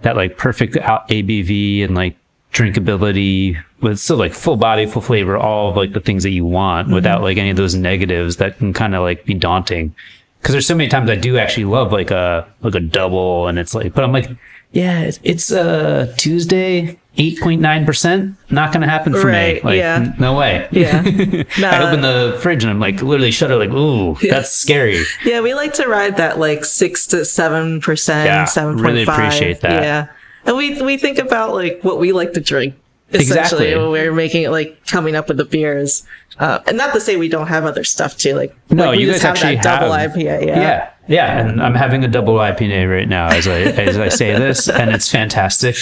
that 0.01 0.15
like 0.15 0.37
perfect 0.37 0.75
ABV 0.75 1.83
and 1.83 1.93
like 1.95 2.15
drinkability 2.55 3.61
with 3.81 3.99
still 3.99 4.17
like 4.17 4.33
full 4.33 4.55
body, 4.57 4.85
full 4.85 5.01
flavor, 5.01 5.37
all 5.37 5.69
of 5.69 5.75
like 5.77 5.93
the 5.93 5.99
things 5.99 6.23
that 6.23 6.31
you 6.31 6.45
want 6.45 6.89
without 6.89 7.21
like 7.21 7.37
any 7.37 7.49
of 7.49 7.57
those 7.57 7.75
negatives 7.75 8.37
that 8.37 8.57
can 8.57 8.73
kind 8.73 8.95
of 8.95 9.01
like 9.03 9.25
be 9.25 9.33
daunting. 9.33 9.93
Cause 10.41 10.51
there's 10.53 10.67
so 10.67 10.75
many 10.75 10.89
times 10.89 11.09
I 11.09 11.15
do 11.15 11.37
actually 11.37 11.65
love 11.65 11.91
like 11.91 12.11
a, 12.11 12.47
like 12.61 12.75
a 12.75 12.79
double 12.79 13.47
and 13.47 13.57
it's 13.57 13.73
like, 13.73 13.93
but 13.93 14.03
I'm 14.03 14.11
like, 14.11 14.29
yeah, 14.71 15.01
it's, 15.01 15.19
it's 15.23 15.51
uh 15.51 16.13
Tuesday, 16.17 16.99
8.9%. 17.17 18.35
Not 18.51 18.71
going 18.73 18.81
to 18.81 18.87
happen 18.89 19.13
for 19.13 19.27
Right, 19.27 19.55
me. 19.63 19.69
Like, 19.69 19.77
yeah. 19.77 19.95
n- 19.95 20.15
no 20.19 20.37
way. 20.37 20.67
Yeah. 20.71 21.01
I 21.57 21.87
open 21.87 22.01
the 22.01 22.37
fridge 22.41 22.63
and 22.63 22.69
I'm 22.71 22.79
like, 22.79 23.01
literally 23.01 23.31
shut 23.31 23.51
it 23.51 23.55
like, 23.55 23.69
ooh, 23.71 24.17
that's 24.21 24.51
scary. 24.51 25.01
Yeah, 25.23 25.39
we 25.41 25.53
like 25.53 25.73
to 25.75 25.87
ride 25.87 26.17
that 26.17 26.39
like 26.39 26.65
six 26.65 27.07
to 27.07 27.23
seven 27.25 27.79
percent, 27.81 28.25
Yeah, 28.27 28.45
seven 28.45 28.77
really 28.77 29.05
point 29.05 29.17
appreciate 29.17 29.61
that. 29.61 29.81
Yeah, 29.83 30.07
and 30.45 30.55
we 30.57 30.81
we 30.81 30.97
think 30.97 31.17
about 31.17 31.53
like 31.53 31.79
what 31.83 31.99
we 31.99 32.11
like 32.11 32.33
to 32.33 32.41
drink 32.41 32.75
essentially. 33.11 33.67
Exactly. 33.69 33.75
when 33.75 33.91
We're 33.91 34.13
making 34.13 34.43
it 34.43 34.49
like 34.49 34.85
coming 34.87 35.15
up 35.15 35.27
with 35.27 35.37
the 35.37 35.45
beers. 35.45 36.03
Uh, 36.39 36.59
and 36.67 36.75
not 36.77 36.93
to 36.93 36.99
say 36.99 37.15
we 37.15 37.29
don't 37.29 37.47
have 37.47 37.63
other 37.63 37.83
stuff 37.85 38.17
too. 38.17 38.33
Like, 38.35 38.53
No, 38.69 38.87
like, 38.87 38.99
you 38.99 39.09
guys 39.09 39.21
have 39.21 39.35
actually 39.37 39.55
that 39.55 39.63
double 39.63 39.93
have- 39.93 40.11
IPA. 40.11 40.45
Yeah. 40.45 40.59
Yeah, 40.59 40.89
yeah, 41.07 41.39
and 41.39 41.61
I'm 41.61 41.75
having 41.75 42.03
a 42.03 42.07
double 42.09 42.33
IPA 42.35 42.89
right 42.91 43.07
now 43.07 43.27
as 43.27 43.47
I 43.47 43.59
as 43.89 43.97
I 43.97 44.09
say 44.09 44.37
this, 44.37 44.67
and 44.67 44.89
it's 44.91 45.09
fantastic. 45.09 45.77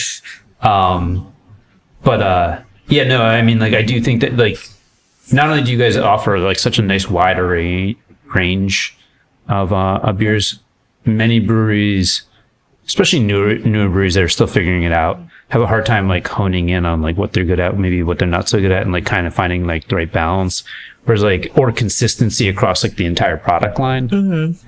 Um, 0.62 1.34
but 2.04 2.22
uh, 2.22 2.62
yeah, 2.88 3.06
no, 3.06 3.22
I 3.24 3.42
mean, 3.42 3.60
like, 3.60 3.74
I 3.74 3.82
do 3.82 4.00
think 4.02 4.22
that 4.22 4.36
like, 4.38 4.58
not 5.32 5.50
only 5.50 5.64
do 5.64 5.72
you 5.72 5.78
guys 5.78 5.98
offer 5.98 6.38
like 6.40 6.60
such 6.60 6.78
a 6.78 6.82
nice 6.82 7.10
wide 7.10 7.40
array 7.40 7.96
range 8.36 8.98
of 9.48 9.72
uh, 9.74 10.00
of 10.04 10.18
beers, 10.18 10.60
many 11.06 11.40
breweries, 11.40 12.24
especially 12.88 13.20
newer 13.20 13.56
newer 13.60 13.88
breweries 13.90 14.14
that 14.16 14.24
are 14.24 14.30
still 14.30 14.48
figuring 14.48 14.84
it 14.84 14.92
out, 14.92 15.20
have 15.50 15.62
a 15.62 15.68
hard 15.68 15.86
time 15.86 16.08
like 16.08 16.28
honing 16.28 16.70
in 16.70 16.86
on 16.86 17.02
like 17.02 17.18
what 17.18 17.34
they're 17.34 17.44
good 17.46 17.60
at, 17.60 17.78
maybe 17.78 18.04
what 18.04 18.20
they're 18.20 18.28
not 18.28 18.50
so 18.50 18.60
good 18.60 18.72
at, 18.72 18.84
and 18.84 18.92
like 18.92 19.06
kind 19.06 19.28
of 19.28 19.34
finding 19.34 19.66
like 19.66 19.88
the 19.88 19.96
right 19.96 20.12
balance. 20.12 20.64
Whereas 21.06 21.22
like 21.24 21.52
or 21.58 21.72
consistency 21.72 22.48
across 22.48 22.84
like 22.84 22.96
the 22.96 23.06
entire 23.06 23.36
product 23.38 23.78
line. 23.78 24.10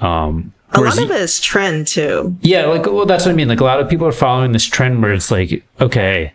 Um, 0.02 0.54
A 0.74 0.82
lot 0.82 0.98
of 1.02 1.10
it 1.10 1.22
is 1.22 1.40
trend 1.40 1.88
too. 1.88 2.36
yeah, 2.42 2.66
like 2.66 2.86
well, 2.86 3.06
that's 3.06 3.26
what 3.26 3.32
I 3.32 3.36
mean. 3.36 3.48
Like 3.48 3.62
a 3.62 3.64
lot 3.64 3.80
of 3.80 3.90
people 3.90 4.06
are 4.08 4.12
following 4.12 4.52
this 4.52 4.66
trend 4.66 5.02
where 5.02 5.14
it's 5.14 5.32
like, 5.32 5.64
okay, 5.80 6.34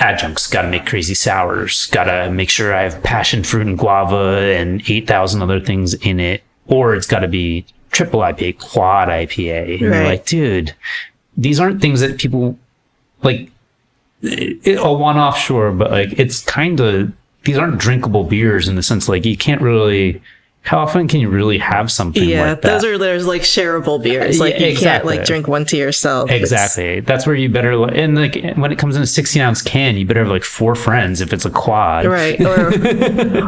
adjuncts 0.00 0.46
got 0.48 0.62
to 0.62 0.68
make 0.68 0.86
crazy 0.86 1.14
sours, 1.14 1.86
got 1.86 2.04
to 2.04 2.30
make 2.30 2.50
sure 2.50 2.74
I 2.74 2.82
have 2.82 3.02
passion 3.02 3.44
fruit 3.44 3.66
and 3.66 3.78
guava 3.78 4.54
and 4.56 4.82
eight 4.88 5.06
thousand 5.06 5.42
other 5.42 5.60
things 5.60 5.94
in 5.94 6.18
it, 6.18 6.42
or 6.66 6.94
it's 6.94 7.06
got 7.06 7.20
to 7.20 7.28
be 7.28 7.66
triple 7.94 8.20
IPA, 8.20 8.58
quad 8.58 9.08
IPA. 9.08 9.72
And 9.72 9.80
you're 9.80 10.04
like, 10.04 10.26
dude, 10.26 10.74
these 11.36 11.58
aren't 11.58 11.80
things 11.80 12.00
that 12.00 12.18
people 12.18 12.58
like. 13.22 13.50
It, 14.26 14.78
a 14.78 14.92
one-off, 14.92 15.38
sure, 15.38 15.70
but 15.70 15.90
like 15.90 16.18
it's 16.18 16.42
kind 16.44 16.80
of 16.80 17.12
these 17.44 17.58
aren't 17.58 17.78
drinkable 17.78 18.24
beers 18.24 18.68
in 18.68 18.74
the 18.74 18.82
sense 18.82 19.08
like 19.08 19.24
you 19.24 19.36
can't 19.36 19.62
really. 19.62 20.20
How 20.64 20.78
often 20.78 21.08
can 21.08 21.20
you 21.20 21.28
really 21.28 21.58
have 21.58 21.92
something 21.92 22.26
Yeah, 22.26 22.46
like 22.48 22.62
that? 22.62 22.68
those 22.72 22.84
are 22.86 22.96
there's 22.96 23.26
like 23.26 23.42
shareable 23.42 24.02
beers. 24.02 24.40
Like 24.40 24.54
Yeah, 24.54 24.60
you 24.60 24.66
exactly. 24.68 25.12
can't 25.12 25.18
like 25.20 25.26
drink 25.26 25.46
one 25.46 25.66
to 25.66 25.76
yourself. 25.76 26.30
It's- 26.30 26.40
Exactly. 26.40 27.00
That's 27.00 27.26
where 27.26 27.36
you 27.36 27.50
better 27.50 27.72
and 27.90 28.14
like 28.16 28.42
when 28.56 28.72
it 28.72 28.78
comes 28.78 28.96
in 28.96 29.02
a 29.02 29.06
sixteen 29.06 29.42
ounce 29.42 29.60
can, 29.60 29.98
you 29.98 30.06
better 30.06 30.20
have 30.20 30.30
like 30.32 30.42
four 30.42 30.74
friends 30.74 31.20
if 31.20 31.34
it's 31.34 31.44
a 31.44 31.50
quad. 31.50 32.06
Right. 32.06 32.40
Or 32.40 32.72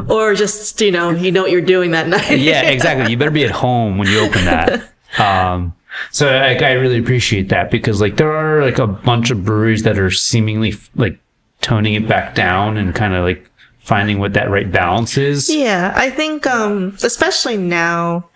or 0.12 0.34
just, 0.34 0.78
you 0.82 0.90
know, 0.92 1.08
you 1.10 1.32
know 1.32 1.40
what 1.42 1.50
you're 1.50 1.62
doing 1.62 1.92
that 1.92 2.06
night. 2.06 2.38
Yeah, 2.38 2.62
exactly. 2.68 3.10
You 3.10 3.16
better 3.16 3.30
be 3.30 3.44
at 3.44 3.50
home 3.50 3.96
when 3.98 4.08
you 4.08 4.20
open 4.20 4.44
that. 4.44 4.88
Um, 5.18 5.72
so 6.10 6.26
like, 6.30 6.60
I 6.60 6.72
really 6.72 6.98
appreciate 6.98 7.48
that 7.48 7.70
because 7.70 8.02
like 8.02 8.16
there 8.18 8.32
are 8.32 8.62
like 8.62 8.78
a 8.78 8.86
bunch 8.86 9.30
of 9.30 9.44
breweries 9.46 9.84
that 9.84 9.98
are 9.98 10.10
seemingly 10.10 10.74
like 10.94 11.18
toning 11.62 11.94
it 11.94 12.06
back 12.06 12.34
down 12.34 12.76
and 12.76 12.94
kind 12.94 13.14
of 13.14 13.24
like 13.24 13.48
finding 13.86 14.18
what 14.18 14.32
that 14.34 14.50
right 14.50 14.70
balance 14.70 15.16
is. 15.16 15.48
Yeah, 15.48 15.92
I 15.96 16.10
think, 16.10 16.44
um, 16.46 16.96
especially 17.04 17.56
now, 17.56 18.28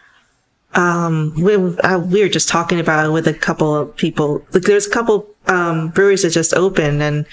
um, 0.75 1.35
we 1.37 1.55
uh, 1.57 1.99
we 1.99 2.23
were 2.23 2.29
just 2.29 2.49
talking 2.49 2.79
about 2.79 3.07
it 3.07 3.11
with 3.11 3.27
a 3.27 3.35
couple 3.35 3.75
of 3.75 3.97
people. 3.97 4.45
Like, 4.53 4.63
there's 4.63 4.87
a 4.87 4.91
couple 4.91 5.27
um, 5.47 5.89
breweries 5.89 6.23
that 6.23 6.31
just 6.31 6.55
opened, 6.55 7.03
and 7.03 7.27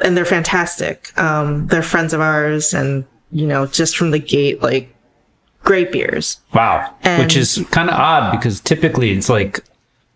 and 0.00 0.16
they're 0.16 0.24
fantastic. 0.24 1.16
Um, 1.18 1.66
they're 1.66 1.82
friends 1.82 2.14
of 2.14 2.20
ours, 2.22 2.72
and 2.72 3.04
you 3.30 3.46
know, 3.46 3.66
just 3.66 3.98
from 3.98 4.10
the 4.12 4.18
gate, 4.18 4.62
like 4.62 4.94
great 5.62 5.92
beers. 5.92 6.40
Wow. 6.54 6.94
And- 7.02 7.22
Which 7.22 7.36
is 7.36 7.62
kind 7.70 7.90
of 7.90 7.96
odd 7.96 8.30
because 8.32 8.60
typically 8.60 9.10
it's 9.10 9.28
like 9.28 9.60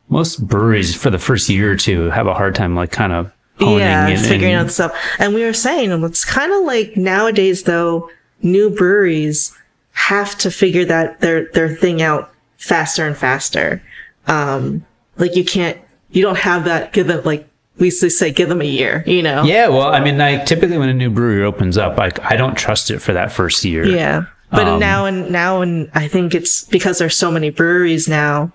most 0.09 0.47
breweries 0.47 0.95
for 0.97 1.11
the 1.11 1.19
first 1.19 1.51
year 1.51 1.73
or 1.73 1.77
two 1.77 2.09
have 2.11 2.27
a 2.27 2.33
hard 2.33 2.55
time 2.55 2.75
like 2.75 2.91
kind 2.91 3.13
of 3.13 3.31
yeah, 3.61 4.07
figuring 4.17 4.55
and- 4.55 4.67
out 4.67 4.71
stuff. 4.73 4.97
And 5.19 5.35
we 5.35 5.45
were 5.45 5.53
saying 5.53 5.91
it's 6.05 6.25
kind 6.25 6.53
of 6.53 6.65
like 6.65 6.97
nowadays, 6.97 7.65
though, 7.65 8.11
new 8.43 8.71
breweries 8.71 9.57
have 9.93 10.37
to 10.39 10.51
figure 10.51 10.85
that 10.87 11.21
their 11.21 11.47
their 11.53 11.69
thing 11.69 12.01
out 12.03 12.33
faster 12.57 13.07
and 13.07 13.17
faster. 13.17 13.83
Um, 14.27 14.85
like 15.19 15.37
you 15.37 15.45
can't, 15.45 15.79
you 16.11 16.23
don't 16.23 16.39
have 16.39 16.65
that. 16.65 16.93
Give 16.93 17.07
them 17.07 17.23
like 17.25 17.47
we 17.79 17.87
used 17.87 18.01
to 18.01 18.11
say, 18.11 18.31
give 18.31 18.49
them 18.49 18.61
a 18.61 18.65
year. 18.67 19.03
You 19.07 19.23
know? 19.23 19.45
Yeah, 19.45 19.69
well, 19.69 19.89
I 19.89 20.01
mean, 20.01 20.19
like 20.19 20.47
typically 20.47 20.79
when 20.79 20.89
a 20.89 20.95
new 20.95 21.11
brewery 21.11 21.43
opens 21.45 21.77
up, 21.77 21.99
like 21.99 22.19
I 22.25 22.37
don't 22.37 22.57
trust 22.57 22.91
it 22.91 23.01
for 23.01 23.13
that 23.13 23.33
first 23.33 23.65
year. 23.65 23.85
Yeah. 23.87 24.25
But 24.51 24.69
Um, 24.69 24.81
now 24.81 25.07
and 25.07 25.31
now 25.31 25.63
and 25.63 25.91
I 25.95 26.09
think 26.09 26.35
it's 26.35 26.65
because 26.65 26.99
there's 26.99 27.17
so 27.17 27.31
many 27.31 27.51
breweries 27.51 28.07
now. 28.09 28.53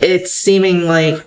It's 0.00 0.32
seeming 0.32 0.86
like 0.86 1.24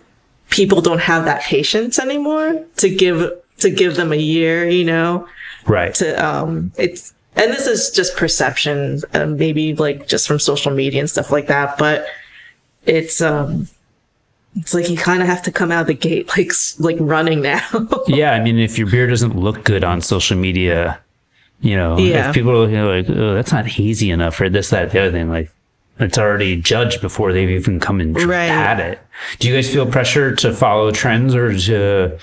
people 0.49 0.81
don't 0.81 1.01
have 1.01 1.25
that 1.25 1.41
patience 1.43 1.99
anymore 1.99 2.63
to 2.77 2.89
give 2.89 3.31
to 3.59 3.69
give 3.69 3.95
them 3.95 4.11
a 4.11 4.17
year. 4.17 4.67
You 4.69 4.85
know. 4.85 5.27
Right. 5.65 5.93
to 5.95 6.25
um 6.25 6.71
it's 6.77 7.13
and 7.35 7.51
this 7.51 7.67
is 7.67 7.91
just 7.91 8.15
perception 8.15 9.01
and 9.11 9.37
maybe 9.37 9.75
like 9.75 10.07
just 10.07 10.25
from 10.25 10.39
social 10.39 10.71
media 10.71 11.01
and 11.01 11.09
stuff 11.09 11.29
like 11.29 11.47
that 11.47 11.77
but 11.77 12.07
it's 12.85 13.19
um 13.21 13.67
it's 14.55 14.73
like 14.73 14.89
you 14.89 14.95
kind 14.95 15.21
of 15.21 15.27
have 15.27 15.41
to 15.43 15.51
come 15.51 15.69
out 15.69 15.81
of 15.81 15.87
the 15.87 15.93
gate 15.93 16.29
like 16.37 16.51
like 16.79 16.95
running 17.01 17.41
now 17.41 17.61
yeah, 18.07 18.31
I 18.31 18.39
mean, 18.41 18.57
if 18.57 18.77
your 18.77 18.89
beer 18.89 19.07
doesn't 19.07 19.35
look 19.35 19.65
good 19.65 19.83
on 19.83 19.99
social 19.99 20.37
media, 20.37 20.99
you 21.59 21.75
know, 21.75 21.97
Yeah. 21.97 22.29
if 22.29 22.33
people 22.35 22.51
are 22.51 22.57
looking 22.65 22.81
like, 22.85 23.09
oh, 23.09 23.33
that's 23.35 23.51
not 23.51 23.67
hazy 23.67 24.09
enough 24.09 24.39
or 24.39 24.47
this, 24.47 24.69
that, 24.69 24.91
the 24.91 25.01
other 25.01 25.11
thing, 25.11 25.29
like 25.29 25.51
it's 25.99 26.17
already 26.17 26.55
judged 26.55 27.01
before 27.01 27.33
they've 27.33 27.49
even 27.49 27.79
come 27.79 27.99
and 27.99 28.15
Right. 28.23 28.45
had 28.45 28.79
it. 28.79 28.99
Do 29.39 29.47
you 29.47 29.55
guys 29.55 29.71
feel 29.71 29.85
pressure 29.85 30.35
to 30.35 30.53
follow 30.53 30.91
trends 30.91 31.33
or 31.35 31.57
to, 31.57 32.17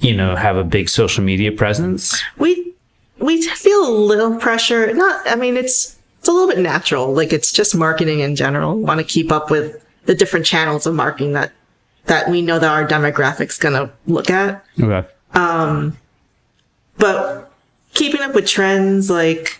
you 0.00 0.14
know, 0.16 0.34
have 0.36 0.56
a 0.56 0.64
big 0.64 0.88
social 0.88 1.22
media 1.24 1.52
presence? 1.52 2.20
we 2.38 2.72
we 3.18 3.40
feel 3.42 3.88
a 3.88 3.90
little 3.90 4.36
pressure 4.36 4.92
not 4.92 5.26
i 5.26 5.34
mean 5.34 5.56
it's 5.56 5.96
it's 6.18 6.28
a 6.28 6.32
little 6.32 6.46
bit 6.48 6.58
natural 6.58 7.14
like 7.14 7.32
it's 7.32 7.50
just 7.50 7.74
marketing 7.74 8.20
in 8.20 8.36
general 8.36 8.76
want 8.78 8.98
to 9.00 9.04
keep 9.04 9.32
up 9.32 9.50
with 9.50 9.82
the 10.04 10.14
different 10.14 10.44
channels 10.44 10.84
of 10.86 10.94
marketing 10.94 11.32
that 11.32 11.50
that 12.04 12.28
we 12.28 12.42
know 12.42 12.58
that 12.58 12.68
our 12.70 12.86
demographics 12.86 13.58
gonna 13.58 13.90
look 14.06 14.28
at 14.28 14.62
Okay. 14.80 15.08
Um, 15.32 15.96
but 16.98 17.50
keeping 17.94 18.20
up 18.20 18.34
with 18.34 18.46
trends 18.46 19.08
like 19.08 19.55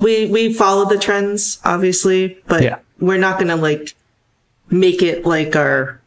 we 0.00 0.26
we 0.26 0.52
follow 0.52 0.84
the 0.88 0.98
trends 0.98 1.58
obviously 1.64 2.38
but 2.46 2.62
Yeah. 2.62 2.78
we're 3.00 3.18
not 3.18 3.38
gonna 3.38 3.56
like 3.56 3.94
make 4.70 5.02
it 5.02 5.24
like 5.26 5.56
our 5.56 6.00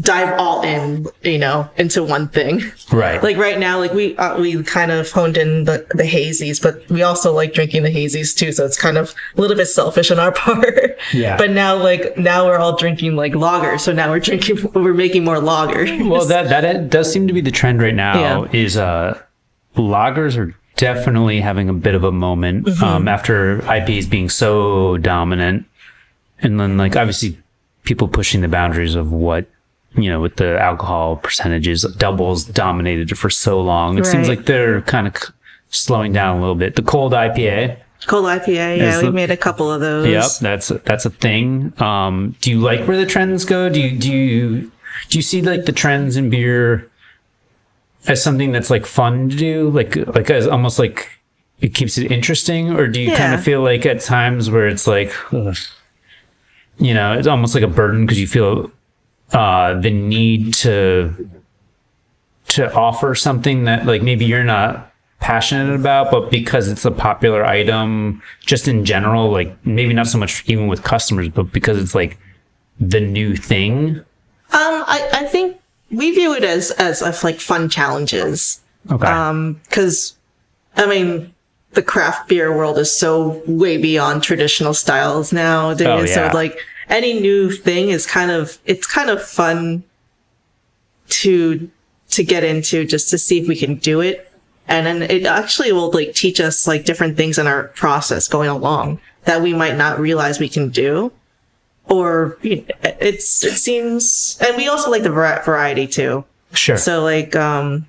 dive 0.00 0.32
all 0.38 0.62
in 0.62 1.04
you 1.22 1.36
know 1.36 1.68
into 1.76 2.02
one 2.04 2.28
thing 2.28 2.62
Right. 2.92 3.20
like 3.20 3.36
right 3.36 3.58
now 3.58 3.78
like 3.80 3.92
we 3.92 4.16
uh, 4.16 4.38
we 4.40 4.62
kind 4.62 4.92
of 4.92 5.10
honed 5.10 5.36
in 5.36 5.64
the 5.64 5.84
the 5.90 6.04
hazies 6.04 6.62
but 6.62 6.88
we 6.88 7.02
also 7.02 7.32
like 7.34 7.52
drinking 7.52 7.82
the 7.82 7.90
hazies 7.92 8.34
too 8.34 8.52
so 8.52 8.64
it's 8.64 8.78
kind 8.80 8.96
of 8.96 9.12
a 9.36 9.40
little 9.40 9.56
bit 9.56 9.66
selfish 9.66 10.12
on 10.12 10.20
our 10.20 10.30
part 10.44 10.96
Yeah. 11.12 11.36
but 11.36 11.50
now 11.50 11.74
like 11.76 12.16
now 12.16 12.46
we're 12.46 12.58
all 12.58 12.76
drinking 12.76 13.16
like 13.16 13.34
lager 13.34 13.78
so 13.78 13.92
now 13.92 14.10
we're 14.10 14.20
drinking 14.20 14.70
we're 14.74 14.94
making 14.94 15.24
more 15.24 15.40
lager 15.40 15.84
well, 16.08 16.24
that, 16.26 16.48
that 16.48 16.88
does 16.88 17.12
seem 17.12 17.26
to 17.26 17.32
be 17.34 17.40
the 17.40 17.50
trend 17.50 17.82
right 17.82 17.94
now 17.94 18.44
Yeah. 18.44 18.50
is, 18.52 18.76
uh, 18.76 19.20
lagers 19.76 20.36
are 20.38 20.54
definitely 20.80 21.40
having 21.40 21.68
a 21.68 21.72
bit 21.74 21.94
of 21.94 22.02
a 22.04 22.10
moment 22.12 22.66
Mm-hmm. 22.66 22.84
um, 22.84 23.08
after 23.08 23.58
IPAs 23.60 24.08
being 24.08 24.28
so 24.28 24.96
dominant, 24.98 25.66
and 26.42 26.58
then 26.58 26.76
like 26.76 26.96
obviously 26.96 27.36
people 27.84 28.08
pushing 28.08 28.40
the 28.40 28.48
boundaries 28.48 28.94
of 28.94 29.12
what 29.12 29.46
you 29.94 30.08
know 30.10 30.20
with 30.20 30.36
the 30.36 30.58
alcohol 30.60 31.16
percentages. 31.16 31.82
Doubles 31.98 32.44
dominated 32.44 33.16
for 33.18 33.30
so 33.30 33.60
long. 33.60 33.98
It 33.98 34.06
seems 34.06 34.28
like 34.28 34.46
they're 34.46 34.80
kind 34.82 35.06
of 35.06 35.16
c- 35.16 35.32
slowing 35.68 36.12
down 36.12 36.36
a 36.38 36.40
little 36.40 36.54
bit. 36.56 36.76
The 36.76 36.82
cold 36.82 37.12
IPA. 37.12 37.76
cold 38.06 38.24
ipa 38.24 38.48
yeah 38.78 38.98
we 39.00 39.06
the- 39.06 39.12
made 39.12 39.30
a 39.30 39.36
couple 39.36 39.70
of 39.70 39.80
those 39.82 40.06
Yep, 40.06 40.24
that's 40.40 40.68
that's 40.88 41.04
a 41.06 41.10
thing. 41.10 41.72
Um, 41.80 42.34
do 42.40 42.50
you 42.50 42.58
like 42.60 42.86
where 42.88 42.96
the 42.96 43.06
trends 43.06 43.44
go? 43.44 43.68
Do 43.68 43.80
you 43.80 43.98
do 43.98 44.10
you 44.12 44.72
do 45.10 45.18
you 45.18 45.22
see 45.22 45.42
like 45.42 45.64
the 45.66 45.72
trends 45.72 46.16
in 46.16 46.30
beer 46.30 46.88
as 48.06 48.22
something 48.22 48.52
that's 48.52 48.70
like 48.70 48.86
fun 48.86 49.28
to 49.30 49.36
do, 49.36 49.70
like 49.70 49.96
like 49.96 50.30
as 50.30 50.46
almost 50.46 50.78
like 50.78 51.08
it 51.60 51.74
keeps 51.74 51.98
it 51.98 52.10
interesting, 52.10 52.72
or 52.72 52.88
do 52.88 53.00
you 53.00 53.14
kind 53.14 53.34
of 53.34 53.42
feel 53.42 53.62
like 53.62 53.84
at 53.84 54.00
times 54.00 54.50
where 54.50 54.66
it's 54.66 54.86
like, 54.86 55.12
ugh, 55.32 55.56
you 56.78 56.94
know, 56.94 57.12
it's 57.12 57.26
almost 57.26 57.54
like 57.54 57.64
a 57.64 57.68
burden 57.68 58.06
because 58.06 58.18
you 58.18 58.26
feel 58.26 58.70
uh, 59.32 59.78
the 59.80 59.90
need 59.90 60.54
to 60.54 61.28
to 62.48 62.72
offer 62.74 63.14
something 63.14 63.64
that 63.64 63.86
like 63.86 64.02
maybe 64.02 64.24
you're 64.24 64.42
not 64.42 64.92
passionate 65.20 65.74
about, 65.74 66.10
but 66.10 66.30
because 66.30 66.68
it's 66.68 66.84
a 66.84 66.90
popular 66.90 67.44
item, 67.44 68.22
just 68.40 68.66
in 68.66 68.84
general, 68.84 69.30
like 69.30 69.54
maybe 69.66 69.92
not 69.92 70.06
so 70.06 70.18
much 70.18 70.42
even 70.48 70.66
with 70.66 70.82
customers, 70.82 71.28
but 71.28 71.52
because 71.52 71.78
it's 71.78 71.94
like 71.94 72.18
the 72.80 73.00
new 73.00 73.36
thing. 73.36 73.96
Um, 74.52 74.84
I, 74.88 75.08
I 75.12 75.24
think 75.26 75.59
we 75.90 76.10
view 76.12 76.34
it 76.34 76.44
as 76.44 76.70
as 76.72 77.02
of 77.02 77.22
like 77.22 77.40
fun 77.40 77.68
challenges. 77.68 78.60
Okay. 78.90 79.06
Um, 79.06 79.60
because 79.64 80.16
I 80.76 80.86
mean, 80.86 81.34
the 81.72 81.82
craft 81.82 82.28
beer 82.28 82.56
world 82.56 82.78
is 82.78 82.96
so 82.96 83.42
way 83.46 83.76
beyond 83.76 84.22
traditional 84.22 84.74
styles 84.74 85.32
nowadays. 85.32 85.86
Oh, 85.86 86.02
yeah. 86.02 86.30
So 86.30 86.36
like 86.36 86.58
any 86.88 87.20
new 87.20 87.50
thing 87.50 87.90
is 87.90 88.06
kind 88.06 88.30
of 88.30 88.58
it's 88.64 88.86
kind 88.86 89.10
of 89.10 89.22
fun 89.22 89.84
to 91.08 91.70
to 92.10 92.24
get 92.24 92.44
into 92.44 92.84
just 92.84 93.10
to 93.10 93.18
see 93.18 93.40
if 93.40 93.48
we 93.48 93.56
can 93.56 93.76
do 93.76 94.00
it. 94.00 94.26
And 94.68 94.86
then 94.86 95.02
it 95.02 95.26
actually 95.26 95.72
will 95.72 95.90
like 95.90 96.14
teach 96.14 96.40
us 96.40 96.66
like 96.66 96.84
different 96.84 97.16
things 97.16 97.38
in 97.38 97.46
our 97.46 97.64
process 97.68 98.28
going 98.28 98.48
along 98.48 99.00
that 99.24 99.42
we 99.42 99.52
might 99.52 99.76
not 99.76 99.98
realize 99.98 100.38
we 100.38 100.48
can 100.48 100.68
do. 100.70 101.12
Or 101.90 102.38
you 102.42 102.56
know, 102.56 102.64
it's, 102.82 103.44
it 103.44 103.58
seems, 103.58 104.38
and 104.40 104.56
we 104.56 104.68
also 104.68 104.90
like 104.90 105.02
the 105.02 105.10
variety 105.10 105.88
too. 105.88 106.24
Sure. 106.52 106.76
So 106.76 107.02
like, 107.02 107.34
um, 107.34 107.86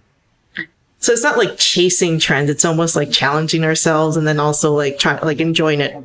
so 0.97 1.13
it's 1.13 1.23
not 1.23 1.37
like 1.37 1.57
chasing 1.57 2.17
trends. 2.17 2.49
It's 2.49 2.65
almost 2.65 2.95
like 2.95 3.11
challenging 3.11 3.63
ourselves 3.63 4.17
and 4.17 4.25
then 4.25 4.39
also 4.39 4.73
like 4.73 4.97
trying, 4.97 5.21
like 5.21 5.39
enjoying 5.39 5.81
it, 5.81 5.95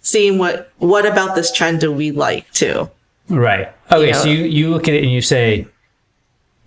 seeing 0.00 0.36
what, 0.38 0.70
what 0.78 1.06
about 1.06 1.34
this 1.34 1.50
trend 1.50 1.80
do 1.80 1.90
we 1.90 2.10
like 2.10 2.50
too? 2.52 2.90
Right. 3.28 3.72
Okay. 3.90 4.08
You 4.08 4.14
so 4.14 4.28
you, 4.28 4.44
you 4.44 4.70
look 4.70 4.86
at 4.86 4.94
it 4.94 5.02
and 5.02 5.12
you 5.12 5.22
say, 5.22 5.66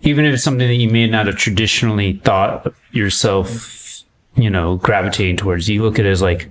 even 0.02 0.24
if 0.24 0.34
it's 0.34 0.42
something 0.42 0.66
that 0.66 0.74
you 0.74 0.90
may 0.90 1.06
not 1.06 1.26
have 1.26 1.36
traditionally 1.36 2.14
thought 2.14 2.72
yourself, 2.90 4.02
you 4.34 4.50
know, 4.50 4.76
gravitating 4.76 5.36
towards, 5.36 5.68
you 5.68 5.82
look 5.82 5.98
at 5.98 6.06
it 6.06 6.10
as 6.10 6.20
like, 6.20 6.48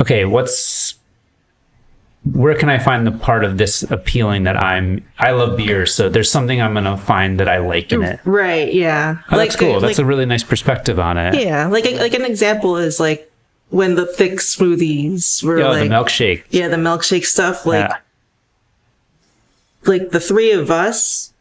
okay, 0.00 0.24
what's, 0.24 0.94
where 2.24 2.54
can 2.56 2.68
I 2.68 2.78
find 2.78 3.06
the 3.06 3.12
part 3.12 3.44
of 3.44 3.56
this 3.58 3.82
appealing 3.84 4.44
that 4.44 4.56
I'm, 4.56 5.04
I 5.18 5.30
love 5.30 5.56
beer. 5.56 5.86
So 5.86 6.08
there's 6.08 6.30
something 6.30 6.60
I'm 6.60 6.72
going 6.72 6.84
to 6.84 6.96
find 6.96 7.38
that 7.38 7.48
I 7.48 7.58
like 7.58 7.92
in 7.92 8.02
it. 8.02 8.18
Right. 8.24 8.72
Yeah. 8.74 9.18
Oh, 9.30 9.36
that's 9.36 9.54
cool. 9.54 9.76
Uh, 9.76 9.80
that's 9.80 9.98
like- 9.98 10.04
a 10.04 10.08
really 10.08 10.26
nice 10.26 10.42
perspective 10.42 10.98
on 10.98 11.18
it. 11.18 11.34
Yeah, 11.40 11.68
like 11.68 11.84
like 11.84 12.14
an 12.14 12.24
example 12.24 12.76
is 12.76 12.98
like 12.98 13.30
when 13.70 13.94
the 13.94 14.06
thick 14.06 14.34
smoothies 14.40 15.42
were 15.44 15.60
Oh, 15.60 15.70
like 15.70 15.88
the 15.88 15.94
milkshake. 15.94 16.44
yeah 16.50 16.68
the 16.68 16.76
milkshake 16.76 17.24
stuff 17.24 17.64
like 17.66 17.88
Yeah. 17.90 17.96
like 19.84 20.10
the 20.10 20.20
three 20.20 20.52
of 20.52 20.70
us 20.70 21.32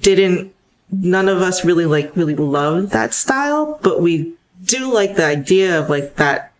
didn't 0.00 0.52
none 0.90 1.28
of 1.28 1.40
us 1.42 1.64
really 1.64 1.86
like 1.86 2.14
really 2.16 2.34
loved 2.34 2.90
that 2.90 3.14
style 3.14 3.78
but 3.82 4.00
we 4.00 4.32
do 4.64 4.92
like 4.92 5.16
the 5.16 5.24
idea 5.24 5.78
of 5.78 5.88
like 5.90 6.16
that 6.16 6.52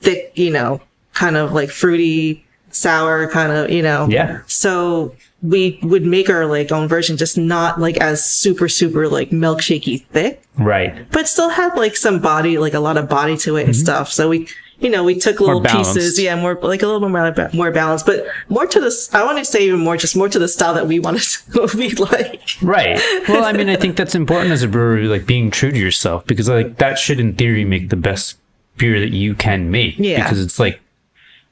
thick 0.00 0.32
you 0.34 0.50
know 0.50 0.80
kind 1.12 1.36
of 1.36 1.52
like 1.52 1.70
fruity 1.70 2.44
sour 2.70 3.28
kind 3.28 3.52
of 3.52 3.70
you 3.70 3.82
know 3.82 4.06
Yeah. 4.08 4.40
so 4.46 5.14
we 5.42 5.78
would 5.82 6.04
make 6.04 6.28
our 6.28 6.46
like 6.46 6.70
own 6.70 6.86
version 6.88 7.16
just 7.16 7.38
not 7.38 7.80
like 7.80 7.96
as 7.98 8.24
super 8.24 8.68
super 8.68 9.08
like 9.08 9.30
milkshakey 9.30 10.04
thick 10.06 10.42
Right. 10.60 11.10
but 11.10 11.26
still 11.26 11.48
had 11.48 11.74
like 11.76 11.96
some 11.96 12.20
body, 12.20 12.58
like 12.58 12.74
a 12.74 12.80
lot 12.80 12.96
of 12.98 13.08
body 13.08 13.36
to 13.38 13.56
it 13.56 13.64
and 13.64 13.70
mm-hmm. 13.70 13.80
stuff. 13.80 14.12
So 14.12 14.28
we, 14.28 14.46
you 14.78 14.90
know, 14.90 15.02
we 15.04 15.14
took 15.14 15.40
little 15.40 15.60
balanced. 15.60 15.94
pieces, 15.94 16.20
yeah, 16.20 16.36
more 16.36 16.54
like 16.54 16.82
a 16.82 16.86
little 16.86 17.00
bit 17.00 17.10
more 17.10 17.50
more 17.54 17.70
balanced, 17.70 18.04
but 18.04 18.26
more 18.50 18.66
to 18.66 18.80
this. 18.80 19.12
I 19.14 19.24
want 19.24 19.38
to 19.38 19.44
say 19.44 19.64
even 19.66 19.80
more, 19.80 19.96
just 19.96 20.16
more 20.16 20.28
to 20.28 20.38
the 20.38 20.48
style 20.48 20.74
that 20.74 20.86
we 20.86 21.00
wanted 21.00 21.22
to 21.22 21.66
be 21.76 21.90
like. 21.94 22.42
Right. 22.60 23.00
Well, 23.28 23.44
I 23.44 23.52
mean, 23.52 23.70
I 23.70 23.76
think 23.76 23.96
that's 23.96 24.14
important 24.14 24.52
as 24.52 24.62
a 24.62 24.68
brewery, 24.68 25.06
like 25.06 25.24
being 25.26 25.50
true 25.50 25.70
to 25.70 25.78
yourself, 25.78 26.26
because 26.26 26.48
like 26.48 26.76
that 26.76 26.98
should, 26.98 27.20
in 27.20 27.34
theory, 27.34 27.64
make 27.64 27.88
the 27.88 27.96
best 27.96 28.36
beer 28.76 29.00
that 29.00 29.12
you 29.12 29.34
can 29.34 29.70
make. 29.70 29.98
Yeah. 29.98 30.22
Because 30.22 30.40
it's 30.42 30.58
like, 30.58 30.80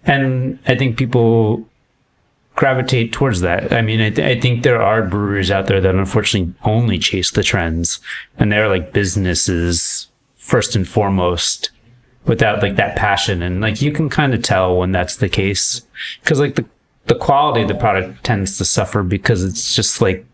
and 0.05 0.59
I 0.67 0.75
think 0.75 0.97
people 0.97 1.67
gravitate 2.55 3.13
towards 3.13 3.41
that. 3.43 3.73
I 3.73 3.83
mean, 3.83 4.01
I, 4.01 4.11
th- 4.11 4.37
I 4.37 4.41
think 4.41 4.63
there 4.65 4.83
are 4.83 5.03
breweries 5.03 5.51
out 5.51 5.67
there 5.67 5.81
that 5.81 5.95
unfortunately 5.95 6.55
only 6.65 6.99
chase 6.99 7.31
the 7.31 7.43
trends, 7.43 8.01
and 8.39 8.51
they're 8.51 8.69
like 8.69 8.93
businesses 8.93 10.09
first 10.37 10.75
and 10.75 10.89
foremost, 10.89 11.71
without 12.27 12.63
like 12.63 12.77
that 12.77 12.97
passion. 12.97 13.43
And 13.43 13.61
like 13.61 13.81
you 13.83 13.93
can 13.93 14.09
kind 14.09 14.35
of 14.35 14.43
tell 14.43 14.77
when 14.77 14.93
that's 14.93 15.17
the 15.17 15.29
case, 15.29 15.83
because 16.23 16.41
like 16.41 16.55
the 16.57 16.65
the 17.07 17.15
quality 17.15 17.63
of 17.63 17.69
the 17.69 17.75
product 17.75 18.23
tends 18.23 18.59
to 18.59 18.65
suffer 18.67 19.03
because 19.03 19.43
it's 19.43 19.75
just 19.75 20.03
like 20.03 20.27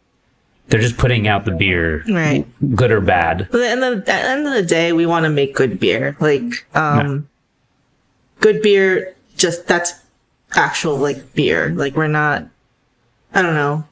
they're 0.69 0.81
just 0.81 0.97
putting 0.97 1.29
out 1.29 1.45
the 1.45 1.53
beer, 1.53 2.03
Right. 2.09 2.45
good 2.75 2.91
or 2.91 3.01
bad. 3.01 3.49
But 3.53 3.61
at 3.61 3.65
the, 3.65 3.69
end 3.71 3.85
of, 3.85 3.99
at 4.01 4.07
the 4.07 4.13
end 4.13 4.47
of 4.49 4.55
the 4.55 4.63
day, 4.63 4.93
we 4.93 5.05
want 5.07 5.25
to 5.25 5.31
make 5.31 5.55
good 5.55 5.79
beer. 5.79 6.17
Like, 6.21 6.67
um, 6.75 7.29
good 8.41 8.61
beer, 8.63 9.14
just 9.45 9.67
that's 9.67 9.93
actual 10.57 10.97
like 10.97 11.35
beer. 11.35 11.69
Like 11.71 11.95
we're 11.97 12.07
not, 12.09 12.45
I 13.35 13.43
don't 13.43 13.55
know. 13.55 13.85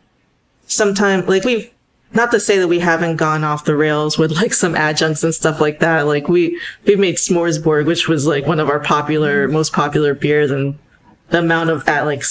Sometimes, 0.66 1.28
like 1.28 1.44
we've, 1.44 1.70
not 2.14 2.30
to 2.30 2.40
say 2.40 2.59
that 2.59 2.68
we 2.68 2.78
haven't 2.78 3.16
gone 3.16 3.44
off 3.44 3.66
the 3.66 3.76
rails 3.76 4.16
with 4.18 4.32
like 4.32 4.55
some 4.55 4.74
adjuncts 4.74 5.22
and 5.22 5.34
stuff 5.34 5.61
like 5.61 5.80
that. 5.80 6.03
Like 6.07 6.26
we, 6.28 6.59
we 6.86 6.96
made 6.96 7.16
S'moresborg, 7.16 7.84
which 7.86 8.09
was 8.09 8.26
like 8.26 8.46
one 8.46 8.61
of 8.61 8.70
our 8.70 8.80
popular, 8.80 9.46
most 9.48 9.72
popular 9.74 10.14
beers 10.14 10.50
and 10.50 10.78
the 11.28 11.40
amount 11.40 11.68
of 11.68 11.86
at 11.86 12.07
like 12.07 12.22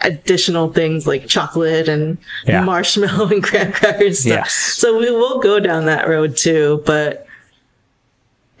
additional 0.00 0.72
things 0.72 1.06
like 1.06 1.28
chocolate 1.28 1.88
and 1.88 2.18
Yeah. 2.46 2.64
marshmallow 2.64 3.28
and 3.32 3.42
graham 3.42 3.70
crackers 3.72 4.20
stuff. 4.20 4.30
Yes. 4.46 4.52
So 4.52 4.98
we 4.98 5.10
will 5.12 5.38
go 5.40 5.60
down 5.60 5.84
that 5.86 6.08
road 6.08 6.36
too, 6.36 6.82
but 6.84 7.26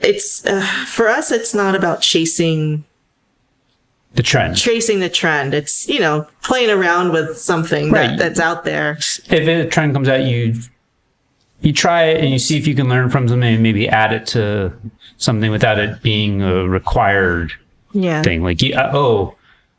it's 0.00 0.44
uh, 0.46 0.62
for 0.86 1.08
us. 1.08 1.30
It's 1.32 1.54
not 1.54 1.74
about 1.74 2.00
chasing 2.02 2.84
The 4.14 4.22
trend. 4.22 4.56
chasing 4.56 5.00
the 5.00 5.08
trend. 5.08 5.54
It's 5.54 5.88
you 5.88 5.98
know 6.00 6.26
playing 6.42 6.70
around 6.70 7.12
with 7.12 7.36
something 7.36 7.90
Right. 7.90 8.08
that, 8.10 8.18
that's 8.18 8.40
out 8.40 8.64
there. 8.64 8.92
if 8.98 9.30
a 9.48 9.66
trend 9.68 9.92
comes 9.92 10.08
out, 10.08 10.22
you 10.22 10.54
you 11.60 11.72
try 11.72 12.04
it 12.04 12.20
and 12.22 12.30
you 12.30 12.38
see 12.38 12.56
if 12.58 12.66
you 12.66 12.74
can 12.74 12.88
learn 12.88 13.08
from 13.10 13.26
something 13.28 13.54
and 13.54 13.62
maybe 13.62 13.88
add 13.88 14.12
it 14.12 14.26
to 14.26 14.72
something 15.16 15.50
without 15.50 15.78
it 15.78 16.02
being 16.02 16.42
a 16.42 16.68
required 16.68 17.52
Yeah. 17.92 18.20
thing. 18.22 18.42
Like, 18.42 18.60
you, 18.60 18.74
uh, 18.74 18.90
oh, 18.92 19.34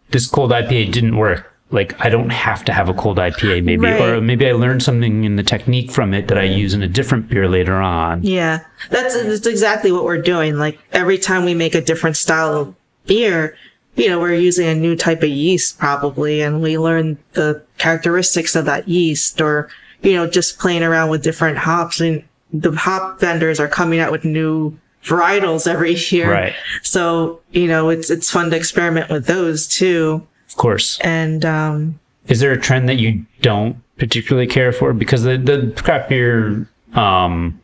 this 0.10 0.26
cold 0.26 0.52
IPA 0.52 0.92
didn't 0.92 1.16
work. 1.16 1.52
Like, 1.70 1.94
I 2.04 2.10
don't 2.10 2.32
have 2.32 2.66
to 2.66 2.74
have 2.74 2.90
a 2.90 2.94
cold 2.94 3.20
IPA, 3.20 3.62
maybe, 3.64 3.84
Right. 3.86 4.02
or 4.02 4.20
maybe 4.22 4.48
I 4.48 4.54
learned 4.54 4.82
something 4.82 5.26
in 5.26 5.36
the 5.36 5.44
technique 5.44 5.92
from 5.92 6.14
it 6.14 6.28
that 6.30 6.38
I 6.40 6.44
use 6.44 6.74
in 6.74 6.82
a 6.82 6.88
different 6.88 7.30
beer 7.30 7.48
later 7.48 7.76
on. 7.76 8.24
Yeah, 8.24 8.62
that's 8.90 9.14
that's 9.22 9.46
exactly 9.48 9.92
what 9.92 10.06
we're 10.06 10.22
doing. 10.22 10.58
Like 10.58 10.80
every 10.92 11.18
time 11.20 11.46
we 11.46 11.54
make 11.54 11.76
a 11.76 11.82
different 11.82 12.18
style 12.18 12.54
of 12.54 12.74
beer, 13.06 13.56
you 13.96 14.10
know, 14.10 14.20
we're 14.20 14.36
using 14.36 14.68
a 14.68 14.76
new 14.76 14.96
type 14.96 15.24
of 15.24 15.30
yeast 15.30 15.80
probably, 15.80 16.42
and 16.42 16.62
we 16.62 16.78
learn 16.78 17.18
the 17.34 17.64
characteristics 17.78 18.56
of 18.56 18.66
that 18.66 18.88
yeast, 18.88 19.42
or 19.42 19.70
you 20.02 20.14
know, 20.14 20.28
just 20.30 20.60
playing 20.60 20.84
around 20.84 21.10
with 21.10 21.24
different 21.24 21.58
hops. 21.58 22.00
And 22.00 22.24
the 22.54 22.72
hop 22.72 23.20
vendors 23.20 23.60
are 23.60 23.68
coming 23.68 24.00
out 24.00 24.12
with 24.12 24.26
new 24.26 24.78
varietals 25.04 25.68
every 25.68 25.94
year, 25.94 26.32
Right. 26.32 26.56
So 26.82 27.42
you 27.52 27.68
know, 27.68 27.90
it's 27.90 28.10
it's 28.10 28.30
fun 28.30 28.50
to 28.50 28.58
experiment 28.58 29.10
with 29.10 29.26
those 29.26 29.68
too. 29.68 30.28
Of 30.50 30.56
course. 30.58 31.00
And 31.02 31.46
um, 31.46 32.00
Is 32.28 32.40
there 32.40 32.52
a 32.52 32.60
trend 32.60 32.90
that 32.90 32.96
you 32.96 33.26
don't 33.42 33.78
particularly 33.98 34.48
care 34.48 34.72
for? 34.72 34.94
Because 34.94 35.24
the, 35.24 35.38
the 35.38 35.74
craft 35.82 36.10
beer 36.10 36.68
um, 36.94 37.60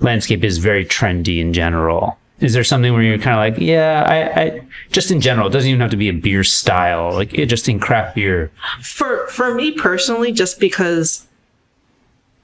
landscape 0.00 0.44
is 0.44 0.58
very 0.58 0.84
trendy 0.84 1.40
in 1.40 1.52
general. 1.52 2.18
Is 2.40 2.52
there 2.52 2.64
something 2.64 2.92
where 2.92 3.02
you're 3.02 3.18
kind 3.18 3.34
of 3.50 3.56
like, 3.56 3.66
yeah, 3.66 4.04
I, 4.06 4.42
I 4.42 4.62
just 4.92 5.10
in 5.10 5.20
general, 5.20 5.46
it 5.48 5.50
doesn't 5.50 5.68
even 5.68 5.80
have 5.80 5.90
to 5.90 5.96
be 5.96 6.08
a 6.08 6.12
beer 6.12 6.44
style, 6.44 7.12
like 7.12 7.32
it 7.32 7.46
just 7.46 7.68
in 7.68 7.80
craft 7.80 8.14
beer. 8.14 8.50
for 8.82 9.26
for 9.28 9.54
me 9.54 9.72
personally, 9.72 10.32
just 10.32 10.60
because, 10.60 11.26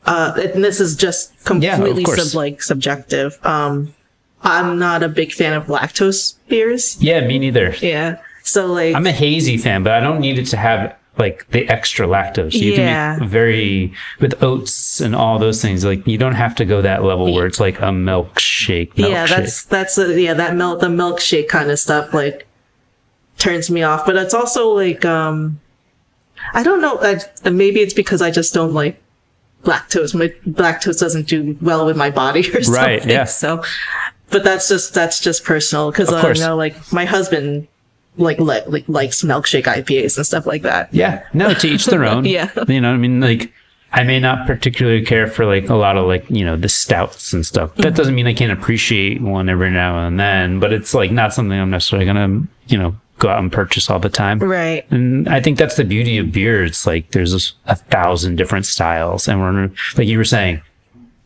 uh, 0.07 0.33
and 0.55 0.65
this 0.65 0.81
is 0.81 0.97
just 0.97 1.45
completely 1.45 2.05
course. 2.05 2.33
sub 2.33 2.37
like 2.37 2.63
subjective. 2.63 3.39
Um, 3.45 3.95
I'm 4.43 4.79
not 4.79 5.03
a 5.03 5.09
big 5.09 5.33
fan 5.33 5.53
of 5.53 5.67
lactose 5.67 6.37
beers. 6.49 7.01
Yeah, 7.01 7.27
me 7.27 7.39
neither. 7.39 7.75
Yeah, 7.81 8.19
so 8.43 8.67
like, 8.67 8.95
I'm 8.95 9.07
a 9.07 9.13
hazy 9.13 9.59
fan, 9.59 9.83
but 9.83 9.93
I 9.93 10.01
don't 10.01 10.21
need 10.21 10.39
it 10.39 10.47
to 10.47 10.57
have 10.57 10.97
like 11.19 11.47
the 11.51 11.69
extra 11.69 12.07
lactose. 12.07 12.55
You 12.55 12.73
Yeah. 12.73 13.15
can 13.15 13.21
make 13.21 13.31
very 13.31 13.93
with 14.21 14.43
oats 14.43 15.01
and 15.01 15.15
all 15.15 15.39
those 15.39 15.61
things. 15.61 15.85
Like 15.85 16.07
you 16.07 16.19
don't 16.19 16.35
have 16.35 16.55
to 16.57 16.65
go 16.65 16.83
that 16.83 17.05
level 17.05 17.33
where 17.35 17.47
it's 17.47 17.61
like 17.61 17.79
a 17.81 17.91
milkshake. 17.93 18.95
milkshake. 18.95 19.11
yeah, 19.11 19.27
that's 19.27 19.65
that's 19.65 19.99
a, 19.99 20.21
yeah 20.21 20.35
that 20.35 20.57
milk 20.57 20.81
the 20.81 20.89
milkshake 20.89 21.49
kind 21.49 21.71
of 21.71 21.79
stuff 21.79 22.15
like 22.15 22.47
turns 23.39 23.71
me 23.71 23.83
off. 23.83 24.07
But 24.07 24.17
it's 24.17 24.35
also 24.35 24.69
like 24.71 25.05
um, 25.05 25.61
I 26.55 26.63
don't 26.63 26.81
know. 26.81 26.99
I, 27.01 27.51
maybe 27.51 27.81
it's 27.81 27.95
because 27.95 28.23
I 28.23 28.31
just 28.31 28.55
don't 28.55 28.73
like 28.73 29.01
lactose. 29.65 30.15
My 30.15 30.29
lactose 30.51 30.99
doesn't 30.99 31.29
do 31.29 31.57
well 31.61 31.85
with 31.87 31.97
my 31.97 32.11
body 32.11 32.41
or 32.55 32.63
something. 32.63 32.73
Right, 32.73 33.07
yeah. 33.07 33.25
So, 33.25 33.63
but 34.31 34.45
that's 34.45 34.69
just 34.69 34.95
that's 34.95 35.21
just 35.21 35.45
personal 35.45 35.91
because 35.91 36.11
I 36.13 36.33
know 36.45 36.57
like 36.57 36.93
my 36.93 37.05
husband 37.05 37.69
like 38.17 38.39
li- 38.39 38.63
like 38.67 38.89
likes 38.89 39.23
milkshake 39.23 39.65
IPAs 39.65 40.17
and 40.17 40.27
stuff 40.27 40.47
like 40.47 40.63
that. 40.63 40.93
Yeah, 40.93 41.25
no, 41.33 41.55
to 41.55 41.69
each 41.69 41.87
their 41.87 42.05
own. 42.05 42.25
Yeah. 42.33 42.51
you 42.69 42.81
know, 42.81 42.91
what 42.91 42.95
I 42.95 42.99
mean, 42.99 43.21
like, 43.21 43.53
I 43.93 44.03
may 44.05 44.19
not 44.21 44.47
particularly 44.47 45.05
care 45.05 45.27
for 45.27 45.45
like 45.45 45.69
a 45.69 45.75
lot 45.75 45.97
of 45.97 46.07
like 46.07 46.29
you 46.31 46.45
know 46.45 46.57
the 46.57 46.69
stouts 46.69 47.33
and 47.33 47.45
stuff. 47.45 47.73
Mm-hmm. 47.73 47.83
That 47.83 47.95
doesn't 47.95 48.15
mean 48.15 48.27
I 48.27 48.35
can't 48.35 48.53
appreciate 48.53 49.21
one 49.21 49.49
every 49.49 49.71
now 49.71 50.07
and 50.07 50.19
then, 50.19 50.61
but 50.61 50.73
it's 50.73 50.95
like 50.95 51.11
not 51.11 51.33
something 51.35 51.59
I'm 51.59 51.71
necessarily 51.71 52.07
gonna 52.07 52.43
you 52.69 52.79
know 52.79 52.97
go 53.19 53.29
out 53.29 53.39
and 53.39 53.53
purchase 53.53 53.89
all 53.89 53.99
the 54.01 54.09
time. 54.09 54.41
Right. 54.41 54.91
And 54.91 55.29
I 55.29 55.41
think 55.41 55.57
that's 55.57 55.77
the 55.77 55.85
beauty 55.85 56.19
of 56.19 56.33
beer. 56.33 56.65
It's 56.65 56.87
like 56.87 57.13
there's 57.13 57.55
a 57.67 57.77
thousand 57.77 58.37
different 58.37 58.67
styles, 58.67 59.29
and 59.29 59.41
we're 59.41 59.71
like 59.97 60.09
you 60.09 60.19
were 60.19 60.25
saying, 60.25 60.61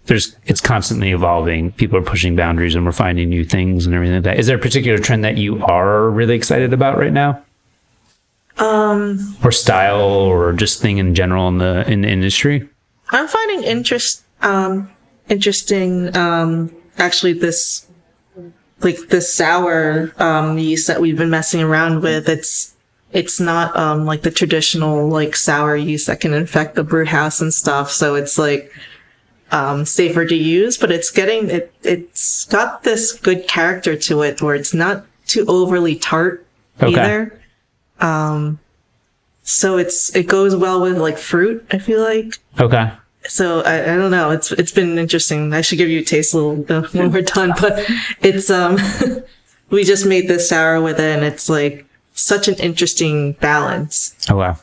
there's 0.06 0.36
it's 0.46 0.60
constantly 0.60 1.10
evolving. 1.10 1.72
People 1.72 1.98
are 1.98 2.02
pushing 2.02 2.36
boundaries, 2.36 2.74
and 2.74 2.84
we're 2.84 2.92
finding 2.92 3.28
new 3.28 3.44
things 3.44 3.86
and 3.86 3.94
everything 3.94 4.16
like 4.16 4.24
that. 4.24 4.38
Is 4.38 4.46
there 4.46 4.56
a 4.56 4.60
particular 4.60 4.98
trend 4.98 5.24
that 5.24 5.36
you 5.36 5.64
are 5.64 6.10
really 6.10 6.34
excited 6.34 6.72
about 6.72 6.98
right 6.98 7.12
now? 7.12 7.42
Um, 8.58 9.36
or 9.44 9.52
style 9.52 10.00
or 10.00 10.52
just 10.54 10.80
thing 10.80 10.98
in 10.98 11.14
general 11.14 11.46
in 11.48 11.58
the 11.58 11.84
in 11.90 12.00
the 12.00 12.08
industry 12.08 12.66
I'm 13.10 13.28
finding 13.28 13.64
interest 13.64 14.24
um 14.40 14.90
interesting. 15.28 16.16
Um, 16.16 16.74
actually, 16.98 17.34
this 17.34 17.86
like 18.80 18.98
this 19.08 19.34
sour 19.34 20.12
um, 20.18 20.58
yeast 20.58 20.86
that 20.86 21.00
we've 21.00 21.16
been 21.16 21.30
messing 21.30 21.62
around 21.62 22.02
with. 22.02 22.28
It's 22.28 22.74
it's 23.12 23.40
not 23.40 23.76
um, 23.76 24.04
like 24.04 24.22
the 24.22 24.30
traditional 24.30 25.08
like 25.08 25.36
sour 25.36 25.76
yeast 25.76 26.06
that 26.06 26.20
can 26.20 26.34
infect 26.34 26.74
the 26.74 26.84
brew 26.84 27.06
house 27.06 27.40
and 27.40 27.52
stuff. 27.52 27.90
So 27.90 28.14
it's 28.14 28.38
like 28.38 28.72
um, 29.52 29.84
safer 29.84 30.24
to 30.26 30.34
use, 30.34 30.76
but 30.76 30.90
it's 30.90 31.10
getting 31.10 31.50
it. 31.50 31.72
It's 31.82 32.44
got 32.46 32.82
this 32.82 33.12
good 33.12 33.46
character 33.48 33.96
to 33.96 34.22
it 34.22 34.42
where 34.42 34.54
it's 34.54 34.74
not 34.74 35.04
too 35.26 35.44
overly 35.48 35.96
tart 35.96 36.44
Okay. 36.82 37.00
either. 37.00 37.40
Um, 38.00 38.58
so 39.42 39.78
it's 39.78 40.14
it 40.14 40.26
goes 40.26 40.54
well 40.56 40.80
with 40.80 40.98
like 40.98 41.16
fruit. 41.18 41.64
I 41.70 41.78
feel 41.78 42.02
like 42.02 42.34
Okay. 42.60 42.90
so 43.28 43.60
I, 43.62 43.92
I 43.92 43.96
don't 43.96 44.10
know. 44.10 44.30
It's 44.30 44.52
it's 44.52 44.72
been 44.72 44.98
interesting. 44.98 45.54
I 45.54 45.60
should 45.60 45.78
give 45.78 45.88
you 45.88 46.00
a 46.00 46.04
taste 46.04 46.34
a 46.34 46.38
little 46.38 46.66
uh, 46.68 46.88
when 46.92 47.12
we're 47.12 47.22
done, 47.22 47.52
but 47.60 47.84
it's 48.20 48.50
um 48.50 48.76
we 49.70 49.84
just 49.84 50.04
made 50.06 50.28
this 50.28 50.48
sour 50.48 50.80
with 50.82 50.98
it, 51.00 51.16
and 51.16 51.24
it's 51.24 51.48
like 51.48 51.86
such 52.12 52.48
an 52.48 52.54
interesting 52.56 53.32
balance. 53.34 54.16
Oh 54.28 54.36
wow. 54.36 54.58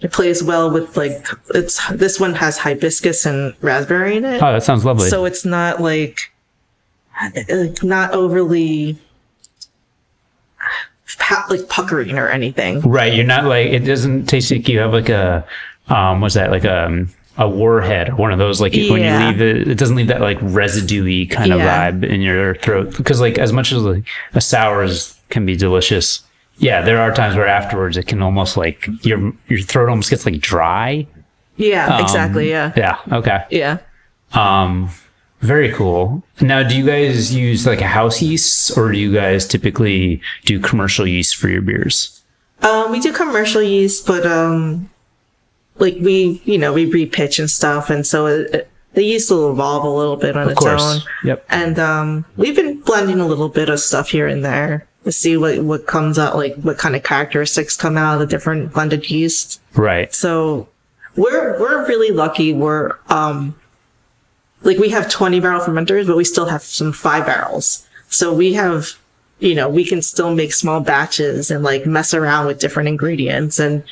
It 0.00 0.12
plays 0.12 0.42
well 0.44 0.70
with 0.70 0.96
like 0.96 1.26
it's 1.54 1.84
this 1.90 2.20
one 2.20 2.34
has 2.34 2.58
hibiscus 2.58 3.26
and 3.26 3.54
raspberry 3.60 4.16
in 4.16 4.24
it, 4.24 4.42
Oh, 4.42 4.52
that 4.52 4.62
sounds 4.62 4.84
lovely. 4.84 5.08
so 5.08 5.24
it's 5.24 5.44
not 5.44 5.80
like 5.80 6.32
like 7.48 7.82
not 7.82 8.12
overly 8.12 8.96
like 11.50 11.68
puckering 11.68 12.18
or 12.18 12.28
anything. 12.28 12.80
right. 12.82 13.12
You're 13.12 13.24
not 13.26 13.44
like 13.44 13.68
it 13.68 13.80
doesn't 13.80 14.26
taste 14.26 14.50
like 14.50 14.68
you 14.68 14.78
have 14.80 14.92
like 14.92 15.08
a 15.08 15.44
um 15.88 16.20
what's 16.20 16.34
that 16.34 16.50
like 16.50 16.64
um 16.64 17.08
a 17.38 17.48
warhead 17.48 18.10
or 18.10 18.16
one 18.16 18.32
of 18.32 18.38
those 18.38 18.60
like 18.60 18.72
when 18.72 18.82
you 19.02 19.26
leave 19.26 19.40
it 19.40 19.68
it 19.68 19.78
doesn't 19.78 19.96
leave 19.96 20.08
that 20.08 20.20
like 20.20 20.36
residue 20.42 21.26
kind 21.26 21.52
of 21.52 21.60
vibe 21.60 22.04
in 22.04 22.20
your 22.20 22.54
throat 22.56 22.96
because 22.96 23.20
like 23.20 23.38
as 23.38 23.52
much 23.52 23.72
as 23.72 23.82
like 23.82 24.04
a 24.34 24.40
sour 24.40 24.82
is 24.82 25.18
can 25.30 25.46
be 25.46 25.56
delicious 25.56 26.20
yeah 26.58 26.82
there 26.82 27.00
are 27.00 27.12
times 27.14 27.36
where 27.36 27.46
afterwards 27.46 27.96
it 27.96 28.06
can 28.06 28.20
almost 28.22 28.56
like 28.56 28.88
your 29.02 29.32
your 29.48 29.60
throat 29.60 29.88
almost 29.88 30.10
gets 30.10 30.26
like 30.26 30.40
dry 30.40 31.06
Yeah, 31.56 32.02
exactly. 32.02 32.50
Yeah, 32.50 32.72
yeah 32.76 32.98
okay 33.12 33.44
yeah. 33.50 33.78
Um, 34.32 34.90
very 35.40 35.72
cool. 35.72 36.22
Now, 36.40 36.62
do 36.68 36.76
you 36.76 36.84
guys 36.84 37.34
use 37.34 37.64
like 37.66 37.80
a 37.80 37.86
house 37.86 38.20
yeast, 38.20 38.76
or 38.76 38.90
do 38.92 38.98
you 38.98 39.12
guys 39.14 39.46
typically 39.46 40.20
do 40.44 40.58
commercial 40.60 41.06
yeast 41.06 41.36
for 41.36 41.48
your 41.48 41.62
beers? 41.62 42.22
Um, 42.60 42.90
we 42.90 42.98
do 43.00 43.12
commercial 43.12 43.62
yeast, 43.62 44.04
but 44.06 44.26
um, 44.26 44.90
like 45.76 45.96
we, 46.00 46.42
you 46.44 46.58
know, 46.58 46.72
we 46.72 46.90
repitch 46.90 47.38
and 47.38 47.48
stuff, 47.50 47.88
and 47.88 48.04
so 48.06 48.26
it, 48.26 48.52
it, 48.54 48.70
the 48.94 49.04
yeast 49.04 49.30
will 49.30 49.50
evolve 49.52 49.84
a 49.84 49.88
little 49.88 50.16
bit 50.16 50.36
on 50.36 50.42
Of 50.44 50.50
its 50.50 50.60
course. 50.60 50.82
own. 50.96 51.00
Yep. 51.24 51.44
And 51.50 51.78
um, 51.78 52.24
we've 52.36 52.56
been 52.56 52.80
blending 52.80 53.20
a 53.20 53.26
little 53.26 53.48
bit 53.48 53.68
of 53.68 53.78
stuff 53.80 54.10
here 54.10 54.26
and 54.26 54.44
there 54.44 54.86
see 55.12 55.36
what 55.36 55.58
what 55.60 55.86
comes 55.86 56.18
out, 56.18 56.36
like 56.36 56.54
what 56.56 56.78
kind 56.78 56.96
of 56.96 57.02
characteristics 57.02 57.76
come 57.76 57.96
out 57.96 58.14
of 58.14 58.20
the 58.20 58.26
different 58.26 58.72
blended 58.72 59.10
yeast. 59.10 59.60
Right. 59.74 60.12
So 60.14 60.68
we're 61.16 61.58
we're 61.58 61.86
really 61.86 62.10
lucky. 62.10 62.52
We're 62.52 62.96
um, 63.08 63.58
like 64.62 64.78
we 64.78 64.90
have 64.90 65.10
twenty 65.10 65.40
barrel 65.40 65.60
fermenters, 65.60 66.06
but 66.06 66.16
we 66.16 66.24
still 66.24 66.46
have 66.46 66.62
some 66.62 66.92
five 66.92 67.26
barrels. 67.26 67.86
So 68.08 68.32
we 68.32 68.54
have, 68.54 68.98
you 69.38 69.54
know, 69.54 69.68
we 69.68 69.84
can 69.84 70.00
still 70.00 70.34
make 70.34 70.54
small 70.54 70.80
batches 70.80 71.50
and 71.50 71.62
like 71.62 71.86
mess 71.86 72.14
around 72.14 72.46
with 72.46 72.58
different 72.58 72.88
ingredients. 72.88 73.58
And 73.58 73.84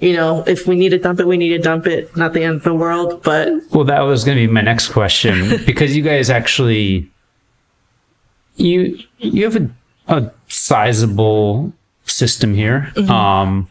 you 0.00 0.14
know, 0.14 0.42
if 0.48 0.66
we 0.66 0.74
need 0.74 0.90
to 0.90 0.98
dump 0.98 1.20
it, 1.20 1.26
we 1.26 1.36
need 1.36 1.50
to 1.50 1.58
dump 1.58 1.86
it. 1.86 2.14
Not 2.16 2.32
the 2.32 2.42
end 2.42 2.56
of 2.56 2.62
the 2.64 2.74
world, 2.74 3.22
but 3.22 3.48
Well, 3.70 3.84
that 3.84 4.00
was 4.00 4.24
going 4.24 4.36
to 4.36 4.46
be 4.46 4.52
my 4.52 4.60
next 4.60 4.88
question 4.88 5.62
because 5.66 5.96
you 5.96 6.02
guys 6.02 6.28
actually 6.28 7.08
you 8.56 8.98
you 9.18 9.44
have 9.44 9.56
a, 9.56 9.70
a 10.08 10.30
sizable 10.52 11.72
system 12.04 12.54
here. 12.54 12.92
Um 13.08 13.68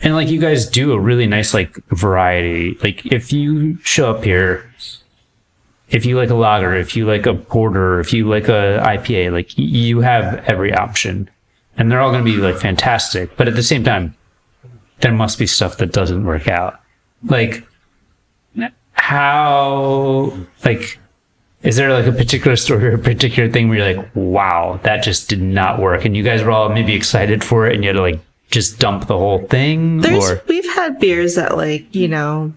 and 0.00 0.14
like 0.14 0.28
you 0.28 0.40
guys 0.40 0.66
do 0.66 0.92
a 0.92 0.98
really 0.98 1.26
nice 1.26 1.54
like 1.54 1.76
variety. 1.88 2.76
Like 2.82 3.06
if 3.06 3.32
you 3.32 3.78
show 3.84 4.10
up 4.10 4.24
here 4.24 4.68
if 5.92 6.06
you 6.06 6.16
like 6.16 6.30
a 6.30 6.34
lager, 6.34 6.74
if 6.74 6.96
you 6.96 7.06
like 7.06 7.26
a 7.26 7.34
porter, 7.34 8.00
if 8.00 8.14
you 8.14 8.26
like 8.26 8.48
a 8.48 8.82
IPA, 8.82 9.30
like 9.32 9.56
you 9.58 10.00
have 10.00 10.42
every 10.46 10.72
option. 10.72 11.28
And 11.76 11.92
they're 11.92 12.00
all 12.00 12.10
going 12.10 12.24
to 12.24 12.30
be 12.30 12.38
like 12.38 12.56
fantastic, 12.56 13.36
but 13.36 13.46
at 13.46 13.54
the 13.54 13.62
same 13.62 13.84
time 13.84 14.14
there 15.00 15.12
must 15.12 15.38
be 15.38 15.46
stuff 15.46 15.76
that 15.78 15.92
doesn't 15.92 16.24
work 16.24 16.48
out. 16.48 16.80
Like 17.24 17.66
how 18.92 20.32
like 20.64 20.98
is 21.62 21.76
there 21.76 21.92
like 21.92 22.06
a 22.06 22.12
particular 22.12 22.56
story 22.56 22.86
or 22.86 22.94
a 22.94 22.98
particular 22.98 23.50
thing 23.50 23.68
where 23.68 23.78
you're 23.78 23.94
like 24.02 24.10
wow 24.14 24.80
that 24.82 25.02
just 25.02 25.28
did 25.28 25.40
not 25.40 25.80
work 25.80 26.04
and 26.04 26.16
you 26.16 26.22
guys 26.22 26.42
were 26.42 26.50
all 26.50 26.68
maybe 26.68 26.94
excited 26.94 27.42
for 27.44 27.66
it 27.66 27.74
and 27.74 27.84
you 27.84 27.88
had 27.88 27.96
to 27.96 28.02
like 28.02 28.20
just 28.50 28.78
dump 28.78 29.06
the 29.06 29.16
whole 29.16 29.46
thing 29.46 30.00
There's 30.00 30.30
or 30.30 30.42
we've 30.46 30.70
had 30.74 31.00
beers 31.00 31.36
that 31.36 31.56
like, 31.56 31.92
you 31.94 32.06
know, 32.08 32.52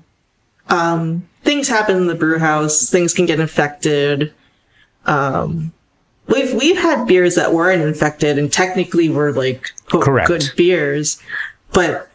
um 0.70 1.28
things 1.44 1.70
happen 1.70 1.96
in 1.96 2.08
the 2.08 2.16
brew 2.16 2.40
house, 2.40 2.90
things 2.90 3.14
can 3.14 3.26
get 3.26 3.40
infected. 3.40 4.34
Um 5.06 5.72
we've 6.28 6.54
we've 6.54 6.78
had 6.78 7.08
beers 7.08 7.36
that 7.36 7.54
weren't 7.54 7.82
infected 7.82 8.38
and 8.38 8.52
technically 8.52 9.10
were 9.10 9.32
like 9.32 9.72
Correct. 9.88 10.28
good 10.28 10.52
beers, 10.58 11.22
but 11.72 12.10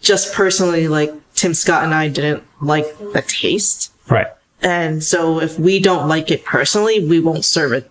just 0.00 0.32
personally 0.32 0.88
like 0.88 1.12
Tim 1.34 1.52
Scott 1.52 1.84
and 1.84 1.92
I 1.92 2.08
didn't 2.08 2.42
like 2.62 2.86
the 2.98 3.22
taste. 3.26 3.92
right 4.08 4.28
And 4.66 5.04
so 5.04 5.40
if 5.40 5.60
we 5.60 5.78
don't 5.78 6.08
like 6.08 6.32
it 6.32 6.44
personally, 6.44 7.06
we 7.06 7.20
won't 7.20 7.44
serve 7.44 7.72
it. 7.72 7.88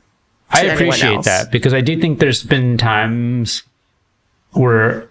I 0.49 0.63
appreciate 0.65 1.23
that 1.23 1.49
because 1.49 1.73
I 1.73 1.79
do 1.79 1.99
think 1.99 2.19
there's 2.19 2.43
been 2.43 2.77
times 2.77 3.63
where 4.51 5.09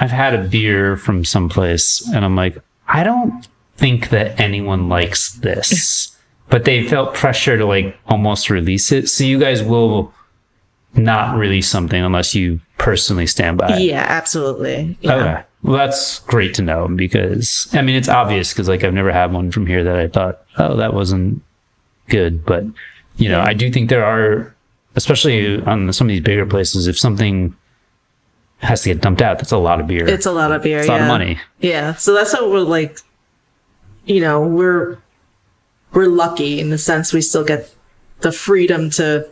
I've 0.00 0.10
had 0.10 0.34
a 0.34 0.44
beer 0.44 0.96
from 0.96 1.22
someplace 1.26 2.08
and 2.08 2.24
I'm 2.24 2.34
like, 2.34 2.56
I 2.88 3.04
don't 3.04 3.46
think 3.76 4.08
that 4.08 4.40
anyone 4.40 4.88
likes 4.88 5.32
this, 5.32 6.16
but 6.48 6.64
they 6.64 6.88
felt 6.88 7.14
pressure 7.14 7.58
to 7.58 7.66
like 7.66 7.94
almost 8.06 8.48
release 8.48 8.90
it. 8.90 9.10
So 9.10 9.24
you 9.24 9.38
guys 9.38 9.62
will 9.62 10.10
not 10.94 11.36
release 11.36 11.68
something 11.68 12.02
unless 12.02 12.34
you 12.34 12.60
personally 12.78 13.26
stand 13.26 13.58
by. 13.58 13.76
it. 13.76 13.82
Yeah, 13.82 14.06
absolutely. 14.08 14.96
Yeah. 15.02 15.14
Okay. 15.16 15.44
Well, 15.64 15.76
that's 15.76 16.20
great 16.20 16.52
to 16.54 16.62
know 16.62 16.88
because 16.88 17.68
I 17.72 17.80
mean 17.80 17.96
it's 17.96 18.08
obvious 18.08 18.52
because 18.52 18.68
like 18.68 18.84
I've 18.84 18.92
never 18.94 19.10
had 19.10 19.32
one 19.32 19.50
from 19.50 19.66
here 19.66 19.82
that 19.82 19.96
I 19.96 20.08
thought, 20.08 20.42
oh, 20.58 20.76
that 20.76 20.92
wasn't 20.92 21.42
good. 22.08 22.44
But 22.44 22.64
you 23.16 23.30
know, 23.30 23.38
Yeah. 23.38 23.44
I 23.48 23.54
do 23.54 23.70
think 23.70 23.88
there 23.88 24.04
are, 24.04 24.54
especially 24.94 25.62
on 25.62 25.90
some 25.94 26.06
of 26.06 26.10
these 26.10 26.20
bigger 26.20 26.44
places, 26.44 26.86
if 26.86 26.98
something 26.98 27.56
has 28.58 28.82
to 28.82 28.90
get 28.90 29.00
dumped 29.00 29.22
out, 29.22 29.38
that's 29.38 29.52
a 29.52 29.56
lot 29.58 29.80
of 29.80 29.86
beer. 29.86 30.06
It's 30.06 30.26
a 30.26 30.32
lot 30.32 30.52
of 30.52 30.62
beer. 30.62 30.80
It's 30.80 30.88
a 30.88 30.92
lot 30.92 30.98
yeah. 30.98 31.02
of 31.04 31.08
money. 31.08 31.40
Yeah. 31.60 31.94
So 31.94 32.12
that's 32.12 32.32
what 32.34 32.50
we're 32.50 32.60
like, 32.60 32.98
you 34.04 34.20
know, 34.20 34.46
we're, 34.46 34.98
we're 35.92 36.06
lucky 36.06 36.60
in 36.60 36.70
the 36.70 36.78
sense 36.78 37.12
we 37.12 37.20
still 37.20 37.44
get 37.44 37.74
the 38.20 38.32
freedom 38.32 38.90
to 38.90 39.28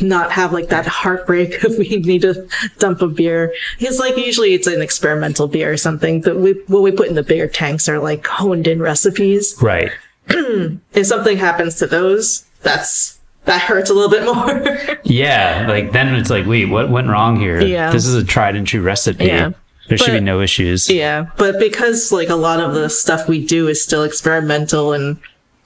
not 0.00 0.32
have 0.32 0.52
like 0.52 0.68
that 0.68 0.86
heartbreak 0.86 1.64
if 1.64 1.78
we 1.78 1.96
need 1.98 2.22
to 2.22 2.48
dump 2.78 3.02
a 3.02 3.08
beer. 3.08 3.54
Because 3.78 3.98
like 3.98 4.16
usually 4.16 4.54
it's 4.54 4.66
an 4.66 4.82
experimental 4.82 5.48
beer 5.48 5.72
or 5.72 5.76
something 5.76 6.22
that 6.22 6.36
we, 6.36 6.52
what 6.66 6.82
we 6.82 6.92
put 6.92 7.08
in 7.08 7.14
the 7.14 7.22
bigger 7.22 7.48
tanks 7.48 7.88
are 7.88 7.98
like 7.98 8.26
honed 8.26 8.66
in 8.66 8.80
recipes. 8.80 9.56
Right. 9.62 9.90
If 10.94 11.06
something 11.06 11.36
happens 11.36 11.76
to 11.76 11.86
those, 11.86 12.44
that's, 12.62 13.18
that 13.44 13.60
hurts 13.62 13.90
a 13.90 13.94
little 13.94 14.10
bit 14.10 14.24
more. 14.24 14.98
Yeah. 15.04 15.66
Like 15.68 15.92
then 15.92 16.14
it's 16.14 16.30
like, 16.30 16.46
wait, 16.46 16.66
what 16.66 16.90
went 16.90 17.08
wrong 17.08 17.38
here? 17.38 17.60
Yeah. 17.60 17.90
This 17.90 18.06
is 18.06 18.14
a 18.14 18.24
tried 18.24 18.56
and 18.56 18.66
true 18.66 18.82
recipe. 18.82 19.26
Yeah. 19.26 19.52
There 19.88 19.98
should 19.98 20.14
be 20.14 20.20
no 20.20 20.40
issues. 20.40 20.90
Yeah, 20.90 21.30
but 21.36 21.60
because 21.60 22.10
like 22.10 22.28
a 22.28 22.34
lot 22.34 22.60
of 22.60 22.74
the 22.74 22.90
stuff 22.90 23.28
we 23.28 23.46
do 23.46 23.68
is 23.68 23.82
still 23.82 24.02
experimental 24.02 24.92
and 24.92 25.18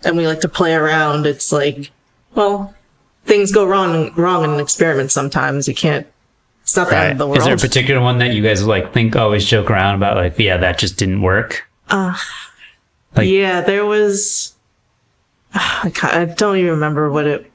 and 0.05 0.17
we 0.17 0.27
like 0.27 0.41
to 0.41 0.49
play 0.49 0.75
around, 0.75 1.27
it's 1.27 1.53
like, 1.53 1.91
well, 2.35 2.75
things 3.25 3.53
go 3.53 3.65
wrong 3.67 4.13
wrong 4.15 4.45
in 4.45 4.51
an 4.51 4.61
experiment 4.61 5.11
sometimes. 5.13 5.69
You 5.69 5.75
can't. 5.75 6.07
It's 6.63 6.77
not 6.77 6.89
the 6.89 6.97
end 6.97 7.03
Right. 7.05 7.13
of 7.13 7.19
the 7.19 7.27
world. 7.27 7.39
Is 7.39 7.45
there 7.45 7.55
a 7.55 7.59
particular 7.59 8.01
one 8.01 8.19
that 8.19 8.33
you 8.33 8.43
guys 8.43 8.65
like 8.65 8.93
think 8.93 9.17
always 9.17 9.45
joke 9.45 9.71
around 9.71 9.97
about 9.97 10.17
like, 10.17 10.39
yeah, 10.39 10.57
that 10.59 10.79
just 10.79 10.97
didn't 10.99 11.23
work? 11.23 11.67
like- 11.91 12.19
yeah, 13.29 13.61
there 13.61 13.85
was. 13.85 14.55
I, 15.55 15.91
I 16.05 16.25
don't 16.27 16.59
even 16.59 16.71
remember 16.73 17.11
what 17.11 17.27
it 17.27 17.51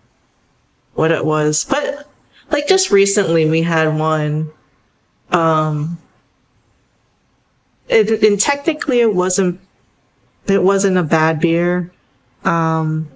what 0.96 1.12
it 1.12 1.24
was, 1.26 1.64
but 1.64 2.10
like 2.52 2.68
just 2.68 2.92
recently 2.92 3.50
we 3.50 3.62
had 3.62 3.98
one. 3.98 4.52
Um. 5.32 5.98
It 7.88 8.24
and 8.24 8.40
technically 8.40 9.00
it 9.00 9.14
wasn't. 9.14 9.60
It 10.48 10.62
wasn't 10.64 10.98
a 10.98 11.04
bad 11.04 11.40
beer. 11.40 11.92
Um. 12.44 13.10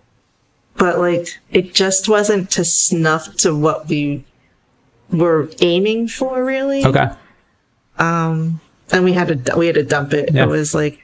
But 0.80 0.98
like 0.98 1.38
it 1.52 1.74
just 1.76 2.10
wasn't 2.10 2.50
to 2.52 2.66
snuff 2.66 3.36
to 3.38 3.54
what 3.56 3.88
we 3.88 4.24
were 5.12 5.50
aiming 5.62 6.08
for, 6.08 6.44
really 6.44 6.84
Okay. 6.86 7.10
and 8.00 8.60
we 9.04 9.14
had 9.14 9.46
to 9.46 9.58
we 9.58 9.66
had 9.68 9.76
to 9.76 9.84
dump 9.84 10.14
it. 10.14 10.34
Yeah. 10.34 10.44
It 10.44 10.48
was 10.48 10.74
like 10.74 11.00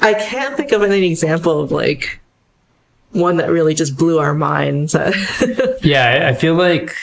I 0.00 0.14
can't 0.14 0.56
think 0.56 0.72
of 0.72 0.82
any 0.82 1.10
example 1.10 1.60
of 1.60 1.72
like 1.72 2.20
one 3.12 3.36
that 3.38 3.48
really 3.50 3.74
just 3.74 3.96
blew 3.96 4.18
our 4.18 4.34
minds. 4.34 4.94
yeah, 5.82 6.20
I, 6.26 6.28
I 6.30 6.34
feel 6.34 6.54
like. 6.54 6.94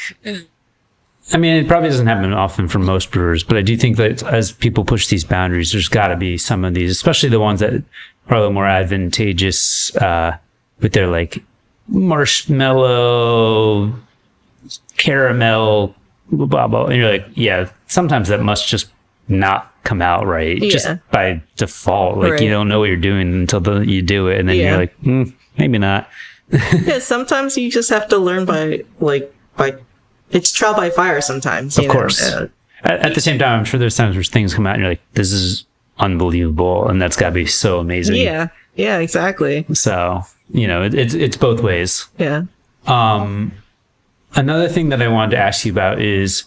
I 1.33 1.37
mean, 1.37 1.55
it 1.55 1.67
probably 1.67 1.87
doesn't 1.87 2.07
happen 2.07 2.33
often 2.33 2.67
for 2.67 2.79
most 2.79 3.09
brewers, 3.11 3.41
but 3.45 3.55
I 3.55 3.61
do 3.61 3.77
think 3.77 3.95
that 3.95 4.21
as 4.23 4.51
people 4.51 4.83
push 4.83 5.07
these 5.07 5.23
boundaries, 5.23 5.71
there's 5.71 5.87
got 5.87 6.07
to 6.09 6.17
be 6.17 6.37
some 6.37 6.65
of 6.65 6.73
these, 6.73 6.91
especially 6.91 7.29
the 7.29 7.39
ones 7.39 7.61
that 7.61 7.71
are 8.27 8.35
a 8.35 8.39
little 8.39 8.51
more 8.51 8.67
advantageous 8.67 9.95
uh, 9.95 10.37
with 10.81 10.91
their 10.91 11.07
like 11.07 11.41
marshmallow, 11.87 13.93
caramel, 14.97 15.95
blah 16.31 16.67
blah. 16.67 16.85
And 16.85 16.95
you're 16.97 17.11
like, 17.11 17.27
yeah, 17.35 17.69
sometimes 17.87 18.27
that 18.29 18.41
must 18.41 18.67
just 18.67 18.89
not 19.27 19.73
come 19.83 20.01
out 20.01 20.25
right, 20.25 20.61
just 20.61 20.87
by 21.11 21.41
default. 21.55 22.17
Like 22.17 22.33
Right. 22.33 22.41
you 22.41 22.49
don't 22.49 22.67
know 22.67 22.79
what 22.79 22.85
you're 22.89 22.97
doing 22.97 23.33
until 23.33 23.59
the, 23.59 23.79
you 23.79 24.01
do 24.01 24.27
it, 24.27 24.39
and 24.39 24.49
then 24.49 24.57
Yeah. 24.57 24.69
you're 24.69 24.77
like, 24.77 25.01
mm, 25.01 25.33
maybe 25.57 25.77
not. 25.77 26.09
yeah, 26.49 26.99
sometimes 26.99 27.57
you 27.57 27.71
just 27.71 27.89
have 27.89 28.07
to 28.09 28.17
learn 28.17 28.45
by 28.45 28.83
like 28.99 29.33
by 29.57 29.75
it's 30.31 30.51
trial 30.51 30.73
by 30.73 30.89
fire. 30.89 31.21
Sometimes, 31.21 31.77
you 31.77 31.85
Of 31.85 31.91
course. 31.91 32.21
Uh, 32.21 32.47
At, 32.83 32.99
at 33.07 33.15
the 33.15 33.21
same 33.21 33.37
time, 33.39 33.59
I'm 33.59 33.65
sure 33.65 33.79
there's 33.79 33.95
times 33.95 34.15
where 34.15 34.23
things 34.23 34.53
come 34.53 34.65
out 34.67 34.73
and 34.75 34.81
you're 34.81 34.91
like, 34.91 35.01
this 35.13 35.31
is 35.31 35.65
unbelievable, 35.99 36.87
and 36.87 37.01
that's 37.01 37.15
got 37.15 37.29
to 37.29 37.35
be 37.35 37.45
so 37.45 37.79
amazing. 37.79 38.15
yeah, 38.17 38.47
yeah, 38.75 38.97
exactly. 38.99 39.65
So 39.73 40.23
you 40.53 40.67
know, 40.67 40.83
it, 40.83 40.93
it's 40.93 41.13
it's 41.13 41.37
both 41.37 41.61
ways. 41.61 42.07
Yeah. 42.17 42.43
Um, 42.87 43.53
another 44.35 44.67
thing 44.67 44.89
that 44.89 45.01
I 45.01 45.07
wanted 45.07 45.31
to 45.31 45.37
ask 45.37 45.65
you 45.65 45.71
about 45.71 46.01
is 46.01 46.45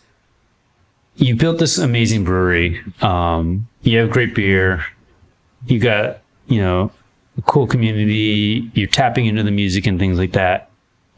you 1.17 1.37
built 1.37 1.59
this 1.59 1.79
amazing 1.79 2.25
brewery. 2.25 2.83
Um, 3.01 3.69
you 3.83 3.99
have 3.99 4.11
great 4.11 4.35
beer. 4.35 4.85
You 5.67 5.79
got 5.79 6.19
you 6.47 6.61
know 6.61 6.91
a 7.39 7.43
cool 7.43 7.67
community. 7.67 8.71
You're 8.75 8.89
tapping 8.89 9.27
into 9.27 9.43
the 9.43 9.51
music 9.51 9.87
and 9.87 9.99
things 9.99 10.19
like 10.19 10.33
that. 10.33 10.71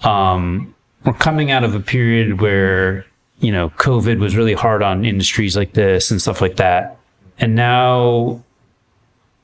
Um, 0.03 0.74
we're 1.05 1.14
coming 1.14 1.51
out 1.51 1.64
of 1.64 1.74
a 1.74 1.80
period 1.80 2.41
where 2.41 3.07
you 3.41 3.51
know 3.51 3.70
COVID 3.70 4.18
was 4.18 4.37
really 4.37 4.55
hard 4.55 4.82
on 4.82 5.05
industries 5.05 5.57
like 5.57 5.72
this 5.72 6.11
and 6.11 6.20
stuff 6.20 6.41
like 6.41 6.57
that. 6.57 6.99
And 7.39 7.55
now 7.55 8.43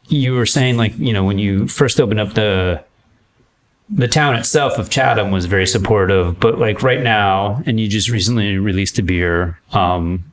you 0.08 0.34
were 0.34 0.46
saying 0.46 0.76
like 0.76 0.96
you 0.98 1.12
know 1.12 1.24
when 1.24 1.38
you 1.38 1.66
first 1.66 2.00
opened 2.00 2.20
up 2.20 2.34
the 2.34 2.84
the 3.90 4.08
town 4.08 4.34
itself 4.34 4.78
of 4.78 4.90
Chatham 4.90 5.30
was 5.30 5.46
very 5.46 5.66
supportive, 5.66 6.40
but 6.40 6.58
like 6.58 6.82
right 6.82 7.02
now, 7.02 7.62
and 7.66 7.78
you 7.78 7.88
just 7.88 8.08
recently 8.08 8.56
released 8.58 8.98
a 8.98 9.02
beer 9.02 9.58
um, 9.72 10.32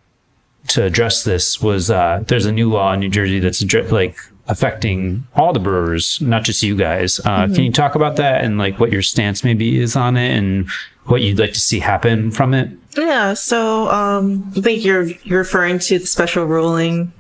to 0.69 0.83
address 0.83 1.23
this. 1.23 1.61
Was 1.61 1.89
uh, 1.89 2.23
there's 2.27 2.45
a 2.45 2.51
new 2.51 2.69
law 2.69 2.93
in 2.93 2.99
New 3.01 3.09
Jersey 3.09 3.39
that's 3.39 3.61
like 3.91 4.17
affecting 4.47 5.27
all 5.35 5.53
the 5.53 5.59
brewers, 5.59 6.19
not 6.21 6.43
just 6.43 6.63
you 6.63 6.75
guys. 6.75 7.19
Uh, 7.19 7.45
Can 7.47 7.63
you 7.63 7.71
talk 7.71 7.95
about 7.95 8.15
that 8.15 8.43
and 8.43 8.57
like 8.57 8.79
what 8.79 8.91
your 8.91 9.03
stance 9.03 9.43
maybe 9.43 9.79
is 9.79 9.95
on 9.95 10.17
it 10.17 10.35
and 10.35 10.67
what 11.05 11.21
you'd 11.21 11.39
like 11.39 11.53
to 11.53 11.59
see 11.59 11.79
happen 11.79 12.31
from 12.31 12.53
it? 12.53 12.69
Yeah, 12.97 13.33
so 13.33 13.89
um, 13.89 14.51
I 14.57 14.61
think 14.61 14.83
you're 14.83 15.03
you're 15.03 15.39
referring 15.39 15.79
to 15.79 15.99
the 15.99 16.07
special 16.07 16.45
ruling 16.45 17.13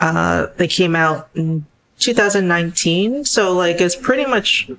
uh, 0.00 0.46
that 0.56 0.70
came 0.70 0.94
out 0.94 1.28
in 1.34 1.66
2019. 1.98 3.24
So 3.24 3.52
like 3.52 3.80
it's 3.80 3.96
pretty 3.96 4.24
much 4.26 4.70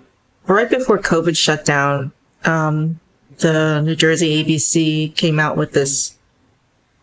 right 0.56 0.70
before 0.70 1.00
COVID 1.00 1.38
shut 1.38 1.66
down. 1.66 2.12
Um, 2.45 3.00
the 3.38 3.82
New 3.82 3.95
Jersey 3.95 4.43
ABC 4.43 5.16
came 5.16 5.39
out 5.39 5.58
with 5.58 5.74
this 5.74 6.16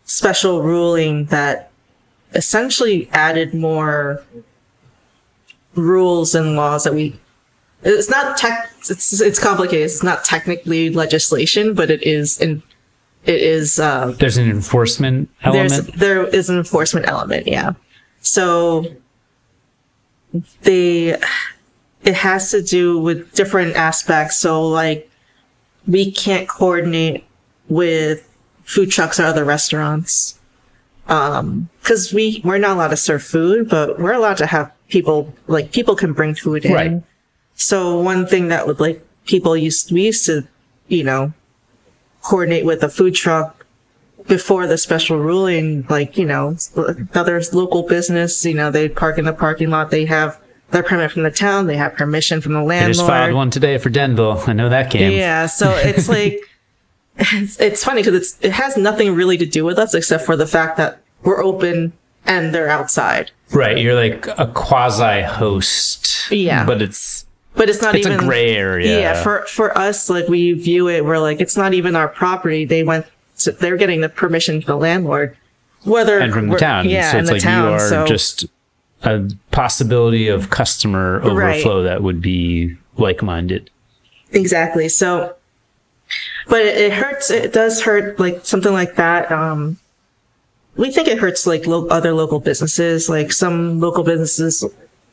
special 0.05 0.61
ruling 0.61 1.25
that 1.25 1.71
essentially 2.33 3.09
added 3.11 3.53
more 3.53 4.23
rules 5.75 6.33
and 6.35 6.55
laws 6.55 6.83
that 6.83 6.93
we 6.93 7.17
it's 7.83 8.09
not 8.09 8.37
tech 8.37 8.71
it's 8.89 9.21
it's 9.21 9.39
complicated 9.39 9.85
it's 9.85 10.03
not 10.03 10.25
technically 10.25 10.89
legislation 10.89 11.73
but 11.73 11.91
it 11.91 12.01
is 12.03 12.39
in 12.41 12.61
it 13.25 13.41
is 13.41 13.79
uh, 13.79 14.13
There's 14.17 14.37
an 14.37 14.49
enforcement 14.49 15.29
element. 15.43 15.95
there 15.95 16.25
is 16.25 16.49
an 16.49 16.57
enforcement 16.57 17.07
element 17.07 17.47
yeah 17.47 17.73
so 18.21 18.85
they 20.63 21.17
it 22.07 22.15
has 22.15 22.51
to 22.51 22.61
do 22.61 22.97
with 22.99 23.33
different 23.33 23.75
aspects 23.75 24.37
so 24.37 24.51
like 24.65 25.09
we 25.85 26.11
can't 26.11 26.47
coordinate 26.47 27.25
with 27.67 28.19
food 28.63 28.89
trucks 28.89 29.19
or 29.19 29.25
other 29.25 29.45
restaurants 29.45 30.39
um 31.07 31.69
because 31.81 32.13
we 32.13 32.41
we're 32.43 32.57
not 32.57 32.75
allowed 32.77 32.93
to 32.95 32.97
serve 32.97 33.23
food 33.23 33.69
but 33.69 33.99
we're 33.99 34.13
allowed 34.13 34.37
to 34.37 34.45
have 34.45 34.71
people 34.89 35.33
like 35.47 35.71
people 35.71 35.95
can 35.95 36.13
bring 36.13 36.33
food 36.33 36.63
in 36.65 36.73
Right. 36.73 37.03
so 37.55 37.99
one 37.99 38.25
thing 38.25 38.47
that 38.47 38.65
would 38.67 38.79
like 38.79 39.05
people 39.25 39.55
used 39.57 39.91
we 39.91 40.05
used 40.05 40.25
to 40.25 40.47
you 40.87 41.03
know 41.03 41.33
coordinate 42.21 42.65
with 42.65 42.83
a 42.83 42.89
food 42.89 43.13
truck 43.15 43.65
before 44.27 44.67
the 44.67 44.77
special 44.77 45.17
ruling, 45.17 45.85
like, 45.89 46.17
you 46.17 46.25
know, 46.25 46.55
another 46.75 47.41
local 47.53 47.83
business, 47.83 48.43
you 48.45 48.53
know, 48.53 48.69
they 48.69 48.89
park 48.89 49.17
in 49.17 49.23
the 49.23 49.31
parking 49.31 49.69
lot, 49.69 49.89
they 49.89 50.03
have 50.05 50.37
their 50.71 50.83
permit 50.83 51.11
from 51.11 51.23
the 51.23 51.31
town, 51.31 51.67
they 51.67 51.77
have 51.77 51.95
permission 51.95 52.41
from 52.41 52.53
the 52.53 52.61
landlord. 52.61 52.89
I 52.89 52.93
just 52.93 53.07
filed 53.07 53.33
one 53.35 53.49
today 53.49 53.77
for 53.77 53.89
Denville. 53.89 54.43
I 54.47 54.53
know 54.53 54.69
that 54.69 54.91
game. 54.91 55.11
Yeah, 55.11 55.45
so 55.45 55.71
it's 55.71 56.09
like, 56.17 56.39
it's, 57.17 57.59
it's 57.59 57.83
funny 57.83 58.01
because 58.01 58.15
it's, 58.15 58.37
it 58.41 58.51
has 58.51 58.77
nothing 58.77 59.15
really 59.15 59.37
to 59.37 59.45
do 59.45 59.63
with 59.63 59.79
us 59.79 59.93
except 59.93 60.25
for 60.25 60.35
the 60.35 60.47
fact 60.47 60.77
that 60.77 61.01
we're 61.23 61.43
open 61.43 61.93
and 62.25 62.53
they're 62.53 62.69
outside. 62.69 63.31
Right. 63.51 63.77
You're 63.77 63.95
like 63.95 64.27
a 64.27 64.51
quasi 64.53 65.21
host. 65.21 66.29
Yeah. 66.31 66.65
But 66.65 66.81
it's 66.81 67.25
But 67.55 67.69
it's 67.69 67.81
not 67.81 67.95
it's 67.95 68.05
even 68.05 68.19
a 68.19 68.23
gray 68.23 68.55
area. 68.55 68.99
Yeah, 68.99 69.23
for 69.23 69.43
for 69.47 69.75
us, 69.77 70.09
like 70.09 70.27
we 70.27 70.51
view 70.53 70.89
it, 70.89 71.05
we're 71.05 71.19
like 71.19 71.39
it's 71.39 71.55
not 71.55 71.73
even 71.73 71.95
our 71.95 72.09
property. 72.09 72.65
They 72.65 72.83
went, 72.83 73.05
to, 73.39 73.53
they're 73.53 73.77
getting 73.77 74.01
the 74.01 74.09
permission 74.09 74.61
from 74.61 74.67
the 74.67 74.77
landlord, 74.77 75.37
whether 75.83 76.19
and 76.19 76.33
from 76.33 76.49
the 76.49 76.57
town. 76.57 76.89
Yeah, 76.89 77.11
so 77.11 77.17
it's 77.19 77.31
like 77.31 77.41
town. 77.41 77.69
you 77.69 77.73
are 77.75 77.79
so 77.79 78.05
just 78.05 78.45
a 79.03 79.29
possibility 79.51 80.27
of 80.27 80.49
customer 80.49 81.21
overflow 81.23 81.83
that 81.83 82.01
would 82.03 82.21
be 82.21 82.75
like 82.97 83.21
minded. 83.21 83.69
exactly. 84.31 84.89
So, 84.89 85.35
but 86.47 86.61
it, 86.61 86.77
it 86.77 86.93
hurts. 86.93 87.29
It 87.29 87.53
does 87.53 87.81
hurt, 87.81 88.19
like 88.19 88.45
something 88.45 88.73
like 88.73 88.95
that. 88.95 89.31
Um, 89.31 89.77
we 90.75 90.91
think 90.91 91.07
it 91.07 91.17
hurts 91.17 91.45
like 91.45 91.67
lo- 91.67 91.87
other 91.87 92.13
local 92.13 92.39
businesses. 92.39 93.09
Like 93.09 93.31
some 93.31 93.79
local 93.79 94.03
businesses, 94.03 94.63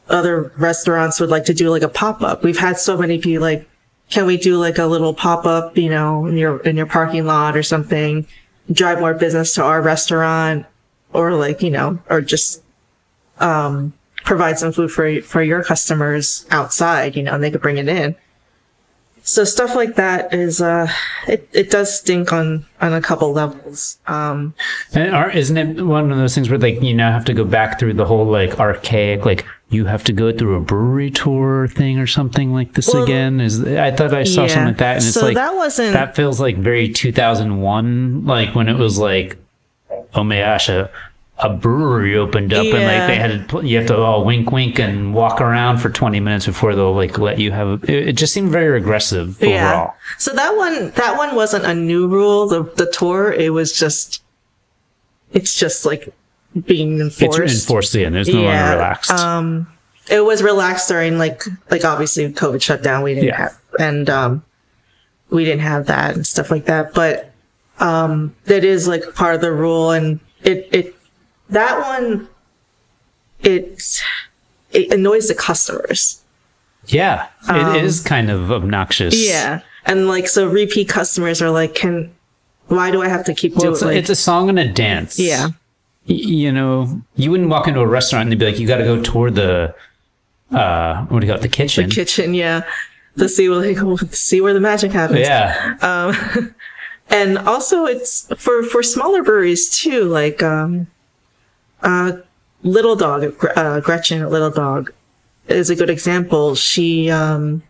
other 0.08 0.52
restaurants 0.56 1.20
would 1.20 1.30
like 1.30 1.44
to 1.46 1.54
do 1.54 1.70
like 1.70 1.82
a 1.82 1.88
pop 1.88 2.22
up. 2.22 2.42
We've 2.42 2.58
had 2.58 2.78
so 2.78 2.96
many 2.96 3.18
be 3.18 3.38
like, 3.38 3.68
can 4.10 4.26
we 4.26 4.36
do 4.36 4.58
like 4.58 4.78
a 4.78 4.86
little 4.86 5.14
pop 5.14 5.46
up, 5.46 5.76
you 5.76 5.90
know, 5.90 6.26
in 6.26 6.36
your 6.36 6.60
in 6.60 6.76
your 6.76 6.86
parking 6.86 7.26
lot 7.26 7.56
or 7.56 7.62
something, 7.62 8.26
drive 8.70 9.00
more 9.00 9.14
business 9.14 9.54
to 9.54 9.62
our 9.62 9.82
restaurant, 9.82 10.66
or 11.12 11.34
like 11.34 11.62
you 11.62 11.70
know, 11.70 11.98
or 12.08 12.20
just 12.20 12.62
um 13.40 13.92
provide 14.24 14.58
some 14.58 14.72
food 14.72 14.90
for 14.90 15.20
for 15.22 15.42
your 15.42 15.62
customers 15.62 16.46
outside, 16.50 17.14
you 17.16 17.22
know, 17.22 17.34
and 17.34 17.42
they 17.42 17.50
could 17.50 17.60
bring 17.62 17.76
it 17.78 17.88
in. 17.88 18.14
So 19.26 19.44
stuff 19.44 19.74
like 19.74 19.94
that 19.96 20.34
is 20.34 20.60
uh 20.60 20.86
it, 21.26 21.48
it 21.52 21.70
does 21.70 21.98
stink 21.98 22.32
on 22.32 22.66
on 22.80 22.92
a 22.92 23.00
couple 23.00 23.32
levels. 23.32 23.98
Um 24.06 24.54
And 24.92 25.14
are, 25.14 25.30
isn't 25.30 25.56
it 25.56 25.82
one 25.86 26.10
of 26.12 26.18
those 26.18 26.34
things 26.34 26.50
where 26.50 26.58
like 26.58 26.82
you 26.82 26.92
now 26.94 27.10
have 27.12 27.24
to 27.26 27.32
go 27.34 27.44
back 27.44 27.78
through 27.78 27.94
the 27.94 28.04
whole 28.04 28.26
like 28.26 28.60
archaic 28.60 29.24
like 29.24 29.46
you 29.70 29.86
have 29.86 30.04
to 30.04 30.12
go 30.12 30.30
through 30.30 30.54
a 30.56 30.60
brewery 30.60 31.10
tour 31.10 31.66
thing 31.68 31.98
or 31.98 32.06
something 32.06 32.52
like 32.52 32.74
this 32.74 32.92
Well, 32.92 33.02
again? 33.02 33.40
Is 33.40 33.64
I 33.64 33.90
thought 33.90 34.12
I 34.14 34.22
saw 34.24 34.42
yeah. 34.42 34.48
something 34.48 34.66
like 34.68 34.76
that, 34.78 34.96
and 34.96 35.04
it's 35.04 35.14
So 35.14 35.22
like 35.24 35.34
that 35.36 35.54
wasn't- 35.56 35.94
that 35.94 36.14
feels 36.14 36.38
like 36.38 36.56
very 36.58 36.90
2001, 36.90 38.24
like 38.26 38.54
when 38.54 38.68
it 38.68 38.76
was 38.76 38.98
like 38.98 39.36
oh 40.14 40.22
my 40.22 40.38
gosh 40.40 40.68
a. 41.38 41.48
Brewery 41.50 42.16
opened 42.16 42.52
up 42.52 42.64
and 42.64 42.72
like 42.72 43.06
they 43.08 43.16
had 43.16 43.48
to, 43.48 43.66
you 43.66 43.78
have 43.78 43.86
to 43.88 43.96
all 43.96 44.24
wink, 44.24 44.50
wink, 44.52 44.78
and 44.78 45.12
walk 45.14 45.40
around 45.40 45.78
for 45.78 45.90
twenty 45.90 46.20
minutes 46.20 46.46
before 46.46 46.74
they'll 46.74 46.94
like 46.94 47.18
let 47.18 47.38
you 47.38 47.50
have. 47.52 47.82
It, 47.84 48.08
it 48.08 48.12
just 48.16 48.32
seemed 48.32 48.50
very 48.50 48.78
aggressive 48.78 49.42
overall. 49.42 49.94
So 50.18 50.32
that 50.34 50.56
one 50.56 50.90
that 50.92 51.16
one 51.18 51.34
wasn't 51.34 51.64
a 51.64 51.74
new 51.74 52.06
rule, 52.08 52.46
the 52.46 52.62
the 52.76 52.90
tour, 52.90 53.32
it 53.32 53.50
was 53.52 53.72
just 53.76 54.22
it's 55.32 55.54
just 55.58 55.84
like 55.84 56.14
being 56.66 57.00
enforced. 57.00 57.38
It's 57.40 57.62
enforced 57.64 57.94
again. 57.96 58.12
There's 58.12 58.28
no 58.28 58.42
longer 58.42 58.70
relaxed. 58.74 59.10
Um, 59.10 59.66
it 60.10 60.20
was 60.24 60.42
relaxed 60.42 60.88
during 60.88 61.18
like 61.18 61.42
like 61.70 61.84
obviously 61.84 62.32
COVID 62.32 62.62
shut 62.62 62.82
down. 62.82 63.02
We 63.02 63.14
didn't 63.14 63.28
Yeah. 63.28 63.36
have 63.36 63.58
and 63.80 64.08
um, 64.08 64.44
we 65.30 65.44
didn't 65.44 65.62
have 65.62 65.86
that 65.86 66.14
and 66.14 66.24
stuff 66.24 66.50
like 66.52 66.66
that. 66.66 66.94
But 66.94 67.32
um, 67.80 68.36
that 68.44 68.62
is 68.62 68.86
like 68.86 69.14
part 69.16 69.34
of 69.34 69.40
the 69.40 69.50
rule, 69.50 69.90
and 69.90 70.20
it 70.44 70.68
it 70.70 70.94
that 71.50 71.78
one 71.80 72.28
it 73.40 74.00
it 74.72 74.92
annoys 74.92 75.28
the 75.28 75.34
customers. 75.34 76.20
yeah, 76.86 77.28
it 77.48 77.84
is 77.84 78.00
kind 78.00 78.30
of 78.30 78.50
obnoxious. 78.50 79.14
Um, 79.14 79.20
Yeah, 79.22 79.60
and 79.86 80.08
like 80.08 80.28
so 80.28 80.46
repeat 80.48 80.88
customers 80.88 81.40
are 81.42 81.50
like, 81.50 81.74
can 81.74 82.10
why 82.68 82.90
do 82.90 83.02
I 83.02 83.08
have 83.08 83.24
to 83.26 83.34
keep 83.34 83.52
Well, 83.54 83.60
doing 83.62 83.72
it's, 83.74 83.82
like 83.82 83.96
it's 83.96 84.10
a 84.10 84.16
song 84.16 84.48
and 84.48 84.58
a 84.58 84.66
dance. 84.68 85.18
yeah 85.18 85.48
Y- 86.06 86.14
you 86.16 86.52
know, 86.52 87.00
you 87.16 87.30
wouldn't 87.30 87.48
walk 87.48 87.66
into 87.68 87.80
a 87.80 87.86
restaurant 87.86 88.24
and 88.24 88.32
they'd 88.32 88.38
be 88.38 88.44
like, 88.50 88.58
"You 88.58 88.66
got 88.66 88.76
to 88.76 88.84
go 88.84 89.00
toward 89.02 89.34
the, 89.36 89.74
uh, 90.52 91.04
what 91.06 91.20
do 91.20 91.26
you 91.26 91.32
call 91.32 91.38
it, 91.38 91.42
the 91.42 91.48
kitchen." 91.48 91.88
The 91.88 91.94
kitchen? 91.94 92.34
Yeah, 92.34 92.64
to 93.16 93.26
see 93.28 93.48
like 93.48 93.78
see 94.14 94.40
where 94.42 94.52
the 94.52 94.60
magic 94.60 94.92
happens. 94.92 95.20
Yeah. 95.20 95.76
and 97.10 97.38
also 97.38 97.86
it's 97.86 98.26
for 98.36 98.62
for 98.62 98.82
smaller 98.82 99.22
breweries 99.22 99.68
too 99.70 100.04
like 100.04 100.42
um 100.42 100.86
uh 101.84 102.12
little 102.62 102.96
dog 102.96 103.34
uh, 103.56 103.80
gretchen 103.80 104.22
at 104.22 104.30
little 104.30 104.50
dog 104.50 104.92
is 105.48 105.68
a 105.70 105.76
good 105.76 105.90
example 105.90 106.54
she 106.54 107.10
um 107.10 107.62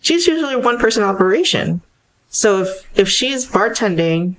she's 0.00 0.26
usually 0.26 0.54
a 0.54 0.58
one 0.58 0.78
person 0.78 1.02
operation 1.02 1.80
so 2.28 2.62
if 2.62 2.68
if 2.98 3.08
she's 3.08 3.46
bartending 3.46 4.34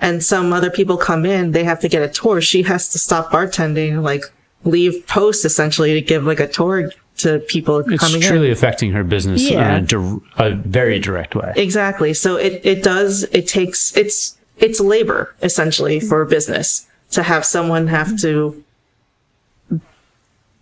and 0.00 0.22
some 0.24 0.52
other 0.52 0.70
people 0.70 0.96
come 0.96 1.24
in 1.24 1.52
they 1.52 1.64
have 1.64 1.78
to 1.80 1.88
get 1.88 2.02
a 2.02 2.08
tour 2.08 2.40
she 2.40 2.62
has 2.64 2.88
to 2.88 2.98
stop 2.98 3.30
bartending 3.30 4.02
like 4.02 4.24
leave 4.64 5.06
post 5.06 5.44
essentially 5.44 5.94
to 5.94 6.00
give 6.00 6.24
like 6.24 6.40
a 6.40 6.48
tour 6.48 6.90
to 7.16 7.38
people 7.40 7.78
It's 7.78 8.00
coming 8.00 8.16
in 8.16 8.20
It's 8.22 8.28
truly 8.28 8.50
affecting 8.50 8.92
her 8.92 9.04
business 9.04 9.48
Yeah. 9.48 9.76
in 9.76 9.84
a, 9.84 9.86
dir- 9.86 10.18
a 10.38 10.54
very 10.54 10.98
direct 10.98 11.34
way. 11.36 11.52
Exactly. 11.56 12.14
So 12.14 12.36
it, 12.36 12.62
it 12.64 12.82
does, 12.82 13.24
it 13.32 13.46
takes, 13.46 13.94
it's, 13.96 14.38
it's 14.56 14.80
labor 14.80 15.34
essentially 15.42 16.00
for 16.00 16.22
a 16.22 16.26
business 16.26 16.86
to 17.10 17.22
have 17.22 17.44
someone 17.44 17.88
have 17.88 18.18
to 18.22 18.64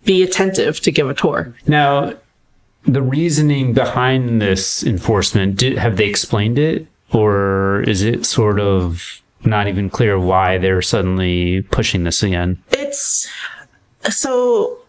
be 0.03 0.23
attentive 0.23 0.79
to 0.81 0.91
give 0.91 1.09
a 1.09 1.13
tour. 1.13 1.55
Now, 1.67 2.13
the 2.83 3.01
reasoning 3.01 3.73
behind 3.73 4.41
this 4.41 4.83
enforcement, 4.83 5.57
did, 5.57 5.77
have 5.77 5.97
they 5.97 6.07
explained 6.07 6.57
it? 6.57 6.87
Or 7.11 7.83
is 7.87 8.03
it 8.03 8.25
sort 8.25 8.59
of 8.59 9.21
not 9.43 9.67
even 9.67 9.89
clear 9.89 10.17
why 10.17 10.57
they're 10.57 10.81
suddenly 10.81 11.61
pushing 11.63 12.03
this 12.03 12.23
again? 12.23 12.63
It's 12.71 13.29
so 14.09 14.79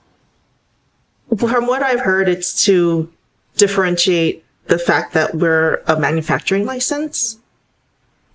from 1.37 1.67
what 1.67 1.83
I've 1.83 2.01
heard, 2.01 2.29
it's 2.29 2.65
to 2.65 3.11
differentiate 3.57 4.45
the 4.67 4.79
fact 4.79 5.15
that 5.15 5.35
we're 5.35 5.83
a 5.87 5.99
manufacturing 5.99 6.67
license, 6.67 7.39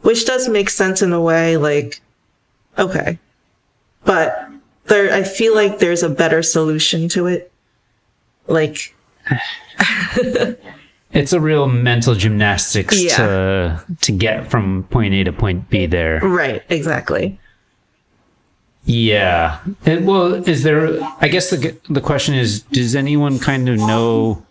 which 0.01 0.25
does 0.25 0.49
make 0.49 0.69
sense 0.69 1.01
in 1.01 1.13
a 1.13 1.21
way. 1.21 1.57
Like, 1.57 2.01
okay, 2.77 3.19
but 4.03 4.49
there, 4.87 5.13
I 5.13 5.23
feel 5.23 5.53
like 5.55 5.79
there's 5.79 6.03
a 6.03 6.09
better 6.09 6.41
solution 6.43 7.07
to 7.09 7.27
it. 7.27 7.51
Like, 8.47 8.95
It's 11.13 11.31
a 11.33 11.39
real 11.39 11.67
mental 11.67 12.15
gymnastics 12.15 13.01
Yeah. 13.01 13.15
to 13.17 13.83
to 14.01 14.11
get 14.11 14.51
from 14.51 14.83
point 14.89 15.13
A 15.13 15.23
to 15.23 15.31
point 15.33 15.69
B 15.69 15.85
there. 15.85 16.19
right, 16.21 16.61
exactly. 16.69 17.39
Yeah. 18.83 19.59
It- 19.85 20.03
well, 20.03 20.33
is 20.47 20.63
there? 20.63 20.99
I 21.21 21.27
guess 21.29 21.49
the 21.49 21.75
the 21.89 22.01
question 22.01 22.35
is, 22.35 22.61
does 22.61 22.93
anyone 22.95 23.39
kind 23.39 23.67
of 23.69 23.77
know 23.77 24.43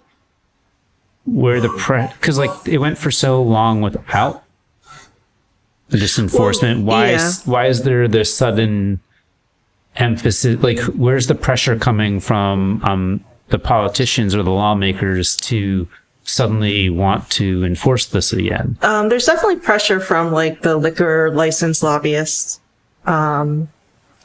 where 1.26 1.61
the 1.61 1.68
pre? 1.68 2.07
Because 2.18 2.39
like 2.39 2.51
it 2.66 2.78
went 2.78 2.99
for 2.99 3.11
so 3.11 3.43
long 3.43 3.80
without 3.82 4.43
this 5.89 6.18
enforcement. 6.18 6.84
why 6.84 7.09
is 7.11 7.43
why 7.45 7.66
is 7.66 7.82
there 7.82 8.09
this 8.09 8.34
sudden 8.34 8.99
emphasis? 9.97 10.62
Like, 10.62 10.78
where's 10.94 11.26
the 11.26 11.34
pressure 11.34 11.78
coming 11.78 12.20
from? 12.20 12.82
Um, 12.84 13.24
the 13.49 13.59
politicians 13.59 14.34
or 14.34 14.42
the 14.42 14.51
lawmakers 14.51 15.36
to 15.36 15.88
suddenly 16.24 16.90
want 16.90 17.28
to 17.30 17.64
enforce 17.64 18.07
this 18.07 18.32
again? 18.32 18.76
Um, 18.82 19.09
there's 19.09 19.26
definitely 19.26 19.57
pressure 19.57 20.01
from 20.01 20.32
like 20.32 20.62
the 20.62 20.76
liquor 20.76 21.30
license 21.30 21.82
lobbyists. 21.82 22.61
Um 23.05 23.68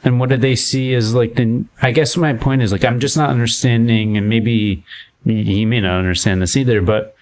and 0.04 0.18
what 0.18 0.30
do 0.30 0.36
they 0.36 0.56
see 0.56 0.94
as 0.94 1.14
like 1.14 1.36
the? 1.36 1.64
I 1.80 1.92
guess 1.92 2.16
my 2.16 2.32
point 2.32 2.60
is 2.60 2.72
like 2.72 2.84
I'm 2.84 2.98
just 2.98 3.16
not 3.16 3.30
understanding, 3.30 4.16
and 4.16 4.28
maybe 4.28 4.84
he 5.24 5.64
may 5.64 5.80
not 5.80 5.96
understand 5.96 6.42
this 6.42 6.56
either. 6.56 6.82
But 6.82 7.14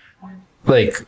like, 0.64 1.06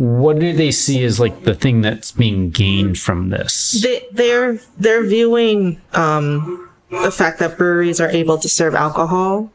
what 0.00 0.38
do 0.38 0.54
they 0.54 0.70
see 0.70 1.04
as 1.04 1.20
like 1.20 1.44
the 1.44 1.54
thing 1.54 1.82
that's 1.82 2.10
being 2.10 2.48
gained 2.48 2.98
from 2.98 3.28
this? 3.28 3.82
they, 3.82 4.02
they're 4.10 4.58
they're 4.78 5.04
viewing 5.04 5.78
um, 5.92 6.70
the 6.90 7.10
fact 7.10 7.38
that 7.38 7.58
breweries 7.58 8.00
are 8.00 8.08
able 8.08 8.38
to 8.38 8.48
serve 8.48 8.74
alcohol 8.74 9.50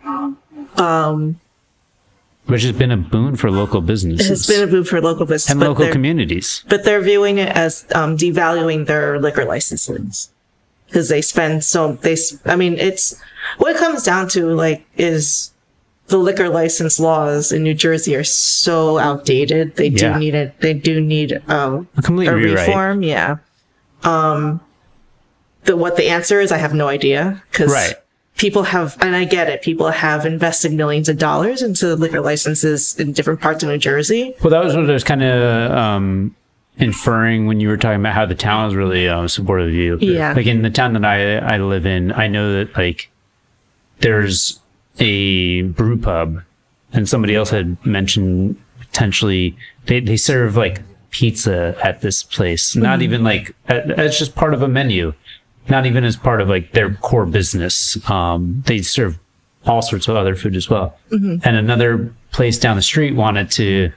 Which 2.46 2.62
has 2.62 2.74
been 2.74 2.91
a 2.91 2.98
boon 2.98 3.36
for 3.38 3.50
local 3.50 3.82
businesses 3.82 4.30
It's 4.30 4.46
been 4.48 4.70
a 4.70 4.72
boom 4.72 4.84
for 4.84 5.02
local 5.02 5.26
business, 5.26 5.50
and 5.50 5.60
local 5.60 5.89
communities. 5.89 6.64
but 6.70 6.84
they're 6.86 7.02
viewing 7.02 7.39
it 7.39 7.50
as 7.50 7.84
um, 7.96 8.16
devaluing 8.16 8.86
their 8.86 9.20
liquor 9.20 9.46
licenses 9.46 10.30
because 10.86 11.10
they 11.10 11.24
spend 11.24 11.64
so 11.64 11.93
they. 11.93 12.16
I 12.46 12.56
mean, 12.56 12.76
it's 12.76 13.20
what 13.58 13.76
it 13.76 13.80
comes 13.80 14.04
down 14.04 14.30
to. 14.30 14.46
Like, 14.54 14.86
is 14.96 15.52
the 16.08 16.18
liquor 16.18 16.49
license 16.49 16.99
laws 16.99 17.51
in 17.51 17.64
New 17.64 17.74
Jersey 17.74 18.16
are 18.16 18.24
so 18.24 18.97
outdated. 18.99 19.76
They 19.76 19.89
do 19.89 20.06
Yeah. 20.06 20.18
need 20.20 20.36
it. 20.36 20.60
They 20.60 20.74
do 20.74 21.01
need 21.01 21.41
um, 21.47 21.88
A 21.97 22.01
complete 22.01 22.28
a 22.28 22.36
rewrite. 22.36 22.68
reform. 22.68 23.01
Yeah. 23.03 23.38
Um, 24.03 24.60
the 25.64 25.76
what 25.76 25.97
the 25.97 26.10
answer 26.10 26.39
is, 26.39 26.51
I 26.51 26.58
have 26.58 26.74
no 26.76 26.88
idea 26.88 27.41
because 27.51 27.72
Right. 27.72 27.95
people 28.38 28.64
have, 28.64 28.95
and 29.01 29.16
I 29.16 29.26
get 29.26 29.49
it. 29.49 29.64
People 29.64 29.89
have 29.89 30.28
invested 30.28 30.74
millions 30.74 31.10
of 31.10 31.18
dollars 31.18 31.64
into 31.64 31.95
liquor 31.95 32.22
licenses 32.22 32.95
in 32.99 33.12
different 33.14 33.41
parts 33.41 33.64
of 33.64 33.70
New 33.70 33.80
Jersey. 33.80 34.36
Well, 34.43 34.51
that 34.51 34.64
was 34.64 34.76
what 34.76 34.88
I 34.88 34.93
was 34.93 35.03
kind 35.03 35.24
of 35.24 35.72
um, 35.72 36.36
inferring 36.78 37.47
when 37.47 37.60
you 37.60 37.68
were 37.70 37.78
talking 37.78 37.99
about 37.99 38.14
how 38.14 38.28
the 38.28 38.36
town 38.36 38.70
is 38.70 38.76
really 38.76 39.10
um, 39.10 39.28
supportive 39.28 39.70
of 39.70 39.74
you. 39.74 39.97
Yeah. 40.01 40.34
Like 40.34 40.45
in 40.45 40.62
the 40.62 40.70
town 40.70 40.93
that 40.93 41.03
I 41.06 41.38
I 41.38 41.58
live 41.58 41.88
in, 41.88 42.12
I 42.12 42.28
know 42.28 42.53
that 42.53 42.78
like 42.78 43.10
there's 44.01 44.60
a 45.00 45.64
brew 45.64 45.98
pub, 45.98 46.41
and 46.93 47.08
somebody 47.08 47.36
else 47.36 47.50
had 47.50 47.84
mentioned 47.86 48.62
potentially 48.80 49.56
they 49.86 50.00
they 50.00 50.18
serve 50.18 50.56
like 50.56 50.82
pizza 51.12 51.78
at 51.84 52.02
this 52.02 52.24
place. 52.24 52.76
Not 52.76 53.02
even 53.02 53.24
like 53.24 53.56
it's 53.70 54.20
just 54.20 54.36
part 54.36 54.54
of 54.54 54.62
a 54.62 54.68
menu. 54.68 55.14
Not 55.68 55.86
even 55.86 56.04
as 56.04 56.16
part 56.16 56.41
of 56.41 56.50
like 56.50 56.74
their 56.74 56.93
core 56.96 57.26
business. 57.26 57.98
Um, 58.10 58.64
they 58.68 58.82
serve 58.82 59.18
all 59.66 59.82
sorts 59.82 60.08
of 60.08 60.16
other 60.16 60.36
food 60.36 60.56
as 60.56 60.70
well. 60.70 60.98
And 61.43 61.56
another 61.58 62.14
place 62.32 62.60
down 62.60 62.76
the 62.76 62.84
street 62.84 63.16
wanted 63.16 63.50
to 63.52 63.91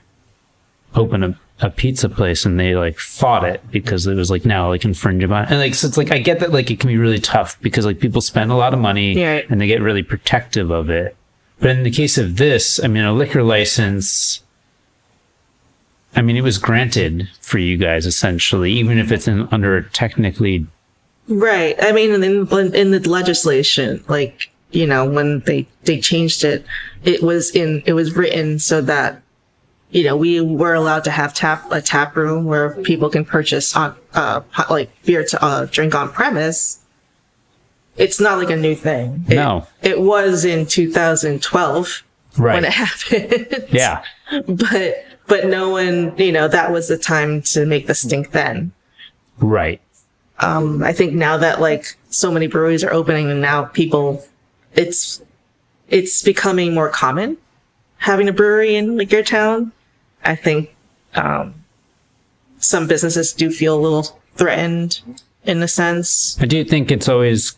open 0.95 1.23
a, 1.23 1.39
a 1.61 1.71
pizza 1.71 2.09
place 2.09 2.47
and 2.47 2.59
they 2.59 2.77
like 2.77 2.99
fought 2.99 3.45
it 3.45 3.61
because 3.71 4.07
it 4.07 4.15
was 4.15 4.31
like 4.31 4.45
now 4.45 4.69
like 4.69 4.85
infringing 4.85 5.33
on 5.33 5.45
and 5.47 5.59
like 5.59 5.75
so 5.75 5.89
it's 5.89 5.97
like 5.97 6.13
I 6.13 6.19
get 6.19 6.39
that 6.41 6.53
like 6.53 6.71
it 6.71 6.79
can 6.79 6.89
be 6.89 6.97
really 6.97 7.19
tough 7.19 7.61
because 7.61 7.85
like 7.85 7.99
people 7.99 8.21
spend 8.21 8.53
a 8.53 8.55
lot 8.55 8.73
of 8.73 8.81
money 8.81 9.15
Yeah, 9.15 9.43
and 9.51 9.61
they 9.61 9.67
get 9.67 9.83
really 9.83 10.03
protective 10.03 10.71
of 10.71 10.89
it. 10.89 11.17
But 11.59 11.71
in 11.71 11.83
the 11.83 11.91
case 11.91 12.17
of 12.17 12.37
this, 12.37 12.79
I 12.83 12.87
mean 12.87 13.05
a 13.05 13.13
liquor 13.13 13.43
license 13.43 14.43
I 16.15 16.23
mean 16.23 16.37
it 16.37 16.43
was 16.43 16.59
granted 16.59 17.29
for 17.41 17.59
you 17.59 17.77
guys 17.77 18.07
essentially, 18.07 18.73
even 18.73 18.99
if 18.99 19.11
it's 19.11 19.27
in, 19.27 19.49
under 19.51 19.77
a 19.77 19.85
technically 19.91 20.67
Right. 21.29 21.77
I 21.83 21.93
mean, 21.93 22.11
in, 22.23 22.49
in 22.75 22.91
the 22.91 23.03
legislation, 23.07 24.03
like, 24.09 24.51
you 24.71 24.87
know, 24.87 25.09
when 25.09 25.41
they, 25.41 25.67
they 25.85 26.01
changed 26.01 26.43
it, 26.43 26.65
it 27.05 27.23
was 27.23 27.55
in, 27.55 27.83
it 27.85 27.93
was 27.93 28.17
written 28.17 28.59
so 28.59 28.81
that, 28.83 29.23
you 29.91 30.05
know, 30.05 30.17
we 30.17 30.41
were 30.41 30.75
allowed 30.75 31.05
to 31.05 31.11
have 31.11 31.33
tap, 31.35 31.71
a 31.73 31.81
tap 31.81 32.15
room 32.17 32.45
where 32.45 32.71
people 32.83 33.09
can 33.09 33.25
purchase 33.25 33.75
on, 33.75 33.95
uh, 34.15 34.41
hot- 34.51 34.71
like 34.71 34.91
beer 35.05 35.25
to, 35.25 35.43
uh, 35.45 35.67
drink 35.71 35.95
on 35.95 36.11
premise. 36.11 36.81
It's 37.97 38.21
not 38.21 38.39
like 38.39 38.51
a 38.51 38.57
new 38.57 38.75
thing. 38.75 39.25
It- 39.29 39.37
No. 39.37 39.67
It 39.83 40.01
was 40.01 40.45
in 40.45 40.67
2012 40.67 42.03
right. 42.37 42.55
when 42.55 42.65
it 42.65 42.73
happened. 42.85 43.67
yeah. 43.71 44.03
but, 44.47 45.05
but 45.27 45.47
no 45.47 45.71
one, 45.71 46.17
you 46.19 46.33
know, 46.33 46.49
that 46.49 46.71
was 46.71 46.89
the 46.89 46.99
time 46.99 47.43
to 47.43 47.65
make 47.67 47.87
the 47.87 47.95
stink 47.95 48.33
then. 48.33 48.73
Right. 49.39 49.81
Um, 50.41 50.83
I 50.85 50.93
think 50.93 51.15
now 51.15 51.37
that 51.39 51.61
like 51.61 51.97
so 52.11 52.31
many 52.31 52.47
breweries 52.47 52.85
are 52.85 52.93
opening 52.93 53.31
and 53.31 53.41
now 53.41 53.65
people, 53.65 54.25
it's, 54.75 55.21
it's 55.89 56.23
becoming 56.23 56.75
more 56.75 56.91
common 56.91 57.39
having 57.97 58.29
a 58.29 58.33
brewery 58.33 58.77
in 58.77 58.97
like 58.97 59.11
your 59.11 59.25
town. 59.25 59.73
I 60.25 60.35
think, 60.35 60.75
um, 61.15 61.55
some 62.59 62.87
businesses 62.87 63.33
do 63.33 63.51
feel 63.51 63.79
a 63.79 63.81
little 63.81 64.21
threatened 64.35 65.01
in 65.45 65.63
a 65.63 65.69
sense. 65.69 66.37
I 66.41 66.47
do 66.47 66.65
think 66.65 66.91
it's 66.91 67.09
always 67.09 67.57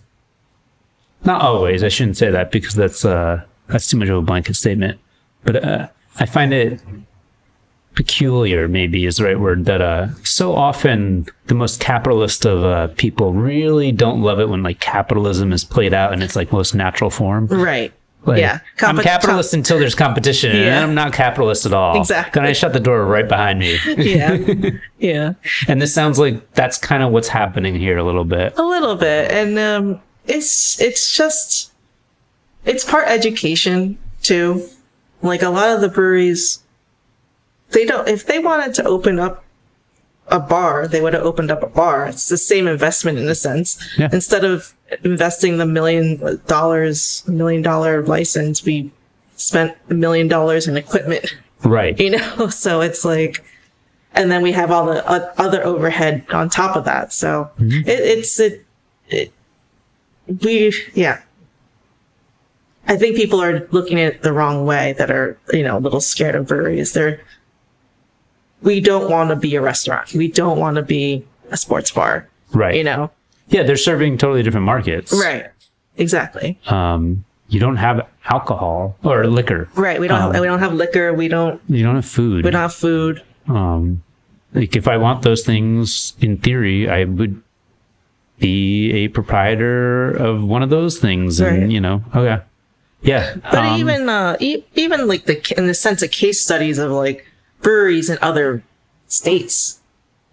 not 1.25 1.43
always. 1.43 1.83
I 1.83 1.89
shouldn't 1.89 2.17
say 2.17 2.31
that 2.31 2.51
because 2.51 2.75
that's 2.75 3.05
uh 3.05 3.43
that's 3.69 3.89
too 3.89 3.97
much 3.97 4.09
of 4.09 4.17
a 4.17 4.23
blanket 4.23 4.55
statement. 4.55 4.99
But 5.45 5.65
uh, 5.65 5.89
I 6.19 6.27
find 6.27 6.53
it 6.53 6.81
peculiar, 7.95 8.69
maybe 8.69 9.07
is 9.07 9.17
the 9.17 9.25
right 9.25 9.39
word. 9.41 9.65
That 9.65 9.81
uh, 9.81 10.09
so 10.23 10.55
often 10.55 11.27
the 11.47 11.55
most 11.55 11.81
capitalist 11.81 12.45
of 12.45 12.65
uh, 12.65 12.89
people 12.97 13.33
really 13.33 13.93
don't 13.93 14.23
love 14.23 14.41
it 14.41 14.49
when 14.49 14.63
like 14.63 14.81
capitalism 14.81 15.53
is 15.53 15.65
played 15.65 15.95
out 15.95 16.13
in 16.13 16.23
its 16.23 16.37
like 16.37 16.53
most 16.53 16.75
natural 16.75 17.11
form. 17.11 17.47
Right. 17.47 17.93
Like, 18.27 18.39
yeah. 18.39 18.59
I'm 18.83 18.97
Compe- 18.97 19.03
capitalist 19.03 19.55
until 19.55 19.79
there's 19.79 19.95
competition, 19.95 20.51
and 20.51 20.59
Yeah. 20.61 20.65
then 20.71 20.83
I'm 20.83 20.95
not 20.95 21.13
capitalist 21.15 21.65
at 21.65 21.73
all. 21.73 21.97
Exactly. 21.99 22.39
Then 22.41 22.49
I 22.49 22.53
shut 22.53 22.73
the 22.75 22.81
door 22.81 23.05
right 23.07 23.27
behind 23.27 23.59
me. 23.59 23.79
yeah. 23.97 24.37
Yeah. 24.99 25.33
and 25.67 25.81
this 25.81 25.95
sounds 25.95 26.19
like 26.19 26.53
that's 26.53 26.77
kind 26.77 27.03
of 27.03 27.11
what's 27.13 27.29
happening 27.29 27.75
here 27.75 27.97
a 27.97 28.05
little 28.05 28.25
bit. 28.27 28.53
A 28.59 28.63
little 28.63 28.95
bit. 28.97 29.31
And 29.33 29.59
um 29.59 30.01
it's 30.27 30.79
it's 30.81 31.17
just 31.17 31.73
it's 32.67 32.85
part 32.85 33.09
education 33.09 33.97
too. 34.23 34.67
Like 35.23 35.41
a 35.43 35.49
lot 35.49 35.71
of 35.71 35.81
the 35.81 35.89
breweries, 35.89 36.63
they 37.71 37.87
don't, 37.87 38.07
if 38.09 38.27
they 38.27 38.39
wanted 38.39 38.75
to 38.75 38.85
open 38.85 39.19
up 39.19 39.43
a 40.31 40.41
bar, 40.41 40.87
they 40.87 41.01
would 41.01 41.15
have 41.15 41.23
opened 41.25 41.51
up 41.51 41.63
a 41.63 41.67
bar. 41.67 42.07
It's 42.07 42.29
the 42.29 42.39
same 42.39 42.67
investment 42.69 43.19
in 43.19 43.29
a 43.29 43.35
sense. 43.35 43.79
Yeah. 43.99 44.09
Instead 44.13 44.45
of 44.45 44.75
investing 45.05 45.59
the 45.59 45.67
million 45.67 46.41
dollars, 46.47 47.27
million 47.27 47.63
dollar 47.63 48.03
license, 48.03 48.65
we 48.65 48.93
spent 49.37 49.77
a 49.89 49.95
million 49.95 50.29
dollars 50.29 50.69
in 50.69 50.77
equipment, 50.77 51.35
Right. 51.63 51.99
you 52.01 52.11
know? 52.11 52.49
So 52.51 52.81
it's 52.81 53.05
like, 53.05 53.45
and 54.13 54.31
then 54.31 54.43
we 54.43 54.53
have 54.53 54.71
all 54.71 54.87
the 54.87 55.05
o- 55.11 55.33
other 55.37 55.65
overhead 55.65 56.25
on 56.31 56.49
top 56.49 56.77
of 56.77 56.85
that. 56.85 57.13
So 57.13 57.51
mm-hmm. 57.59 57.89
it, 57.89 58.01
it's, 58.01 58.41
it, 58.41 58.65
it, 59.09 59.33
we, 60.43 60.73
yeah. 60.95 61.23
I 62.87 62.97
think 62.97 63.17
people 63.17 63.41
are 63.41 63.69
looking 63.71 64.01
at 64.01 64.15
it 64.15 64.23
the 64.23 64.33
wrong 64.33 64.67
way 64.67 64.95
that 64.95 65.11
are, 65.11 65.39
you 65.53 65.63
know, 65.63 65.79
a 65.79 65.81
little 65.81 66.01
scared 66.01 66.35
of 66.35 66.47
breweries. 66.49 66.93
They're, 66.93 67.21
we 68.63 68.81
don't 68.81 69.11
want 69.11 69.31
to 69.31 69.37
be 69.37 69.55
a 69.57 69.61
restaurant. 69.61 70.13
We 70.15 70.29
don't 70.29 70.59
want 70.59 70.77
to 70.77 70.83
be 70.83 71.25
a 71.51 71.57
sports 71.57 71.91
bar, 71.91 72.29
Right. 72.53 72.75
you 72.77 72.85
know? 72.85 73.11
Yeah, 73.49 73.63
they're 73.65 73.77
serving 73.77 74.19
totally 74.19 74.43
different 74.43 74.67
markets. 74.67 75.13
Right. 75.13 75.47
Exactly. 75.97 76.59
Um, 76.67 77.25
you 77.49 77.59
don't 77.59 77.77
have 77.77 78.07
alcohol 78.27 78.97
or 79.03 79.27
liquor. 79.27 79.69
Right. 79.75 79.99
We 80.01 80.07
don't, 80.09 80.21
Um, 80.23 80.33
have, 80.33 80.41
we 80.41 80.47
don't 80.47 80.61
have 80.61 80.73
liquor. 80.75 81.13
We 81.13 81.27
don't, 81.29 81.61
You 81.69 81.83
don't 81.85 81.97
have 81.97 82.07
food. 82.07 82.45
we 82.45 82.51
don't 82.51 82.61
have 82.61 82.75
food. 82.75 83.23
um, 83.49 84.03
like 84.55 84.77
if 84.77 84.87
I 84.89 84.97
want 84.97 85.23
those 85.23 85.43
things, 85.45 86.13
in 86.21 86.37
theory, 86.37 86.89
I 86.89 87.05
would 87.05 87.41
be 88.39 88.93
a 88.93 89.09
proprietor 89.09 90.11
of 90.13 90.43
one 90.43 90.63
of 90.63 90.71
those 90.71 90.99
things, 90.99 91.41
and 91.41 91.63
Right. 91.63 91.71
you 91.71 91.81
know, 91.81 92.03
okay, 92.15 92.43
yeah. 93.03 93.35
But 93.51 93.55
um, 93.65 93.79
even, 93.81 94.09
uh, 94.09 94.37
e- 94.41 94.65
even 94.75 95.07
like 95.07 95.27
the, 95.27 95.41
in 95.59 95.67
the 95.67 95.75
sense 95.75 96.03
of 96.03 96.11
case 96.11 96.41
studies 96.41 96.79
of 96.79 96.91
like 96.91 97.27
breweries 97.63 98.09
in 98.11 98.19
other 98.23 98.63
states, 99.07 99.81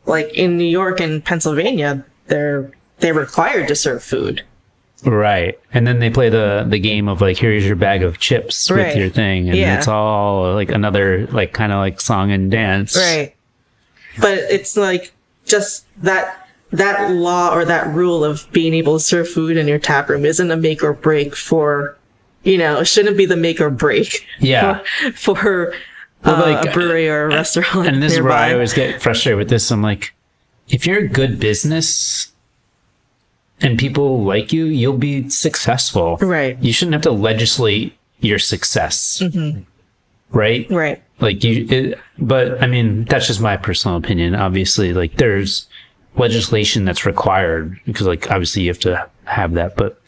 like 0.05 0.33
in 0.33 0.57
New 0.57 0.63
York 0.65 0.99
and 0.99 1.23
Pennsylvania, 1.23 2.05
they're, 2.27 2.71
they're 2.99 3.13
required 3.13 3.67
to 3.67 3.75
serve 3.75 4.03
food. 4.03 4.43
right, 5.03 5.59
and 5.73 5.85
then 5.85 5.99
they 5.99 6.09
play 6.09 6.27
the 6.29 6.65
the 6.67 6.79
game 6.79 7.07
of 7.07 7.21
like, 7.21 7.37
here's 7.37 7.65
your 7.65 7.75
bag 7.75 8.01
of 8.01 8.17
chips 8.17 8.71
Right. 8.71 8.87
with 8.87 8.97
your 8.97 9.09
thing, 9.09 9.47
and 9.49 9.57
Yeah. 9.57 9.77
it's 9.77 9.87
all 9.87 10.53
like 10.55 10.71
another 10.71 11.27
like 11.27 11.53
kind 11.53 11.71
of 11.71 11.77
like 11.77 12.01
song 12.01 12.31
and 12.31 12.49
dance, 12.49 12.95
Right. 12.97 13.35
But 14.19 14.39
it's 14.39 14.75
like 14.75 15.13
just 15.45 15.85
that 16.01 16.49
that 16.71 17.11
law 17.11 17.53
or 17.53 17.63
that 17.65 17.87
rule 17.93 18.23
of 18.25 18.47
being 18.51 18.73
able 18.73 18.97
to 18.97 19.03
serve 19.03 19.29
food 19.29 19.55
in 19.55 19.67
your 19.67 19.77
tap 19.79 20.09
room 20.09 20.25
isn't 20.25 20.49
a 20.51 20.57
make 20.57 20.83
or 20.83 20.93
break 20.93 21.35
for 21.35 21.95
you 22.43 22.57
know, 22.57 22.79
it 22.79 22.85
shouldn't 22.85 23.17
be 23.17 23.25
the 23.27 23.37
make 23.37 23.61
or 23.61 23.69
break 23.69 24.25
Yeah. 24.39 24.79
for, 25.13 25.35
for 25.35 25.73
Well, 26.23 26.35
uh, 26.35 26.51
like, 26.51 26.69
a 26.69 26.71
brewery 26.71 27.09
or 27.09 27.25
a 27.25 27.27
restaurant. 27.27 27.87
And 27.87 28.01
this 28.01 28.13
is 28.13 28.21
where. 28.21 28.31
I 28.31 28.53
always 28.53 28.73
get 28.73 29.01
frustrated 29.01 29.37
with 29.37 29.49
this. 29.49 29.71
I'm 29.71 29.81
like, 29.81 30.13
if 30.69 30.85
you're 30.85 30.99
a 30.99 31.07
good 31.07 31.39
business 31.39 32.31
and 33.61 33.77
people 33.79 34.23
like 34.23 34.51
you, 34.51 34.65
you'll 34.65 34.97
be 34.97 35.29
successful. 35.29 36.17
Right. 36.17 36.61
You 36.61 36.73
shouldn't 36.73 36.93
have 36.93 37.03
to 37.03 37.11
legislate 37.11 37.97
your 38.19 38.39
success. 38.39 39.21
Right? 40.31 40.69
Right. 40.69 41.01
Like 41.19 41.43
you, 41.43 41.65
it, 41.69 41.99
but 42.19 42.61
I 42.61 42.67
mean, 42.67 43.05
that's 43.05 43.27
just 43.27 43.41
my 43.41 43.57
personal 43.57 43.97
opinion. 43.97 44.35
Obviously, 44.35 44.93
like 44.93 45.17
there's 45.17 45.67
legislation 46.15 46.85
that's 46.85 47.05
required 47.05 47.79
because 47.85 48.05
like 48.05 48.29
obviously 48.29 48.63
you 48.63 48.69
have 48.69 48.79
to 48.79 49.09
have 49.25 49.53
that, 49.53 49.75
but 49.75 49.99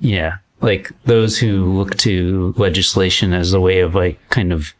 yeah, 0.00 0.38
like 0.60 0.90
those 1.04 1.38
who 1.38 1.72
look 1.72 1.96
to 1.98 2.54
legislation 2.56 3.32
as 3.32 3.52
a 3.52 3.60
way 3.60 3.80
of 3.80 3.94
like 3.94 4.18
kind 4.30 4.52
of 4.52 4.74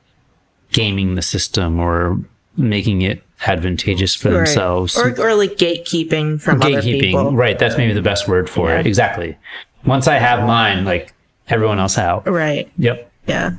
gaming 0.73 1.15
the 1.15 1.23
system 1.23 1.79
or 1.79 2.19
making 2.57 3.03
it 3.03 3.23
advantageous 3.47 4.15
for 4.15 4.29
Right. 4.31 4.37
themselves. 4.39 4.97
Or, 4.97 5.09
or 5.21 5.35
like 5.35 5.53
gatekeeping 5.57 6.41
from 6.41 6.63
other 6.63 6.83
people. 6.83 7.25
Gatekeeping. 7.33 7.37
Right. 7.37 7.59
That's 7.59 7.77
maybe 7.77 7.93
the 7.93 8.03
best 8.03 8.29
word 8.29 8.49
for 8.49 8.73
it. 8.75 8.87
Exactly. 8.87 9.37
Once 9.85 10.07
I 10.07 10.15
have 10.19 10.47
mine, 10.47 10.85
like 10.85 11.13
everyone 11.49 11.79
else 11.81 11.99
out. 11.99 12.27
Right. 12.29 12.71
Yep. 12.79 13.11
Yeah. 13.27 13.53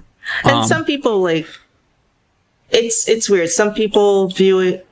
And 0.44 0.52
Um, 0.54 0.66
some 0.66 0.86
people 0.86 1.22
like 1.22 1.46
it's 2.70 3.08
it's 3.10 3.30
weird. 3.30 3.50
Some 3.50 3.74
people 3.74 4.28
view 4.30 4.60
it 4.60 4.88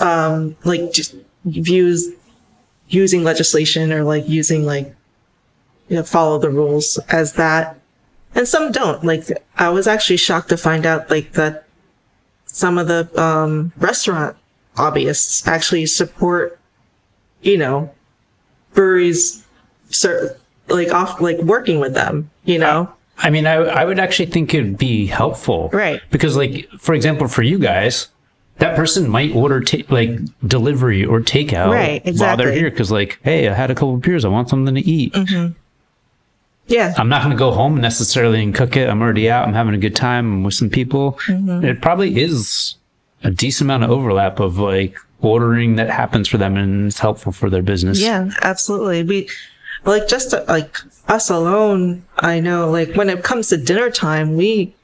um 0.00 0.56
like 0.64 0.92
just 0.92 1.14
views 1.44 2.08
using 2.88 3.22
legislation 3.24 3.92
or 3.92 4.02
like 4.04 4.28
using 4.28 4.64
like 4.66 4.94
you 5.88 5.96
know 5.96 6.02
follow 6.02 6.38
the 6.38 6.50
rules 6.50 6.98
as 7.08 7.34
that. 7.34 7.78
And 8.34 8.46
some 8.48 8.72
don't. 8.72 9.04
Like 9.04 9.24
I 9.56 9.68
was 9.68 9.86
actually 9.86 10.16
shocked 10.16 10.48
to 10.50 10.56
find 10.56 10.84
out 10.86 11.10
like 11.10 11.32
that 11.32 11.64
some 12.46 12.78
of 12.78 12.88
the 12.88 13.08
um 13.20 13.72
restaurant 13.78 14.36
hobbyists 14.76 15.46
actually 15.46 15.86
support 15.86 16.58
you 17.42 17.56
know 17.56 17.92
breweries 18.72 19.44
cer- 19.90 20.36
like 20.68 20.92
off 20.92 21.20
like 21.20 21.38
working 21.38 21.78
with 21.80 21.94
them, 21.94 22.30
you 22.44 22.58
know. 22.58 22.90
I 23.18 23.30
mean, 23.30 23.46
I, 23.46 23.54
I 23.54 23.84
would 23.84 24.00
actually 24.00 24.26
think 24.26 24.52
it 24.54 24.62
would 24.62 24.78
be 24.78 25.06
helpful. 25.06 25.70
Right. 25.72 26.00
Because, 26.10 26.36
like, 26.36 26.68
for 26.80 26.94
example, 26.96 27.28
for 27.28 27.42
you 27.42 27.60
guys, 27.60 28.08
that 28.58 28.74
person 28.74 29.08
might 29.08 29.32
order 29.36 29.60
ta- 29.60 29.84
like 29.88 30.18
delivery 30.44 31.04
or 31.04 31.20
takeout 31.20 31.70
Right, 31.70 32.02
while 32.04 32.10
exactly. 32.12 32.44
they're 32.44 32.52
here. 32.54 32.70
Because, 32.70 32.90
like, 32.90 33.20
hey, 33.22 33.48
I 33.48 33.54
had 33.54 33.70
a 33.70 33.74
couple 33.76 33.94
of 33.94 34.00
beers. 34.00 34.24
I 34.24 34.28
want 34.28 34.48
something 34.48 34.74
to 34.74 34.80
eat. 34.80 35.12
Mm-hmm. 35.12 35.52
Yeah. 36.66 36.94
I'm 36.96 37.08
not 37.08 37.22
going 37.22 37.32
to 37.32 37.38
go 37.38 37.50
home 37.50 37.80
necessarily 37.80 38.42
and 38.42 38.54
cook 38.54 38.76
it. 38.76 38.88
I'm 38.88 39.02
already 39.02 39.30
out. 39.30 39.46
I'm 39.46 39.54
having 39.54 39.74
a 39.74 39.78
good 39.78 39.96
time. 39.96 40.32
I'm 40.32 40.42
with 40.44 40.54
some 40.54 40.70
people. 40.70 41.18
Mm-hmm. 41.26 41.64
It 41.64 41.82
probably 41.82 42.20
is 42.20 42.76
a 43.22 43.30
decent 43.30 43.66
amount 43.66 43.84
of 43.84 43.90
overlap 43.90 44.40
of 44.40 44.58
like 44.58 44.96
ordering 45.20 45.76
that 45.76 45.90
happens 45.90 46.28
for 46.28 46.38
them 46.38 46.56
and 46.56 46.86
it's 46.86 46.98
helpful 46.98 47.32
for 47.32 47.50
their 47.50 47.62
business. 47.62 48.00
Yeah, 48.00 48.30
absolutely. 48.42 49.02
We 49.02 49.28
like 49.84 50.08
just 50.08 50.32
like 50.48 50.76
us 51.08 51.30
alone. 51.30 52.04
I 52.18 52.40
know, 52.40 52.70
like 52.70 52.94
when 52.94 53.10
it 53.10 53.24
comes 53.24 53.48
to 53.48 53.56
dinner 53.56 53.90
time, 53.90 54.36
we 54.36 54.74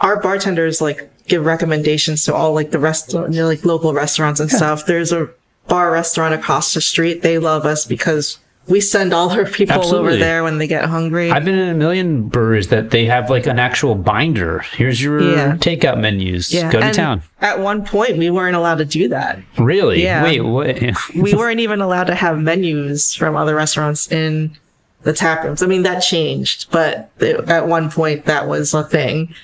our 0.00 0.20
bartenders 0.20 0.80
like 0.80 1.10
give 1.26 1.44
recommendations 1.44 2.24
to 2.24 2.34
all 2.34 2.52
like 2.52 2.70
the 2.70 2.78
rest, 2.78 3.12
you 3.12 3.28
know, 3.28 3.46
like 3.46 3.64
local 3.64 3.92
restaurants 3.92 4.40
and 4.40 4.50
stuff. 4.50 4.86
There's 4.86 5.12
a 5.12 5.30
bar 5.68 5.92
restaurant 5.92 6.34
across 6.34 6.74
the 6.74 6.80
street. 6.80 7.22
They 7.22 7.38
love 7.38 7.64
us 7.64 7.84
because 7.84 8.38
we 8.68 8.80
send 8.80 9.12
all 9.12 9.30
our 9.30 9.44
people 9.44 9.74
Absolutely. 9.76 10.08
over 10.10 10.16
there 10.18 10.44
when 10.44 10.58
they 10.58 10.66
get 10.68 10.84
hungry. 10.84 11.30
I've 11.32 11.44
been 11.44 11.58
in 11.58 11.68
a 11.70 11.74
million 11.74 12.28
breweries 12.28 12.68
that 12.68 12.90
they 12.90 13.06
have 13.06 13.28
like 13.28 13.46
an 13.46 13.58
actual 13.58 13.94
binder. 13.96 14.60
Here's 14.60 15.02
your 15.02 15.20
Yeah. 15.20 15.56
takeout 15.56 16.00
menus. 16.00 16.52
yeah, 16.54 16.70
Go 16.70 16.78
to 16.78 16.86
and 16.86 16.94
town. 16.94 17.22
At 17.40 17.58
one 17.58 17.84
point, 17.84 18.18
we 18.18 18.30
weren't 18.30 18.54
allowed 18.56 18.78
to 18.78 18.84
do 18.84 19.08
that. 19.08 19.40
Really? 19.58 20.02
Yeah. 20.02 20.22
Wait, 20.22 20.40
what? 20.40 20.80
we 21.16 21.34
weren't 21.34 21.60
even 21.60 21.80
allowed 21.80 22.04
to 22.04 22.14
have 22.14 22.38
menus 22.38 23.14
from 23.14 23.36
other 23.36 23.54
restaurants 23.56 24.10
in 24.12 24.56
the 25.02 25.12
tap 25.12 25.42
rooms. 25.42 25.62
I 25.62 25.66
mean, 25.66 25.82
that 25.82 25.98
changed, 26.00 26.70
but 26.70 27.10
it- 27.18 27.48
at 27.48 27.66
one 27.66 27.90
point 27.90 28.26
that 28.26 28.46
was 28.46 28.72
a 28.74 28.84
thing. 28.84 29.34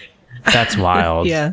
That's 0.45 0.77
wild. 0.89 1.27
Yeah. 1.27 1.53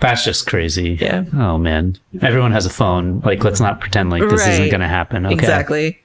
That's 0.00 0.24
just 0.24 0.46
crazy. 0.46 0.98
Yeah. 1.00 1.24
Oh 1.34 1.56
man. 1.58 1.96
Everyone 2.20 2.52
has 2.52 2.66
a 2.66 2.70
phone. 2.70 3.20
Like, 3.24 3.42
let's 3.42 3.58
not 3.60 3.80
pretend 3.80 4.10
like 4.10 4.22
this 4.28 4.46
isn't 4.46 4.68
going 4.68 4.82
to 4.82 4.86
happen. 4.88 5.24
Okay. 5.26 5.34
Exactly. 5.34 5.98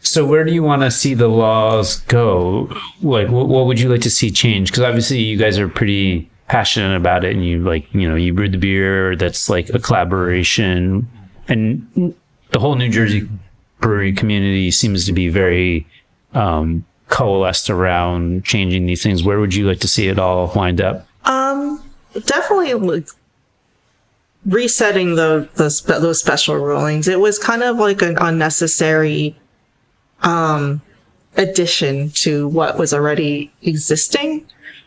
So 0.00 0.26
where 0.26 0.44
do 0.44 0.52
you 0.52 0.62
want 0.62 0.82
to 0.82 0.90
see 0.90 1.14
the 1.14 1.28
laws 1.28 2.00
go? 2.00 2.74
Like, 3.02 3.28
what, 3.28 3.48
what 3.48 3.66
would 3.66 3.78
you 3.78 3.88
like 3.88 4.00
to 4.02 4.10
see 4.10 4.30
change? 4.30 4.70
Because 4.70 4.82
obviously 4.82 5.18
you 5.18 5.36
guys 5.36 5.58
are 5.58 5.68
pretty 5.68 6.28
passionate 6.48 6.96
about 6.96 7.24
it, 7.24 7.34
and 7.34 7.44
you 7.44 7.62
like, 7.62 7.92
you 7.94 8.08
know, 8.08 8.16
you 8.16 8.34
brewed 8.34 8.52
the 8.52 8.58
beer 8.58 9.14
that's 9.14 9.48
like 9.48 9.68
a 9.70 9.78
collaboration, 9.78 11.08
and 11.48 12.14
the 12.50 12.58
whole 12.58 12.74
New 12.74 12.88
Jersey 12.90 13.28
brewery 13.80 14.12
community 14.12 14.70
seems 14.70 15.06
to 15.06 15.12
be 15.12 15.28
very 15.28 15.86
um, 16.34 16.84
coalesced 17.08 17.70
around 17.70 18.44
changing 18.44 18.86
these 18.86 19.02
things. 19.02 19.22
Where 19.22 19.38
would 19.38 19.54
you 19.54 19.66
like 19.66 19.80
to 19.80 19.88
see 19.88 20.08
it 20.08 20.18
all 20.18 20.52
wind 20.54 20.80
up? 20.80 21.06
Um, 21.24 21.82
definitely 22.24 22.74
like 22.74 23.08
resetting 24.46 25.16
the, 25.16 25.48
the 25.54 25.98
those 26.00 26.20
special 26.20 26.56
rulings. 26.56 27.06
It 27.06 27.20
was 27.20 27.38
kind 27.38 27.62
of 27.62 27.76
like 27.76 28.02
an 28.02 28.16
unnecessary, 28.20 29.36
um, 30.22 30.80
addition 31.36 32.10
to 32.10 32.48
what 32.48 32.78
was 32.78 32.92
already 32.92 33.52
existing. 33.62 34.46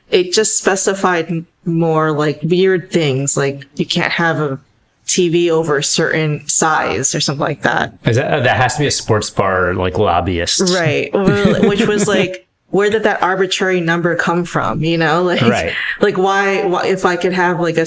It 0.09 0.31
just 0.33 0.57
specified 0.57 1.45
more 1.65 2.11
like 2.11 2.39
weird 2.43 2.91
things, 2.91 3.35
like 3.37 3.65
you 3.75 3.85
can't 3.85 4.11
have 4.11 4.39
a 4.39 4.59
TV 5.05 5.49
over 5.49 5.77
a 5.77 5.83
certain 5.83 6.47
size 6.47 7.13
or 7.15 7.19
something 7.21 7.41
like 7.41 7.61
that. 7.63 7.93
Is 8.05 8.15
that 8.17 8.43
that 8.43 8.57
has 8.57 8.75
to 8.75 8.79
be 8.81 8.87
a 8.87 8.91
sports 8.91 9.29
bar 9.29 9.73
like 9.73 9.97
lobbyist, 9.97 10.61
Right. 10.73 11.09
Which 11.13 11.85
was 11.87 12.07
like, 12.07 12.47
where 12.69 12.89
did 12.89 13.03
that 13.03 13.21
arbitrary 13.21 13.81
number 13.81 14.15
come 14.15 14.45
from? 14.45 14.83
You 14.83 14.97
know, 14.97 15.23
like, 15.23 15.41
Right. 15.41 15.73
like 15.99 16.17
why, 16.17 16.65
why, 16.65 16.87
if 16.87 17.05
I 17.05 17.15
could 17.15 17.33
have 17.33 17.59
like 17.59 17.77
a, 17.77 17.85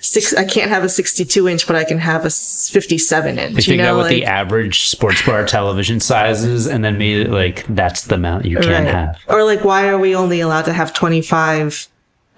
six. 0.00 0.34
I 0.34 0.44
can't 0.44 0.70
have 0.70 0.84
a 0.84 0.88
62 0.88 1.48
inch, 1.48 1.66
but 1.66 1.76
I 1.76 1.84
can 1.84 1.98
have 1.98 2.24
a 2.24 2.30
57 2.30 3.38
inch. 3.38 3.66
They 3.66 3.72
you 3.72 3.78
know, 3.78 3.92
out 3.92 3.96
what 3.96 4.02
like, 4.04 4.10
the 4.10 4.24
average 4.24 4.88
sports 4.88 5.24
bar 5.24 5.44
television 5.44 6.00
size 6.00 6.44
is 6.44 6.66
and 6.66 6.84
then 6.84 6.98
made 6.98 7.26
it 7.26 7.30
like 7.30 7.66
that's 7.68 8.04
the 8.04 8.16
amount 8.16 8.44
you 8.44 8.58
can 8.58 8.84
right. 8.84 8.92
have. 8.92 9.18
Or 9.28 9.44
like, 9.44 9.64
why 9.64 9.88
are 9.88 9.98
we 9.98 10.14
only 10.14 10.40
allowed 10.40 10.64
to 10.66 10.72
have 10.72 10.92
25 10.92 11.88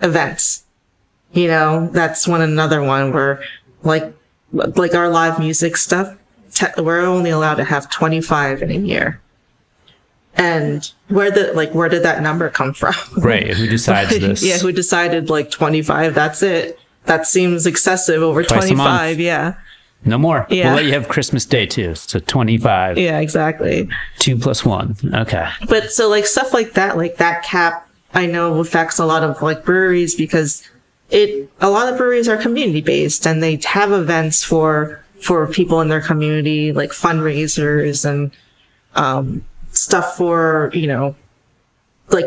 events? 0.03 0.65
You 1.33 1.49
know, 1.49 1.89
that's 1.93 2.29
one 2.29 2.43
another 2.43 2.83
one 2.83 3.13
where 3.13 3.43
like 3.83 4.13
like 4.53 4.95
our 4.95 5.09
live 5.09 5.39
music 5.39 5.77
stuff. 5.77 6.17
Te- 6.53 6.83
we're 6.83 7.01
only 7.01 7.31
allowed 7.31 7.55
to 7.55 7.65
have 7.65 7.91
25 7.91 8.63
in 8.63 8.71
a 8.71 8.75
year. 8.75 9.21
And 10.35 10.91
where 11.09 11.31
the 11.31 11.53
like 11.55 11.75
where 11.75 11.89
did 11.89 12.03
that 12.03 12.23
number 12.23 12.49
come 12.51 12.73
from? 12.75 12.95
Right. 13.17 13.49
Who 13.49 13.67
decides 13.69 14.11
this? 14.11 14.43
yeah, 14.43 14.59
who 14.59 14.73
decided 14.73 15.31
like 15.31 15.51
25? 15.51 16.15
That's 16.15 16.43
it. 16.43 16.79
That 17.05 17.27
seems 17.27 17.67
excessive 17.67 18.23
over 18.23 18.43
Twice 18.43 18.69
25. 18.69 19.19
Yeah. 19.21 19.55
no 20.05 20.19
more. 20.19 20.47
Yeah. 20.51 20.67
We'll 20.67 20.77
let 20.77 20.85
you 20.85 20.93
have 20.93 21.09
Christmas 21.09 21.45
Day 21.45 21.67
too. 21.67 21.95
So 21.95 22.19
25. 22.21 22.99
Yeah, 22.99 23.19
exactly. 23.21 23.89
Two 24.19 24.37
plus 24.37 24.65
one. 24.65 24.97
Okay. 25.13 25.49
But 25.69 25.91
so 25.93 26.09
like 26.09 26.27
stuff 26.27 26.55
like 26.55 26.73
that, 26.75 26.97
like 26.97 27.17
that 27.17 27.43
cap, 27.45 27.89
I 28.15 28.27
know 28.27 28.61
affects 28.61 28.99
a 28.99 29.05
lot 29.07 29.23
of 29.25 29.41
like 29.43 29.65
breweries 29.65 30.15
because 30.15 30.69
it, 31.11 31.51
a 31.61 31.71
lot 31.71 31.89
of 31.93 31.99
breweries 31.99 32.29
are 32.29 32.37
community 32.37 32.81
based 32.81 33.27
and 33.27 33.43
they 33.43 33.61
have 33.65 33.93
events 33.93 34.43
for, 34.45 35.03
for 35.21 35.47
people 35.47 35.81
in 35.81 35.89
their 35.89 36.01
community, 36.01 36.73
like 36.73 36.91
fundraisers 36.91 38.05
and, 38.05 38.31
um, 38.95 39.45
stuff 39.71 40.17
for, 40.17 40.71
you 40.75 40.87
know, 40.87 41.15
like, 42.09 42.27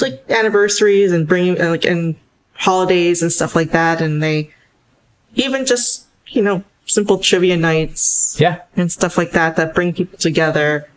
like 0.00 0.22
anniversaries 0.30 1.12
and 1.12 1.26
bringing, 1.26 1.56
like, 1.56 1.84
and 1.84 2.16
holidays 2.54 3.22
and 3.22 3.32
stuff 3.32 3.54
like 3.56 3.70
that. 3.72 4.00
And 4.00 4.22
they 4.22 4.50
even 5.34 5.64
just, 5.66 6.06
you 6.28 6.42
know, 6.42 6.62
simple 6.86 7.18
trivia 7.18 7.56
nights 7.56 8.36
Yeah. 8.40 8.60
and 8.76 8.90
stuff 8.90 9.16
like 9.16 9.32
that 9.32 9.56
that 9.56 9.74
bring 9.74 9.92
people 9.92 10.18
together. 10.18 10.88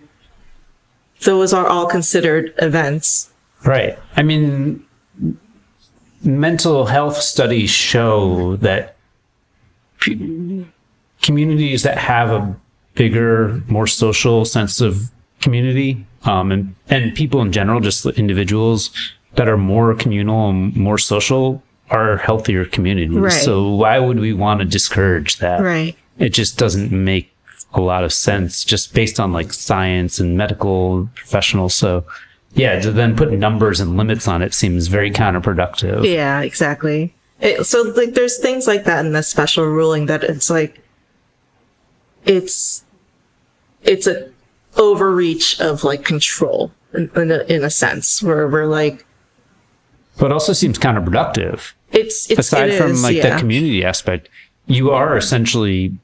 Those 1.24 1.54
are 1.54 1.66
all 1.68 1.86
considered 1.88 2.54
events. 2.58 3.30
Right. 3.64 3.98
I 4.16 4.22
mean, 4.24 4.86
mental 6.24 6.86
health 6.86 7.18
studies 7.18 7.70
show 7.70 8.56
that 8.58 8.96
p- 10.00 10.66
communities 11.22 11.84
that 11.84 11.98
have 11.98 12.32
a 12.32 12.56
bigger, 12.96 13.62
more 13.68 13.88
social 13.88 14.46
sense 14.46 14.82
of 14.82 15.12
community, 15.42 16.06
um, 16.24 16.52
and 16.52 16.76
and 16.90 17.14
people 17.16 17.42
in 17.42 17.52
general, 17.52 17.80
just 17.80 18.06
individuals 18.06 18.92
that 19.36 19.48
are 19.48 19.58
more 19.58 19.94
communal 19.96 20.50
and 20.50 20.76
more 20.76 20.98
social, 20.98 21.62
are 21.90 22.18
healthier 22.18 22.66
communities. 22.66 23.18
Right. 23.18 23.32
So 23.32 23.70
why 23.70 24.00
would 24.00 24.20
we 24.20 24.34
want 24.34 24.60
to 24.62 24.66
discourage 24.66 25.38
that? 25.38 25.62
Right. 25.62 25.96
It 26.18 26.30
just 26.30 26.58
doesn't 26.58 26.92
make 26.92 27.32
a 27.74 27.82
lot 27.82 28.04
of 28.04 28.14
sense, 28.14 28.64
just 28.64 28.94
based 28.94 29.20
on 29.20 29.34
like 29.34 29.54
science 29.54 30.20
and 30.20 30.38
medical 30.38 31.10
professionals. 31.16 31.76
So. 31.76 32.06
Yeah, 32.58 32.80
to 32.80 32.92
then 32.94 33.18
put 33.18 33.34
numbers 33.34 33.82
and 33.82 33.98
limits 33.98 34.30
on 34.30 34.42
it 34.42 34.54
seems 34.54 34.88
very 34.88 35.12
counterproductive. 35.12 36.10
Yeah, 36.10 36.40
exactly. 36.40 37.14
It, 37.42 37.66
so 37.66 37.82
like 37.82 38.14
there's 38.14 38.38
things 38.38 38.66
like 38.66 38.86
that 38.86 39.06
in 39.06 39.12
the 39.12 39.24
special 39.24 39.66
ruling 39.66 40.06
that 40.06 40.24
it's 40.24 40.50
like 40.50 40.82
it's 42.24 42.86
it's 43.84 44.08
a 44.08 44.32
overreach 44.78 45.60
of 45.60 45.84
like 45.84 46.06
control 46.06 46.72
in, 46.94 47.12
in, 47.16 47.32
a, 47.32 47.44
in 47.44 47.64
a 47.64 47.70
sense 47.70 48.24
where 48.24 48.48
we're 48.48 48.68
like 48.68 49.06
But 50.18 50.32
also 50.32 50.54
seems 50.54 50.78
counterproductive. 50.80 51.74
it's, 51.92 52.30
it's 52.30 52.40
Aside 52.40 52.70
it 52.70 52.78
from 52.78 52.92
is, 52.92 53.04
like 53.04 53.18
yeah. 53.18 53.34
the 53.34 53.40
community 53.40 53.84
aspect, 53.84 54.30
you 54.66 54.92
are 54.92 55.18
essentially 55.18 55.98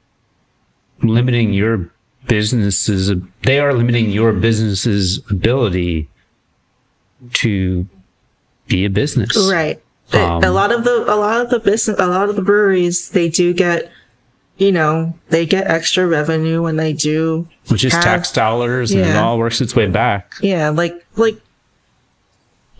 limiting 1.02 1.52
your 1.52 1.90
businesses. 2.28 3.10
they 3.44 3.58
are 3.58 3.72
limiting 3.72 4.10
your 4.10 4.32
business's 4.32 5.18
ability 5.30 6.08
to 7.34 7.86
be 8.68 8.84
a 8.84 8.90
business. 8.90 9.36
Right. 9.50 9.82
Um, 10.12 10.44
a 10.44 10.50
lot 10.50 10.72
of 10.72 10.84
the 10.84 11.04
a 11.12 11.16
lot 11.16 11.40
of 11.40 11.48
the 11.48 11.58
business 11.58 11.98
a 11.98 12.06
lot 12.06 12.28
of 12.28 12.36
the 12.36 12.42
breweries 12.42 13.08
they 13.10 13.30
do 13.30 13.54
get 13.54 13.90
you 14.58 14.70
know, 14.70 15.14
they 15.30 15.46
get 15.46 15.66
extra 15.66 16.06
revenue 16.06 16.62
when 16.62 16.76
they 16.76 16.92
do 16.92 17.48
Which 17.68 17.84
is 17.84 17.94
have- 17.94 18.04
tax 18.04 18.30
dollars 18.30 18.92
and 18.92 19.00
it 19.00 19.16
all 19.16 19.38
works 19.38 19.60
its 19.60 19.74
way 19.74 19.86
back. 19.86 20.34
Yeah, 20.42 20.68
like 20.68 21.04
like 21.16 21.40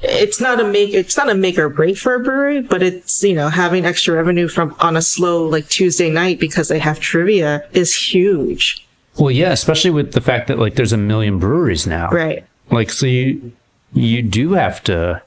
it's 0.04 0.40
not 0.40 0.60
a 0.60 0.64
make 0.64 0.92
it's 0.94 1.16
not 1.16 1.28
a 1.30 1.34
make 1.34 1.58
or 1.58 1.68
break 1.68 1.96
for 1.96 2.14
a 2.14 2.20
brewery, 2.20 2.60
but 2.60 2.82
it's 2.82 3.22
you 3.22 3.34
know 3.34 3.48
having 3.48 3.84
extra 3.84 4.14
revenue 4.14 4.48
from 4.48 4.74
on 4.80 4.96
a 4.96 5.02
slow 5.02 5.46
like 5.46 5.68
Tuesday 5.68 6.10
night 6.10 6.38
because 6.40 6.68
they 6.68 6.78
have 6.78 6.98
trivia 7.00 7.64
is 7.72 7.94
huge, 7.94 8.86
Well, 9.18 9.30
yeah, 9.30 9.52
especially 9.52 9.90
with 9.90 10.12
the 10.12 10.20
fact 10.20 10.48
that 10.48 10.58
like 10.58 10.74
there's 10.74 10.92
a 10.92 10.96
million 10.98 11.38
breweries 11.38 11.86
now. 11.86 12.10
right? 12.10 12.44
Like, 12.70 12.90
so 12.90 13.06
you 13.06 13.52
you 13.94 14.22
do 14.22 14.52
have 14.54 14.82
to, 14.84 15.22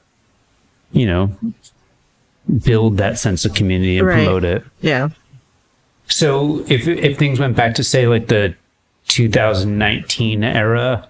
you 0.92 1.06
know, 1.06 1.30
build 2.64 2.96
that 2.98 3.18
sense 3.18 3.44
of 3.44 3.54
community 3.54 3.98
and 3.98 4.06
Right. 4.06 4.24
promote 4.24 4.44
it. 4.44 4.64
Yeah, 4.80 5.08
So 6.08 6.64
if 6.68 6.86
if 6.88 7.16
things 7.18 7.38
went 7.40 7.56
back 7.56 7.74
to 7.76 7.84
say 7.84 8.06
like 8.06 8.26
the 8.28 8.54
2019 9.08 10.42
era 10.44 11.08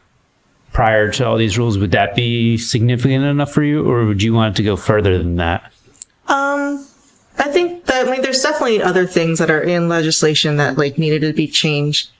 prior 0.77 1.11
to 1.11 1.27
all 1.27 1.39
these 1.39 1.57
rules, 1.57 1.79
would 1.79 1.93
that 1.93 2.15
be 2.15 2.59
significant 2.59 3.25
enough 3.25 3.51
for 3.51 3.63
you, 3.63 3.83
or 3.91 4.05
would 4.05 4.23
you 4.23 4.35
want 4.35 4.55
it 4.55 4.57
to 4.59 4.63
go 4.63 4.77
further 4.77 5.17
than 5.17 5.37
that? 5.37 5.73
um, 6.29 6.87
I 7.39 7.49
think 7.49 7.87
that 7.87 8.07
I 8.07 8.11
mean 8.11 8.21
there's 8.21 8.43
definitely 8.43 8.83
other 8.83 9.07
things 9.07 9.39
that 9.39 9.51
are 9.51 9.63
in 9.63 9.89
legislation 9.89 10.59
that 10.59 10.77
like 10.77 10.99
needed 10.99 11.23
to 11.23 11.33
be 11.33 11.49
changed. 11.49 12.11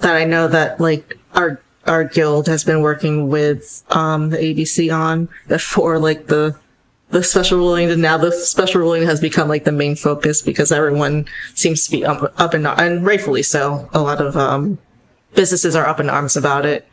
That 0.00 0.14
I 0.14 0.24
know 0.24 0.46
that 0.48 0.78
like 0.78 1.18
our 1.34 1.62
our 1.86 2.04
guild 2.04 2.48
has 2.48 2.64
been 2.64 2.82
working 2.82 3.28
with 3.28 3.82
um 3.88 4.28
the 4.28 4.36
ABC 4.36 4.94
on 4.94 5.30
before 5.48 5.98
like 5.98 6.26
the 6.26 6.54
the 7.10 7.22
special 7.22 7.58
ruling 7.58 7.90
and 7.90 8.02
now 8.02 8.18
the 8.18 8.32
special 8.32 8.82
ruling 8.82 9.04
has 9.04 9.20
become 9.20 9.48
like 9.48 9.64
the 9.64 9.72
main 9.72 9.96
focus 9.96 10.42
because 10.42 10.70
everyone 10.70 11.24
seems 11.54 11.86
to 11.86 11.90
be 11.90 12.04
up, 12.04 12.34
up 12.38 12.54
in 12.54 12.66
and 12.66 13.06
rightfully 13.06 13.42
so 13.42 13.88
a 13.92 14.00
lot 14.00 14.20
of 14.20 14.36
um 14.36 14.78
businesses 15.34 15.76
are 15.76 15.86
up 15.86 16.00
in 16.00 16.08
arms 16.08 16.36
about 16.36 16.64
it 16.64 16.88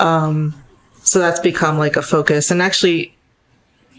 um 0.00 0.54
so 1.02 1.18
that's 1.18 1.40
become 1.40 1.78
like 1.78 1.96
a 1.96 2.02
focus 2.02 2.50
and 2.50 2.60
actually 2.62 3.14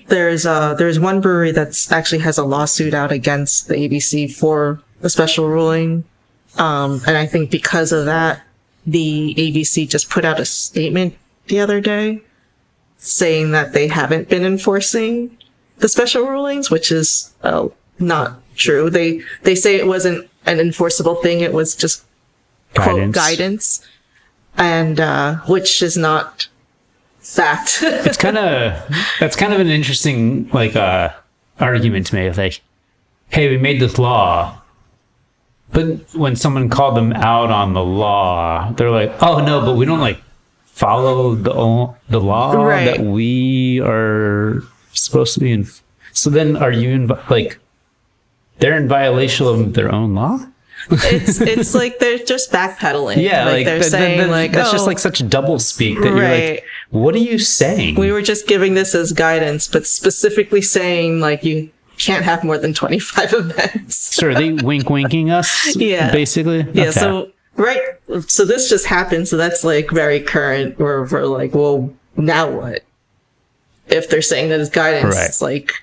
there's 0.07 0.45
uh 0.45 0.73
there's 0.75 0.99
one 0.99 1.21
brewery 1.21 1.51
that's 1.51 1.91
actually 1.91 2.19
has 2.19 2.37
a 2.37 2.43
lawsuit 2.43 2.93
out 2.93 3.11
against 3.11 3.67
the 3.67 3.75
ABC 3.75 4.33
for 4.33 4.81
a 5.01 5.09
special 5.09 5.47
ruling 5.47 6.03
um 6.57 7.01
and 7.07 7.17
I 7.17 7.25
think 7.25 7.51
because 7.51 7.91
of 7.91 8.05
that 8.05 8.41
the 8.85 9.35
ABC 9.37 9.87
just 9.87 10.09
put 10.09 10.25
out 10.25 10.39
a 10.39 10.45
statement 10.45 11.15
the 11.47 11.59
other 11.59 11.81
day 11.81 12.21
saying 12.97 13.51
that 13.51 13.73
they 13.73 13.87
haven't 13.87 14.29
been 14.29 14.45
enforcing 14.45 15.35
the 15.77 15.87
special 15.89 16.25
rulings, 16.25 16.69
which 16.69 16.91
is 16.91 17.33
uh, 17.43 17.67
not 17.97 18.41
true. 18.55 18.89
They 18.89 19.21
they 19.43 19.55
say 19.55 19.75
it 19.75 19.87
wasn't 19.87 20.29
an 20.45 20.59
enforceable 20.59 21.15
thing; 21.15 21.39
it 21.39 21.53
was 21.53 21.75
just 21.75 22.03
quote 22.75 23.11
Guidance. 23.11 23.15
guidance, 23.15 23.87
and 24.59 24.99
uh, 24.99 25.35
which 25.47 25.81
is 25.81 25.97
not 25.97 26.47
fact. 27.19 27.79
It's 27.83 28.17
kind 28.17 28.37
of 28.37 28.73
that's 29.19 29.35
kind 29.35 29.53
of 29.53 29.59
an 29.59 29.67
interesting 29.69 30.49
like 30.49 30.75
uh 30.75 31.09
argument 31.59 32.07
to 32.07 32.15
make. 32.15 32.37
Like, 32.37 32.61
hey, 33.29 33.49
we 33.49 33.57
made 33.57 33.79
this 33.81 33.97
law, 33.97 34.61
but 35.71 36.13
when 36.13 36.35
someone 36.35 36.69
called 36.69 36.95
them 36.95 37.13
out 37.13 37.49
on 37.51 37.73
the 37.73 37.83
law, 37.83 38.71
they're 38.73 38.91
like, 38.91 39.11
oh 39.23 39.43
no, 39.43 39.61
but 39.65 39.75
we 39.75 39.85
don't 39.85 39.99
like 39.99 40.19
follow 40.65 41.35
the 41.35 41.93
the 42.09 42.19
law 42.21 42.53
Right. 42.53 42.85
that 42.85 42.99
we 43.05 43.79
are 43.81 44.63
supposed 44.93 45.33
to 45.35 45.39
be 45.39 45.51
in. 45.51 45.67
So 46.13 46.29
then, 46.29 46.55
are 46.57 46.71
you 46.71 46.89
in 46.89 47.07
like 47.29 47.59
they're 48.59 48.75
in 48.77 48.87
violation 48.87 49.45
of 49.47 49.73
their 49.73 49.93
own 49.93 50.15
law? 50.15 50.39
It's 50.91 51.39
it's 51.41 51.75
like 51.75 51.99
they're 51.99 52.17
just 52.19 52.51
backpedaling. 52.51 53.17
Yeah, 53.21 53.45
like, 53.45 53.65
they're 53.65 53.79
that- 53.79 53.83
that- 53.85 53.91
saying 53.91 54.19
that- 54.19 54.29
like 54.29 54.51
that's 54.51 54.71
just 54.71 54.83
"Oh, 54.83 54.87
like 54.87 54.99
such 54.99 55.27
double 55.29 55.59
speak 55.59 55.99
that 55.99 56.05
you're 56.07 56.15
Right. 56.15 56.49
like, 56.51 56.63
what 56.89 57.13
are 57.15 57.19
you 57.19 57.37
saying? 57.39 57.95
we 57.95 58.11
were 58.11 58.21
just 58.21 58.47
giving 58.47 58.73
this 58.73 58.95
as 58.95 59.11
guidance, 59.11 59.67
but 59.67 59.85
specifically 59.85 60.61
saying 60.61 61.19
like 61.19 61.43
you 61.43 61.69
can't 61.97 62.23
have 62.23 62.43
more 62.43 62.57
than 62.57 62.73
twenty 62.73 62.99
five 62.99 63.33
events. 63.33 63.95
so 64.15 64.27
are 64.27 64.33
they 64.33 64.53
wink 64.53 64.89
winking 64.89 65.29
us? 65.31 65.75
Yeah. 65.75 66.11
basically. 66.11 66.65
Yeah, 66.73 66.83
Okay. 66.89 66.91
so 66.91 67.29
right, 67.55 67.81
so 68.27 68.45
this 68.45 68.69
just 68.69 68.85
happened, 68.85 69.27
so 69.27 69.35
that's 69.37 69.63
like 69.63 69.91
very 69.91 70.21
current. 70.21 70.79
Where 70.79 71.03
we're 71.03 71.25
like, 71.25 71.53
well, 71.53 71.93
now 72.15 72.49
what? 72.49 72.83
If 73.89 74.09
they're 74.09 74.21
saying 74.21 74.49
that 74.49 74.59
it's 74.59 74.69
guidance, 74.69 75.15
Right. 75.15 75.25
it's 75.25 75.41
like, 75.41 75.73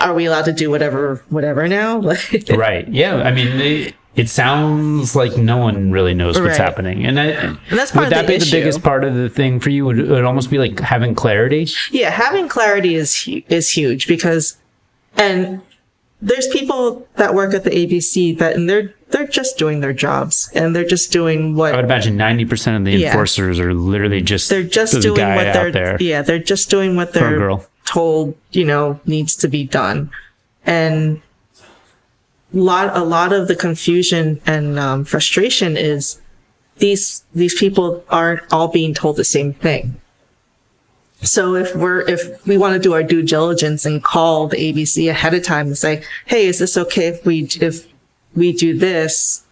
are 0.00 0.14
we 0.14 0.26
allowed 0.26 0.44
to 0.46 0.52
do 0.52 0.70
whatever, 0.70 1.22
whatever 1.28 1.66
now? 1.68 2.00
Right. 2.50 2.86
Yeah. 2.88 3.16
I 3.16 3.30
mean, 3.32 3.48
it, 3.60 3.94
it 4.16 4.28
sounds 4.28 5.14
like 5.14 5.36
no 5.36 5.56
one 5.58 5.90
really 5.92 6.14
knows 6.14 6.40
what's 6.40 6.58
Right. 6.58 6.66
happening, 6.66 7.06
and, 7.06 7.20
I, 7.20 7.56
that's 7.70 7.92
part 7.92 8.06
would 8.06 8.12
that 8.12 8.22
the 8.22 8.28
be 8.28 8.34
issue. 8.34 8.44
the 8.50 8.56
biggest 8.58 8.82
part 8.82 9.04
of 9.04 9.14
the 9.14 9.28
thing 9.28 9.60
for 9.60 9.70
you? 9.70 9.84
Would 9.86 9.98
it 9.98 10.24
almost 10.24 10.50
be 10.50 10.58
like 10.58 10.80
having 10.80 11.14
clarity? 11.14 11.68
yeah, 11.92 12.10
having 12.10 12.48
clarity 12.48 12.94
is 12.96 13.28
is 13.48 13.70
huge 13.70 14.08
because, 14.08 14.56
and 15.16 15.60
there's 16.20 16.48
people 16.48 17.06
that 17.16 17.32
work 17.34 17.54
at 17.54 17.62
the 17.64 17.70
ABC 17.70 18.36
that 18.38 18.56
and 18.56 18.68
they're 18.68 18.92
they're 19.10 19.26
just 19.28 19.56
doing 19.56 19.80
their 19.80 19.92
jobs 19.92 20.50
and 20.52 20.74
they're 20.74 20.84
just 20.84 21.12
doing 21.12 21.54
what 21.54 21.72
I 21.72 21.76
would 21.76 21.84
imagine 21.84 22.16
ninety 22.16 22.44
percent 22.44 22.76
of 22.76 22.84
the 22.84 22.98
Yeah. 22.98 23.08
enforcers 23.08 23.60
are 23.60 23.72
literally 23.72 24.20
just 24.20 24.50
they're 24.50 24.64
just 24.64 25.00
doing 25.00 25.34
what 25.36 25.52
they're 25.72 25.96
yeah 26.02 26.22
they're 26.22 26.40
just 26.40 26.70
doing 26.70 26.96
what 26.96 27.12
they're 27.12 27.38
girl. 27.38 27.64
Told 27.88 28.36
you 28.50 28.64
know 28.64 29.00
needs 29.06 29.34
to 29.36 29.48
be 29.48 29.64
done. 29.64 30.10
And 30.66 31.22
lot 32.52 32.94
a 32.96 33.02
lot 33.02 33.32
of 33.32 33.48
the 33.48 33.56
confusion 33.56 34.40
and 34.46 34.78
um, 34.78 35.04
frustration 35.04 35.76
is 35.76 36.20
these 36.76 37.24
these 37.34 37.58
people 37.58 38.04
aren't 38.10 38.42
all 38.52 38.68
being 38.68 38.92
told 38.94 39.16
the 39.16 39.24
same 39.24 39.54
thing. 39.54 39.98
So 41.22 41.54
if 41.54 41.74
we're 41.74 42.02
if 42.02 42.46
we 42.46 42.58
want 42.58 42.74
to 42.74 42.78
do 42.78 42.92
our 42.92 43.02
due 43.02 43.22
diligence 43.22 43.84
and 43.86 44.04
call 44.04 44.48
the 44.48 44.72
abc 44.72 45.10
ahead 45.10 45.34
of 45.34 45.42
time 45.42 45.68
and 45.68 45.78
say 45.78 46.02
hey 46.26 46.46
is 46.46 46.58
this 46.58 46.76
okay 46.76 47.08
if 47.08 47.24
we 47.24 47.48
if 47.60 47.86
we 48.34 48.52
do 48.52 48.76
this? 48.76 49.44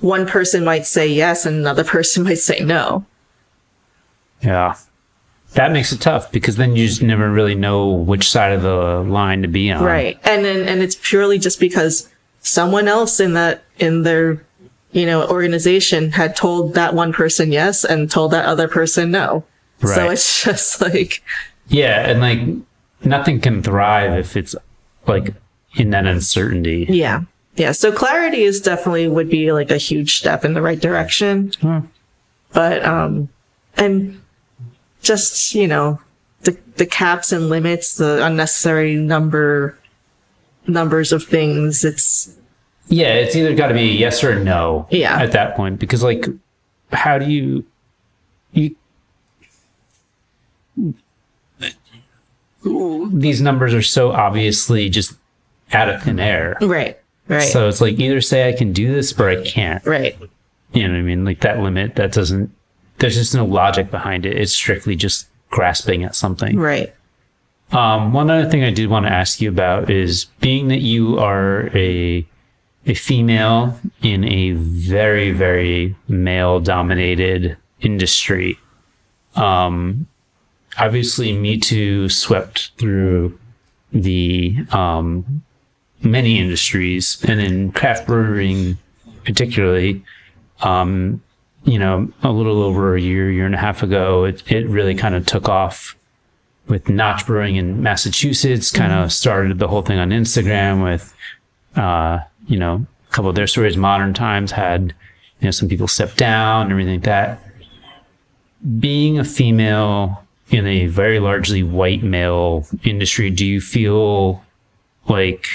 One 0.00 0.26
person 0.26 0.64
might 0.64 0.86
say 0.86 1.08
yes 1.08 1.44
and 1.44 1.56
another 1.56 1.84
person 1.96 2.22
might 2.22 2.38
say 2.38 2.60
no. 2.60 3.04
Yeah. 4.40 4.76
That 5.54 5.72
makes 5.72 5.92
it 5.92 6.00
tough 6.00 6.32
because 6.32 6.56
then 6.56 6.76
you 6.76 6.86
just 6.88 7.02
never 7.02 7.30
really 7.30 7.54
know 7.54 7.88
which 7.90 8.30
side 8.30 8.52
of 8.52 8.62
the 8.62 9.00
line 9.10 9.42
to 9.42 9.48
be 9.48 9.70
on. 9.70 9.84
Right. 9.84 10.18
And 10.24 10.44
then, 10.44 10.66
and 10.66 10.82
it's 10.82 10.96
purely 11.02 11.38
just 11.38 11.60
because 11.60 12.08
someone 12.40 12.88
else 12.88 13.20
in 13.20 13.34
that, 13.34 13.62
in 13.78 14.02
their, 14.02 14.44
you 14.92 15.04
know, 15.06 15.26
organization 15.28 16.12
had 16.12 16.34
told 16.36 16.74
that 16.74 16.94
one 16.94 17.12
person 17.12 17.52
yes 17.52 17.84
and 17.84 18.10
told 18.10 18.30
that 18.32 18.46
other 18.46 18.66
person 18.68 19.10
no. 19.10 19.44
So 19.80 20.08
it's 20.10 20.44
just 20.44 20.80
like, 20.80 21.22
Yeah, 21.68 22.08
and 22.08 22.20
like 22.20 22.40
nothing 23.04 23.40
can 23.40 23.62
thrive 23.62 24.18
if 24.18 24.36
it's 24.36 24.54
like 25.06 25.34
in 25.74 25.90
that 25.90 26.06
uncertainty. 26.06 26.86
yeah. 26.88 27.22
Yeah. 27.56 27.72
So 27.72 27.92
clarity 27.92 28.44
is 28.44 28.62
definitely 28.62 29.08
would 29.08 29.28
be 29.28 29.52
like 29.52 29.70
a 29.70 29.76
huge 29.76 30.16
step 30.18 30.42
in 30.46 30.54
the 30.54 30.62
right 30.62 30.80
direction. 30.80 31.52
Hmm. 31.60 31.80
But, 32.54 32.82
um, 32.82 33.28
and 33.76 34.21
just, 35.02 35.54
you 35.54 35.68
know, 35.68 36.00
the, 36.42 36.56
the 36.76 36.86
caps 36.86 37.32
and 37.32 37.48
limits, 37.48 37.96
the 37.96 38.24
unnecessary 38.24 38.94
number, 38.96 39.78
numbers 40.66 41.12
of 41.12 41.24
things. 41.24 41.84
It's, 41.84 42.34
Yeah, 42.88 43.14
it's 43.14 43.36
either 43.36 43.54
got 43.54 43.68
to 43.68 43.74
be 43.74 43.90
a 43.90 43.92
yes 43.92 44.24
or 44.24 44.30
a 44.32 44.42
no. 44.42 44.86
Yeah. 44.90 45.20
At 45.20 45.32
that 45.32 45.56
point, 45.56 45.78
because 45.78 46.02
like, 46.02 46.26
how 46.92 47.18
do 47.18 47.26
you 47.30 47.64
you 48.52 48.76
these 52.64 53.40
numbers 53.40 53.74
are 53.74 53.82
so 53.82 54.12
obviously 54.12 54.88
just 54.88 55.14
out 55.72 55.88
of 55.88 56.02
thin 56.02 56.20
air. 56.20 56.56
right. 56.60 56.98
Right. 57.28 57.40
So 57.40 57.68
it's 57.68 57.80
like 57.80 57.98
either 57.98 58.20
say 58.20 58.48
I 58.48 58.52
can 58.52 58.72
do 58.72 58.92
this 58.92 59.18
or 59.18 59.28
I 59.28 59.42
can't. 59.42 59.84
right. 59.86 60.18
You 60.72 60.86
know 60.86 60.94
what 60.94 60.98
I 60.98 61.02
mean? 61.02 61.24
Like 61.24 61.40
that 61.40 61.60
limit 61.60 61.96
that 61.96 62.12
doesn't. 62.12 62.50
There's 62.98 63.16
just 63.16 63.34
no 63.34 63.44
logic 63.44 63.90
behind 63.90 64.26
it. 64.26 64.36
It's 64.36 64.52
strictly 64.52 64.96
just 64.96 65.28
grasping 65.50 66.04
at 66.04 66.14
something. 66.14 66.58
Right. 66.58 66.94
Um, 67.72 68.12
one 68.12 68.30
other 68.30 68.48
thing 68.48 68.62
I 68.62 68.70
did 68.70 68.90
want 68.90 69.06
to 69.06 69.12
ask 69.12 69.40
you 69.40 69.48
about 69.48 69.90
is 69.90 70.26
being 70.40 70.68
that 70.68 70.80
you 70.80 71.18
are 71.18 71.70
a 71.76 72.26
a 72.84 72.94
female 72.94 73.78
in 74.02 74.24
a 74.24 74.52
very 74.52 75.30
very 75.30 75.96
male 76.08 76.60
dominated 76.60 77.56
industry. 77.80 78.58
Um, 79.36 80.06
obviously, 80.78 81.32
Me 81.32 81.58
Too 81.58 82.08
swept 82.08 82.72
through 82.76 83.38
the 83.92 84.56
um, 84.70 85.42
many 86.02 86.38
industries, 86.38 87.24
and 87.26 87.40
in 87.40 87.72
craft 87.72 88.06
brewing 88.06 88.76
particularly. 89.24 90.04
Um, 90.60 91.22
you 91.64 91.78
know, 91.78 92.10
a 92.22 92.30
little 92.30 92.62
over 92.62 92.96
a 92.96 93.00
year, 93.00 93.30
year 93.30 93.46
and 93.46 93.54
a 93.54 93.58
half 93.58 93.82
ago, 93.82 94.24
it, 94.24 94.42
it 94.50 94.68
really 94.68 94.94
kind 94.94 95.14
of 95.14 95.26
took 95.26 95.48
off 95.48 95.96
with 96.66 96.88
Notch 96.88 97.26
Brewing 97.26 97.56
in 97.56 97.82
Massachusetts, 97.82 98.70
kind 98.70 98.92
of 98.92 99.12
started 99.12 99.58
the 99.58 99.68
whole 99.68 99.82
thing 99.82 99.98
on 99.98 100.10
Instagram 100.10 100.82
with, 100.82 101.14
uh, 101.76 102.20
you 102.46 102.58
know, 102.58 102.86
a 103.08 103.12
couple 103.12 103.28
of 103.28 103.36
their 103.36 103.46
stories. 103.46 103.76
Modern 103.76 104.14
Times 104.14 104.52
had, 104.52 104.94
you 105.40 105.46
know, 105.46 105.50
some 105.50 105.68
people 105.68 105.88
step 105.88 106.14
down 106.16 106.62
and 106.62 106.72
everything 106.72 106.94
like 106.94 107.04
that. 107.04 107.40
Being 108.78 109.18
a 109.18 109.24
female 109.24 110.24
in 110.50 110.66
a 110.66 110.86
very 110.86 111.18
largely 111.18 111.62
white 111.62 112.02
male 112.02 112.66
industry, 112.84 113.30
do 113.30 113.46
you 113.46 113.60
feel 113.60 114.44
like, 115.08 115.46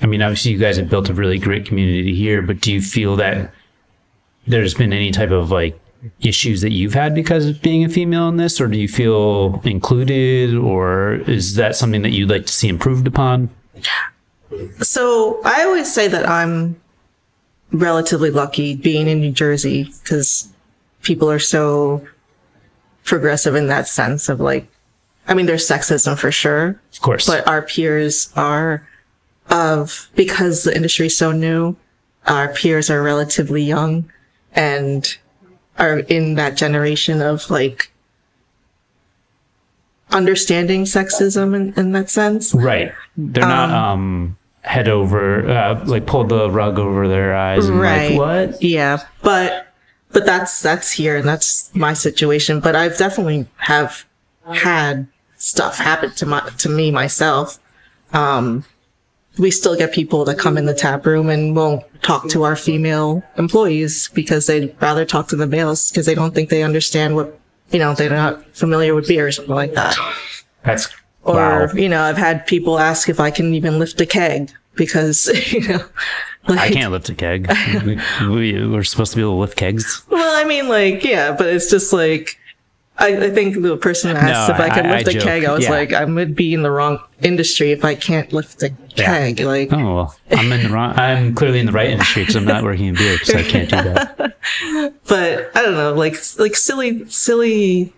I 0.00 0.06
mean, 0.06 0.22
obviously 0.22 0.52
you 0.52 0.58
guys 0.58 0.76
have 0.78 0.88
built 0.88 1.10
a 1.10 1.14
really 1.14 1.38
great 1.38 1.66
community 1.66 2.14
here, 2.14 2.40
but 2.40 2.60
do 2.60 2.72
you 2.72 2.80
feel 2.80 3.16
that 3.16 3.52
there's 4.46 4.74
been 4.74 4.92
any 4.92 5.10
type 5.10 5.30
of 5.30 5.50
like 5.50 5.78
issues 6.20 6.60
that 6.62 6.72
you've 6.72 6.94
had 6.94 7.14
because 7.14 7.46
of 7.46 7.62
being 7.62 7.84
a 7.84 7.88
female 7.88 8.28
in 8.28 8.36
this, 8.36 8.60
or 8.60 8.68
do 8.68 8.78
you 8.78 8.88
feel 8.88 9.60
included, 9.64 10.54
or 10.54 11.14
is 11.26 11.56
that 11.56 11.76
something 11.76 12.02
that 12.02 12.10
you'd 12.10 12.30
like 12.30 12.46
to 12.46 12.52
see 12.52 12.68
improved 12.68 13.06
upon? 13.06 13.50
So 14.80 15.40
I 15.44 15.64
always 15.64 15.92
say 15.92 16.08
that 16.08 16.28
I'm 16.28 16.80
relatively 17.72 18.30
lucky 18.30 18.74
being 18.74 19.08
in 19.08 19.20
New 19.20 19.32
Jersey 19.32 19.92
because 20.02 20.48
people 21.02 21.30
are 21.30 21.38
so 21.38 22.04
progressive 23.04 23.54
in 23.54 23.68
that 23.68 23.86
sense 23.86 24.28
of 24.28 24.40
like, 24.40 24.66
I 25.28 25.34
mean, 25.34 25.46
there's 25.46 25.68
sexism 25.68 26.18
for 26.18 26.32
sure, 26.32 26.80
Of 26.92 27.00
course, 27.00 27.26
but 27.26 27.46
our 27.46 27.62
peers 27.62 28.32
are 28.36 28.86
of, 29.48 30.08
because 30.14 30.64
the 30.64 30.74
industry 30.74 31.06
is 31.06 31.16
so 31.16 31.30
new, 31.30 31.76
our 32.26 32.48
peers 32.48 32.90
are 32.90 33.02
relatively 33.02 33.62
young 33.62 34.10
and 34.54 35.16
are 35.78 36.00
in 36.00 36.34
that 36.34 36.56
generation 36.56 37.22
of 37.22 37.48
like 37.50 37.90
understanding 40.10 40.84
sexism 40.84 41.54
in, 41.54 41.72
in 41.78 41.92
that 41.92 42.10
sense. 42.10 42.52
right? 42.54 42.92
They're 43.16 43.46
not 43.46 43.70
um 43.70 44.36
head 44.62 44.88
over, 44.88 45.48
uh, 45.48 45.84
like 45.86 46.06
pulled 46.06 46.28
the 46.28 46.50
rug 46.50 46.78
over 46.78 47.08
their 47.08 47.34
eyes 47.34 47.66
and 47.68 47.80
Right. 47.80 48.10
like 48.10 48.18
what? 48.50 48.62
Yeah, 48.62 48.98
but 49.22 49.68
but 50.12 50.26
that's 50.26 50.60
that's 50.60 50.90
here 50.92 51.16
and 51.16 51.26
that's 51.26 51.74
my 51.74 51.94
situation. 51.94 52.60
But 52.60 52.76
I've 52.76 52.96
definitely 52.98 53.46
have 53.58 54.04
had 54.52 55.06
stuff 55.36 55.78
happen 55.78 56.10
to 56.12 56.26
my 56.26 56.40
to 56.58 56.68
me 56.68 56.90
myself. 56.90 57.58
Um, 58.12 58.64
we 59.40 59.50
still 59.50 59.74
get 59.74 59.92
people 59.92 60.24
that 60.26 60.38
come 60.38 60.58
in 60.58 60.66
the 60.66 60.74
tap 60.74 61.06
room 61.06 61.30
and 61.30 61.56
won't 61.56 61.82
talk 62.02 62.28
to 62.28 62.42
our 62.42 62.54
female 62.54 63.22
employees 63.36 64.08
because 64.10 64.46
they'd 64.46 64.74
rather 64.80 65.04
talk 65.04 65.28
to 65.28 65.36
the 65.36 65.46
males 65.46 65.90
because 65.90 66.06
they 66.06 66.14
don't 66.14 66.34
think 66.34 66.50
they 66.50 66.62
understand 66.62 67.16
what 67.16 67.38
you 67.70 67.78
know 67.78 67.94
they're 67.94 68.10
not 68.10 68.44
familiar 68.54 68.94
with 68.94 69.08
beer 69.08 69.26
or 69.26 69.32
something 69.32 69.54
like 69.54 69.74
that. 69.74 69.96
That's 70.62 70.88
Or 71.22 71.34
wow. 71.34 71.72
you 71.72 71.88
know, 71.88 72.02
I've 72.02 72.18
had 72.18 72.46
people 72.46 72.78
ask 72.78 73.08
if 73.08 73.18
I 73.18 73.30
can 73.30 73.54
even 73.54 73.78
lift 73.78 74.00
a 74.00 74.06
keg 74.06 74.52
because 74.74 75.26
you 75.52 75.66
know. 75.66 75.84
I 76.48 76.70
can't 76.70 76.90
lift 76.90 77.08
a 77.08 77.14
keg. 77.14 77.50
we, 77.84 77.98
we, 78.28 78.66
we're 78.66 78.82
supposed 78.82 79.12
to 79.12 79.16
be 79.16 79.22
able 79.22 79.32
to 79.32 79.40
lift 79.40 79.56
kegs. 79.56 80.02
Well, 80.08 80.40
I 80.40 80.48
mean, 80.48 80.68
like, 80.68 81.04
yeah, 81.04 81.32
but 81.36 81.46
it's 81.48 81.70
just 81.70 81.92
like, 81.92 82.39
I, 83.00 83.16
I 83.26 83.30
think 83.30 83.62
the 83.62 83.76
person 83.78 84.14
asked 84.14 84.48
No, 84.50 84.54
if 84.54 84.60
I 84.60 84.68
could 84.74 84.84
I- 84.86 84.90
I 84.90 84.96
lift 84.98 85.08
a 85.08 85.12
joke. 85.14 85.22
keg. 85.22 85.44
I 85.44 85.52
was 85.52 85.64
Yeah. 85.64 85.70
like, 85.70 85.92
I 85.94 86.04
would 86.04 86.36
be 86.36 86.52
in 86.52 86.62
the 86.62 86.70
wrong 86.70 86.98
industry 87.22 87.72
if 87.72 87.84
I 87.84 87.94
can't 87.94 88.30
lift 88.32 88.62
a 88.62 88.70
keg. 88.94 89.40
Like, 89.40 89.72
Oh 89.72 89.94
well, 89.94 90.16
I'm 90.30 90.52
in 90.52 90.62
the 90.64 90.68
wrong. 90.68 90.98
I'm 90.98 91.34
clearly 91.34 91.60
in 91.60 91.66
the 91.66 91.72
right 91.72 91.88
industry 91.90 92.22
because 92.22 92.36
I'm 92.36 92.44
not 92.44 92.62
working 92.62 92.86
in 92.86 92.94
beer, 92.94 93.16
because 93.18 93.34
I 93.34 93.42
can't 93.42 93.70
do 93.70 93.76
that. 93.76 94.36
but 95.08 95.50
I 95.56 95.62
don't 95.62 95.74
know, 95.74 95.94
like, 95.94 96.16
like 96.38 96.54
silly, 96.56 97.08
silly. 97.08 97.92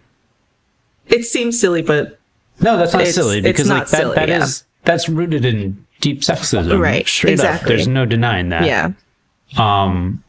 It 1.09 1.25
seems 1.25 1.61
silly, 1.61 1.83
but 1.83 2.19
No, 2.61 2.77
that's 2.79 2.93
not 2.93 3.07
silly 3.09 3.41
because 3.41 3.69
like 3.69 3.89
that 3.89 3.89
silly, 3.89 4.15
that 4.15 4.31
is 4.31 4.65
yeah. 4.65 4.87
that's 4.87 5.09
rooted 5.09 5.45
in 5.45 5.85
deep 6.01 6.21
sexism. 6.21 6.79
Right, 6.81 7.07
Straight 7.09 7.41
up. 7.41 7.45
exactly. 7.47 7.69
There's 7.75 7.89
no 7.89 8.07
denying 8.07 8.51
that. 8.51 8.65
yeah, 8.67 8.93
Um 9.59 10.23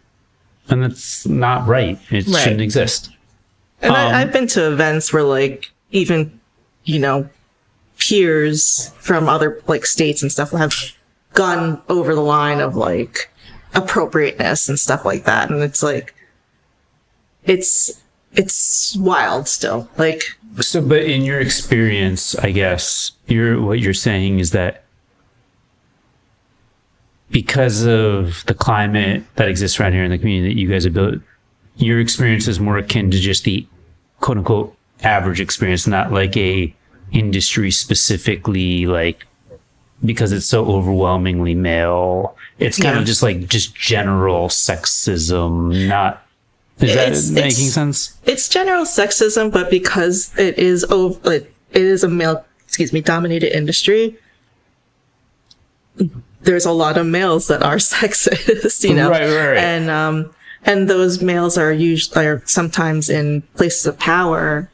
and 0.69 0.81
that's 0.81 1.27
not 1.27 1.67
right. 1.67 1.99
It 2.09 2.25
Right. 2.27 2.41
shouldn't 2.41 2.61
exist. 2.61 3.11
And 3.84 3.91
Um, 3.91 3.95
I, 3.95 4.22
I've 4.22 4.34
been 4.34 4.47
to 4.47 4.72
events 4.72 5.14
where, 5.14 5.23
like, 5.23 5.72
even 5.91 6.39
you 6.85 6.99
know, 6.99 7.30
peers 7.99 8.91
from 8.97 9.30
other 9.30 9.61
like 9.68 9.85
states 9.85 10.22
and 10.22 10.31
stuff 10.31 10.51
have 10.51 10.73
gone 11.34 11.81
over 11.88 12.14
the 12.15 12.22
line 12.22 12.60
of 12.60 12.76
like 12.76 13.30
appropriateness 13.73 14.68
and 14.68 14.80
stuff 14.80 15.05
like 15.05 15.26
that, 15.26 15.49
and 15.49 15.61
it's 15.61 15.84
like, 15.84 16.15
it's 17.43 18.01
it's 18.34 18.95
wild 18.97 19.47
still. 19.47 19.88
Like, 19.97 20.23
So 20.61 20.81
but 20.81 21.03
in 21.03 21.22
your 21.23 21.39
experience, 21.39 22.35
I 22.35 22.51
guess, 22.51 23.11
you're 23.27 23.61
what 23.61 23.80
you're 23.80 23.93
saying 23.93 24.39
is 24.39 24.51
that 24.51 24.84
because 27.31 27.84
of 27.85 28.43
the 28.45 28.53
climate 28.53 29.23
that 29.35 29.49
exists 29.49 29.80
around 29.80 29.93
here 29.93 30.03
in 30.03 30.11
the 30.11 30.19
community 30.19 30.53
that 30.53 30.60
you 30.60 30.68
guys 30.69 30.84
have 30.84 30.93
built, 30.93 31.15
your 31.77 31.99
experience 31.99 32.47
is 32.47 32.60
more 32.60 32.77
akin 32.77 33.10
to 33.10 33.18
just 33.18 33.43
the 33.43 33.65
quote 34.23 34.37
unquote 34.37 34.75
average 35.01 35.41
experience, 35.41 35.85
not 35.85 36.11
like 36.13 36.35
a 36.37 36.73
industry 37.11 37.69
specifically 37.69 38.85
like 38.87 39.25
because 40.03 40.31
it's 40.31 40.45
so 40.45 40.65
overwhelmingly 40.65 41.53
male, 41.55 42.35
it's 42.59 42.77
kind 42.79 42.95
Yeah. 42.95 43.01
of 43.01 43.05
just 43.05 43.21
like 43.21 43.47
just 43.47 43.75
general 43.75 44.47
sexism, 44.49 45.87
not. 45.87 46.25
Is 46.79 46.89
It's- 46.91 47.27
that 47.27 47.33
making 47.33 47.49
it's- 47.67 47.73
sense? 47.73 48.13
It's 48.25 48.49
general 48.49 48.85
sexism, 48.85 49.51
but 49.51 49.69
because 49.69 50.31
it 50.37 50.57
is 50.57 50.83
over, 50.85 51.33
it, 51.33 51.53
it 51.71 51.81
is 51.83 52.03
a 52.03 52.07
male, 52.09 52.43
excuse 52.65 52.91
me, 52.91 52.99
dominated 53.01 53.55
industry. 53.55 54.15
There's 56.41 56.65
a 56.65 56.71
lot 56.71 56.97
of 56.97 57.05
males 57.05 57.47
that 57.47 57.61
are 57.63 57.75
sexist, 57.93 58.83
you 58.87 58.95
know, 58.95 59.09
Right, 59.09 59.21
right, 59.27 59.47
right. 59.49 59.57
and 59.57 59.89
um, 59.89 60.31
and 60.65 60.90
those 60.90 61.22
males 61.22 61.57
are 61.57 61.72
usually 61.72 62.26
are 62.26 62.41
sometimes 62.45 63.10
in 63.10 63.41
places 63.56 63.85
of 63.85 63.99
power 63.99 64.69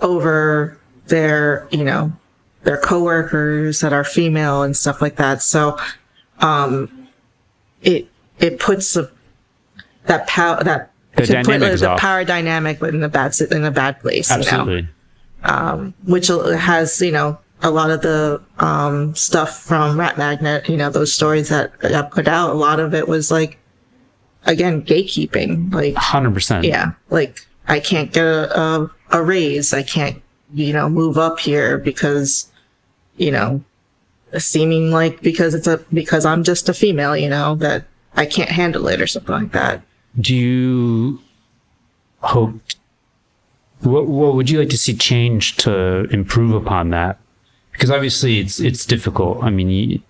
over 0.00 0.78
their, 1.06 1.68
you 1.70 1.84
know, 1.84 2.12
their 2.62 2.78
coworkers 2.78 3.80
that 3.80 3.92
are 3.92 4.04
female 4.04 4.62
and 4.62 4.76
stuff 4.76 5.00
like 5.00 5.16
that. 5.16 5.42
So, 5.42 5.78
um, 6.40 7.08
it 7.82 8.08
it 8.38 8.58
puts 8.58 8.96
a, 8.96 9.10
that 10.06 10.26
power 10.26 10.62
that 10.62 10.90
The 11.16 11.22
put, 11.22 11.30
dynamic 11.30 11.82
uh, 11.82 11.94
the 11.94 12.00
power 12.00 12.24
dynamic 12.24 12.82
in 12.82 13.02
a 13.02 13.08
bad 13.08 13.40
in 13.50 13.64
a 13.64 13.70
bad 13.70 14.00
place. 14.00 14.30
you 14.30 14.36
know? 14.36 14.42
Absolutely. 14.42 14.88
which 16.04 16.28
has 16.28 17.00
you 17.00 17.12
know 17.12 17.38
a 17.62 17.70
lot 17.70 17.90
of 17.90 18.02
the 18.02 18.42
um, 18.58 19.14
stuff 19.14 19.62
from 19.62 19.98
Rat 19.98 20.18
Magnet. 20.18 20.68
You 20.68 20.76
know 20.76 20.90
those 20.90 21.12
stories 21.12 21.48
that 21.48 21.78
got 21.78 22.10
put 22.10 22.28
out. 22.28 22.50
A 22.50 22.54
lot 22.54 22.80
of 22.80 22.94
it 22.94 23.08
was 23.08 23.30
like 23.30 23.58
again 24.46 24.82
gatekeeping. 24.82 25.72
Like 25.72 25.94
Hundred 25.94 26.34
percent. 26.34 26.64
yeah, 26.64 26.92
like 27.10 27.46
I 27.68 27.80
can't 27.80 28.12
get 28.12 28.24
a, 28.24 28.58
a 28.60 28.90
a 29.10 29.22
raise. 29.22 29.72
I 29.74 29.82
can't 29.82 30.22
you 30.54 30.72
know 30.72 30.88
move 30.88 31.18
up 31.18 31.38
here 31.40 31.78
because 31.78 32.50
you 33.16 33.30
know 33.30 33.62
seeming 34.38 34.90
like 34.90 35.20
because 35.20 35.54
it's 35.54 35.66
a 35.66 35.78
because 35.92 36.24
I'm 36.24 36.42
just 36.44 36.68
a 36.68 36.74
female. 36.74 37.16
You 37.16 37.28
know 37.28 37.54
that 37.56 37.84
I 38.14 38.26
can't 38.26 38.50
handle 38.50 38.88
it 38.88 39.00
or 39.00 39.06
something 39.06 39.34
like 39.34 39.52
that. 39.52 39.82
Do 40.18 40.34
you 40.34 41.20
hope? 42.20 42.54
What 43.80 44.06
What 44.06 44.34
would 44.34 44.48
you 44.48 44.58
like 44.58 44.70
to 44.70 44.78
see 44.78 44.94
change 44.94 45.56
to 45.58 46.04
improve 46.10 46.54
upon 46.54 46.90
that? 46.90 47.18
Because 47.72 47.90
obviously, 47.90 48.38
it's 48.38 48.58
it's 48.58 48.86
difficult. 48.86 49.42
I 49.44 49.50
mean, 49.50 49.68
you, 49.68 50.00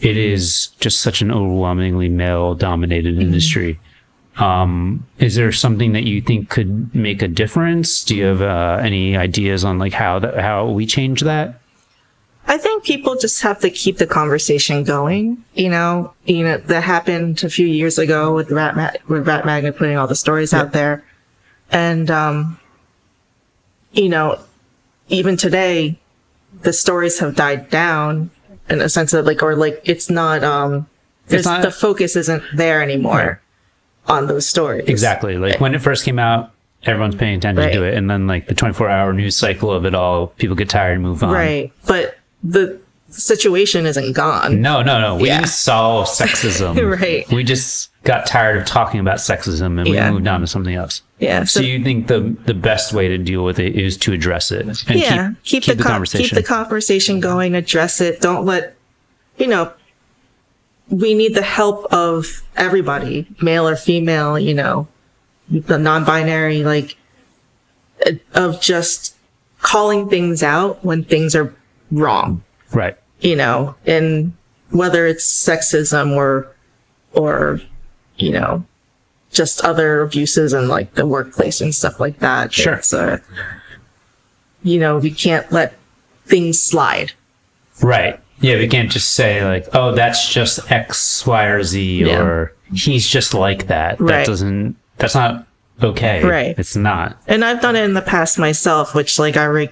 it 0.00 0.16
is 0.16 0.68
just 0.80 1.00
such 1.00 1.22
an 1.22 1.30
overwhelmingly 1.30 2.08
male 2.08 2.54
dominated 2.54 3.18
industry. 3.18 3.78
Um, 4.36 5.06
is 5.18 5.36
there 5.36 5.52
something 5.52 5.92
that 5.92 6.04
you 6.04 6.20
think 6.20 6.50
could 6.50 6.94
make 6.94 7.22
a 7.22 7.28
difference? 7.28 8.02
Do 8.04 8.16
you 8.16 8.24
have 8.24 8.42
uh, 8.42 8.80
any 8.82 9.16
ideas 9.16 9.64
on 9.64 9.78
like 9.78 9.92
how 9.92 10.18
that 10.18 10.38
how 10.38 10.68
we 10.68 10.86
change 10.86 11.20
that? 11.20 11.60
I 12.46 12.58
think 12.58 12.84
people 12.84 13.16
just 13.16 13.40
have 13.42 13.60
to 13.60 13.70
keep 13.70 13.98
the 13.98 14.06
conversation 14.06 14.84
going. 14.84 15.44
You 15.54 15.70
know, 15.70 16.12
you 16.26 16.42
know 16.42 16.58
that 16.58 16.82
happened 16.82 17.42
a 17.44 17.48
few 17.48 17.66
years 17.66 17.98
ago 17.98 18.34
with 18.34 18.50
Rat 18.50 18.76
Ma- 18.76 18.90
with 19.08 19.26
Rat 19.26 19.46
Magnet 19.46 19.76
putting 19.76 19.96
all 19.96 20.08
the 20.08 20.16
stories 20.16 20.52
out 20.52 20.72
there, 20.72 21.04
and 21.70 22.10
um, 22.10 22.58
you 23.92 24.08
know, 24.08 24.38
even 25.08 25.36
today, 25.36 25.96
the 26.62 26.72
stories 26.72 27.20
have 27.20 27.36
died 27.36 27.70
down 27.70 28.30
in 28.68 28.80
a 28.80 28.88
sense 28.88 29.12
of 29.12 29.26
like, 29.26 29.42
or 29.42 29.56
like 29.56 29.80
it's 29.84 30.08
not 30.10 30.42
um, 30.44 30.86
there's, 31.26 31.44
not- 31.44 31.62
the 31.62 31.70
focus 31.70 32.16
isn't 32.16 32.42
there 32.54 32.82
anymore 32.82 33.40
Right. 34.06 34.16
on 34.16 34.26
those 34.26 34.46
stories. 34.48 34.84
Exactly. 34.88 35.36
Like 35.38 35.60
when 35.60 35.74
it 35.74 35.80
first 35.82 36.04
came 36.04 36.18
out, 36.18 36.50
everyone's 36.84 37.14
paying 37.14 37.36
attention 37.38 37.70
to 37.72 37.82
it, 37.84 37.94
and 37.94 38.10
then 38.10 38.26
like 38.26 38.46
the 38.46 38.54
twenty 38.54 38.74
four 38.74 38.88
hour 38.90 39.12
news 39.12 39.36
cycle 39.36 39.70
of 39.72 39.84
it 39.86 39.94
all, 39.94 40.28
people 40.28 40.56
get 40.56 40.68
tired 40.68 40.94
and 40.94 41.02
move 41.02 41.22
on. 41.22 41.32
Right, 41.32 41.72
but 41.86 42.18
the 42.42 42.78
situation 43.14 43.86
isn't 43.86 44.12
gone. 44.12 44.60
No, 44.60 44.82
no, 44.82 45.00
no. 45.00 45.16
We 45.16 45.28
Yeah. 45.28 45.38
didn't 45.40 45.50
solve 45.50 46.06
sexism. 46.08 46.74
Right. 47.00 47.28
We 47.30 47.44
just 47.44 47.90
got 48.04 48.26
tired 48.26 48.56
of 48.58 48.66
talking 48.66 49.00
about 49.00 49.16
sexism 49.16 49.78
and 49.78 49.88
Yeah. 49.88 50.08
we 50.10 50.14
moved 50.16 50.28
on 50.28 50.40
to 50.42 50.46
something 50.46 50.74
else. 50.74 51.02
Yeah, 51.18 51.44
So, 51.44 51.60
so- 51.60 51.66
you 51.66 51.82
think 51.82 52.08
the 52.08 52.36
the 52.44 52.54
best 52.54 52.92
way 52.92 53.08
to 53.08 53.16
deal 53.18 53.44
with 53.44 53.58
it 53.58 53.76
is 53.76 53.96
to 53.98 54.12
address 54.12 54.50
it 54.52 54.66
and 54.66 54.98
yeah, 55.00 55.32
keep, 55.44 55.62
keep, 55.62 55.76
the, 55.76 55.82
con- 55.82 55.92
conversation. 55.92 56.26
keep 56.28 56.34
the 56.34 56.42
conversation 56.42 57.20
going. 57.20 57.54
Address 57.54 58.00
it. 58.00 58.20
Don't 58.20 58.44
let 58.44 58.74
you 59.38 59.46
know. 59.46 59.72
We 60.90 61.14
need 61.14 61.34
the 61.34 61.42
help 61.42 61.86
of 61.92 62.42
everybody, 62.56 63.26
male 63.40 63.66
or 63.66 63.74
female. 63.76 64.38
You 64.38 64.52
know, 64.54 64.86
the 65.48 65.78
non-binary, 65.78 66.62
like 66.64 66.96
of 68.34 68.60
just 68.60 69.14
calling 69.62 70.10
things 70.10 70.42
out 70.42 70.84
when 70.84 71.04
things 71.04 71.34
are 71.34 71.54
wrong. 71.90 72.42
right. 72.72 72.96
You 73.24 73.34
know, 73.36 73.74
and 73.86 74.34
whether 74.70 75.06
it's 75.06 75.24
sexism 75.24 76.14
or 76.14 76.46
or 77.12 77.60
you 78.16 78.30
know 78.30 78.64
just 79.32 79.64
other 79.64 80.02
abuses 80.02 80.52
in 80.52 80.68
like 80.68 80.94
the 80.94 81.06
workplace 81.06 81.60
and 81.60 81.74
stuff 81.74 81.98
like 81.98 82.20
that. 82.20 82.52
Sure. 82.52 82.80
Uh, 82.92 83.18
you 84.62 84.78
know, 84.78 84.98
we 84.98 85.10
can't 85.10 85.50
let 85.50 85.74
things 86.26 86.62
slide. 86.62 87.12
Right. 87.82 88.20
Yeah, 88.40 88.56
we 88.56 88.68
can't 88.68 88.90
just 88.90 89.12
say 89.14 89.44
like, 89.44 89.66
"Oh, 89.72 89.92
that's 89.94 90.32
just 90.32 90.70
X, 90.70 91.26
Y, 91.26 91.44
or 91.46 91.62
Z," 91.62 92.04
Yeah. 92.04 92.20
or 92.20 92.52
"He's 92.72 93.08
just 93.08 93.32
like 93.34 93.66
that." 93.68 93.98
Right. 94.00 94.08
That 94.18 94.26
doesn't. 94.26 94.76
That's 94.98 95.14
not 95.14 95.46
okay. 95.82 96.22
Right. 96.22 96.54
It's 96.58 96.76
not. 96.76 97.16
And 97.26 97.44
I've 97.44 97.60
done 97.62 97.74
it 97.76 97.84
in 97.84 97.94
the 97.94 98.02
past 98.02 98.38
myself, 98.38 98.94
which 98.94 99.18
like 99.18 99.36
I 99.36 99.44
re- 99.44 99.70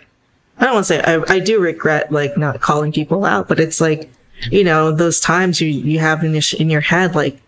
I 0.58 0.64
don't 0.64 0.74
want 0.74 0.86
to 0.86 0.94
say 0.94 1.02
I, 1.02 1.22
I 1.28 1.38
do 1.40 1.60
regret 1.60 2.12
like 2.12 2.36
not 2.36 2.60
calling 2.60 2.92
people 2.92 3.24
out, 3.24 3.48
but 3.48 3.58
it's 3.58 3.80
like, 3.80 4.10
you 4.50 4.64
know, 4.64 4.92
those 4.92 5.20
times 5.20 5.60
you, 5.60 5.68
you 5.68 5.98
have 5.98 6.22
in 6.24 6.32
your, 6.32 6.42
in 6.58 6.70
your 6.70 6.80
head, 6.80 7.14
like, 7.14 7.40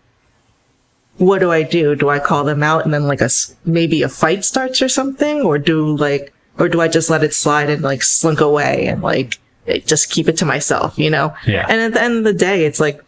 what 1.17 1.39
do 1.39 1.51
I 1.51 1.63
do? 1.63 1.95
Do 1.95 2.09
I 2.09 2.19
call 2.19 2.43
them 2.43 2.61
out 2.61 2.83
and 2.83 2.93
then 2.93 3.07
like 3.07 3.21
a, 3.21 3.29
maybe 3.63 4.01
a 4.01 4.09
fight 4.09 4.43
starts 4.43 4.81
or 4.81 4.89
something? 4.89 5.41
Or 5.41 5.57
do 5.57 5.95
like, 5.95 6.33
or 6.59 6.67
do 6.69 6.81
I 6.81 6.87
just 6.87 7.09
let 7.09 7.23
it 7.23 7.33
slide 7.33 7.69
and 7.69 7.81
like 7.81 8.03
slink 8.03 8.41
away 8.41 8.87
and 8.87 9.01
like 9.01 9.39
just 9.85 10.09
keep 10.09 10.27
it 10.27 10.37
to 10.37 10.45
myself, 10.45 10.97
you 10.97 11.09
know? 11.09 11.33
Yeah. 11.45 11.65
And 11.69 11.79
at 11.81 11.93
the 11.93 12.01
end 12.01 12.17
of 12.17 12.23
the 12.23 12.33
day, 12.33 12.65
it's 12.65 12.79
like, 12.79 13.01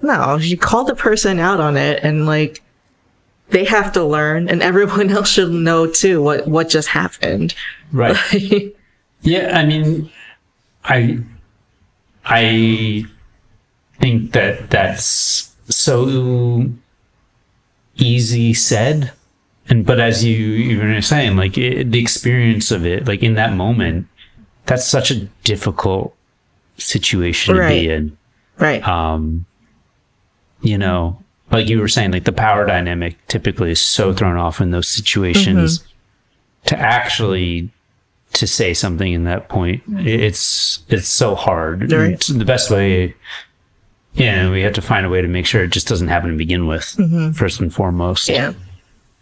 no, 0.00 0.36
you 0.36 0.56
call 0.56 0.84
the 0.84 0.94
person 0.94 1.38
out 1.38 1.60
on 1.60 1.76
it 1.76 2.02
and 2.02 2.26
like, 2.26 2.62
they 3.48 3.64
have 3.64 3.92
to 3.92 4.04
learn 4.04 4.48
and 4.48 4.62
everyone 4.62 5.10
else 5.10 5.30
should 5.30 5.50
know 5.50 5.86
too 5.86 6.22
what, 6.22 6.46
what 6.46 6.68
just 6.68 6.88
happened. 6.88 7.54
Right. 7.92 8.74
Yeah, 9.22 9.56
I 9.58 9.64
mean, 9.64 10.10
I 10.84 11.18
I 12.24 13.04
think 14.00 14.32
that 14.32 14.70
that's 14.70 15.54
so 15.68 16.66
easy 17.96 18.52
said, 18.54 19.12
and 19.68 19.86
but 19.86 20.00
as 20.00 20.24
you 20.24 20.36
even 20.36 20.92
were 20.92 21.02
saying, 21.02 21.36
like 21.36 21.56
it, 21.56 21.90
the 21.90 22.00
experience 22.00 22.70
of 22.70 22.84
it, 22.84 23.06
like 23.06 23.22
in 23.22 23.34
that 23.34 23.54
moment, 23.54 24.06
that's 24.66 24.86
such 24.86 25.10
a 25.10 25.20
difficult 25.44 26.14
situation 26.76 27.54
to 27.54 27.68
be 27.68 27.88
in. 27.88 28.16
right. 28.58 28.86
Um, 28.86 29.46
you 30.62 30.78
know, 30.78 31.22
like 31.50 31.68
you 31.68 31.80
were 31.80 31.88
saying, 31.88 32.12
like 32.12 32.24
the 32.24 32.32
power 32.32 32.66
dynamic 32.66 33.16
typically 33.28 33.72
is 33.72 33.80
so 33.80 34.12
thrown 34.12 34.36
off 34.36 34.60
in 34.60 34.70
those 34.70 34.88
situations. 34.88 35.84
To 36.66 36.78
actually 36.78 37.70
to 38.32 38.46
say 38.46 38.74
something 38.74 39.12
in 39.12 39.24
that 39.24 39.48
point, 39.48 39.82
i- 39.96 40.00
it's 40.02 40.80
it's 40.88 41.08
so 41.08 41.34
hard. 41.34 41.92
Right. 41.92 42.18
The 42.20 42.44
best 42.44 42.70
way. 42.70 43.14
Yeah, 44.14 44.50
we 44.50 44.60
have 44.62 44.74
to 44.74 44.82
find 44.82 45.06
a 45.06 45.08
way 45.08 45.22
to 45.22 45.28
make 45.28 45.46
sure 45.46 45.64
it 45.64 45.70
just 45.70 45.88
doesn't 45.88 46.08
happen 46.08 46.30
to 46.30 46.36
begin 46.36 46.66
with, 46.66 46.84
first 47.34 47.60
and 47.60 47.72
foremost. 47.72 48.28
yeah. 48.28 48.52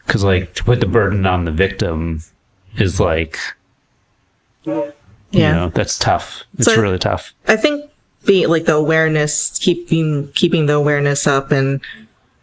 Because 0.05 0.25
like 0.25 0.55
to 0.55 0.65
put 0.65 0.81
the 0.81 0.87
burden 0.87 1.27
on 1.27 1.45
the 1.45 1.53
victim 1.53 2.23
is 2.77 2.99
like, 2.99 3.39
Yeah. 4.65 4.91
you 5.31 5.41
know, 5.41 5.71
that's 5.73 5.97
tough. 5.99 6.43
It's 6.59 6.67
So- 6.73 6.81
really 6.81 6.99
tough. 6.99 7.33
I 7.47 7.57
think 7.57 7.89
being 8.27 8.49
like 8.49 8.65
the 8.65 8.75
awareness, 8.75 9.57
keeping 9.59 10.29
keeping 10.35 10.67
the 10.67 10.75
awareness 10.75 11.27
up, 11.27 11.53
and 11.53 11.81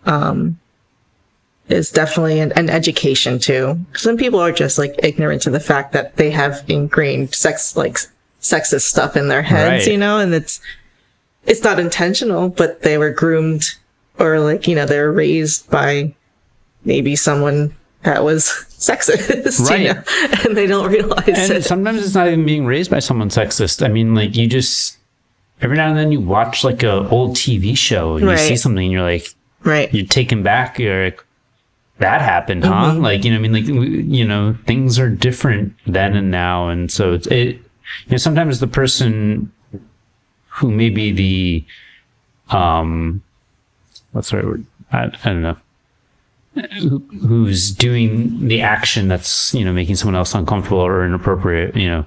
um, 0.05 0.57
is 1.69 1.91
definitely 1.91 2.39
an, 2.39 2.51
an 2.53 2.69
education 2.69 3.39
too. 3.39 3.77
Some 3.95 4.17
people 4.17 4.39
are 4.39 4.51
just 4.51 4.77
like 4.77 4.95
ignorant 5.03 5.41
to 5.43 5.49
the 5.49 5.59
fact 5.59 5.91
that 5.93 6.15
they 6.17 6.31
have 6.31 6.63
ingrained 6.67 7.33
sex 7.35 7.75
like 7.75 7.97
sexist 8.41 8.81
stuff 8.81 9.17
in 9.17 9.27
their 9.27 9.41
heads, 9.41 9.85
Right. 9.85 9.91
you 9.91 9.97
know, 9.97 10.19
and 10.19 10.33
it's 10.33 10.61
it's 11.45 11.63
not 11.63 11.79
intentional, 11.79 12.49
but 12.49 12.81
they 12.81 12.97
were 12.97 13.11
groomed 13.11 13.63
or 14.19 14.39
like 14.39 14.67
you 14.67 14.75
know 14.75 14.85
they 14.85 14.99
were 14.99 15.11
raised 15.11 15.69
by 15.69 16.13
maybe 16.85 17.15
someone 17.15 17.73
that 18.03 18.23
was 18.23 18.43
sexist, 18.69 19.69
Right. 19.69 19.81
you 19.81 19.93
know, 19.93 20.03
and 20.45 20.55
they 20.55 20.67
don't 20.67 20.89
realize 20.91 21.27
And 21.27 21.51
it. 21.53 21.65
sometimes 21.65 22.03
it's 22.05 22.15
not 22.15 22.27
even 22.27 22.45
being 22.45 22.65
raised 22.65 22.89
by 22.91 22.99
someone 22.99 23.29
sexist. 23.29 23.83
I 23.83 23.89
mean, 23.89 24.15
like 24.15 24.35
you 24.37 24.47
just 24.47 24.97
every 25.61 25.75
now 25.75 25.89
and 25.89 25.97
then 25.97 26.11
you 26.11 26.21
watch 26.21 26.63
like 26.63 26.83
a 26.83 27.09
old 27.09 27.35
TV 27.35 27.75
show 27.77 28.15
and 28.15 28.29
you 28.29 28.37
see 28.37 28.55
something 28.55 28.83
and 28.85 28.91
you're 28.93 29.01
like 29.01 29.27
Right. 29.63 29.91
you're 29.93 30.05
taken 30.05 30.43
back. 30.43 30.79
You're 30.79 31.05
like, 31.05 31.23
that 31.99 32.21
happened, 32.21 32.63
huh? 32.63 32.91
Mm-hmm. 32.91 33.01
Like 33.01 33.23
you 33.23 33.31
know, 33.31 33.37
I 33.37 33.39
mean, 33.39 33.53
like 33.53 33.65
you 33.65 34.25
know, 34.25 34.55
things 34.65 34.99
are 34.99 35.09
different 35.09 35.73
then 35.85 36.15
and 36.15 36.29
now, 36.29 36.69
and 36.69 36.91
so 36.91 37.13
it's, 37.13 37.27
it. 37.27 37.55
You 38.05 38.11
know, 38.11 38.17
sometimes 38.17 38.59
the 38.59 38.67
person 38.67 39.51
who 40.49 40.71
may 40.71 40.89
be 40.89 41.11
the 41.11 42.55
um 42.55 43.21
what's 44.11 44.31
the 44.31 44.37
right 44.37 44.45
word? 44.45 44.65
I, 44.91 45.03
I 45.05 45.09
don't 45.25 45.41
know. 45.41 45.57
Who, 46.79 46.99
who's 47.27 47.71
doing 47.71 48.47
the 48.47 48.61
action 48.61 49.07
that's 49.07 49.53
you 49.53 49.63
know 49.63 49.71
making 49.71 49.95
someone 49.95 50.15
else 50.15 50.33
uncomfortable 50.33 50.79
or 50.79 51.05
inappropriate? 51.05 51.75
You 51.75 51.87
know, 51.87 52.05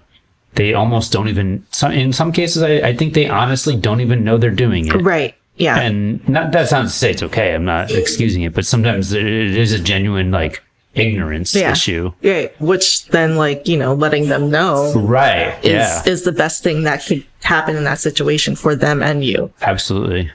they 0.55 0.75
almost 0.75 1.13
don't 1.13 1.29
even. 1.29 1.67
Some, 1.71 1.93
in 1.93 2.13
some 2.13 2.33
cases, 2.33 2.63
I, 2.63 2.89
I 2.89 2.97
think 2.97 3.15
they 3.15 3.29
honestly 3.29 3.77
don't 3.77 4.01
even 4.01 4.25
know 4.25 4.39
they're 4.39 4.51
doing 4.51 4.87
it. 4.87 4.95
Right. 4.95 5.35
Yeah. 5.61 5.79
And 5.79 6.27
not 6.29 6.53
that's 6.53 6.73
not 6.73 6.83
to 6.83 6.89
say 6.89 7.11
it's 7.11 7.23
okay. 7.23 7.55
I'm 7.55 7.65
not 7.65 7.91
excusing 7.91 8.43
it, 8.43 8.55
but 8.55 8.65
sometimes 8.67 9.13
it 9.13 9.25
is 9.25 9.73
a 9.73 9.79
genuine 9.79 10.31
like 10.31 10.63
ignorance 10.95 11.55
Yeah. 11.55 11.73
issue. 11.73 12.13
Right. 12.25 12.53
Which 12.61 13.07
then, 13.09 13.37
like, 13.37 13.69
you 13.69 13.77
know, 13.77 13.95
letting 13.95 14.29
them 14.29 14.51
know 14.51 14.93
Right. 14.95 15.55
is, 15.63 15.71
yeah. 15.71 16.03
is 16.07 16.25
the 16.25 16.33
best 16.33 16.65
thing 16.65 16.83
that 16.85 17.05
could 17.07 17.25
happen 17.45 17.77
in 17.77 17.85
that 17.85 18.01
situation 18.01 18.57
for 18.57 18.75
them 18.75 19.03
and 19.03 19.25
you. 19.25 19.53
Absolutely. 19.63 20.31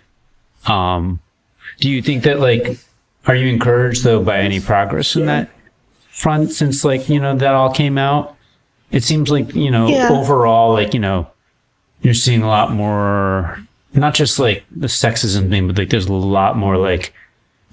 Um, 0.67 1.19
do 1.79 1.89
you 1.89 2.01
think 2.01 2.23
that 2.23 2.39
like, 2.39 2.77
are 3.27 3.35
you 3.35 3.47
encouraged 3.47 4.03
though 4.03 4.23
by 4.23 4.39
any 4.39 4.59
progress 4.59 5.15
in 5.15 5.25
that 5.25 5.49
front 6.09 6.51
since 6.53 6.85
like 6.85 7.09
you 7.09 7.19
know 7.19 7.35
that 7.35 7.53
all 7.53 7.71
came 7.71 7.97
out? 7.97 8.35
It 8.91 9.03
seems 9.03 9.29
like 9.31 9.53
you 9.55 9.71
know 9.71 9.87
Yeah. 9.87 10.09
overall 10.11 10.71
like 10.73 10.93
you 10.93 10.99
know 10.99 11.27
you're 12.01 12.13
seeing 12.13 12.43
a 12.43 12.47
lot 12.47 12.71
more, 12.71 13.59
not 13.95 14.13
just 14.13 14.39
like 14.39 14.63
the 14.71 14.87
sexism 14.87 15.49
thing, 15.49 15.67
but 15.67 15.77
like 15.77 15.89
there's 15.89 16.07
a 16.07 16.13
lot 16.13 16.57
more 16.57 16.77
like 16.77 17.13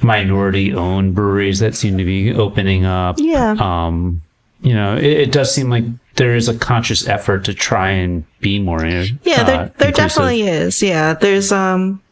minority 0.03 0.75
owned 0.75 1.15
breweries 1.15 1.61
that 1.61 1.75
seem 1.75 1.99
to 1.99 2.05
be 2.05 2.33
opening 2.35 2.85
up. 2.85 3.17
Yeah. 3.19 3.57
Um, 3.59 4.23
you 4.61 4.75
know, 4.75 4.97
it, 4.97 5.05
it 5.05 5.33
does 5.33 5.53
seem 5.55 5.71
like 5.71 5.85
there 6.15 6.35
is 6.35 6.49
a 6.49 6.57
conscious 6.57 7.07
effort 7.09 7.45
to 7.47 7.55
try 7.55 7.91
and 7.91 8.25
be 8.41 8.59
more. 8.59 8.85
uh, 8.85 9.07
Yeah, 9.23 9.45
there, 9.45 9.73
there 9.79 9.93
definitely 9.93 10.43
is. 10.43 10.83
Yeah, 10.83 11.15
there's 11.15 11.51
um, 11.53 12.03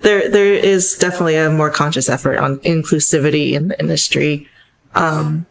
there 0.00 0.28
there 0.28 0.54
is 0.54 0.96
definitely 0.96 1.36
a 1.36 1.50
more 1.50 1.70
conscious 1.70 2.08
effort 2.08 2.38
on 2.38 2.58
inclusivity 2.58 3.52
in 3.52 3.68
the 3.68 3.80
industry. 3.80 4.48
Um, 4.94 5.46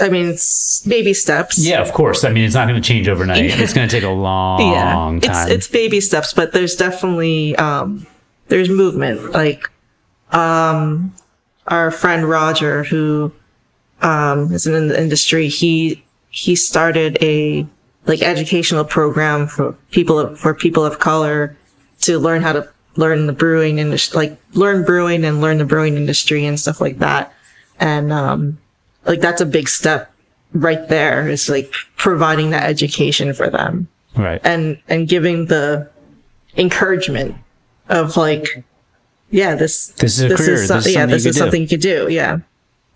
I 0.00 0.08
mean, 0.08 0.26
it's 0.28 0.80
baby 0.86 1.14
steps. 1.14 1.58
Yeah, 1.58 1.80
of 1.80 1.92
course. 1.92 2.24
I 2.24 2.30
mean, 2.30 2.44
it's 2.44 2.54
not 2.54 2.68
going 2.68 2.80
to 2.80 2.86
change 2.86 3.08
overnight. 3.08 3.44
It's 3.44 3.72
going 3.72 3.88
to 3.88 3.94
take 3.94 4.04
a 4.04 4.08
long 4.08 4.60
yeah, 4.60 5.16
it's 5.16 5.26
time. 5.26 5.50
it's 5.50 5.68
baby 5.68 6.00
steps, 6.00 6.32
but 6.32 6.52
there's 6.52 6.76
definitely 6.76 7.56
um, 7.56 8.06
there's 8.48 8.68
movement. 8.68 9.32
Like, 9.32 9.70
um, 10.32 11.14
our 11.66 11.90
friend 11.90 12.28
Roger, 12.28 12.84
who 12.84 13.32
um 14.02 14.52
is 14.52 14.66
in 14.66 14.88
the 14.88 15.00
industry, 15.00 15.48
he 15.48 16.04
he 16.30 16.54
started 16.54 17.16
a 17.22 17.66
like 18.06 18.22
educational 18.22 18.84
program 18.84 19.46
for 19.46 19.72
people 19.90 20.18
of, 20.18 20.38
for 20.38 20.54
people 20.54 20.84
of 20.84 20.98
color 20.98 21.56
to 22.00 22.18
learn 22.18 22.42
how 22.42 22.52
to 22.52 22.68
learn 22.96 23.26
the 23.26 23.32
brewing 23.32 23.78
industry, 23.78 24.16
like 24.16 24.38
learn 24.52 24.84
brewing 24.84 25.24
and 25.24 25.40
learn 25.40 25.58
the 25.58 25.64
brewing 25.64 25.96
industry 25.96 26.44
and 26.44 26.58
stuff 26.58 26.80
like 26.80 26.98
that. 26.98 27.32
And 27.78 28.12
um, 28.12 28.58
like 29.06 29.20
that's 29.20 29.40
a 29.40 29.46
big 29.46 29.68
step 29.68 30.10
right 30.52 30.88
there. 30.88 31.28
Is 31.28 31.48
like 31.48 31.70
providing 31.96 32.50
that 32.50 32.64
education 32.64 33.32
for 33.34 33.48
them 33.50 33.88
right. 34.16 34.40
and 34.44 34.78
and 34.88 35.08
giving 35.08 35.46
the 35.46 35.88
encouragement 36.56 37.34
of 37.88 38.16
like, 38.16 38.64
yeah, 39.30 39.54
this 39.54 39.88
This 39.88 40.18
is 40.18 40.30
a 40.32 40.36
career. 40.36 40.56
some- 40.66 40.78
This 40.78 40.86
is 40.86 40.92
yeah, 40.94 41.00
something 41.00 41.10
this 41.14 41.24
you 41.24 41.28
is 41.30 41.36
could 41.36 41.38
do. 41.38 41.44
something 41.44 41.62
you 41.62 41.68
could 41.68 41.80
do. 41.80 42.08
Yeah, 42.10 42.38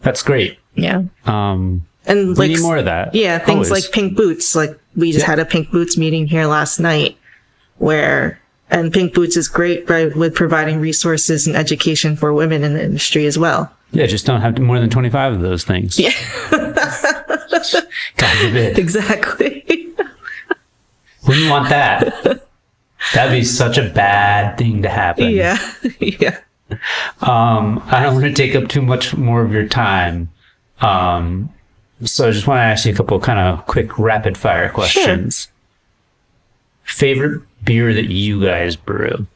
That's 0.02 0.22
great. 0.22 0.58
yeah, 0.74 1.02
Um, 1.26 1.86
and 2.06 2.36
like 2.38 2.58
more 2.60 2.78
of 2.78 2.86
that. 2.86 3.14
yeah, 3.14 3.38
things 3.38 3.68
Always. 3.70 3.84
like 3.84 3.92
pink 3.92 4.16
boots. 4.16 4.54
Like 4.56 4.78
we 4.96 5.12
just 5.12 5.24
Yeah. 5.24 5.30
had 5.30 5.38
a 5.38 5.44
pink 5.44 5.70
boots 5.70 5.96
meeting 5.96 6.26
here 6.26 6.46
last 6.46 6.80
night, 6.80 7.16
where 7.78 8.38
and 8.70 8.92
pink 8.92 9.14
boots 9.14 9.36
is 9.36 9.48
great 9.48 9.88
right, 9.90 10.14
with 10.16 10.34
providing 10.34 10.80
resources 10.80 11.46
and 11.46 11.56
education 11.56 12.14
for 12.16 12.32
women 12.32 12.62
in 12.64 12.74
the 12.74 12.82
industry 12.82 13.26
as 13.26 13.36
well. 13.38 13.70
Yeah, 13.92 14.06
just 14.06 14.26
don't 14.26 14.40
have 14.40 14.58
more 14.58 14.78
than 14.78 14.90
twenty 14.90 15.10
five 15.10 15.32
of 15.32 15.40
those 15.40 15.64
things. 15.64 15.98
Yeah. 15.98 16.12
God 16.50 18.36
forbid. 18.38 18.78
Exactly. 18.78 19.88
Wouldn't 21.26 21.50
want 21.50 21.68
that. 21.68 22.46
That'd 23.14 23.32
be 23.32 23.44
such 23.44 23.78
a 23.78 23.88
bad 23.90 24.56
thing 24.58 24.82
to 24.82 24.88
happen. 24.88 25.30
yeah, 25.30 25.58
yeah. 26.00 26.38
Um, 27.20 27.82
I 27.86 28.00
don't 28.02 28.14
want 28.14 28.26
to 28.26 28.32
take 28.32 28.54
up 28.54 28.68
too 28.68 28.82
much 28.82 29.16
more 29.16 29.42
of 29.42 29.52
your 29.52 29.66
time. 29.66 30.30
Um, 30.80 31.52
so 32.04 32.28
I 32.28 32.30
just 32.30 32.46
want 32.46 32.58
to 32.58 32.62
ask 32.62 32.86
you 32.86 32.92
a 32.92 32.96
couple 32.96 33.18
kind 33.20 33.38
of 33.38 33.66
quick 33.66 33.98
rapid 33.98 34.38
fire 34.38 34.70
questions. 34.70 35.48
Sure. 35.48 35.52
Favorite 36.84 37.42
beer 37.64 37.92
that 37.94 38.06
you 38.06 38.42
guys 38.42 38.76
brew? 38.76 39.26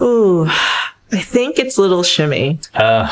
Ooh, 0.00 0.48
I 1.12 1.20
think 1.20 1.58
it's 1.58 1.78
Little 1.78 2.02
Shimmy. 2.02 2.60
Uh, 2.74 3.10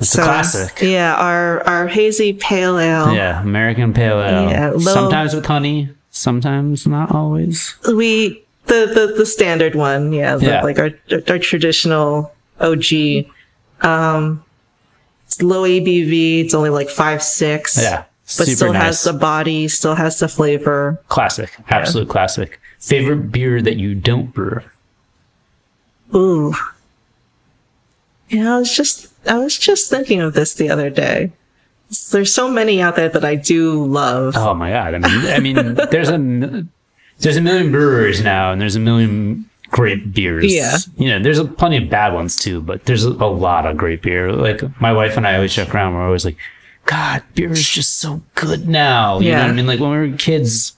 it's 0.00 0.14
a 0.14 0.22
classic. 0.22 0.80
Yeah, 0.82 1.14
our 1.16 1.62
our 1.66 1.86
hazy 1.88 2.32
pale 2.32 2.78
ale. 2.78 3.12
Yeah, 3.14 3.40
American 3.42 3.92
Pale 3.92 4.20
Ale. 4.22 4.50
Yeah, 4.50 4.70
low- 4.70 4.78
sometimes 4.78 5.34
with 5.34 5.46
honey, 5.46 5.90
sometimes 6.10 6.86
not 6.86 7.14
always. 7.14 7.76
We 7.86 8.42
the 8.66 8.86
the, 8.86 9.14
the 9.18 9.26
standard 9.26 9.74
one. 9.74 10.12
Yeah, 10.12 10.38
Yeah. 10.38 10.62
like 10.62 10.78
our 10.78 10.90
our 11.28 11.38
traditional 11.38 12.32
OG. 12.60 13.26
Um, 13.82 14.42
it's 15.26 15.42
low 15.42 15.62
ABV. 15.64 16.44
It's 16.44 16.54
only 16.54 16.70
like 16.70 16.88
five 16.88 17.22
six. 17.22 17.76
Yeah, 17.80 18.04
but 18.38 18.48
still 18.48 18.72
nice. 18.72 18.82
has 18.82 19.02
the 19.04 19.12
body. 19.12 19.68
Still 19.68 19.94
has 19.94 20.18
the 20.18 20.28
flavor. 20.28 21.00
classic, 21.08 21.50
absolute 21.68 22.08
classic. 22.08 22.60
Favorite 22.80 23.32
beer 23.32 23.60
that 23.62 23.76
you 23.76 23.94
don't 23.94 24.32
brew? 24.32 24.60
Ooh. 26.14 26.54
Yeah, 28.28 28.56
I 28.56 28.58
was 28.58 28.74
just 28.74 29.12
I 29.28 29.38
was 29.38 29.58
just 29.58 29.90
thinking 29.90 30.20
of 30.20 30.34
this 30.34 30.54
the 30.54 30.70
other 30.70 30.90
day. 30.90 31.32
There's 32.10 32.34
so 32.34 32.48
many 32.48 32.82
out 32.82 32.96
there 32.96 33.08
that 33.08 33.24
I 33.24 33.36
do 33.36 33.84
love. 33.84 34.34
Oh 34.36 34.54
my 34.54 34.70
god! 34.70 34.94
I 34.94 34.98
mean, 34.98 35.26
I 35.26 35.38
mean, 35.38 35.74
there's 35.90 36.08
a 36.08 36.66
there's 37.18 37.36
a 37.36 37.40
million 37.40 37.70
brewers 37.70 38.22
now, 38.22 38.52
and 38.52 38.60
there's 38.60 38.76
a 38.76 38.80
million 38.80 39.48
great 39.70 40.12
beers. 40.12 40.52
Yeah. 40.52 40.76
you 40.96 41.08
know, 41.08 41.22
there's 41.22 41.38
a, 41.38 41.44
plenty 41.44 41.76
of 41.76 41.90
bad 41.90 42.12
ones 42.14 42.36
too, 42.36 42.60
but 42.60 42.84
there's 42.84 43.04
a, 43.04 43.10
a 43.10 43.30
lot 43.30 43.66
of 43.66 43.76
great 43.76 44.02
beer. 44.02 44.32
Like 44.32 44.62
my 44.80 44.92
wife 44.92 45.16
and 45.16 45.26
I 45.26 45.34
always 45.34 45.54
joke 45.54 45.74
around. 45.74 45.94
We're 45.94 46.04
always 46.06 46.24
like, 46.24 46.36
God, 46.84 47.22
beer 47.34 47.52
is 47.52 47.68
just 47.68 47.98
so 47.98 48.22
good 48.34 48.68
now. 48.68 49.18
You 49.20 49.32
know 49.32 49.42
what 49.42 49.50
I 49.50 49.52
mean? 49.52 49.66
Like 49.66 49.80
when 49.80 49.90
we 49.90 50.10
were 50.10 50.16
kids. 50.16 50.75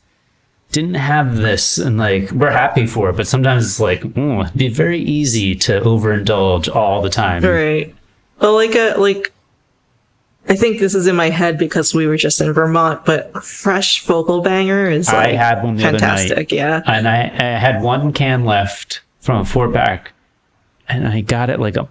Didn't 0.71 0.95
have 0.95 1.37
this, 1.37 1.79
and 1.79 1.97
like 1.97 2.31
we're 2.31 2.51
happy 2.51 2.87
for 2.87 3.09
it, 3.11 3.17
but 3.17 3.27
sometimes 3.27 3.65
it's 3.65 3.81
like, 3.81 4.05
oh, 4.17 4.43
it'd 4.43 4.57
be 4.57 4.69
very 4.69 4.99
easy 5.01 5.55
to 5.55 5.81
overindulge 5.81 6.75
all 6.75 7.01
the 7.01 7.09
time. 7.09 7.43
Right. 7.43 7.95
Well, 8.41 8.55
like 8.55 8.75
a 8.75 8.95
like. 8.99 9.33
I 10.47 10.57
think 10.57 10.79
this 10.79 10.95
is 10.95 11.07
in 11.07 11.15
my 11.17 11.29
head 11.31 11.59
because 11.59 11.95
we 11.95 12.07
were 12.07 12.17
just 12.17 12.41
in 12.41 12.53
Vermont, 12.55 13.05
but 13.05 13.45
fresh 13.45 14.01
Focal 14.01 14.41
Banger 14.41 14.91
is 14.91 15.09
I 15.09 15.27
like 15.27 15.37
had 15.37 15.63
one 15.63 15.77
the 15.77 15.85
other 15.89 15.99
night. 15.99 16.01
fantastic. 16.01 16.53
Yeah. 16.53 16.81
and 16.87 17.07
I, 17.07 17.25
I 17.25 17.59
had 17.59 17.83
one 17.83 18.13
can 18.15 18.45
left 18.47 19.03
from 19.21 19.41
a 19.41 19.45
four 19.45 19.71
pack, 19.71 20.13
and 20.89 21.07
I 21.07 21.21
got 21.21 21.51
it 21.51 21.61
like 21.61 21.77
a 21.77 21.87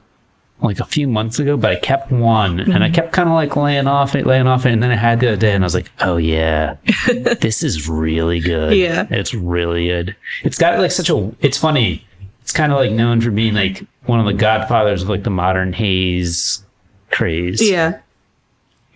like 0.62 0.80
a 0.80 0.86
few 0.86 1.08
months 1.08 1.38
ago, 1.40 1.56
but 1.58 1.72
I 1.72 1.76
kept 1.76 2.12
one, 2.12 2.60
and 2.60 2.70
Mm-hmm. 2.74 2.84
I 2.84 2.90
kept 2.90 3.12
kind 3.14 3.30
of 3.30 3.36
like 3.36 3.56
laying 3.56 3.88
off 3.88 4.16
it, 4.16 4.26
laying 4.26 4.48
off 4.48 4.66
it, 4.66 4.72
and 4.74 4.82
then 4.82 4.92
I 4.92 4.96
had 4.96 5.20
the 5.20 5.28
other 5.30 5.38
day, 5.38 5.54
and 5.54 5.64
I 5.64 5.66
was 5.66 5.76
like, 5.76 5.92
oh 6.00 6.18
yeah, 6.18 6.78
this 7.42 7.64
is 7.64 7.88
really 7.88 8.40
good. 8.40 8.76
Yeah. 8.76 9.06
it's 9.10 9.34
really 9.34 9.88
good. 9.88 10.16
It's 10.44 10.58
got 10.58 10.80
like 10.80 10.92
such 10.92 11.10
a. 11.10 11.32
It's 11.42 11.58
funny. 11.58 12.04
It's 12.42 12.54
kind 12.54 12.72
of 12.72 12.78
like 12.80 12.92
known 12.92 13.22
for 13.22 13.30
being 13.30 13.54
like 13.54 13.84
one 14.06 14.20
of 14.20 14.26
the 14.26 14.34
godfathers 14.34 15.04
of 15.04 15.10
like 15.10 15.24
the 15.24 15.30
modern 15.30 15.74
haze 15.74 16.64
craze. 17.12 17.62
Yeah. 17.62 18.00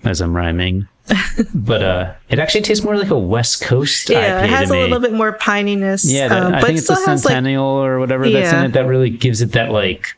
as 0.03 0.21
I'm 0.21 0.35
rhyming. 0.35 0.88
but 1.53 1.83
uh, 1.83 2.13
it 2.29 2.39
actually 2.39 2.61
tastes 2.61 2.83
more 2.85 2.95
like 2.95 3.09
a 3.09 3.17
West 3.19 3.61
Coast 3.63 4.09
Yeah. 4.09 4.39
IPA 4.39 4.43
It 4.45 4.49
has 4.51 4.69
a 4.71 4.79
little 4.79 4.99
bit 4.99 5.11
more 5.13 5.33
pininess. 5.38 6.05
Yeah, 6.07 6.29
that, 6.29 6.43
um, 6.43 6.53
I 6.53 6.61
think 6.61 6.77
it's 6.77 6.89
a 6.89 6.95
still 6.95 7.07
has 7.07 7.25
like 7.25 7.33
Centennial 7.33 7.65
or 7.65 7.99
whatever 7.99 8.29
that's 8.29 8.53
in 8.53 8.63
it 8.65 8.73
that 8.73 8.85
really 8.85 9.09
gives 9.09 9.41
it 9.41 9.51
that 9.53 9.71
like. 9.71 10.15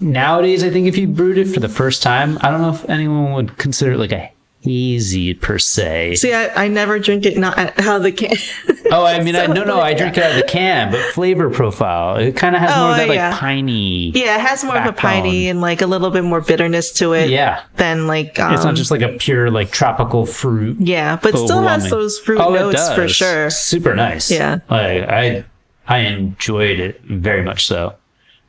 Nowadays, 0.00 0.64
I 0.64 0.70
think 0.70 0.86
if 0.88 0.96
you 0.98 1.06
brewed 1.06 1.38
it 1.38 1.46
for 1.48 1.60
the 1.60 1.68
first 1.68 2.02
time, 2.02 2.38
I 2.40 2.50
don't 2.50 2.60
know 2.60 2.70
if 2.70 2.88
anyone 2.88 3.32
would 3.34 3.56
consider 3.58 3.92
it 3.92 3.98
like 3.98 4.12
a 4.12 4.30
hazy 4.62 5.34
per 5.34 5.58
se. 5.58 6.14
See, 6.16 6.32
I, 6.32 6.64
I 6.64 6.68
never 6.68 6.98
drink 7.00 7.24
it 7.26 7.36
not 7.36 7.56
out 7.58 7.96
of 7.96 8.02
the 8.04 8.12
can. 8.12 8.36
oh, 8.92 9.04
I 9.04 9.20
mean, 9.20 9.34
I, 9.36 9.46
no, 9.48 9.64
no, 9.64 9.80
I 9.80 9.94
drink 9.94 10.16
it 10.16 10.22
out 10.24 10.30
of 10.32 10.36
the 10.36 10.46
can, 10.48 10.90
but 10.92 11.00
flavor 11.12 11.50
profile, 11.50 12.16
it 12.16 12.36
kind 12.36 12.54
of 12.56 12.62
has 12.62 12.70
more 12.76 12.88
Oh, 12.88 12.90
of 12.92 12.96
that 12.96 13.08
like 13.08 13.16
yeah. 13.16 13.36
piney. 13.38 14.10
yeah, 14.10 14.36
it 14.36 14.40
has 14.40 14.62
more 14.64 14.76
of 14.76 14.82
a 14.86 14.92
Backbone. 14.92 15.02
piney 15.02 15.48
and 15.48 15.60
like 15.60 15.82
a 15.82 15.86
little 15.86 16.10
bit 16.10 16.22
more 16.24 16.40
bitterness 16.40 16.92
to 16.94 17.12
it. 17.12 17.30
Yeah. 17.30 17.62
Than 17.76 18.06
like 18.08 18.38
um, 18.40 18.54
It's 18.54 18.64
not 18.64 18.74
just 18.76 18.90
like 18.90 19.02
a 19.02 19.10
pure 19.18 19.50
like 19.52 19.70
tropical 19.72 20.26
fruit. 20.26 20.78
yeah, 20.80 21.16
but 21.22 21.36
still 21.36 21.62
has 21.62 21.90
those 21.90 22.18
fruit 22.20 22.40
Oh, 22.40 22.52
notes 22.54 22.88
for 22.94 23.08
sure. 23.08 23.50
Super 23.50 23.94
nice. 23.94 24.30
Yeah. 24.30 24.58
Like 24.70 25.08
I 25.08 25.44
I 25.88 25.98
enjoyed 25.98 26.78
it 26.78 27.00
very 27.02 27.42
much 27.42 27.66
so. 27.66 27.94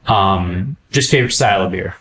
Um 0.07 0.77
just 0.91 1.09
favorite 1.11 1.31
style 1.31 1.63
of 1.65 1.71
beer. 1.71 1.95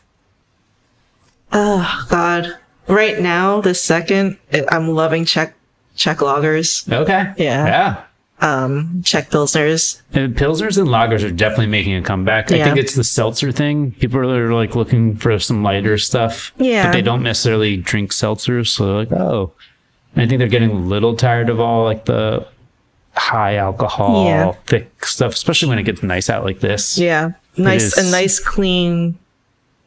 Oh 1.52 2.06
God! 2.08 2.56
Right 2.88 3.20
now, 3.20 3.60
the 3.60 3.74
second, 3.74 4.38
I'm 4.70 4.88
loving 4.88 5.24
Czech 5.24 5.54
Czech 5.96 6.18
lagers. 6.18 6.90
Okay. 6.90 7.32
Yeah. 7.36 7.66
Yeah. 7.66 8.02
um, 8.40 9.02
Czech 9.04 9.30
Pilsners. 9.30 10.00
And 10.14 10.34
pilsners 10.34 10.78
and 10.78 10.88
lagers 10.88 11.22
are 11.22 11.30
definitely 11.30 11.66
making 11.66 11.94
a 11.94 12.02
comeback. 12.02 12.50
Yeah. 12.50 12.56
I 12.62 12.64
think 12.64 12.78
it's 12.78 12.94
the 12.94 13.04
seltzer 13.04 13.52
thing. 13.52 13.92
People 13.92 14.18
are 14.20 14.52
like 14.52 14.74
looking 14.74 15.14
for 15.16 15.38
some 15.38 15.62
lighter 15.62 15.96
stuff. 15.98 16.52
Yeah. 16.56 16.86
But 16.86 16.92
they 16.92 17.02
don't 17.02 17.22
necessarily 17.22 17.76
drink 17.76 18.10
seltzers, 18.10 18.68
so 18.68 18.86
they're 18.86 18.94
like, 18.96 19.12
oh. 19.12 19.52
And 20.14 20.22
I 20.22 20.26
think 20.26 20.38
they're 20.40 20.48
getting 20.48 20.70
a 20.70 20.74
little 20.80 21.14
tired 21.16 21.50
of 21.50 21.60
all 21.60 21.84
like 21.84 22.06
the 22.06 22.46
high 23.14 23.56
alcohol, 23.56 24.24
Yeah. 24.24 24.52
thick 24.66 25.04
stuff, 25.04 25.34
especially 25.34 25.68
when 25.68 25.78
it 25.78 25.84
gets 25.84 26.02
nice 26.02 26.28
out 26.30 26.44
like 26.44 26.60
this. 26.60 26.98
Yeah. 26.98 27.32
Nice, 27.56 27.96
a 27.96 28.10
nice, 28.10 28.38
clean, 28.40 29.18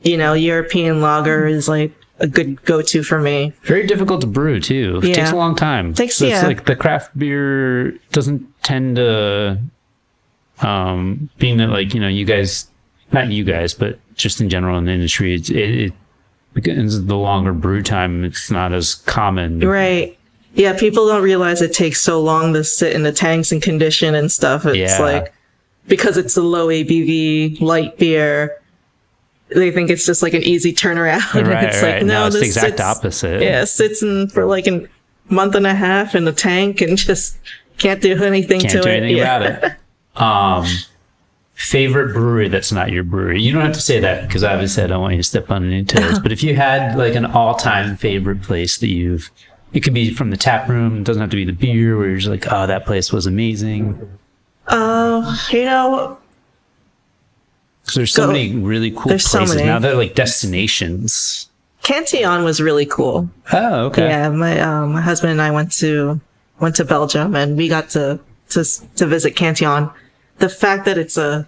you 0.04 0.18
know, 0.18 0.34
European 0.34 1.02
lager 1.02 1.48
is 1.48 1.68
like 1.68 1.92
a 2.20 2.28
good 2.28 2.64
go 2.64 2.82
to 2.82 3.04
for 3.04 3.20
me. 3.20 3.54
Very 3.64 3.86
difficult 3.88 4.22
to 4.22 4.28
brew 4.28 4.60
too. 4.60 5.00
It 5.04 5.16
takes 5.16 5.32
a 5.32 5.36
long 5.36 5.56
time. 5.56 5.94
Takes- 5.94 6.18
so 6.18 6.26
it's 6.26 6.42
yeah. 6.42 6.48
like 6.48 6.66
the 6.66 6.76
craft 6.76 7.18
beer 7.18 7.92
doesn't 8.12 8.46
tend 8.64 8.96
to 8.98 9.60
um 10.62 11.30
being 11.38 11.58
that 11.58 11.68
like, 11.70 11.94
you 11.94 12.00
know, 12.00 12.08
you 12.08 12.26
guys 12.26 12.68
not 13.12 13.30
you 13.30 13.44
guys, 13.44 13.74
but 13.74 14.00
just 14.16 14.40
in 14.40 14.50
general 14.50 14.78
in 14.78 14.86
the 14.86 14.92
industry, 14.92 15.36
it's 15.36 15.50
it, 15.50 15.56
it 15.76 15.94
because 16.54 17.06
the 17.06 17.18
longer 17.18 17.52
brew 17.52 17.84
time, 17.84 18.24
it's 18.24 18.50
not 18.50 18.72
as 18.72 18.96
common. 18.96 19.60
Right. 19.60 20.18
Yeah, 20.54 20.78
people 20.78 21.06
don't 21.08 21.22
realize 21.22 21.62
it 21.62 21.74
takes 21.74 22.02
so 22.02 22.22
long 22.22 22.54
to 22.54 22.64
sit 22.64 22.94
in 22.94 23.04
the 23.04 23.12
tanks 23.12 23.52
and 23.52 23.62
condition 23.62 24.16
and 24.16 24.32
stuff. 24.32 24.66
It's 24.66 24.78
Yeah. 24.78 25.00
like 25.02 25.34
because 25.88 26.18
it's 26.18 26.36
a 26.38 26.41
low 26.41 26.68
ABV 26.68 27.62
light 27.62 27.98
beer, 27.98 28.62
they 29.49 29.72
think 29.72 29.90
it's 29.90 30.06
just 30.06 30.24
like 30.24 30.34
an 30.34 30.44
easy 30.44 30.74
turnaround. 30.74 31.36
And 31.36 31.48
Right, 31.48 31.64
it's 31.66 31.82
right. 31.82 31.98
like 31.98 32.06
no, 32.06 32.22
no, 32.22 32.28
it's 32.28 32.40
the 32.40 32.45
exact 32.45 32.80
opposite. 32.80 33.41
Yeah, 33.41 33.62
it 33.64 33.68
sits 33.68 34.02
in 34.02 34.28
for 34.30 34.45
like 34.45 34.68
a 34.68 34.88
month 35.30 35.56
and 35.56 35.68
a 35.68 35.74
half 35.74 36.16
in 36.16 36.26
the 36.26 36.32
tank 36.32 36.82
and 36.82 36.98
just 36.98 37.38
can't 37.78 38.02
do 38.02 38.22
anything 38.24 38.62
Can't 38.62 38.72
to 38.74 38.82
do 38.82 38.90
it. 38.90 38.98
anything 39.03 39.18
yeah. 39.18 39.38
about 39.38 39.64
it. 39.64 40.22
Um 40.22 40.66
favorite 41.53 42.14
brewery 42.14 42.49
that's 42.49 42.72
not 42.72 42.91
your 42.91 43.03
brewery. 43.03 43.41
You 43.41 43.52
don't 43.53 43.62
have 43.62 43.74
to 43.74 43.82
say 43.82 43.99
that 44.02 44.28
because 44.28 44.44
obviously 44.44 44.84
I 44.84 44.88
don't 44.88 45.02
want 45.02 45.14
you 45.14 45.22
to 45.22 45.28
step 45.28 45.49
on 45.52 45.66
any 45.66 45.84
toes. 45.86 46.20
but 46.24 46.32
if 46.32 46.44
you 46.44 46.56
had 46.56 46.98
like 46.98 47.16
an 47.16 47.26
all 47.26 47.56
time 47.56 47.95
favorite 47.98 48.41
place 48.41 48.78
that 48.80 48.88
you've 48.90 49.32
it 49.74 49.82
could 49.82 49.94
be 49.94 50.14
from 50.14 50.30
the 50.30 50.38
tap 50.38 50.70
room, 50.70 50.99
it 50.99 51.03
doesn't 51.03 51.20
have 51.22 51.30
to 51.32 51.36
be 51.36 51.44
the 51.45 51.52
beer 51.52 51.98
where 51.98 52.07
you're 52.07 52.18
just 52.18 52.30
like, 52.30 52.45
oh, 52.52 52.66
that 52.66 52.86
place 52.86 53.12
was 53.12 53.26
amazing. 53.26 53.99
Uh, 54.68 55.36
you 55.52 55.64
know, 55.66 56.18
Because 57.82 57.96
there's 57.96 58.14
so 58.14 58.26
Go- 58.28 58.34
many 58.34 58.56
really 58.56 58.92
cool 58.92 59.04
there's 59.10 59.26
so 59.30 59.40
places 59.40 59.56
many. 59.58 59.68
now. 59.68 59.80
They're 59.80 59.96
like 59.96 60.16
destinations. 60.16 61.50
Cantillon 61.84 62.44
was 62.44 62.60
really 62.60 62.86
cool. 62.88 63.30
Oh, 63.54 63.86
okay. 63.86 64.08
Yeah, 64.08 64.30
my 64.30 64.60
um, 64.60 64.94
my 64.94 65.02
husband 65.02 65.32
and 65.32 65.42
I 65.42 65.52
went 65.52 65.72
to 65.74 66.20
went 66.60 66.76
to 66.78 66.86
Belgium 66.86 67.36
and 67.36 67.56
we 67.58 67.68
got 67.68 67.90
to 67.92 68.20
to 68.50 68.66
to 68.96 69.06
visit 69.06 69.36
Cantillon. 69.36 69.92
The 70.40 70.50
fact 70.50 70.86
that 70.86 70.98
it's 70.98 71.16
a 71.18 71.48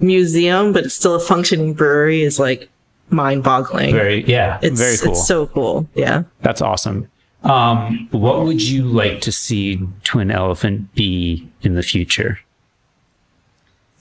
museum 0.00 0.72
but 0.72 0.84
it's 0.86 0.94
still 0.94 1.14
a 1.14 1.20
functioning 1.20 1.72
brewery 1.74 2.22
is 2.22 2.40
like 2.40 2.68
mind-boggling. 3.10 3.94
Very, 3.94 4.24
yeah, 4.24 4.58
it's 4.62 4.80
very 4.80 4.96
cool. 4.96 5.12
it's 5.12 5.26
so 5.28 5.46
cool. 5.46 5.88
Yeah. 5.94 6.24
That's 6.40 6.60
awesome. 6.62 7.08
Um, 7.44 8.08
what 8.12 8.42
would 8.44 8.62
you 8.62 8.84
like 8.84 9.20
to 9.22 9.32
see 9.32 9.80
Twin 10.04 10.30
Elephant 10.30 10.94
be 10.94 11.48
in 11.62 11.74
the 11.74 11.82
future? 11.82 12.38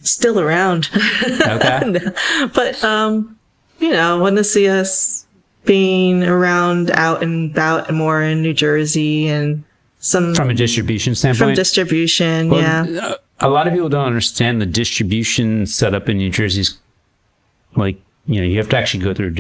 Still 0.01 0.39
around. 0.39 0.89
Okay. 1.23 1.99
but 2.53 2.83
um 2.83 3.37
you 3.79 3.91
know, 3.91 4.19
want 4.19 4.37
to 4.37 4.43
see 4.43 4.67
us 4.69 5.25
being 5.65 6.23
around 6.23 6.91
out 6.91 7.23
and 7.23 7.51
about 7.51 7.87
and 7.87 7.97
more 7.97 8.21
in 8.21 8.41
New 8.43 8.53
Jersey 8.53 9.27
and 9.27 9.63
some 9.99 10.35
From 10.35 10.49
a 10.49 10.53
distribution 10.53 11.15
standpoint? 11.15 11.49
from 11.49 11.55
distribution, 11.55 12.49
Well, 12.49 12.61
yeah. 12.87 12.99
uh, 13.01 13.15
A 13.39 13.49
lot 13.49 13.65
of 13.67 13.73
people 13.73 13.89
don't 13.89 14.05
understand 14.05 14.61
the 14.61 14.65
distribution 14.67 15.65
setup 15.65 16.09
in 16.09 16.17
New 16.17 16.29
Jersey's 16.29 16.77
like, 17.75 17.99
you 18.27 18.39
know, 18.41 18.45
you 18.47 18.57
have 18.57 18.69
to 18.69 18.77
actually 18.77 19.03
go 19.03 19.13
through 19.15 19.27
a 19.27 19.31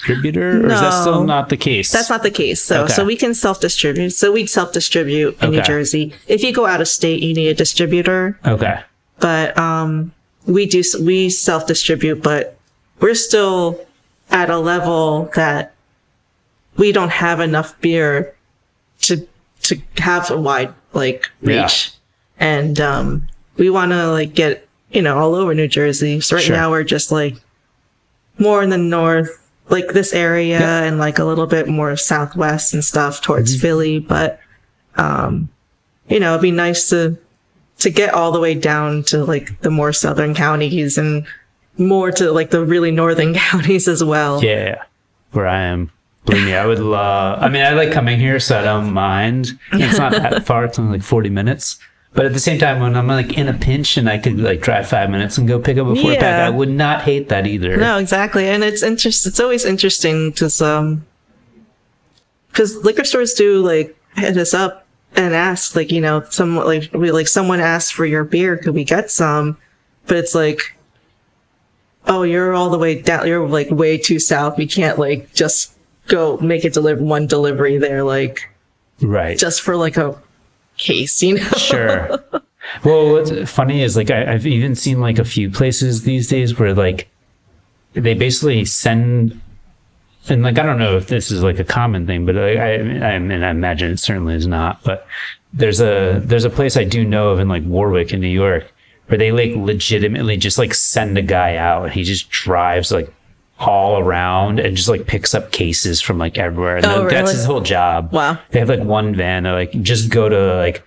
distributor, 0.00 0.60
or 0.66 0.72
is 0.72 0.80
that 0.80 1.00
still 1.02 1.24
not 1.24 1.48
the 1.48 1.56
case? 1.56 1.90
That's 1.92 2.10
not 2.10 2.22
the 2.22 2.30
case. 2.30 2.62
So, 2.62 2.84
Okay. 2.84 2.92
so 2.92 3.04
we 3.04 3.16
can 3.16 3.34
self-distribute. 3.34 4.10
So 4.10 4.32
we 4.32 4.46
self-distribute 4.46 5.42
in 5.42 5.50
New 5.50 5.62
Jersey. 5.62 6.12
If 6.26 6.42
you 6.42 6.52
go 6.52 6.66
out 6.66 6.80
of 6.80 6.88
state, 6.88 7.22
you 7.22 7.34
need 7.34 7.48
a 7.48 7.54
distributor. 7.54 8.38
okay. 8.46 8.80
But 9.20 9.56
um, 9.58 10.12
we 10.46 10.64
do 10.66 10.82
we 11.02 11.28
self-distribute, 11.28 12.22
but 12.22 12.56
we're 13.00 13.14
still 13.14 13.84
at 14.30 14.48
a 14.48 14.58
level 14.58 15.30
that 15.34 15.74
we 16.78 16.90
don't 16.92 17.10
have 17.12 17.40
enough 17.40 17.78
beer 17.82 18.34
to 19.02 19.26
to 19.62 19.76
have 19.98 20.30
a 20.30 20.38
wide 20.40 20.72
like 20.94 21.30
Yeah. 21.42 21.62
reach, 21.64 21.90
and 22.38 22.80
um, 22.80 23.28
we 23.58 23.68
want 23.68 23.92
to 23.92 24.08
like 24.10 24.32
get 24.34 24.66
you 24.90 25.02
know 25.02 25.18
all 25.18 25.34
over 25.34 25.54
New 25.54 25.68
Jersey. 25.68 26.20
So 26.22 26.36
right 26.36 26.44
Sure. 26.44 26.56
now 26.56 26.70
we're 26.70 26.82
just 26.84 27.12
like 27.12 27.36
more 28.38 28.62
in 28.62 28.70
the 28.70 28.78
north, 28.78 29.39
like 29.70 29.88
this 29.88 30.12
area, 30.12 30.60
and 30.60 30.98
like 30.98 31.18
a 31.18 31.24
little 31.24 31.46
bit 31.46 31.68
more 31.68 31.96
southwest 31.96 32.74
and 32.74 32.84
stuff 32.84 33.20
towards 33.22 33.52
Mm-hmm. 33.52 33.60
Philly. 33.60 33.98
But 33.98 34.40
um, 34.96 35.48
you 36.08 36.20
know, 36.20 36.32
it'd 36.32 36.42
be 36.42 36.50
nice 36.50 36.88
to 36.90 37.16
to 37.78 37.90
get 37.90 38.12
all 38.12 38.32
the 38.32 38.40
way 38.40 38.54
down 38.54 39.02
to 39.04 39.24
like 39.24 39.60
the 39.62 39.70
more 39.70 39.92
southern 39.92 40.34
counties 40.34 40.98
and 40.98 41.26
more 41.78 42.10
to 42.12 42.30
like 42.32 42.50
the 42.50 42.64
really 42.64 42.90
northern 42.90 43.32
counties 43.50 43.88
as 43.88 44.04
well. 44.04 44.42
Yeah, 44.44 44.82
where 45.32 45.46
I 45.46 45.62
am. 45.62 45.90
Believe 46.26 46.44
me, 46.44 46.54
I 46.54 46.66
would 46.66 46.78
love. 46.80 47.42
I 47.42 47.48
mean, 47.48 47.62
I 47.62 47.70
like 47.70 47.92
coming 47.92 48.18
here, 48.20 48.38
so 48.38 48.58
I 48.58 48.62
don't 48.62 48.92
mind. 48.92 49.58
It's 49.72 49.96
not 49.98 50.12
that 50.12 50.44
far; 50.44 50.64
it's 50.66 50.78
only 50.78 50.98
like 50.98 51.02
forty 51.06 51.30
minutes. 51.30 51.78
But 52.12 52.26
at 52.26 52.32
the 52.32 52.40
same 52.40 52.58
time, 52.58 52.80
when 52.80 52.96
I'm 52.96 53.06
like 53.06 53.38
in 53.38 53.46
a 53.46 53.52
pinch 53.54 53.96
and 53.96 54.08
I 54.08 54.18
could 54.18 54.38
like 54.40 54.60
drive 54.60 54.88
five 54.88 55.10
minutes 55.10 55.38
and 55.38 55.46
go 55.46 55.60
pick 55.60 55.78
up 55.78 55.86
a 55.86 55.94
four 55.94 56.12
pack, 56.14 56.22
Yeah. 56.22 56.46
I 56.46 56.50
would 56.50 56.68
not 56.68 57.02
hate 57.02 57.28
that 57.28 57.46
either. 57.46 57.76
No, 57.76 57.98
exactly. 57.98 58.48
And 58.48 58.64
it's 58.64 58.82
interest 58.82 59.26
it's 59.26 59.38
always 59.38 59.64
interesting 59.64 60.32
to 60.34 60.46
um, 60.46 60.50
some 60.50 61.06
because 62.48 62.76
liquor 62.84 63.04
stores 63.04 63.34
do 63.34 63.62
like 63.64 63.96
hit 64.16 64.36
us 64.36 64.54
up 64.54 64.86
and 65.14 65.34
ask 65.34 65.76
like, 65.76 65.92
you 65.92 66.00
know, 66.00 66.22
some 66.30 66.56
like 66.56 66.90
we 66.92 67.12
like 67.12 67.28
someone 67.28 67.60
asked 67.60 67.94
for 67.94 68.04
your 68.04 68.24
beer, 68.24 68.56
could 68.56 68.74
we 68.74 68.82
get 68.84 69.10
some? 69.10 69.56
But 70.06 70.16
it's 70.16 70.34
like 70.34 70.76
Oh, 72.06 72.22
you're 72.22 72.54
all 72.54 72.70
the 72.70 72.78
way 72.78 73.00
down 73.00 73.28
you're 73.28 73.46
like 73.48 73.70
way 73.70 73.96
too 73.98 74.18
south. 74.18 74.58
We 74.58 74.66
can't 74.66 74.98
like 74.98 75.32
just 75.32 75.76
go 76.08 76.38
make 76.38 76.64
it 76.64 76.72
deliver 76.72 77.04
one 77.04 77.28
delivery 77.28 77.78
there, 77.78 78.02
like 78.02 78.50
Right. 79.00 79.38
just 79.38 79.60
for 79.62 79.76
like 79.76 79.96
a 79.96 80.20
case, 80.80 81.22
you 81.22 81.34
know? 81.34 81.48
sure. 81.56 82.18
Well, 82.84 83.12
what's 83.12 83.50
funny 83.50 83.82
is 83.82 83.96
like 83.96 84.10
I, 84.10 84.32
I've 84.32 84.46
even 84.46 84.74
seen 84.74 85.00
like 85.00 85.18
a 85.18 85.24
few 85.24 85.50
places 85.50 86.02
these 86.02 86.28
days 86.28 86.58
where 86.58 86.74
like 86.74 87.08
they 87.94 88.14
basically 88.14 88.64
send, 88.64 89.40
and 90.28 90.42
like 90.42 90.58
I 90.58 90.62
don't 90.62 90.78
know 90.78 90.96
if 90.96 91.08
this 91.08 91.30
is 91.30 91.42
like 91.42 91.58
a 91.58 91.64
common 91.64 92.06
thing, 92.06 92.26
but 92.26 92.36
I, 92.36 92.54
I, 92.54 93.14
I 93.14 93.18
mean 93.18 93.42
I 93.42 93.50
imagine 93.50 93.90
it 93.90 93.98
certainly 93.98 94.34
is 94.34 94.46
not. 94.46 94.82
But 94.84 95.06
there's 95.52 95.80
a 95.80 96.20
there's 96.24 96.44
a 96.44 96.50
place 96.50 96.76
I 96.76 96.84
do 96.84 97.04
know 97.04 97.30
of 97.30 97.40
in 97.40 97.48
like 97.48 97.64
Warwick 97.64 98.12
in 98.12 98.20
New 98.20 98.28
York 98.28 98.72
where 99.06 99.18
they 99.18 99.32
like 99.32 99.50
legitimately 99.56 100.36
just 100.36 100.56
like 100.56 100.72
send 100.72 101.18
a 101.18 101.22
guy 101.22 101.56
out 101.56 101.84
and 101.84 101.92
he 101.92 102.04
just 102.04 102.30
drives 102.30 102.92
like 102.92 103.12
all 103.60 103.98
around 103.98 104.58
and 104.58 104.74
just 104.76 104.88
like 104.88 105.06
picks 105.06 105.34
up 105.34 105.52
cases 105.52 106.00
from 106.00 106.18
like 106.18 106.38
everywhere. 106.38 106.76
And 106.76 106.86
Oh, 106.86 107.08
that's 107.08 107.30
his 107.32 107.44
whole 107.44 107.60
job. 107.60 108.12
Wow. 108.12 108.38
They 108.50 108.58
have 108.58 108.68
like 108.68 108.80
one 108.82 109.14
van 109.14 109.42
that 109.44 109.52
like 109.52 109.70
just 109.82 110.10
go 110.10 110.28
to 110.28 110.54
like 110.56 110.82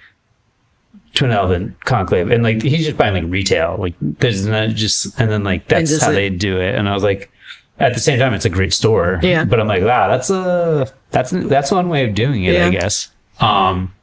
Twin 1.13 1.29
Elephant 1.31 1.79
Conclave 1.81 2.31
and 2.31 2.43
like 2.43 2.61
he's 2.63 2.85
just 2.85 2.97
buying 2.97 3.13
like 3.13 3.31
retail. 3.31 3.77
Like 3.79 3.93
there's 4.01 4.45
not 4.45 4.69
just 4.69 5.19
and 5.19 5.29
then 5.29 5.43
like 5.43 5.67
that's 5.67 5.89
just, 5.91 6.01
how 6.01 6.07
like- 6.07 6.15
they 6.15 6.29
do 6.29 6.59
it. 6.59 6.75
And 6.75 6.89
I 6.89 6.93
was 6.93 7.03
like 7.03 7.29
at 7.79 7.93
the 7.93 7.99
same 7.99 8.17
time 8.19 8.33
it's 8.33 8.45
a 8.45 8.49
great 8.49 8.73
store. 8.73 9.19
Yeah. 9.21 9.45
But 9.45 9.59
I'm 9.59 9.67
like, 9.67 9.83
wow, 9.83 10.07
that's 10.07 10.29
a 10.31 10.91
that's 11.11 11.29
that's 11.31 11.71
one 11.71 11.89
way 11.89 12.07
of 12.07 12.15
doing 12.15 12.43
it, 12.43 12.59
I 12.59 12.69
guess. 12.71 13.09
Um 13.39 13.93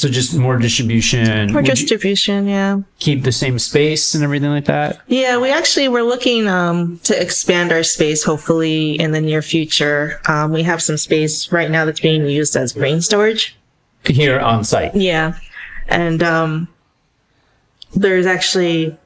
so 0.00 0.08
just 0.08 0.34
more 0.34 0.56
distribution. 0.56 1.52
More 1.52 1.60
Would 1.60 1.70
distribution, 1.70 2.48
yeah. 2.48 2.80
keep 3.00 3.22
the 3.22 3.32
same 3.32 3.58
space 3.58 4.14
and 4.14 4.24
everything 4.24 4.48
like 4.48 4.64
that? 4.64 5.02
Yeah, 5.08 5.36
we 5.36 5.50
actually 5.50 5.88
we're 5.88 6.04
looking 6.04 6.48
um, 6.48 6.98
to 7.00 7.20
expand 7.20 7.70
our 7.70 7.82
space 7.82 8.24
hopefully 8.24 8.98
in 8.98 9.12
the 9.12 9.20
near 9.20 9.42
future. 9.42 10.18
Um, 10.26 10.52
we 10.52 10.62
have 10.62 10.80
some 10.80 10.96
space 10.96 11.52
right 11.52 11.70
now 11.70 11.84
that's 11.84 12.00
being 12.00 12.24
used 12.24 12.56
as 12.56 12.72
grain 12.72 13.02
storage. 13.02 13.58
Here 14.06 14.40
on 14.40 14.64
site. 14.64 14.94
Yeah, 14.94 15.38
and 15.86 16.22
um, 16.22 16.68
there's 17.94 18.24
actually 18.24 18.96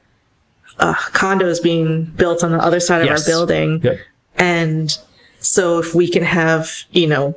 uh, 0.79 0.95
condos 0.95 1.61
being 1.61 2.05
built 2.05 2.45
on 2.45 2.53
the 2.53 2.59
other 2.59 2.79
side 2.79 3.03
of 3.03 3.09
our 3.09 3.25
building, 3.27 3.81
Good. 3.81 4.01
and 4.37 4.97
so 5.41 5.81
if 5.81 5.93
we 5.93 6.07
can 6.07 6.23
have 6.23 6.85
you 6.93 7.09
know 7.09 7.35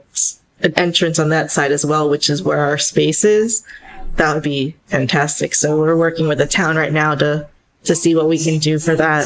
an 0.62 0.74
entrance 0.76 1.20
on 1.20 1.30
that 1.30 1.52
side 1.52 1.72
as 1.72 1.86
well, 1.86 2.10
which 2.10 2.30
is 2.30 2.42
where 2.42 2.60
our 2.60 2.78
space 2.78 3.24
is, 3.24 3.64
that 4.16 4.34
would 4.34 4.44
be 4.44 4.76
fantastic. 4.88 5.56
So 5.56 5.78
we're 5.80 5.96
working 5.98 6.28
with 6.28 6.40
the 6.40 6.48
town 6.48 6.76
right 6.76 6.94
now 6.94 7.16
to 7.16 7.48
to 7.84 7.96
see 7.96 8.16
what 8.16 8.28
we 8.28 8.38
can 8.38 8.60
do 8.60 8.80
for 8.80 8.96
that. 8.96 9.24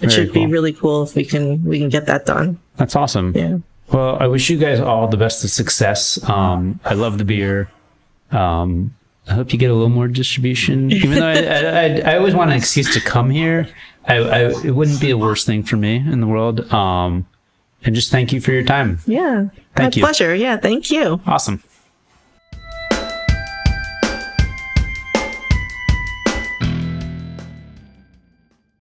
It 0.00 0.08
Very 0.08 0.12
should 0.12 0.32
cool. 0.32 0.46
be 0.46 0.52
really 0.52 0.72
cool 0.72 1.02
if 1.02 1.14
we 1.14 1.24
can 1.24 1.64
we 1.64 1.78
can 1.78 1.88
get 1.88 2.06
that 2.06 2.26
done. 2.26 2.58
That's 2.76 2.96
awesome. 2.96 3.32
Yeah. 3.36 3.58
Well, 3.92 4.16
I 4.20 4.26
wish 4.26 4.50
you 4.50 4.58
guys 4.58 4.80
all 4.80 5.08
the 5.08 5.16
best 5.16 5.44
of 5.44 5.50
success. 5.50 6.18
Um, 6.28 6.80
I 6.84 6.94
love 6.94 7.18
the 7.18 7.24
beer. 7.24 7.70
Um, 8.30 8.94
I 9.28 9.34
hope 9.34 9.52
you 9.52 9.58
get 9.58 9.70
a 9.70 9.74
little 9.74 9.90
more 9.90 10.08
distribution. 10.08 10.90
Even 10.92 11.18
though 11.18 11.26
I, 11.26 11.34
I, 11.34 11.58
I, 12.10 12.12
I 12.12 12.16
always 12.16 12.34
want 12.34 12.50
an 12.50 12.56
excuse 12.56 12.92
to 12.94 13.00
come 13.00 13.30
here, 13.30 13.68
I, 14.06 14.16
I, 14.16 14.38
it 14.64 14.74
wouldn't 14.74 15.00
be 15.00 15.08
the 15.08 15.18
worst 15.18 15.46
thing 15.46 15.62
for 15.62 15.76
me 15.76 15.96
in 15.96 16.20
the 16.20 16.26
world. 16.26 16.72
Um, 16.72 17.26
and 17.84 17.94
just 17.94 18.10
thank 18.10 18.32
you 18.32 18.40
for 18.40 18.52
your 18.52 18.64
time. 18.64 18.98
Yeah. 19.06 19.48
Thank 19.76 19.94
My 19.94 19.96
you. 19.98 20.02
pleasure. 20.02 20.34
Yeah. 20.34 20.56
Thank 20.56 20.90
you. 20.90 21.20
Awesome. 21.26 21.62